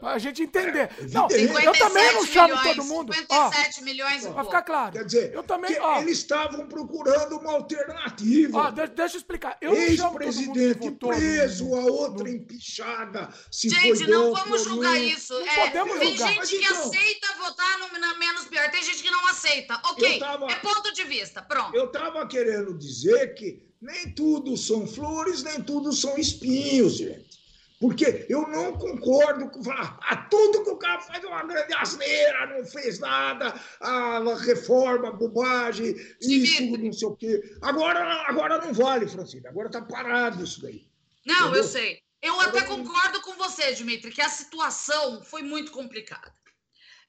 [0.00, 0.90] Para a gente entender.
[0.98, 3.14] É, não, eu também não chamo milhões, todo mundo.
[3.14, 4.26] 57 ó, milhões.
[4.26, 4.92] Para ficar claro.
[4.92, 8.58] Quer dizer, eu também, ó, eles estavam procurando uma alternativa.
[8.58, 9.56] Ó, deixa, deixa eu explicar.
[9.60, 13.28] Eu Ex-presidente preso, a outra empichada.
[13.50, 15.34] Se gente, não vamos julgar isso.
[15.34, 16.32] Não é, podemos tem julgar.
[16.32, 18.70] gente que então, aceita votar no, na menos pior.
[18.70, 19.80] Tem gente que não aceita.
[19.84, 21.42] Ok, tava, é ponto de vista.
[21.42, 21.76] Pronto.
[21.76, 27.36] Eu estava querendo dizer que nem tudo são flores, nem tudo são espinhos, gente.
[27.78, 31.74] Porque eu não concordo com falar, ah, tudo que o cara faz é uma grande
[31.74, 37.56] asneira, não fez nada, a reforma, bobagem, isso, não sei o quê.
[37.60, 40.88] Agora, agora não vale, Francina, agora está parado isso daí.
[41.24, 41.62] Não, Entendeu?
[41.62, 42.00] eu sei.
[42.22, 46.34] Eu até concordo com você, Dimitri, que a situação foi muito complicada.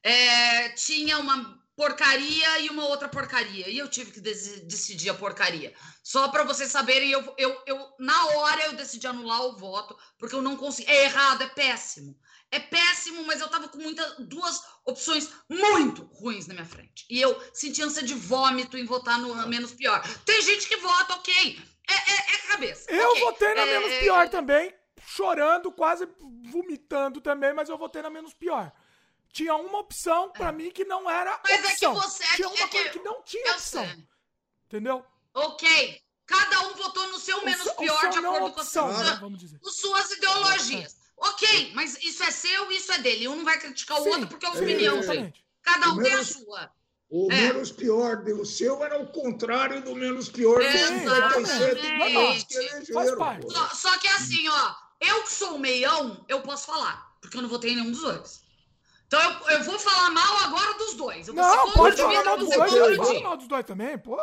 [0.03, 3.69] É, tinha uma porcaria e uma outra porcaria.
[3.69, 5.72] E eu tive que decidir a porcaria.
[6.03, 10.33] Só para vocês saberem, eu, eu, eu, na hora eu decidi anular o voto, porque
[10.33, 10.89] eu não consegui.
[10.89, 12.17] É errado, é péssimo.
[12.49, 17.06] É péssimo, mas eu tava com muitas duas opções muito ruins na minha frente.
[17.09, 20.01] E eu senti ânsia de vômito em votar no menos pior.
[20.25, 21.61] Tem gente que vota, ok.
[21.88, 22.91] É, é, é cabeça.
[22.91, 23.22] Eu okay.
[23.22, 24.73] votei na é, menos pior também,
[25.06, 26.07] chorando, quase
[26.49, 28.73] vomitando também, mas eu votei na menos pior
[29.31, 31.91] tinha uma opção para mim que não era Mas opção.
[31.91, 32.23] é que você...
[32.35, 33.85] Tinha uma é coisa que, que não tinha opção.
[33.85, 34.07] Sei.
[34.65, 35.06] Entendeu?
[35.33, 36.01] Ok.
[36.25, 39.17] Cada um votou no seu menos pior de acordo com, opção, né?
[39.22, 39.59] vamos dizer.
[39.59, 40.93] com suas ideologias.
[40.93, 40.97] É.
[41.17, 43.27] Ok, mas isso é seu, isso é dele.
[43.27, 45.33] Um não vai criticar o Sim, outro porque é opinião dele.
[45.64, 46.72] Cada um menos, tem a sua.
[47.09, 47.35] O é.
[47.35, 52.85] menos pior do seu era o contrário do menos pior do 57
[53.49, 57.49] só, só que assim, ó, eu que sou meião, eu posso falar, porque eu não
[57.49, 58.43] votei em nenhum dos dois.
[59.07, 61.27] Então eu, eu vou falar mal agora dos dois.
[61.27, 62.71] Eu não, pode falar mal dos dois.
[62.71, 64.17] Pode falar mal dos dois também, pô.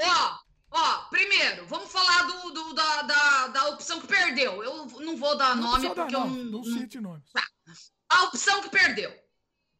[0.00, 0.38] Ó,
[0.70, 4.64] ó, primeiro, vamos falar do, do da, da, da, opção que perdeu.
[4.64, 6.30] Eu não vou dar não nome porque dar, eu não.
[6.30, 7.22] Não cite nome.
[7.32, 7.44] Tá.
[8.08, 9.14] A opção que perdeu.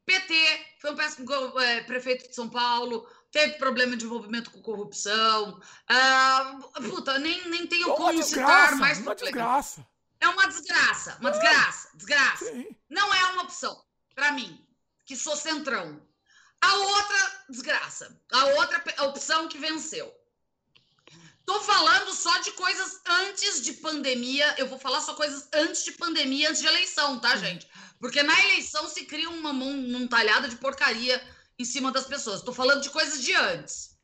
[0.04, 0.34] PT,
[0.80, 5.60] foi um péssimo é, prefeito de São Paulo, teve problema de envolvimento com corrupção.
[5.88, 9.86] Ah, puta, nem, nem tenho como citar mais uma desgraça.
[10.18, 11.32] É uma desgraça, uma é.
[11.32, 12.44] desgraça, desgraça.
[12.44, 12.76] Sim.
[12.90, 13.80] Não é uma opção
[14.20, 14.62] para mim,
[15.06, 16.06] que sou centrão.
[16.60, 20.14] A outra desgraça, a outra opção que venceu.
[21.46, 24.54] Tô falando só de coisas antes de pandemia.
[24.58, 27.66] Eu vou falar só coisas antes de pandemia, antes de eleição, tá, gente?
[27.98, 31.16] Porque na eleição se cria uma montalhada de porcaria
[31.58, 32.42] em cima das pessoas.
[32.42, 33.98] Tô falando de coisas de antes.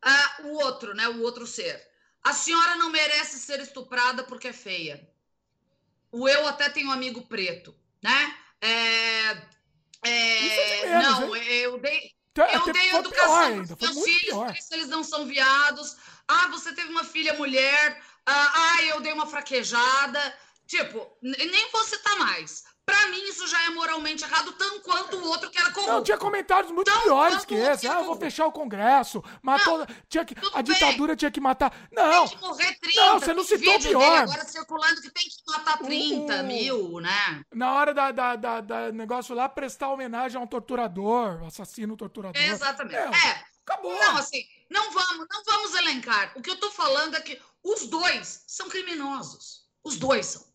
[0.00, 1.08] Ah, o outro, né?
[1.08, 1.76] O outro ser.
[2.22, 5.12] A senhora não merece ser estuprada porque é feia.
[6.12, 8.41] O eu até tenho um amigo preto, né?
[8.62, 9.36] É,
[10.04, 11.44] é, menos, não, hein?
[11.48, 12.12] eu dei.
[12.34, 15.96] Eu dei educação para meus filhos, se eles não são viados.
[16.26, 18.02] Ah, você teve uma filha mulher.
[18.24, 20.38] Ah, ah eu dei uma fraquejada.
[20.66, 22.64] Tipo, nem você tá mais.
[22.84, 25.92] Pra mim, isso já é moralmente errado, tanto quanto o outro que era corrupto.
[25.92, 27.86] Não, tinha comentários muito tão piores que esse.
[27.86, 29.22] Ah, eu vou fechar o Congresso.
[29.40, 29.78] Matou.
[29.78, 31.16] Não, tinha que, a ditadura bem.
[31.16, 31.72] tinha que matar.
[31.92, 32.26] Não.
[32.26, 33.00] Tem que morrer 30.
[33.00, 34.18] Não, você não citou pior.
[34.18, 37.44] agora circulando que tem que matar 30 mil, né?
[37.54, 42.42] Na hora da, da, da, da, negócio lá, prestar homenagem a um torturador, assassino torturador.
[42.42, 42.96] exatamente.
[42.96, 43.44] É, é.
[43.64, 43.96] Acabou.
[43.96, 46.32] Não, assim, não vamos, não vamos elencar.
[46.34, 49.62] O que eu tô falando é que os dois são criminosos.
[49.84, 50.51] Os dois são.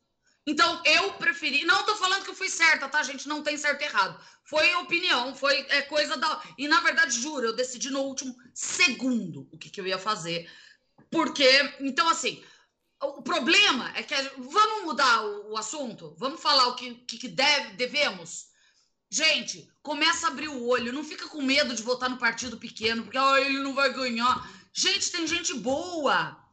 [0.47, 1.65] Então, eu preferi.
[1.65, 3.27] Não estou falando que eu fui certa, tá, gente?
[3.27, 4.17] Não tem certo e errado.
[4.45, 6.41] Foi opinião, foi é, coisa da.
[6.57, 10.49] E, na verdade, juro, eu decidi no último segundo o que, que eu ia fazer.
[11.11, 11.45] Porque.
[11.81, 12.41] Então, assim.
[13.03, 14.15] O problema é que.
[14.37, 16.15] Vamos mudar o, o, assunto?
[16.17, 18.47] Vamos falar o que, que, deve, devemos?
[19.11, 20.93] Gente, começa a abrir o olho.
[20.93, 24.49] Não fica com medo de votar no partido pequeno, porque oh, ele não vai ganhar.
[24.73, 26.46] Gente, tem gente boa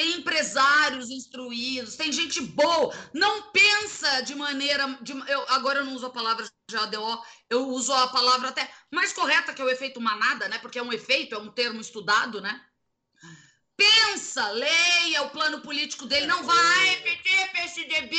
[0.00, 2.90] tem empresários instruídos, tem gente boa.
[3.12, 4.86] Não pensa de maneira.
[5.02, 9.12] De, eu, agora eu não uso a palavra JDO, eu uso a palavra até mais
[9.12, 10.58] correta, que é o efeito manada, né?
[10.58, 12.58] Porque é um efeito, é um termo estudado, né?
[13.76, 18.16] Pensa, leia o plano político dele, não vai PT, PSDB,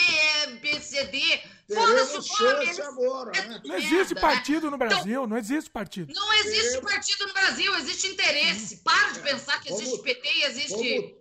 [0.61, 1.42] PCD.
[1.74, 2.82] Foda-se o nome.
[2.82, 3.61] Agora, é né?
[3.64, 4.72] Não existe merda, partido né?
[4.72, 6.14] no Brasil, então, não existe partido.
[6.14, 8.77] Não existe partido no Brasil, existe interesse.
[8.84, 11.20] Para de é, pensar que existe PT e existe.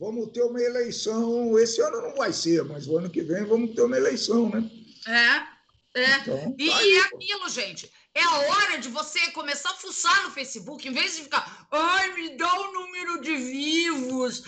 [0.00, 1.58] Vamos, ter uma eleição.
[1.58, 4.64] Esse ano não vai ser, mas o ano que vem vamos ter uma eleição, né?
[5.06, 6.16] É, é.
[6.16, 7.92] Então, e, tá é aquilo, gente.
[8.14, 12.14] É a hora de você começar a fuçar no Facebook, em vez de ficar, ai,
[12.14, 14.42] me dá o número de vivos.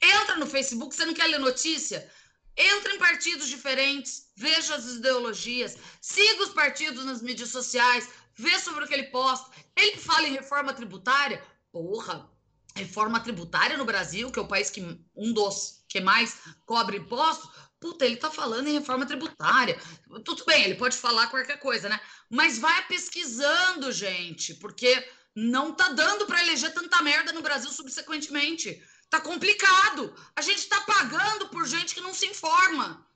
[0.00, 2.08] Entra no Facebook, você não quer ler notícia?
[2.56, 8.84] Entra em partidos diferentes, veja as ideologias, siga os partidos nas mídias sociais, vê sobre
[8.84, 9.50] o que ele posta.
[9.76, 11.42] Ele fala em reforma tributária,
[11.72, 12.30] porra,
[12.78, 14.80] reforma tributária no Brasil, que é o país que
[15.14, 17.50] um dos que mais cobre impostos,
[17.80, 19.80] Puta, ele tá falando em reforma tributária.
[20.24, 22.00] Tudo bem, ele pode falar qualquer coisa, né?
[22.28, 28.82] Mas vai pesquisando, gente, porque não tá dando para eleger tanta merda no Brasil subsequentemente.
[29.08, 30.12] Tá complicado.
[30.34, 33.06] A gente tá pagando por gente que não se informa.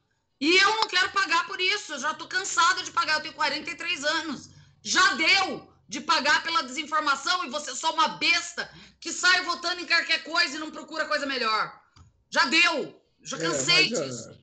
[0.41, 1.95] E eu não quero pagar por isso.
[1.95, 3.15] Eu já tô cansada de pagar.
[3.15, 4.51] Eu tenho 43 anos.
[4.81, 8.71] Já deu de pagar pela desinformação e você é só uma besta
[9.01, 11.73] que sai votando em qualquer coisa e não procura coisa melhor.
[12.31, 12.99] Já deu.
[13.23, 14.43] Já é, cansei é, disso.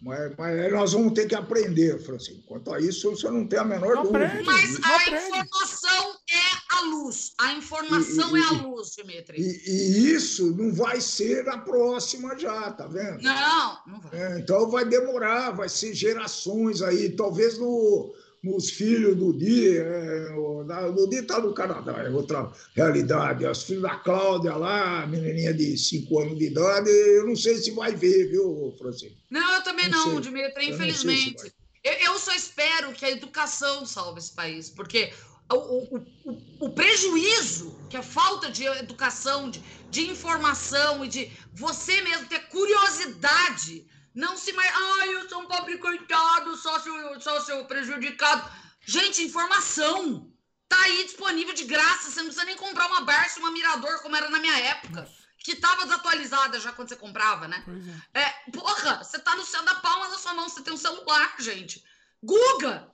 [0.00, 2.42] Mas, mas nós vamos ter que aprender, Francisco.
[2.46, 4.26] Quanto a isso, você não tem a menor não dúvida.
[4.26, 5.16] Aprende, mas a aprende.
[5.26, 7.32] informação é a luz.
[7.38, 9.38] A informação e, e, é a luz, Dimitri.
[9.38, 13.22] E, e, isso não vai ser a próxima já, tá vendo?
[13.22, 14.18] Não, não vai.
[14.18, 17.10] É, então vai demorar, vai ser gerações aí.
[17.10, 23.44] Talvez no nos filhos do dia, é, o dia está no Canadá, é outra realidade.
[23.46, 27.70] Os filhos da Cláudia lá, menininha de 5 anos de idade, eu não sei se
[27.72, 29.16] vai ver, viu, Francisco?
[29.30, 31.42] Não, eu também não, não Dimitri, infelizmente.
[31.42, 31.52] Se
[31.84, 35.12] eu, eu, só espero que a educação salve esse país, porque
[35.50, 41.30] o, o, o, o, prejuízo que a falta de educação, de, de informação e de
[41.52, 44.72] você mesmo ter curiosidade não se mais.
[44.74, 48.50] Ai, eu sou um pobre coitado, sócio, sócio prejudicado.
[48.84, 50.30] Gente, informação.
[50.68, 52.10] Tá aí disponível de graça.
[52.10, 55.08] Você não precisa nem comprar uma Barça, uma Mirador, como era na minha época.
[55.38, 57.64] Que tava desatualizada já quando você comprava, né?
[58.12, 58.20] É.
[58.20, 58.30] é.
[58.52, 61.82] porra, você tá no céu da palma da sua mão, você tem um celular, gente.
[62.22, 62.90] Guga!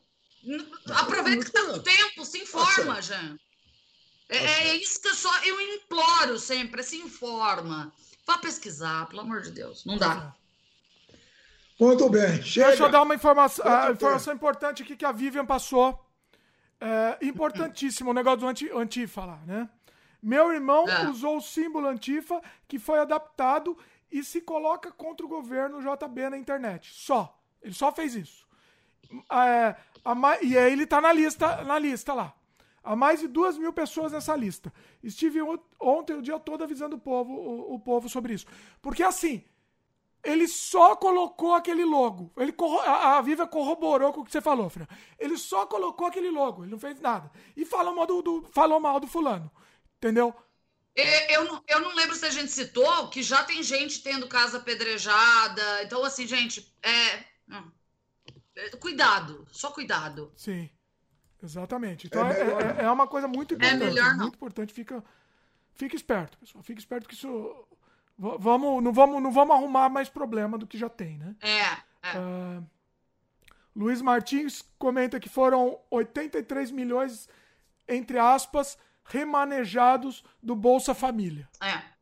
[0.95, 3.37] Aproveita que tá com tempo, se informa, Jean.
[4.29, 7.93] É, é, isso que eu só eu imploro sempre, se informa.
[8.27, 9.85] Vá pesquisar, pelo amor de Deus.
[9.85, 10.35] Não dá.
[11.79, 12.69] Muito bem, chega.
[12.69, 16.03] Deixa eu dar uma informação, informação importante aqui que a Vivian passou.
[16.81, 19.69] É, importantíssimo o negócio do anti, Antifa lá, né?
[20.23, 21.09] Meu irmão é.
[21.09, 23.77] usou o símbolo Antifa que foi adaptado
[24.11, 26.91] e se coloca contra o governo JB na internet.
[26.93, 27.39] Só.
[27.63, 28.47] Ele só fez isso.
[29.31, 32.35] É, a, e aí ele tá na lista, na lista lá.
[32.83, 34.73] Há mais de duas mil pessoas nessa lista.
[35.03, 35.41] Estive
[35.81, 38.47] ontem o dia todo avisando o povo, o, o povo sobre isso.
[38.81, 39.45] Porque assim,
[40.27, 42.33] ele só colocou aquele logo.
[42.37, 42.53] Ele
[42.85, 44.87] a, a Viva corroborou com o que você falou, Fran.
[45.19, 47.31] Ele só colocou aquele logo, ele não fez nada.
[47.57, 49.51] E falou mal do, do falou mal do fulano.
[49.97, 50.35] Entendeu?
[50.97, 54.59] Eu não, eu não lembro se a gente citou que já tem gente tendo casa
[54.59, 55.83] apedrejada.
[55.85, 57.25] Então, assim, gente, é.
[58.57, 60.33] é cuidado, só cuidado.
[60.37, 60.69] Sim.
[61.41, 62.07] Exatamente.
[62.07, 63.83] Então é, é, é, é uma coisa muito importante.
[63.83, 64.23] É melhor não.
[64.23, 64.73] Muito importante.
[64.73, 65.05] Fica,
[65.75, 66.65] fica esperto, pessoal.
[66.65, 67.69] Fica esperto que isso
[68.19, 71.37] Vamos, não, vamos, não vamos arrumar mais problema do que já tem, né?
[71.41, 72.09] É.
[72.09, 72.19] é.
[72.19, 72.67] Uh,
[73.75, 77.29] Luiz Martins comenta que foram 83 milhões,
[77.87, 81.47] entre aspas, remanejados do Bolsa Família.
[81.63, 81.97] É.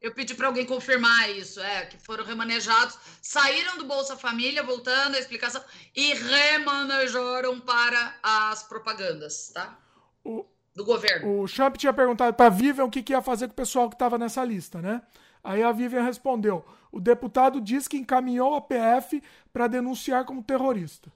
[0.00, 5.14] Eu pedi para alguém confirmar isso, é, que foram remanejados, saíram do Bolsa Família, voltando
[5.14, 5.64] a explicação,
[5.96, 9.78] e remanejaram para as propagandas, tá?
[10.22, 11.40] O, do governo.
[11.40, 13.94] O Champ tinha perguntado para Vivian o que, que ia fazer com o pessoal que
[13.94, 15.00] estava nessa lista, né?
[15.44, 21.12] Aí a Vivian respondeu: o deputado diz que encaminhou a PF para denunciar como terrorista.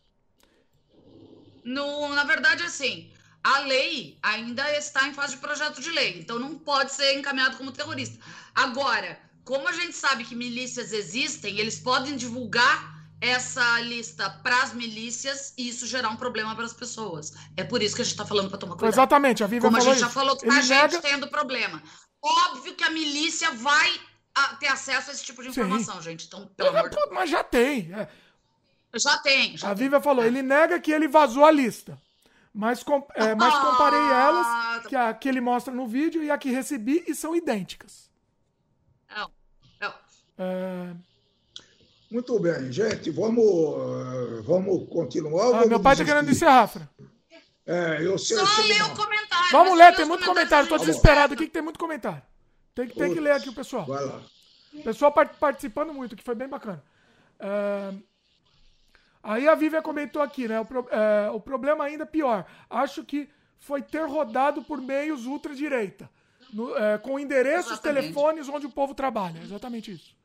[1.65, 3.11] No, na verdade, assim,
[3.43, 7.57] a lei ainda está em fase de projeto de lei, então não pode ser encaminhado
[7.57, 8.23] como terrorista.
[8.55, 14.73] Agora, como a gente sabe que milícias existem, eles podem divulgar essa lista para as
[14.73, 17.33] milícias e isso gerar um problema para as pessoas.
[17.57, 18.93] É por isso que a gente está falando para tomar cuidado.
[18.93, 20.01] Exatamente, a Vivian Como a gente isso.
[20.01, 21.01] já falou, que a gente nega...
[21.01, 21.83] tendo problema.
[22.23, 24.08] Óbvio que a milícia vai
[24.45, 26.03] a, ter acesso a esse tipo de informação, Sim.
[26.03, 26.27] gente.
[26.27, 27.09] Então, pelo amor de Deus.
[27.13, 27.93] Mas já tem.
[27.93, 28.09] É.
[28.99, 29.57] Já tem.
[29.57, 31.99] Já a Vivian falou, ele nega que ele vazou a lista.
[32.53, 36.31] Mas, com, é, mas ah, comparei elas, que a que ele mostra no vídeo e
[36.31, 38.11] a que recebi, e são idênticas.
[39.15, 39.31] Não.
[40.39, 40.95] É...
[42.11, 45.49] Muito bem, gente, vamos, vamos continuar.
[45.49, 46.89] Ah, vamos meu pai está querendo encerrar, Fran.
[47.67, 48.39] É, eu sei.
[48.39, 49.53] Só ler o comentário.
[49.53, 50.65] Vamos ler, tem muito comentário.
[50.65, 52.23] Estou desesperado aqui que tem muito comentário.
[52.79, 53.85] Tem, tem que ler aqui o pessoal.
[53.87, 54.23] Vai lá.
[54.73, 56.85] O pessoal participando muito, que foi bem bacana.
[57.41, 57.93] É...
[59.21, 60.61] Aí a Vivian comentou aqui, né?
[60.61, 60.89] O, pro...
[60.91, 61.29] é...
[61.31, 62.47] o problema ainda é pior.
[62.71, 66.09] Acho que foi ter rodado por meios ultradireita.
[66.53, 68.13] No, é, com endereços, Exatamente.
[68.13, 69.39] telefones onde o povo trabalha.
[69.43, 70.17] Exatamente isso.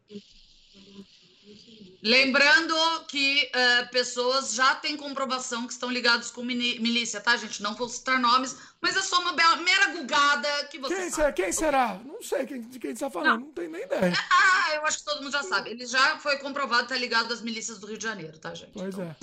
[2.04, 2.76] Lembrando
[3.08, 7.64] que uh, pessoas já têm comprovação que estão ligados com milícia, tá, gente?
[7.64, 11.16] Não vou citar nomes, mas é só uma bela, mera gugada que você quem sabe.
[11.16, 12.02] Será, quem será?
[12.04, 13.46] Não sei quem, de quem está falando, não.
[13.46, 14.12] não tem nem ideia.
[14.30, 15.70] Ah, eu acho que todo mundo já sabe.
[15.70, 18.72] Ele já foi comprovado estar tá ligado às milícias do Rio de Janeiro, tá, gente?
[18.74, 19.06] Pois então.
[19.06, 19.16] é.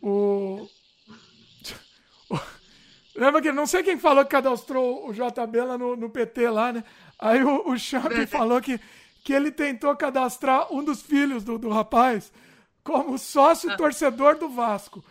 [0.00, 0.70] O...
[3.14, 6.72] Lembra que não sei quem falou que cadastrou o JB lá no, no PT lá,
[6.72, 6.82] né?
[7.18, 8.80] Aí o, o Champ falou que
[9.24, 12.32] que ele tentou cadastrar um dos filhos do, do rapaz
[12.82, 13.76] como sócio ah.
[13.76, 15.04] torcedor do Vasco.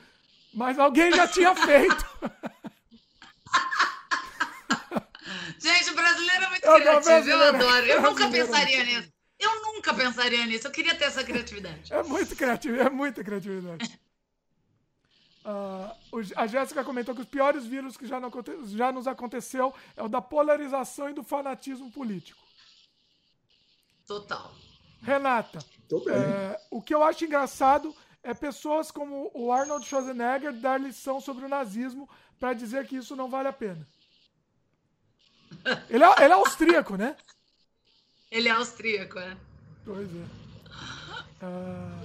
[0.53, 2.05] Mas alguém já tinha feito.
[5.57, 7.85] Gente, o brasileiro é muito eu criativo, eu adoro.
[7.85, 9.09] Eu nunca pensaria nisso.
[9.39, 10.67] Eu nunca pensaria nisso.
[10.67, 11.93] Eu queria ter essa criatividade.
[11.93, 13.99] É muito criativo, é muita criatividade.
[15.43, 15.95] Uh,
[16.35, 18.29] a Jéssica comentou que os piores vírus que já, não,
[18.67, 22.39] já nos aconteceu é o da polarização e do fanatismo político.
[24.11, 24.51] Total.
[25.01, 25.59] Renata,
[26.09, 31.45] é, o que eu acho engraçado é pessoas como o Arnold Schwarzenegger dar lição sobre
[31.45, 33.87] o nazismo para dizer que isso não vale a pena.
[35.89, 37.15] Ele é, ele é austríaco, né?
[38.29, 39.37] Ele é austríaco, é.
[39.85, 40.25] Pois é.
[41.41, 42.01] Ah,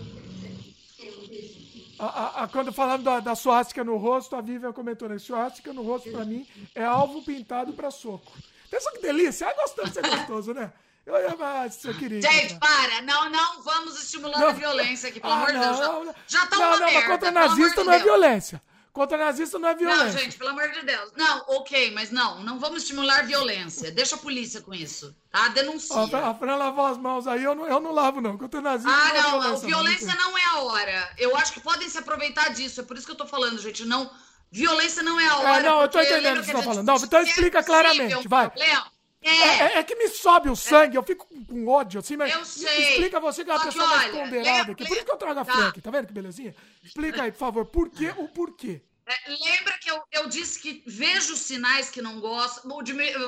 [1.98, 5.18] a, a, quando falando da, da suástica no rosto, a Vivian comentou, né?
[5.18, 8.32] Suástica no rosto, para mim, é alvo pintado para soco.
[8.70, 9.46] Pensa que delícia.
[9.46, 10.72] É gostoso de ser gostoso, né?
[11.06, 12.26] Eu ia mais, seu querido.
[12.26, 13.00] Gente, para.
[13.02, 14.48] Não, não vamos estimular não.
[14.48, 15.78] a violência aqui, pelo ah, amor de Deus.
[15.78, 18.62] Já, já tá não, não, merda, mas contra nazista não é violência.
[18.92, 20.04] Contra nazista não é violência.
[20.04, 21.12] Não, gente, pelo amor de Deus.
[21.14, 23.92] Não, ok, mas não, não vamos estimular violência.
[23.92, 25.46] Deixa a polícia com isso, tá?
[25.48, 25.94] Denuncia.
[25.96, 28.36] a Fran lavou as mãos aí, eu não, eu não lavo, não.
[28.36, 31.14] Contra nazista ah, não, não, é violência, violência não é a hora.
[31.18, 32.80] Eu acho que podem se apropeitar disso.
[32.80, 33.84] É por isso que eu tô falando, gente.
[33.84, 34.10] Não,
[34.50, 35.60] violência não é a hora.
[35.60, 36.86] É, não, eu tô entendendo o que você tá falando.
[36.86, 38.48] Não, então explica claramente, vai.
[38.48, 38.95] Problema
[39.28, 39.58] é.
[39.58, 39.78] é.
[39.78, 42.32] É, que me sobe o sangue, eu fico com ódio, assim, mas.
[42.32, 42.90] Eu sei.
[42.90, 44.86] Explica você que é uma pessoa olha, mais ponderada aqui.
[44.86, 45.52] Por isso que eu trago a tá.
[45.52, 46.54] Frank, tá vendo que belezinha?
[46.84, 48.82] Explica aí, por favor, por que o porquê?
[49.08, 52.68] É, lembra que eu, eu disse que vejo sinais que não gosto.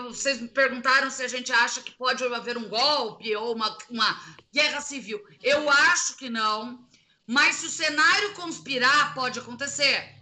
[0.08, 4.20] Vocês me perguntaram se a gente acha que pode haver um golpe ou uma, uma
[4.52, 5.24] guerra civil.
[5.40, 6.84] Eu acho que não,
[7.24, 10.16] mas se o cenário conspirar, pode acontecer.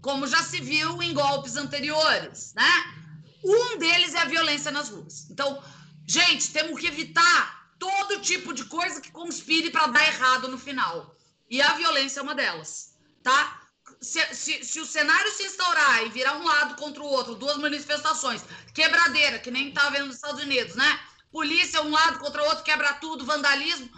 [0.00, 3.01] Como já se viu em golpes anteriores, né?
[3.44, 5.28] Um deles é a violência nas ruas.
[5.30, 5.62] Então,
[6.06, 11.16] gente, temos que evitar todo tipo de coisa que conspire para dar errado no final.
[11.50, 13.60] E a violência é uma delas, tá?
[14.00, 17.56] Se, se, se, o cenário se instaurar e virar um lado contra o outro, duas
[17.58, 21.00] manifestações, quebradeira, que nem tá vendo nos Estados Unidos, né?
[21.30, 23.90] Polícia um lado contra o outro, quebra tudo, vandalismo,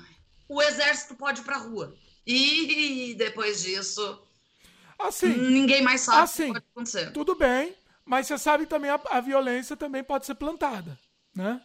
[0.49, 1.95] o exército pode ir pra rua.
[2.27, 4.19] E depois disso,
[4.99, 7.13] assim, ninguém mais sabe assim, o que pode acontecer.
[7.13, 7.75] Tudo bem,
[8.05, 10.99] mas você sabe também a, a violência também pode ser plantada,
[11.35, 11.61] né?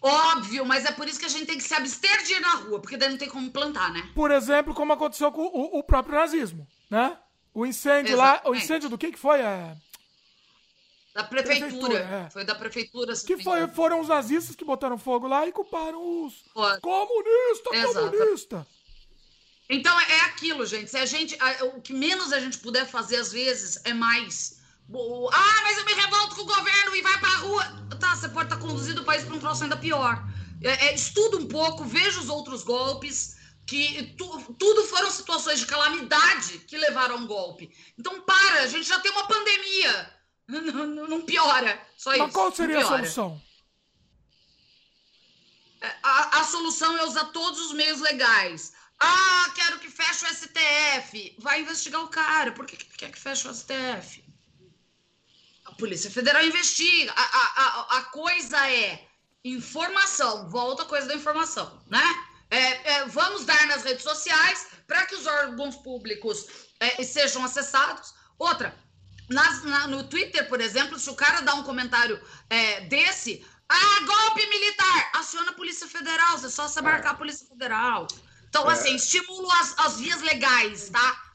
[0.00, 2.54] Óbvio, mas é por isso que a gente tem que se abster de ir na
[2.54, 4.08] rua, porque daí não tem como plantar, né?
[4.14, 7.18] Por exemplo, como aconteceu com o, o próprio nazismo, né?
[7.52, 8.44] O incêndio Exatamente.
[8.44, 9.40] lá, o incêndio do que que foi?
[9.40, 9.76] É...
[11.14, 11.68] Da prefeitura.
[11.68, 12.30] prefeitura é.
[12.30, 13.12] Foi da prefeitura.
[13.26, 16.44] Que foi, foram os nazistas que botaram fogo lá e culparam os
[16.80, 18.64] comunistas, comunista.
[19.68, 20.90] Então é aquilo, gente.
[20.90, 21.36] Se a gente,
[21.74, 24.57] o que menos a gente puder fazer às vezes é mais.
[24.90, 27.64] Ah, mas eu me revolto com o governo e vai pra rua.
[28.00, 30.24] Tá, você pode estar tá conduzindo o país para um troço ainda pior.
[30.62, 33.36] É, é, estuda um pouco, veja os outros golpes,
[33.66, 37.70] que tu, tudo foram situações de calamidade que levaram a um golpe.
[37.98, 40.18] Então, para, a gente já tem uma pandemia.
[40.48, 41.78] Não, não piora.
[41.94, 42.32] Só mas isso.
[42.32, 43.42] qual seria a solução?
[45.82, 48.72] É, a, a solução é usar todos os meios legais.
[48.98, 51.36] Ah, quero que feche o STF.
[51.38, 52.52] Vai investigar o cara.
[52.52, 54.24] Por que, que quer que feche o STF?
[55.78, 57.12] Polícia Federal investiga.
[57.16, 59.06] A, a, a, coisa é
[59.44, 62.02] informação, volta a coisa da informação, né?
[62.50, 66.46] É, é, vamos dar nas redes sociais para que os órgãos públicos
[66.80, 68.12] é, sejam acessados.
[68.38, 68.74] Outra,
[69.28, 74.00] nas, na, no Twitter, por exemplo, se o cara dá um comentário é, desse, ah,
[74.04, 78.06] golpe militar, aciona a Polícia Federal, você só se marcar a Polícia Federal.
[78.48, 78.72] Então, é.
[78.72, 81.27] assim, estimulo as, as vias legais, tá?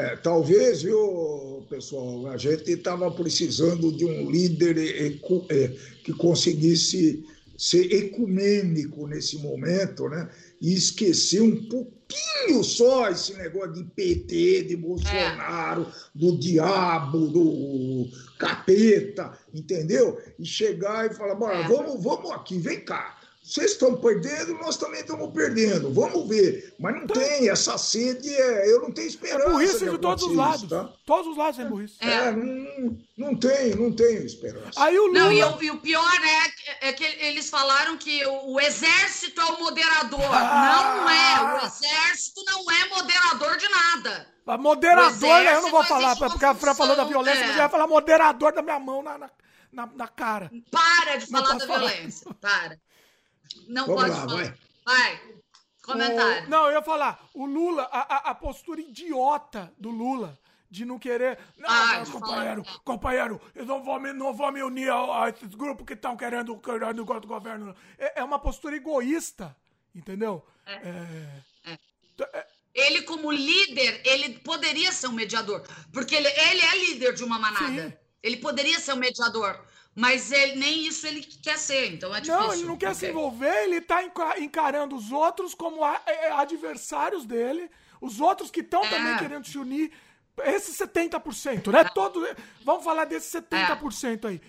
[0.00, 5.68] É, talvez, viu, pessoal, a gente estava precisando de um líder é,
[6.02, 7.22] que conseguisse
[7.58, 10.30] ser ecumênico nesse momento, né?
[10.58, 16.18] E esquecer um pouquinho só esse negócio de PT, de Bolsonaro, é.
[16.18, 20.18] do diabo, do capeta, entendeu?
[20.38, 21.68] E chegar e falar, bora, é.
[21.68, 25.92] vamos, vamos aqui, vem cá vocês estão perdendo, nós também estamos perdendo.
[25.92, 26.74] Vamos ver.
[26.78, 29.48] Mas não então, tem essa sede, é, eu não tenho esperança.
[29.48, 30.68] É burrice de, de todos os lados.
[30.68, 30.92] Tá?
[31.04, 31.96] Todos os lados é burrice.
[32.00, 34.70] É, é não, não tem, não tenho esperança.
[34.76, 35.18] Aí o Lula...
[35.18, 36.20] Não, e, o, e o pior
[36.80, 40.30] é, é, que eles falaram que o, o exército é o moderador.
[40.32, 40.96] Ah!
[40.96, 41.62] Não é.
[41.62, 44.28] O exército não é moderador de nada.
[44.58, 47.46] Moderador, eu não vou falar, porque a Fran falou da violência, é.
[47.46, 49.18] mas eu ia falar moderador da minha mão na,
[49.72, 50.50] na, na cara.
[50.70, 51.78] Para de falar da falar.
[51.78, 52.34] violência.
[52.40, 52.78] Para.
[53.68, 54.36] Não Vamos pode lá, falar.
[54.36, 54.54] Vai.
[54.84, 55.30] vai.
[55.82, 56.46] Comentário.
[56.46, 60.38] O, não, eu ia falar, o Lula, a, a, postura idiota do Lula
[60.70, 61.38] de não querer.
[61.56, 62.80] Não, ah, companheiro, fala.
[62.84, 66.16] companheiro, eu não vou me, não vou me unir a, a esses grupos que estão
[66.16, 67.74] querendo, querendo o governo.
[67.98, 69.56] É, é, uma postura egoísta,
[69.94, 70.46] entendeu?
[70.66, 70.74] É.
[70.74, 72.46] É, é.
[72.72, 75.66] Ele, como líder, ele poderia ser um mediador.
[75.92, 77.88] Porque ele, ele é líder de uma manada.
[77.88, 77.92] Sim.
[78.22, 79.60] Ele poderia ser um mediador.
[80.00, 82.40] Mas ele, nem isso ele quer ser, então é difícil.
[82.40, 84.02] Não, ele não quer se envolver, ele tá
[84.38, 87.70] encarando os outros como é, adversários dele,
[88.00, 88.88] os outros que estão é.
[88.88, 89.92] também querendo se unir.
[90.42, 91.80] Esse 70%, né?
[91.80, 91.84] É.
[91.90, 92.26] Todo,
[92.64, 94.40] vamos falar desse 70% aí.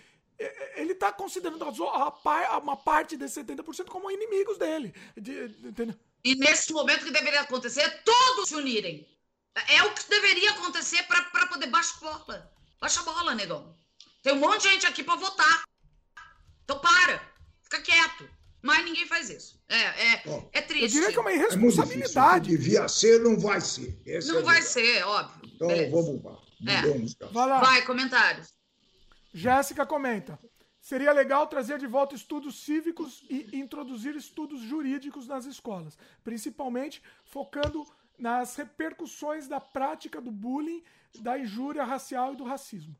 [0.77, 4.95] Ele tá considerando a, uma parte desse 70% como inimigos dele.
[5.17, 5.95] Entendeu?
[6.23, 9.05] E nesse momento que deveria acontecer é todos se unirem.
[9.67, 12.51] É o que deveria acontecer para poder baixar a bola.
[12.80, 13.80] Baixa a bola, negão.
[14.22, 15.64] Tem um monte de gente aqui para votar.
[16.64, 17.22] Então para,
[17.64, 18.30] fica quieto.
[18.61, 19.59] Mas ninguém faz isso.
[19.67, 20.83] É, é, Bom, é triste.
[20.83, 22.53] Eu diria que é uma irresponsabilidade.
[22.53, 24.00] É devia ser, não vai ser.
[24.06, 25.51] Essa não é vai ser, óbvio.
[25.56, 25.91] Então Beleza.
[25.91, 26.38] vamos lá.
[26.67, 27.32] É.
[27.32, 27.59] Vai, lá.
[27.59, 28.53] vai, comentários.
[29.33, 30.40] Jéssica comenta.
[30.80, 37.85] Seria legal trazer de volta estudos cívicos e introduzir estudos jurídicos nas escolas, principalmente focando
[38.17, 40.83] nas repercussões da prática do bullying,
[41.19, 42.95] da injúria racial e do racismo.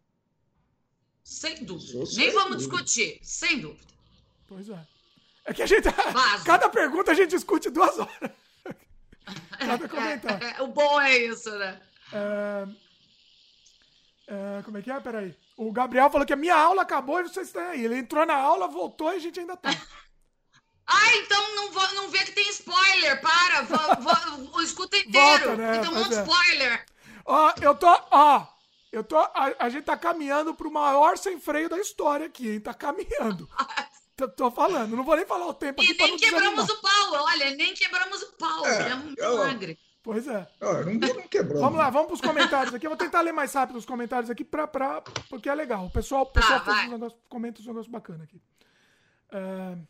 [1.24, 2.04] Sem dúvida.
[2.16, 3.92] Nem vamos discutir, sem dúvida.
[4.48, 4.88] Pois é.
[5.46, 5.88] É que a gente.
[6.46, 8.32] Cada pergunta a gente discute duas horas.
[9.58, 10.48] Cada comentário.
[10.48, 11.82] É, é, o bom é isso, né?
[12.14, 12.68] É,
[14.28, 15.00] é, como é que é?
[15.00, 15.36] Peraí.
[15.58, 17.84] O Gabriel falou que a minha aula acabou e vocês estão aí.
[17.84, 19.70] Ele entrou na aula, voltou e a gente ainda tá.
[20.94, 23.22] Ah, então não, vou, não vê que tem spoiler.
[23.22, 25.46] Para, vou, vou, escuta inteiro.
[25.46, 25.78] Volta, né?
[25.78, 26.10] Então, um é.
[26.10, 26.86] spoiler.
[27.24, 27.88] Ó, eu tô.
[28.12, 28.46] Ó,
[28.92, 32.60] eu tô, a, a gente tá caminhando pro maior sem freio da história aqui, hein?
[32.60, 33.50] Tá caminhando.
[34.18, 35.94] tô, tô, falando, não vou nem falar o tempo aqui.
[35.94, 38.66] E nem quebramos o pau, olha, nem quebramos o pau.
[38.66, 39.80] É, é um milagre.
[40.04, 40.48] Pois é.
[40.60, 41.62] Ah, não, não quebramos.
[41.62, 42.86] Vamos lá, vamos pros comentários aqui.
[42.86, 45.86] Eu vou tentar ler mais rápido os comentários aqui, pra, pra, porque é legal.
[45.86, 48.42] O pessoal, o pessoal ah, fez um negócio, comenta um negócio bacana aqui.
[49.32, 49.88] Uh,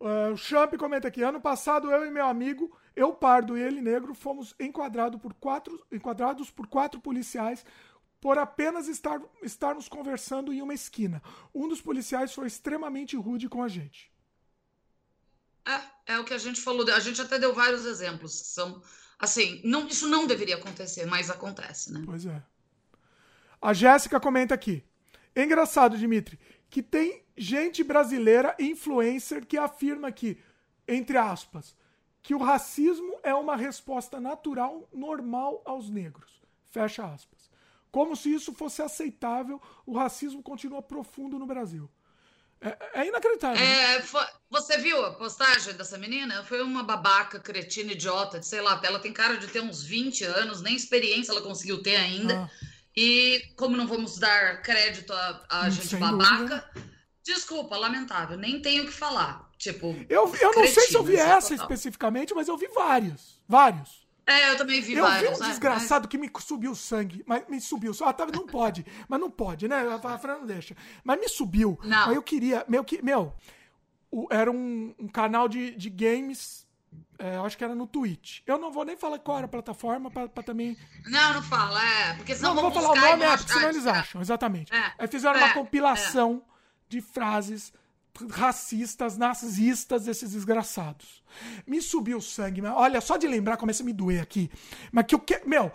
[0.00, 1.22] uh, o Champ comenta aqui.
[1.22, 5.86] Ano passado, eu e meu amigo eu, pardo e ele, negro, fomos enquadrado por quatro,
[5.92, 7.64] enquadrados por quatro policiais
[8.18, 11.22] por apenas estar, estarmos conversando em uma esquina.
[11.54, 14.10] Um dos policiais foi extremamente rude com a gente.
[15.66, 16.90] É, é o que a gente falou.
[16.92, 18.32] A gente até deu vários exemplos.
[18.32, 18.82] São
[19.18, 22.02] assim, não, isso não deveria acontecer, mas acontece, né?
[22.04, 22.42] Pois é.
[23.60, 24.82] A Jéssica comenta aqui.
[25.34, 26.38] É engraçado, Dimitri,
[26.70, 30.38] que tem gente brasileira influencer que afirma que,
[30.88, 31.74] entre aspas,
[32.26, 36.42] que o racismo é uma resposta natural, normal aos negros.
[36.72, 37.48] Fecha aspas.
[37.88, 41.88] Como se isso fosse aceitável, o racismo continua profundo no Brasil.
[42.60, 43.64] É, é inacreditável.
[43.64, 46.42] É, foi, você viu a postagem dessa menina?
[46.42, 50.60] Foi uma babaca, cretina, idiota, sei lá, ela tem cara de ter uns 20 anos,
[50.60, 52.42] nem experiência ela conseguiu ter ainda.
[52.42, 52.50] Ah.
[52.96, 56.92] E como não vamos dar crédito a, a gente babaca, dúvida.
[57.22, 59.45] desculpa, lamentável, nem tenho o que falar.
[59.58, 59.94] Tipo.
[60.08, 61.64] Eu, eu não sei se eu vi essa total.
[61.64, 63.42] especificamente, mas eu vi vários.
[63.48, 64.06] Vários.
[64.26, 65.22] É, eu também vi eu vários.
[65.22, 65.48] Eu vi um né?
[65.48, 67.22] desgraçado que me subiu sangue.
[67.26, 67.92] Mas me subiu.
[68.02, 68.84] Ah, tá, não pode.
[69.08, 69.86] mas não pode, né?
[70.02, 70.76] A Fran não deixa.
[71.04, 71.78] Mas me subiu.
[71.82, 72.06] Não.
[72.06, 72.64] Mas eu queria.
[72.68, 73.32] Meu, que, meu
[74.10, 76.66] o, era um, um, canal de, de games.
[77.18, 78.40] É, acho que era no Twitch.
[78.46, 80.76] Eu não vou nem falar qual era a plataforma pra, pra também.
[81.06, 82.14] Não, não fala, é.
[82.14, 84.74] Porque senão não, não vou falar o nome, é, porque senão eles acham, exatamente.
[84.74, 84.92] É.
[84.98, 85.44] Aí fizeram é.
[85.44, 86.50] uma compilação é.
[86.88, 87.72] de frases
[88.30, 91.22] racistas, nazistas, esses desgraçados.
[91.66, 94.50] Me subiu o sangue, olha, só de lembrar começa a me doer aqui.
[94.90, 95.48] Mas que eu quero.
[95.48, 95.72] Meu,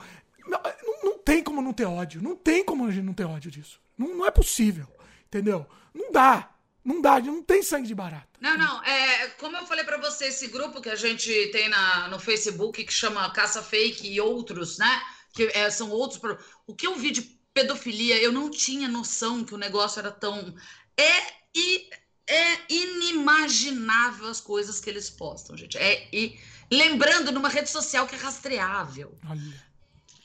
[0.47, 0.59] não,
[1.03, 2.21] não, tem como não ter ódio.
[2.21, 3.79] Não tem como a gente não ter ódio disso.
[3.97, 4.87] Não, não é possível.
[5.27, 5.65] Entendeu?
[5.93, 6.49] Não dá.
[6.83, 8.27] Não dá, não tem sangue de barata.
[8.39, 8.83] Não, não.
[8.83, 12.83] É, como eu falei para você, esse grupo que a gente tem na, no Facebook
[12.83, 15.01] que chama Caça Fake e outros, né?
[15.31, 16.19] Que é, são outros.
[16.65, 17.21] O que eu vi de
[17.53, 20.55] pedofilia, eu não tinha noção que o negócio era tão.
[20.97, 21.89] É e
[22.31, 25.77] é inimaginável as coisas que eles postam, gente.
[25.77, 26.39] É, e
[26.71, 29.17] lembrando, numa rede social que é rastreável.
[29.29, 29.71] Olha.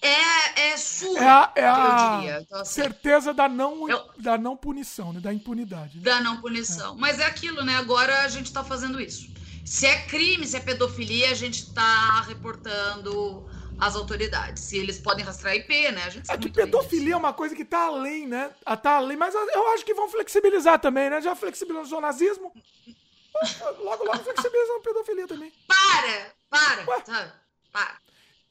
[0.00, 2.40] É, é surdo, é a, é eu diria.
[2.42, 5.20] Então, assim, certeza da não, eu, da não punição, né?
[5.20, 5.96] da impunidade.
[5.96, 6.04] Né?
[6.04, 6.94] Da não punição.
[6.94, 6.98] É.
[6.98, 7.76] Mas é aquilo, né?
[7.76, 9.28] Agora a gente está fazendo isso.
[9.64, 13.44] Se é crime, se é pedofilia, a gente está reportando
[13.78, 14.64] às autoridades.
[14.64, 16.05] Se eles podem rastrear IP, né?
[16.05, 18.50] A gente é que pedofilia é uma coisa que está além, né?
[18.64, 21.20] Ah, tá além, mas eu acho que vão flexibilizar também, né?
[21.20, 22.52] Já flexibilizou o nazismo.
[23.80, 25.52] Logo, logo flexibilizam a pedofilia também.
[25.68, 26.32] Para!
[26.48, 26.90] Para!
[26.90, 27.00] Ué?
[27.00, 27.34] Tá,
[27.70, 27.98] para.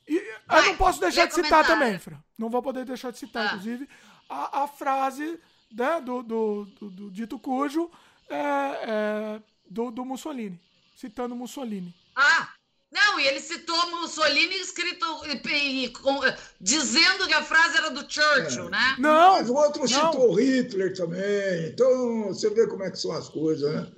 [0.07, 2.23] E Vai, eu não posso deixar de citar também, Fra.
[2.37, 3.47] Não vou poder deixar de citar, ah.
[3.47, 3.89] inclusive,
[4.29, 5.39] a, a frase
[5.71, 7.89] né, do, do, do, do dito cujo
[8.29, 10.59] é, é, do, do Mussolini,
[10.95, 11.93] citando Mussolini.
[12.15, 12.49] Ah!
[12.95, 16.21] Não, e ele citou Mussolini escrito e, e, com,
[16.61, 18.71] dizendo que a frase era do Churchill, é.
[18.71, 18.95] né?
[18.97, 19.87] Não, mas o outro não.
[19.87, 21.67] citou Hitler também.
[21.67, 23.91] Então você vê como é que são as coisas, né?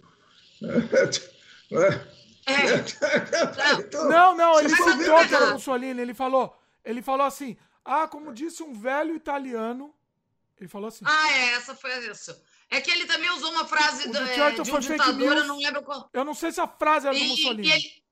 [1.70, 2.18] É.
[2.48, 2.84] É.
[4.08, 6.02] Não, não, ele citou que era Mussolini.
[6.02, 9.94] Ele falou, ele falou assim: ah, como disse um velho italiano.
[10.60, 11.06] Ele falou assim.
[11.06, 12.36] Ah, é, essa foi isso.
[12.70, 15.84] É que ele também usou uma frase do, é, de um ditador, eu não lembro
[15.84, 16.10] qual.
[16.12, 17.68] Eu não sei se a frase era do Mussolini.
[17.68, 18.04] E ele,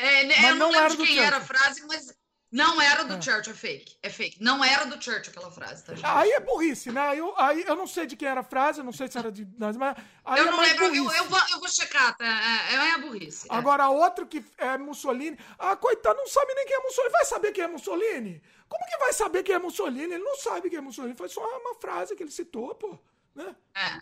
[0.00, 2.14] é, mas eu não, não lembro de quem era a frase, mas
[2.52, 3.22] não era do é.
[3.22, 3.96] Churchill, é fake.
[4.02, 4.42] É fake.
[4.42, 6.04] Não era do Churchill aquela frase, tá, gente?
[6.04, 7.16] Aí é burrice, né?
[7.16, 9.30] Eu, aí eu não sei de quem era a frase, eu não sei se era
[9.30, 9.46] de.
[9.56, 9.76] Mas
[10.24, 12.24] aí eu é não lembro, eu, eu, vou, eu vou checar, tá?
[12.26, 13.46] É, é, é burrice.
[13.48, 13.54] É.
[13.54, 15.38] Agora, outro que é Mussolini.
[15.58, 17.12] Ah, coitado, não sabe nem quem é Mussolini.
[17.12, 18.42] Vai saber quem é Mussolini?
[18.68, 20.14] Como que vai saber quem é Mussolini?
[20.14, 21.14] Ele não sabe quem é Mussolini.
[21.14, 22.98] Foi só uma frase que ele citou, pô.
[23.32, 23.54] Né?
[23.74, 24.00] É.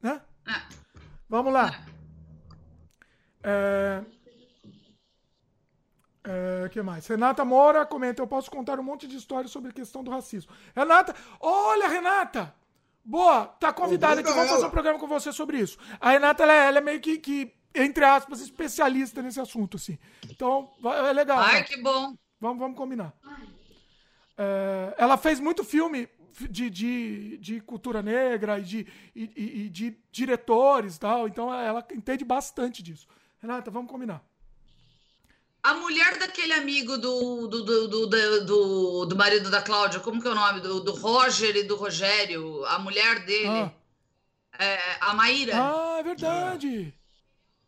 [0.00, 0.22] Né?
[0.46, 0.62] É.
[1.28, 1.84] Vamos lá.
[3.42, 4.04] É.
[6.24, 7.06] é que mais?
[7.06, 10.52] Renata Moura comenta: Eu posso contar um monte de histórias sobre a questão do racismo.
[10.74, 12.54] Renata, olha, Renata!
[13.04, 15.78] Boa, tá convidada aqui, vamos fazer um programa com você sobre isso.
[15.98, 19.98] A Renata, ela é, ela é meio que, que, entre aspas, especialista nesse assunto, assim.
[20.28, 21.38] Então, é legal.
[21.38, 21.62] Ai, né?
[21.62, 22.14] que bom.
[22.38, 23.14] Vamos, vamos combinar.
[24.36, 26.08] É, ela fez muito filme
[26.48, 31.86] de, de, de cultura negra e de, e, e de diretores e tal, então ela
[31.92, 33.06] entende bastante disso.
[33.40, 34.22] Renata, vamos combinar.
[35.62, 40.26] A mulher daquele amigo do, do, do, do, do, do marido da Cláudia, como que
[40.26, 40.60] é o nome?
[40.60, 43.72] Do, do Roger e do Rogério, a mulher dele, ah.
[44.58, 45.52] é, a Maíra.
[45.54, 46.94] Ah, é verdade.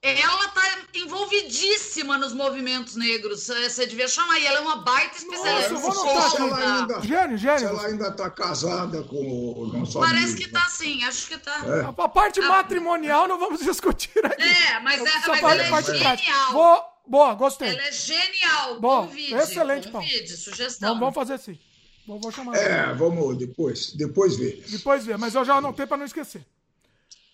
[0.05, 0.63] Ela tá
[0.95, 3.47] envolvidíssima nos movimentos negros.
[3.47, 4.37] Você devia chamar.
[4.41, 5.75] E ela é uma baita especialista.
[5.75, 7.59] Nossa, vou notar se ela ainda, gênio, gênio.
[7.61, 10.39] Se ela ainda tá casada com o nosso Parece amigo.
[10.39, 11.57] que tá sim, acho que tá.
[11.67, 12.03] É.
[12.03, 12.49] A parte a...
[12.49, 14.43] matrimonial não vamos discutir aqui.
[14.43, 15.83] É, mas, é, mas ela é
[16.17, 16.53] genial.
[16.53, 17.69] Vou, Boa, gostei.
[17.69, 18.81] Ela é genial.
[18.81, 20.99] Boa, convide, excelente, convide, sugestão.
[20.99, 21.59] vamos fazer assim.
[22.07, 22.57] Vou, vou chamar.
[22.57, 24.65] É, vamos depois, depois ver.
[24.69, 26.45] Depois ver, mas eu já anotei para não esquecer.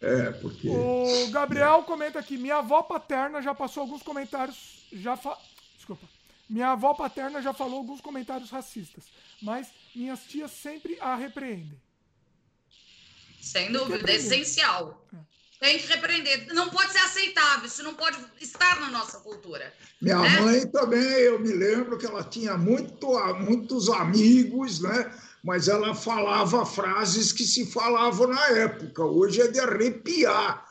[0.01, 0.69] É, porque.
[0.69, 4.87] O Gabriel comenta aqui: minha avó paterna já passou alguns comentários.
[4.93, 5.37] Já fa...
[5.77, 6.07] Desculpa.
[6.49, 9.05] Minha avó paterna já falou alguns comentários racistas,
[9.43, 11.79] mas minhas tias sempre a repreendem.
[13.41, 15.07] Sem dúvida, é essencial.
[15.13, 15.28] É.
[15.61, 16.47] Tem que repreender.
[16.55, 19.73] Não pode ser aceitável, isso não pode estar na nossa cultura.
[20.01, 20.41] Minha né?
[20.41, 23.09] mãe também, eu me lembro que ela tinha muito,
[23.41, 25.13] muitos amigos, né?
[25.43, 29.05] mas ela falava frases que se falavam na época.
[29.05, 30.65] Hoje é de arrepiar.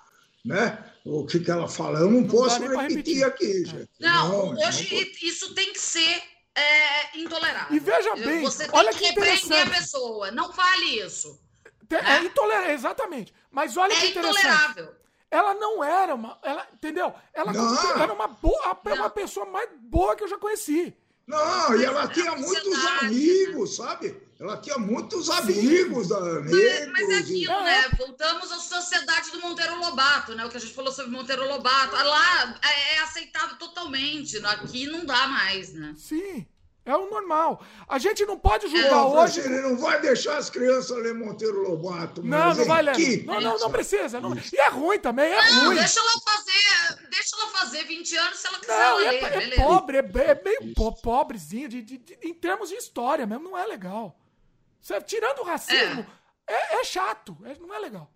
[0.45, 0.77] Né?
[1.03, 1.99] O que, que ela fala?
[1.99, 3.89] Eu não, não posso repetir, repetir, aqui, gente.
[3.99, 6.21] Não, não hoje não isso tem que ser
[6.55, 7.75] é, intolerável.
[7.75, 10.31] E veja bem, Você olha que, que repreender a pessoa.
[10.31, 11.39] Não fale isso.
[11.89, 12.23] É né?
[12.25, 13.33] intolerável, exatamente.
[13.57, 14.45] Mas olha é que interessante.
[14.45, 14.95] Intolerável.
[15.31, 16.37] Ela não era uma.
[16.43, 17.11] Ela, entendeu?
[17.33, 17.99] Ela não.
[17.99, 18.93] era uma boa, não.
[18.93, 20.95] uma pessoa mais boa que eu já conheci.
[21.25, 22.99] Não, e ela tinha muitos né?
[23.01, 24.15] amigos, sabe?
[24.39, 27.89] Ela tinha muitos amigos da Mas, mas é aquilo, né?
[27.97, 30.45] Voltamos à sociedade do Monteiro Lobato, né?
[30.45, 31.95] O que a gente falou sobre Monteiro Lobato.
[31.95, 34.37] Lá é, é aceitável totalmente.
[34.45, 35.95] Aqui não dá mais, né?
[35.97, 36.45] Sim.
[36.87, 37.61] É o normal.
[37.85, 39.41] A gente não pode julgar é, hoje.
[39.41, 42.23] Ele não vai deixar as crianças ler Monteiro Lobato.
[42.23, 43.25] Não, não vai ler.
[43.25, 44.21] Não, não, não precisa.
[44.21, 44.33] Não...
[44.33, 45.75] E é ruim também, é não, ruim.
[45.75, 47.09] Deixa ela fazer.
[47.09, 49.13] Deixa ela fazer 20 anos se ela quiser não, ler.
[49.15, 53.25] É, é pobre, é, é meio po pobrezinho de, de, de, em termos de história
[53.25, 53.49] mesmo.
[53.49, 54.17] Não é legal.
[54.79, 56.07] Você, tirando o racismo,
[56.47, 57.37] é, é, é chato.
[57.43, 58.09] É, não é legal.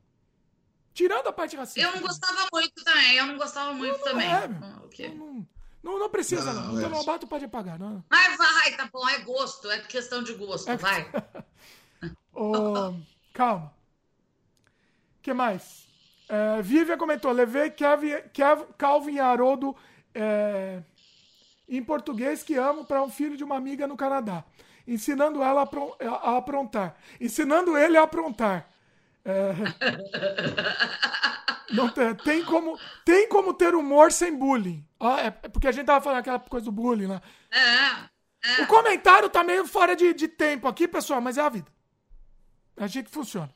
[0.94, 1.82] Tirando a parte racista.
[1.82, 3.18] Eu não gostava muito também.
[3.18, 4.28] Eu não gostava muito não, também.
[4.28, 5.14] É, ah, okay.
[5.14, 5.46] não,
[5.84, 6.74] não, não precisa, não.
[6.74, 6.78] não.
[6.80, 8.04] Então, Lobato pode apagar, não.
[8.10, 10.78] Mas vai, tá bom, é gosto, é questão de gosto, é...
[10.78, 11.10] vai.
[12.34, 12.94] oh,
[13.34, 13.74] calma.
[15.18, 15.88] O que mais?
[16.30, 19.76] É, Vivian comentou: levei Kevin, Kev, Calvin Haroldo
[20.16, 20.82] é,
[21.68, 24.44] em português que amo para um filho de uma amiga no Canadá,
[24.88, 26.96] ensinando ela a, a aprontar.
[27.20, 28.71] Ensinando ele a aprontar.
[29.24, 29.54] É...
[31.74, 34.86] Não tem, tem, como, tem como ter humor sem bullying.
[35.00, 37.22] Ah, é porque a gente tava falando aquela coisa do bullying lá.
[37.50, 38.62] É, é.
[38.64, 41.72] O comentário tá meio fora de, de tempo aqui, pessoal, mas é a vida.
[42.76, 43.50] É assim que funciona.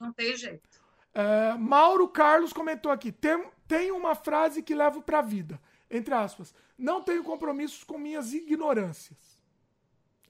[0.00, 0.68] Não tem jeito.
[1.12, 5.60] É, Mauro Carlos comentou aqui: tem, tem uma frase que levo pra vida.
[5.90, 6.54] Entre aspas.
[6.78, 9.18] Não tenho compromissos com minhas ignorâncias.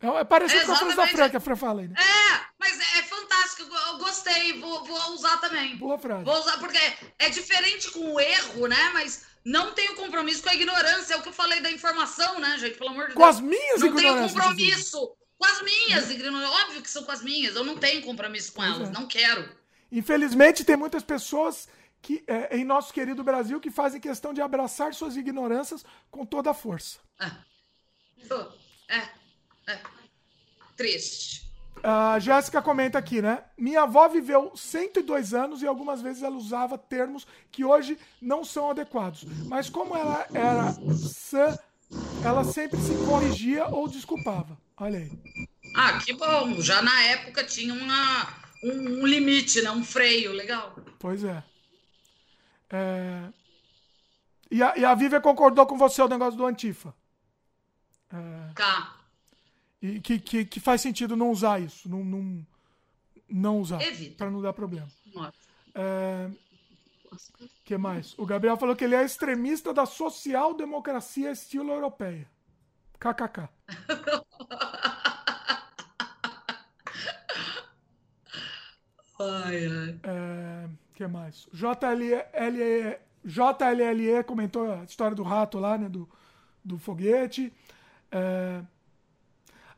[0.00, 1.96] É, é parecido é com a frase da Fran que a Fran fala aí, né?
[1.98, 2.95] É, mas é,
[3.46, 3.74] fantástico.
[3.74, 4.60] Eu gostei.
[4.60, 5.76] Vou, vou usar também.
[5.76, 6.24] Boa frase.
[6.24, 6.78] Vou usar, porque
[7.18, 8.90] é diferente com o erro, né?
[8.92, 11.14] Mas não tenho compromisso com a ignorância.
[11.14, 12.76] É o que eu falei da informação, né, gente?
[12.76, 13.36] Pelo amor de com Deus.
[13.36, 15.16] Com as minhas não tenho compromisso.
[15.38, 16.60] Com as minhas ignorâncias.
[16.62, 17.54] Óbvio que são com as minhas.
[17.54, 18.88] Eu não tenho compromisso com elas.
[18.88, 18.92] É.
[18.92, 19.56] Não quero.
[19.92, 21.68] Infelizmente, tem muitas pessoas
[22.02, 26.50] que, é, em nosso querido Brasil que fazem questão de abraçar suas ignorâncias com toda
[26.50, 26.98] a força.
[27.20, 27.30] É,
[28.88, 29.08] é,
[29.72, 29.80] é.
[30.76, 31.45] Triste.
[31.82, 33.44] A Jéssica comenta aqui, né?
[33.56, 38.70] Minha avó viveu 102 anos e algumas vezes ela usava termos que hoje não são
[38.70, 39.24] adequados.
[39.46, 41.56] Mas como ela era sã,
[42.24, 44.58] ela sempre se corrigia ou desculpava.
[44.78, 45.12] Olha aí.
[45.74, 46.60] Ah, que bom.
[46.60, 48.28] Já na época tinha uma,
[48.64, 49.70] um, um limite, né?
[49.70, 50.74] Um freio, legal.
[50.98, 51.42] Pois é.
[52.70, 53.28] é...
[54.50, 56.94] E, a, e a Vivian concordou com você o negócio do Antifa.
[58.12, 58.52] É...
[58.54, 58.95] Tá.
[59.94, 61.88] E que, que, que, faz sentido não usar isso.
[61.88, 62.46] Não, não,
[63.28, 63.78] não usar.
[64.16, 64.88] Para não dar problema.
[65.74, 66.30] É...
[67.64, 68.14] que mais?
[68.18, 72.28] O Gabriel falou que ele é extremista da social-democracia estilo europeia.
[72.98, 73.48] KKK.
[79.18, 80.00] Ai, ai.
[80.02, 81.48] É, que mais?
[81.52, 85.88] JLLE, JLLE comentou a história do rato lá, né?
[85.88, 86.08] Do,
[86.62, 87.52] do foguete.
[88.10, 88.62] É,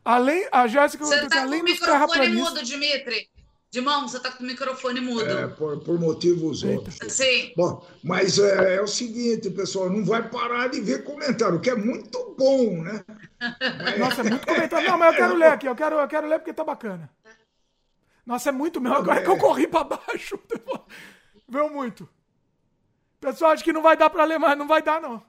[0.04, 3.28] além, a Jéssica Você tá além com o microfone mudo, Dimitri.
[3.70, 5.30] Dimão, você tá com o microfone mudo.
[5.30, 6.96] É, por, por motivos outros.
[7.08, 7.52] Sim.
[7.54, 11.74] Bom, mas é, é, o seguinte, pessoal, não vai parar de ver comentário, que é
[11.74, 13.04] muito bom, né?
[13.38, 13.98] Mas...
[14.00, 14.88] Nossa, é muito comentário.
[14.88, 17.10] Não, mas eu quero ler aqui, eu quero, eu quero ler porque tá bacana.
[18.24, 18.94] Nossa, é muito meu.
[18.94, 19.22] Agora é.
[19.22, 20.38] que eu corri pra baixo.
[21.46, 22.08] Veio muito.
[23.20, 24.56] Pessoal, acho que não vai dar pra ler mais.
[24.56, 25.22] Não vai dar, não.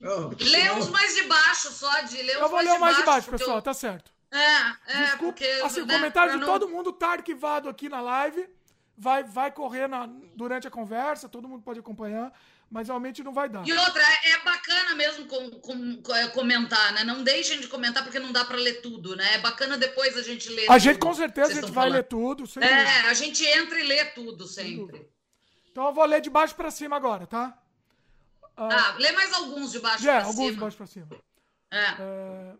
[0.00, 3.30] Não lê uns mais de baixo só, de ler Eu vou ler mais de baixo,
[3.30, 3.58] pessoal.
[3.58, 3.62] Eu...
[3.62, 4.10] Tá certo.
[4.30, 5.18] É, é, Desculpa.
[5.18, 5.44] porque...
[5.64, 6.46] Assim, né, o comentário de não...
[6.46, 8.48] todo mundo tá arquivado aqui na live.
[8.96, 12.32] Vai, vai correr na, durante a conversa, todo mundo pode acompanhar
[12.70, 13.66] mas realmente não vai dar.
[13.66, 17.02] E outra, é, bacana mesmo com, com, é, comentar, né?
[17.02, 19.34] Não deixem de comentar porque não dá para ler tudo, né?
[19.34, 20.64] É bacana depois a gente ler.
[20.64, 21.92] A tudo, gente com certeza a gente vai falando.
[21.94, 22.44] ler tudo.
[22.60, 25.10] É, a gente entra e lê tudo sempre.
[25.72, 27.58] Então eu vou ler de baixo para cima agora, tá?
[28.68, 30.30] Ah, lê mais alguns de baixo é, para cima.
[30.30, 31.08] alguns de baixo para cima.
[31.70, 31.78] É.
[31.78, 32.52] é...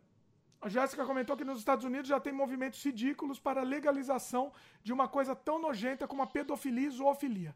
[0.62, 4.92] A Jéssica comentou que nos Estados Unidos já tem movimentos ridículos para a legalização de
[4.92, 7.54] uma coisa tão nojenta como a pedofilia e zoofilia.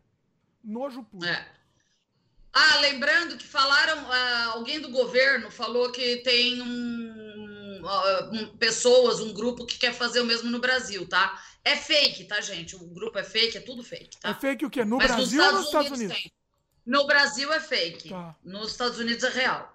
[0.62, 1.26] Nojo puro.
[1.26, 1.46] É.
[2.52, 9.20] Ah, lembrando que falaram, uh, alguém do governo falou que tem um, uh, um, pessoas,
[9.20, 11.42] um grupo que quer fazer o mesmo no Brasil, tá?
[11.64, 12.76] É fake, tá, gente?
[12.76, 14.30] O grupo é fake, é tudo fake, tá?
[14.30, 14.84] É fake o quê?
[14.84, 16.16] No Mas Brasil ou nos Estados Unidos?
[16.16, 16.32] Tem.
[16.84, 18.10] No Brasil é fake.
[18.10, 18.34] Tá.
[18.44, 19.74] Nos Estados Unidos é real.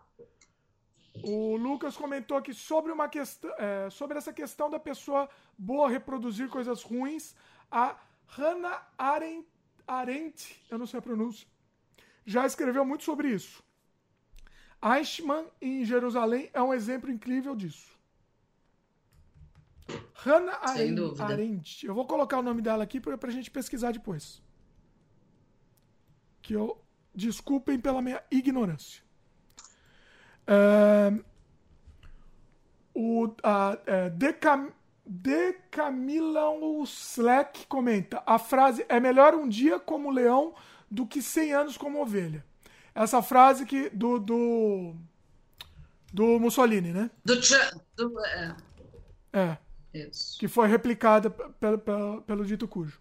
[1.23, 6.47] O Lucas comentou aqui sobre uma questão, é, sobre essa questão da pessoa boa reproduzir
[6.49, 7.35] coisas ruins.
[7.69, 7.97] A
[8.27, 9.47] Hannah Arendt,
[9.88, 11.47] Arendt eu não sei a pronúncia,
[12.25, 13.63] já escreveu muito sobre isso.
[14.81, 17.99] Eichmann, em Jerusalém, é um exemplo incrível disso.
[20.13, 21.85] Hannah Arendt, Arendt.
[21.85, 24.41] Eu vou colocar o nome dela aqui para a gente pesquisar depois.
[26.41, 26.81] Que eu.
[27.13, 29.03] Desculpem pela minha ignorância.
[30.47, 31.13] É,
[32.93, 34.71] o a, é, Decam,
[35.05, 40.53] Decamilão Slack comenta: a frase é melhor um dia como leão
[40.89, 42.45] do que 100 anos como ovelha.
[42.93, 44.95] Essa frase que do do,
[46.13, 47.09] do Mussolini, né?
[47.25, 47.35] Do,
[47.95, 48.55] do é.
[49.33, 49.57] é.
[49.93, 50.39] Isso.
[50.39, 52.99] Que foi replicada pelo, pelo, pelo dito cujo.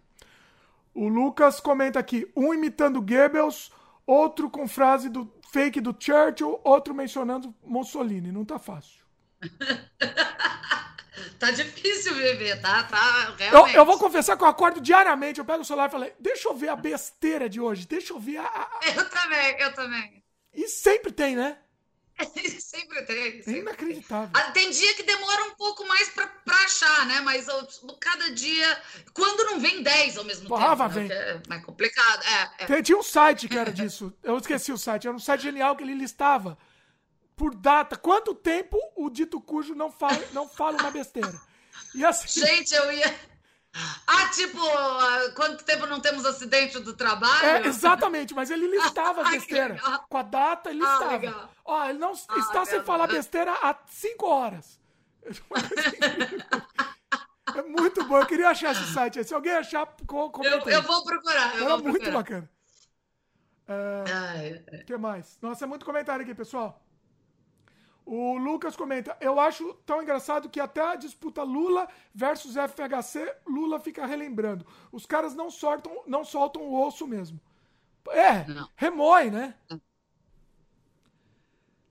[0.93, 3.71] O Lucas comenta aqui: um imitando Goebbels,
[4.09, 8.31] outro com frase do fake do Churchill, outro mencionando Mussolini.
[8.31, 8.99] Não tá fácil.
[11.37, 12.83] Tá difícil viver, tá?
[12.83, 16.13] tá eu, eu, vou confessar que eu acordo diariamente, eu pego o celular e falei,
[16.19, 18.43] deixa eu ver a besteira de hoje, deixa eu ver a.
[18.43, 18.79] a...
[18.93, 20.23] Eu também, eu também.
[20.53, 21.57] E sempre tem, né?
[22.59, 23.41] Sempre tem.
[23.41, 23.53] Sempre.
[23.53, 24.29] É inacreditável.
[24.33, 27.21] Ah, tem dia que demora um pouco mais pra, pra achar, né?
[27.21, 27.67] Mas eu,
[27.99, 28.81] cada dia.
[29.13, 30.83] Quando não vem 10 ao mesmo Porra, tempo.
[30.83, 31.07] Né?
[31.07, 31.11] Vem.
[31.11, 32.23] É mais complicado.
[32.59, 32.81] É, é.
[32.81, 34.13] Tinha um site que era disso.
[34.23, 35.07] Eu esqueci o site.
[35.07, 36.57] Era um site genial que ele listava
[37.39, 41.39] por data, quanto tempo o dito cujo não fala, não fala uma besteira.
[41.95, 43.15] E assim, Gente, eu ia.
[44.07, 44.59] Ah, tipo,
[45.35, 47.45] quanto tempo não temos acidente do trabalho?
[47.45, 49.79] É, exatamente, mas ele listava a besteira.
[50.09, 51.49] Com a data, ele Ah, listava.
[51.63, 54.79] Ó, ele não Ah, está sem falar besteira há cinco horas.
[57.55, 58.19] É muito bom.
[58.19, 59.23] Eu queria achar esse site.
[59.23, 60.75] Se alguém achar, co- Eu, comenta aí.
[60.75, 61.55] eu vou procurar.
[61.57, 62.11] Eu Era vou muito procurar.
[62.19, 62.49] bacana.
[64.81, 65.37] O que mais?
[65.41, 66.79] Nossa, é muito comentário aqui, pessoal.
[68.11, 73.79] O Lucas comenta: Eu acho tão engraçado que até a disputa Lula versus FHC, Lula
[73.79, 74.65] fica relembrando.
[74.91, 77.39] Os caras não soltam, não soltam o osso mesmo.
[78.09, 78.67] É, Não.
[78.75, 79.53] remói, né?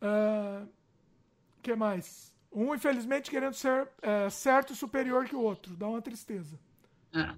[0.03, 2.35] O que mais?
[2.51, 5.77] Um, infelizmente, querendo ser é, certo e superior que o outro.
[5.77, 6.59] Dá uma tristeza.
[7.15, 7.33] é.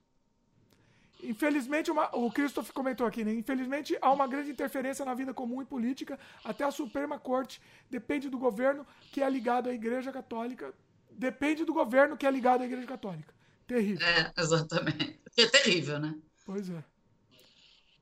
[1.25, 3.33] Infelizmente, uma- o Christopher comentou aqui, né?
[3.35, 8.29] Infelizmente, há uma grande interferência na vida comum e política, até a Suprema Corte depende
[8.29, 10.73] do governo que é ligado à Igreja Católica.
[11.11, 13.35] Depende do governo que é ligado à Igreja Católica.
[13.67, 14.07] Terrível.
[14.07, 15.21] É, exatamente.
[15.37, 16.15] É terrível, né?
[16.45, 16.83] Pois é.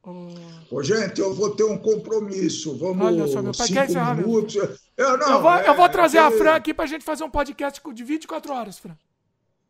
[0.03, 0.29] Ô,
[0.71, 2.79] Ô, gente, eu vou ter um compromisso.
[2.79, 4.55] Vamos Olha só, meu pai cinco quer encerrar minutos.
[4.97, 7.25] Eu, não, eu, vou, eu vou é, trazer a aquele- Fran aqui pra gente fazer
[7.25, 8.97] um podcast de 24 horas, Fran.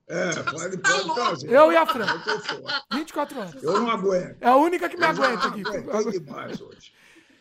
[0.08, 1.14] É, pode, Tá pode louco.
[1.14, 1.50] trazer.
[1.50, 2.06] Eu e a Fran.
[2.06, 2.82] Eu tô fora.
[2.92, 3.62] 24 horas.
[3.62, 4.36] Eu não aguento.
[4.40, 5.62] É a única que me Eu aguenta aqui.
[5.68, 6.92] aguentei demais hoje.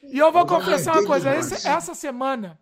[0.04, 1.36] E eu vou Eu confessar uma coisa.
[1.36, 2.60] esse- essa semana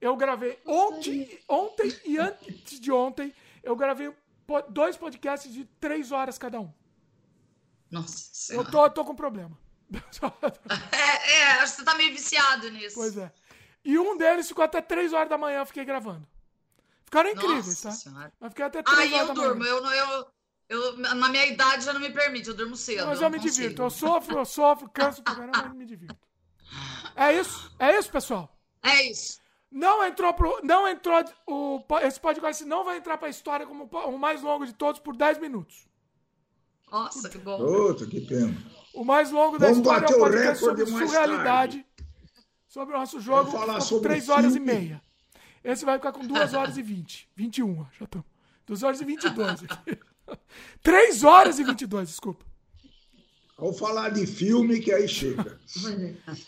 [0.00, 4.12] eu gravei ontem, ontem e antes de ontem eu gravei
[4.70, 6.72] dois podcasts de três horas cada um.
[7.90, 9.56] Nossa Eu tô, eu tô com problema.
[10.92, 12.94] É, é, acho que você tá meio viciado nisso.
[12.94, 13.32] pois é.
[13.84, 16.26] E um deles ficou até três horas da manhã, eu fiquei gravando.
[17.08, 17.94] Ficaram incríveis, Nossa tá?
[17.94, 18.32] Senhora.
[18.38, 19.60] Mas fiquei até três Aí eu durmo.
[19.60, 19.70] manhã.
[19.70, 20.26] Eu, não- eu,
[20.68, 23.06] eu, na minha idade já não me permite, eu durmo cedo.
[23.06, 23.54] Mas eu eu me consigo.
[23.54, 23.82] divirto.
[23.82, 26.16] Eu sofro, eu sofro, canso pra caramba, mas me divirto.
[27.16, 28.54] É isso, é isso, pessoal.
[28.82, 29.40] É isso.
[29.70, 30.60] Não entrou pro.
[30.62, 31.24] Não entrou.
[31.46, 35.00] O, esse podcast não vai entrar pra história como o o mais longo de todos
[35.00, 35.88] por 10 minutos.
[36.92, 37.58] Nossa, que bom.
[37.62, 38.54] Outra, que pena.
[38.94, 41.86] O mais longo da Vamos história é bater o o podcast recorde sobre surrealidade.
[42.66, 43.50] Sobre o nosso jogo.
[43.50, 44.70] Vamos falar sobre 3 horas filme.
[44.72, 45.02] e meia.
[45.70, 47.28] Esse vai ficar com 2 horas e 20.
[47.36, 48.26] 21, ó, já estamos.
[48.66, 49.98] 2 horas e 22 aqui.
[50.82, 52.44] 3 horas e 22, desculpa.
[53.58, 55.58] Vamos falar de filme que aí chega.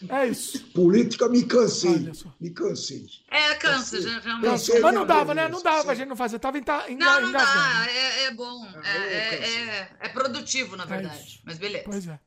[0.08, 0.65] É isso.
[0.68, 1.90] Política me cansei.
[1.97, 2.32] Olha só.
[2.40, 3.05] Me cansei.
[3.28, 4.49] É, cansa, já, realmente.
[4.49, 5.49] Cansei Mas não dava, né?
[5.49, 6.39] Não dava pra gente não fazer.
[6.39, 7.58] Tava enga- Não, não engasgando.
[7.84, 7.90] dá.
[7.90, 8.65] É, é bom.
[8.84, 9.44] É, é,
[9.81, 11.18] é, é produtivo, na verdade.
[11.20, 11.40] isso.
[11.44, 11.84] Mas beleza.
[11.84, 12.18] Pois é.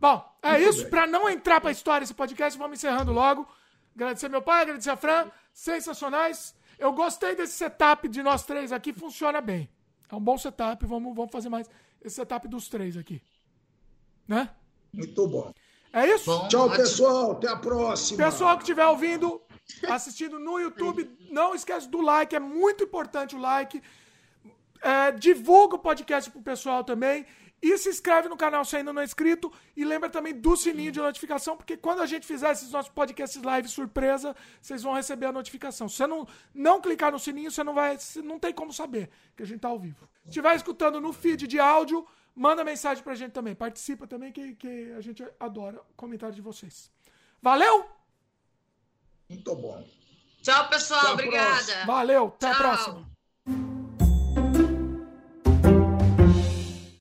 [0.00, 0.80] Bom, é Muito isso.
[0.82, 0.90] bem.
[0.90, 3.46] Pra não entrar pra história esse podcast, vamos encerrando logo.
[3.94, 5.26] Agradecer meu pai, agradecer a Fran.
[5.54, 6.52] Sensacionais.
[6.76, 9.70] Eu gostei desse setup de nós três aqui, funciona bem.
[10.10, 11.70] É um bom setup, vamos, vamos fazer mais
[12.02, 13.22] esse setup dos três aqui.
[14.26, 14.50] Né?
[14.92, 15.52] Muito bom.
[15.92, 16.26] É isso?
[16.26, 16.76] Bom, Tchau, ótimo.
[16.76, 17.32] pessoal.
[17.32, 18.24] Até a próxima.
[18.24, 19.40] Pessoal que estiver ouvindo,
[19.88, 23.80] assistindo no YouTube, não esquece do like, é muito importante o like.
[24.82, 27.24] É, divulga o podcast pro pessoal também.
[27.62, 29.50] E se inscreve no canal se ainda não é inscrito.
[29.76, 33.42] E lembra também do sininho de notificação, porque quando a gente fizer esses nossos podcasts
[33.42, 35.88] live surpresa, vocês vão receber a notificação.
[35.88, 37.96] Se você não, não clicar no sininho, você não vai.
[37.98, 40.08] Você não tem como saber que a gente tá ao vivo.
[40.24, 43.54] Se estiver escutando no feed de áudio, manda mensagem pra gente também.
[43.54, 46.90] Participa também, que, que a gente adora o comentário de vocês.
[47.40, 47.86] Valeu!
[49.28, 49.86] Muito bom.
[50.42, 51.00] Tchau, pessoal.
[51.00, 51.50] Até a Obrigada.
[51.50, 51.86] próxima.
[51.86, 52.58] Valeu, até a Tchau.
[52.60, 53.83] próxima.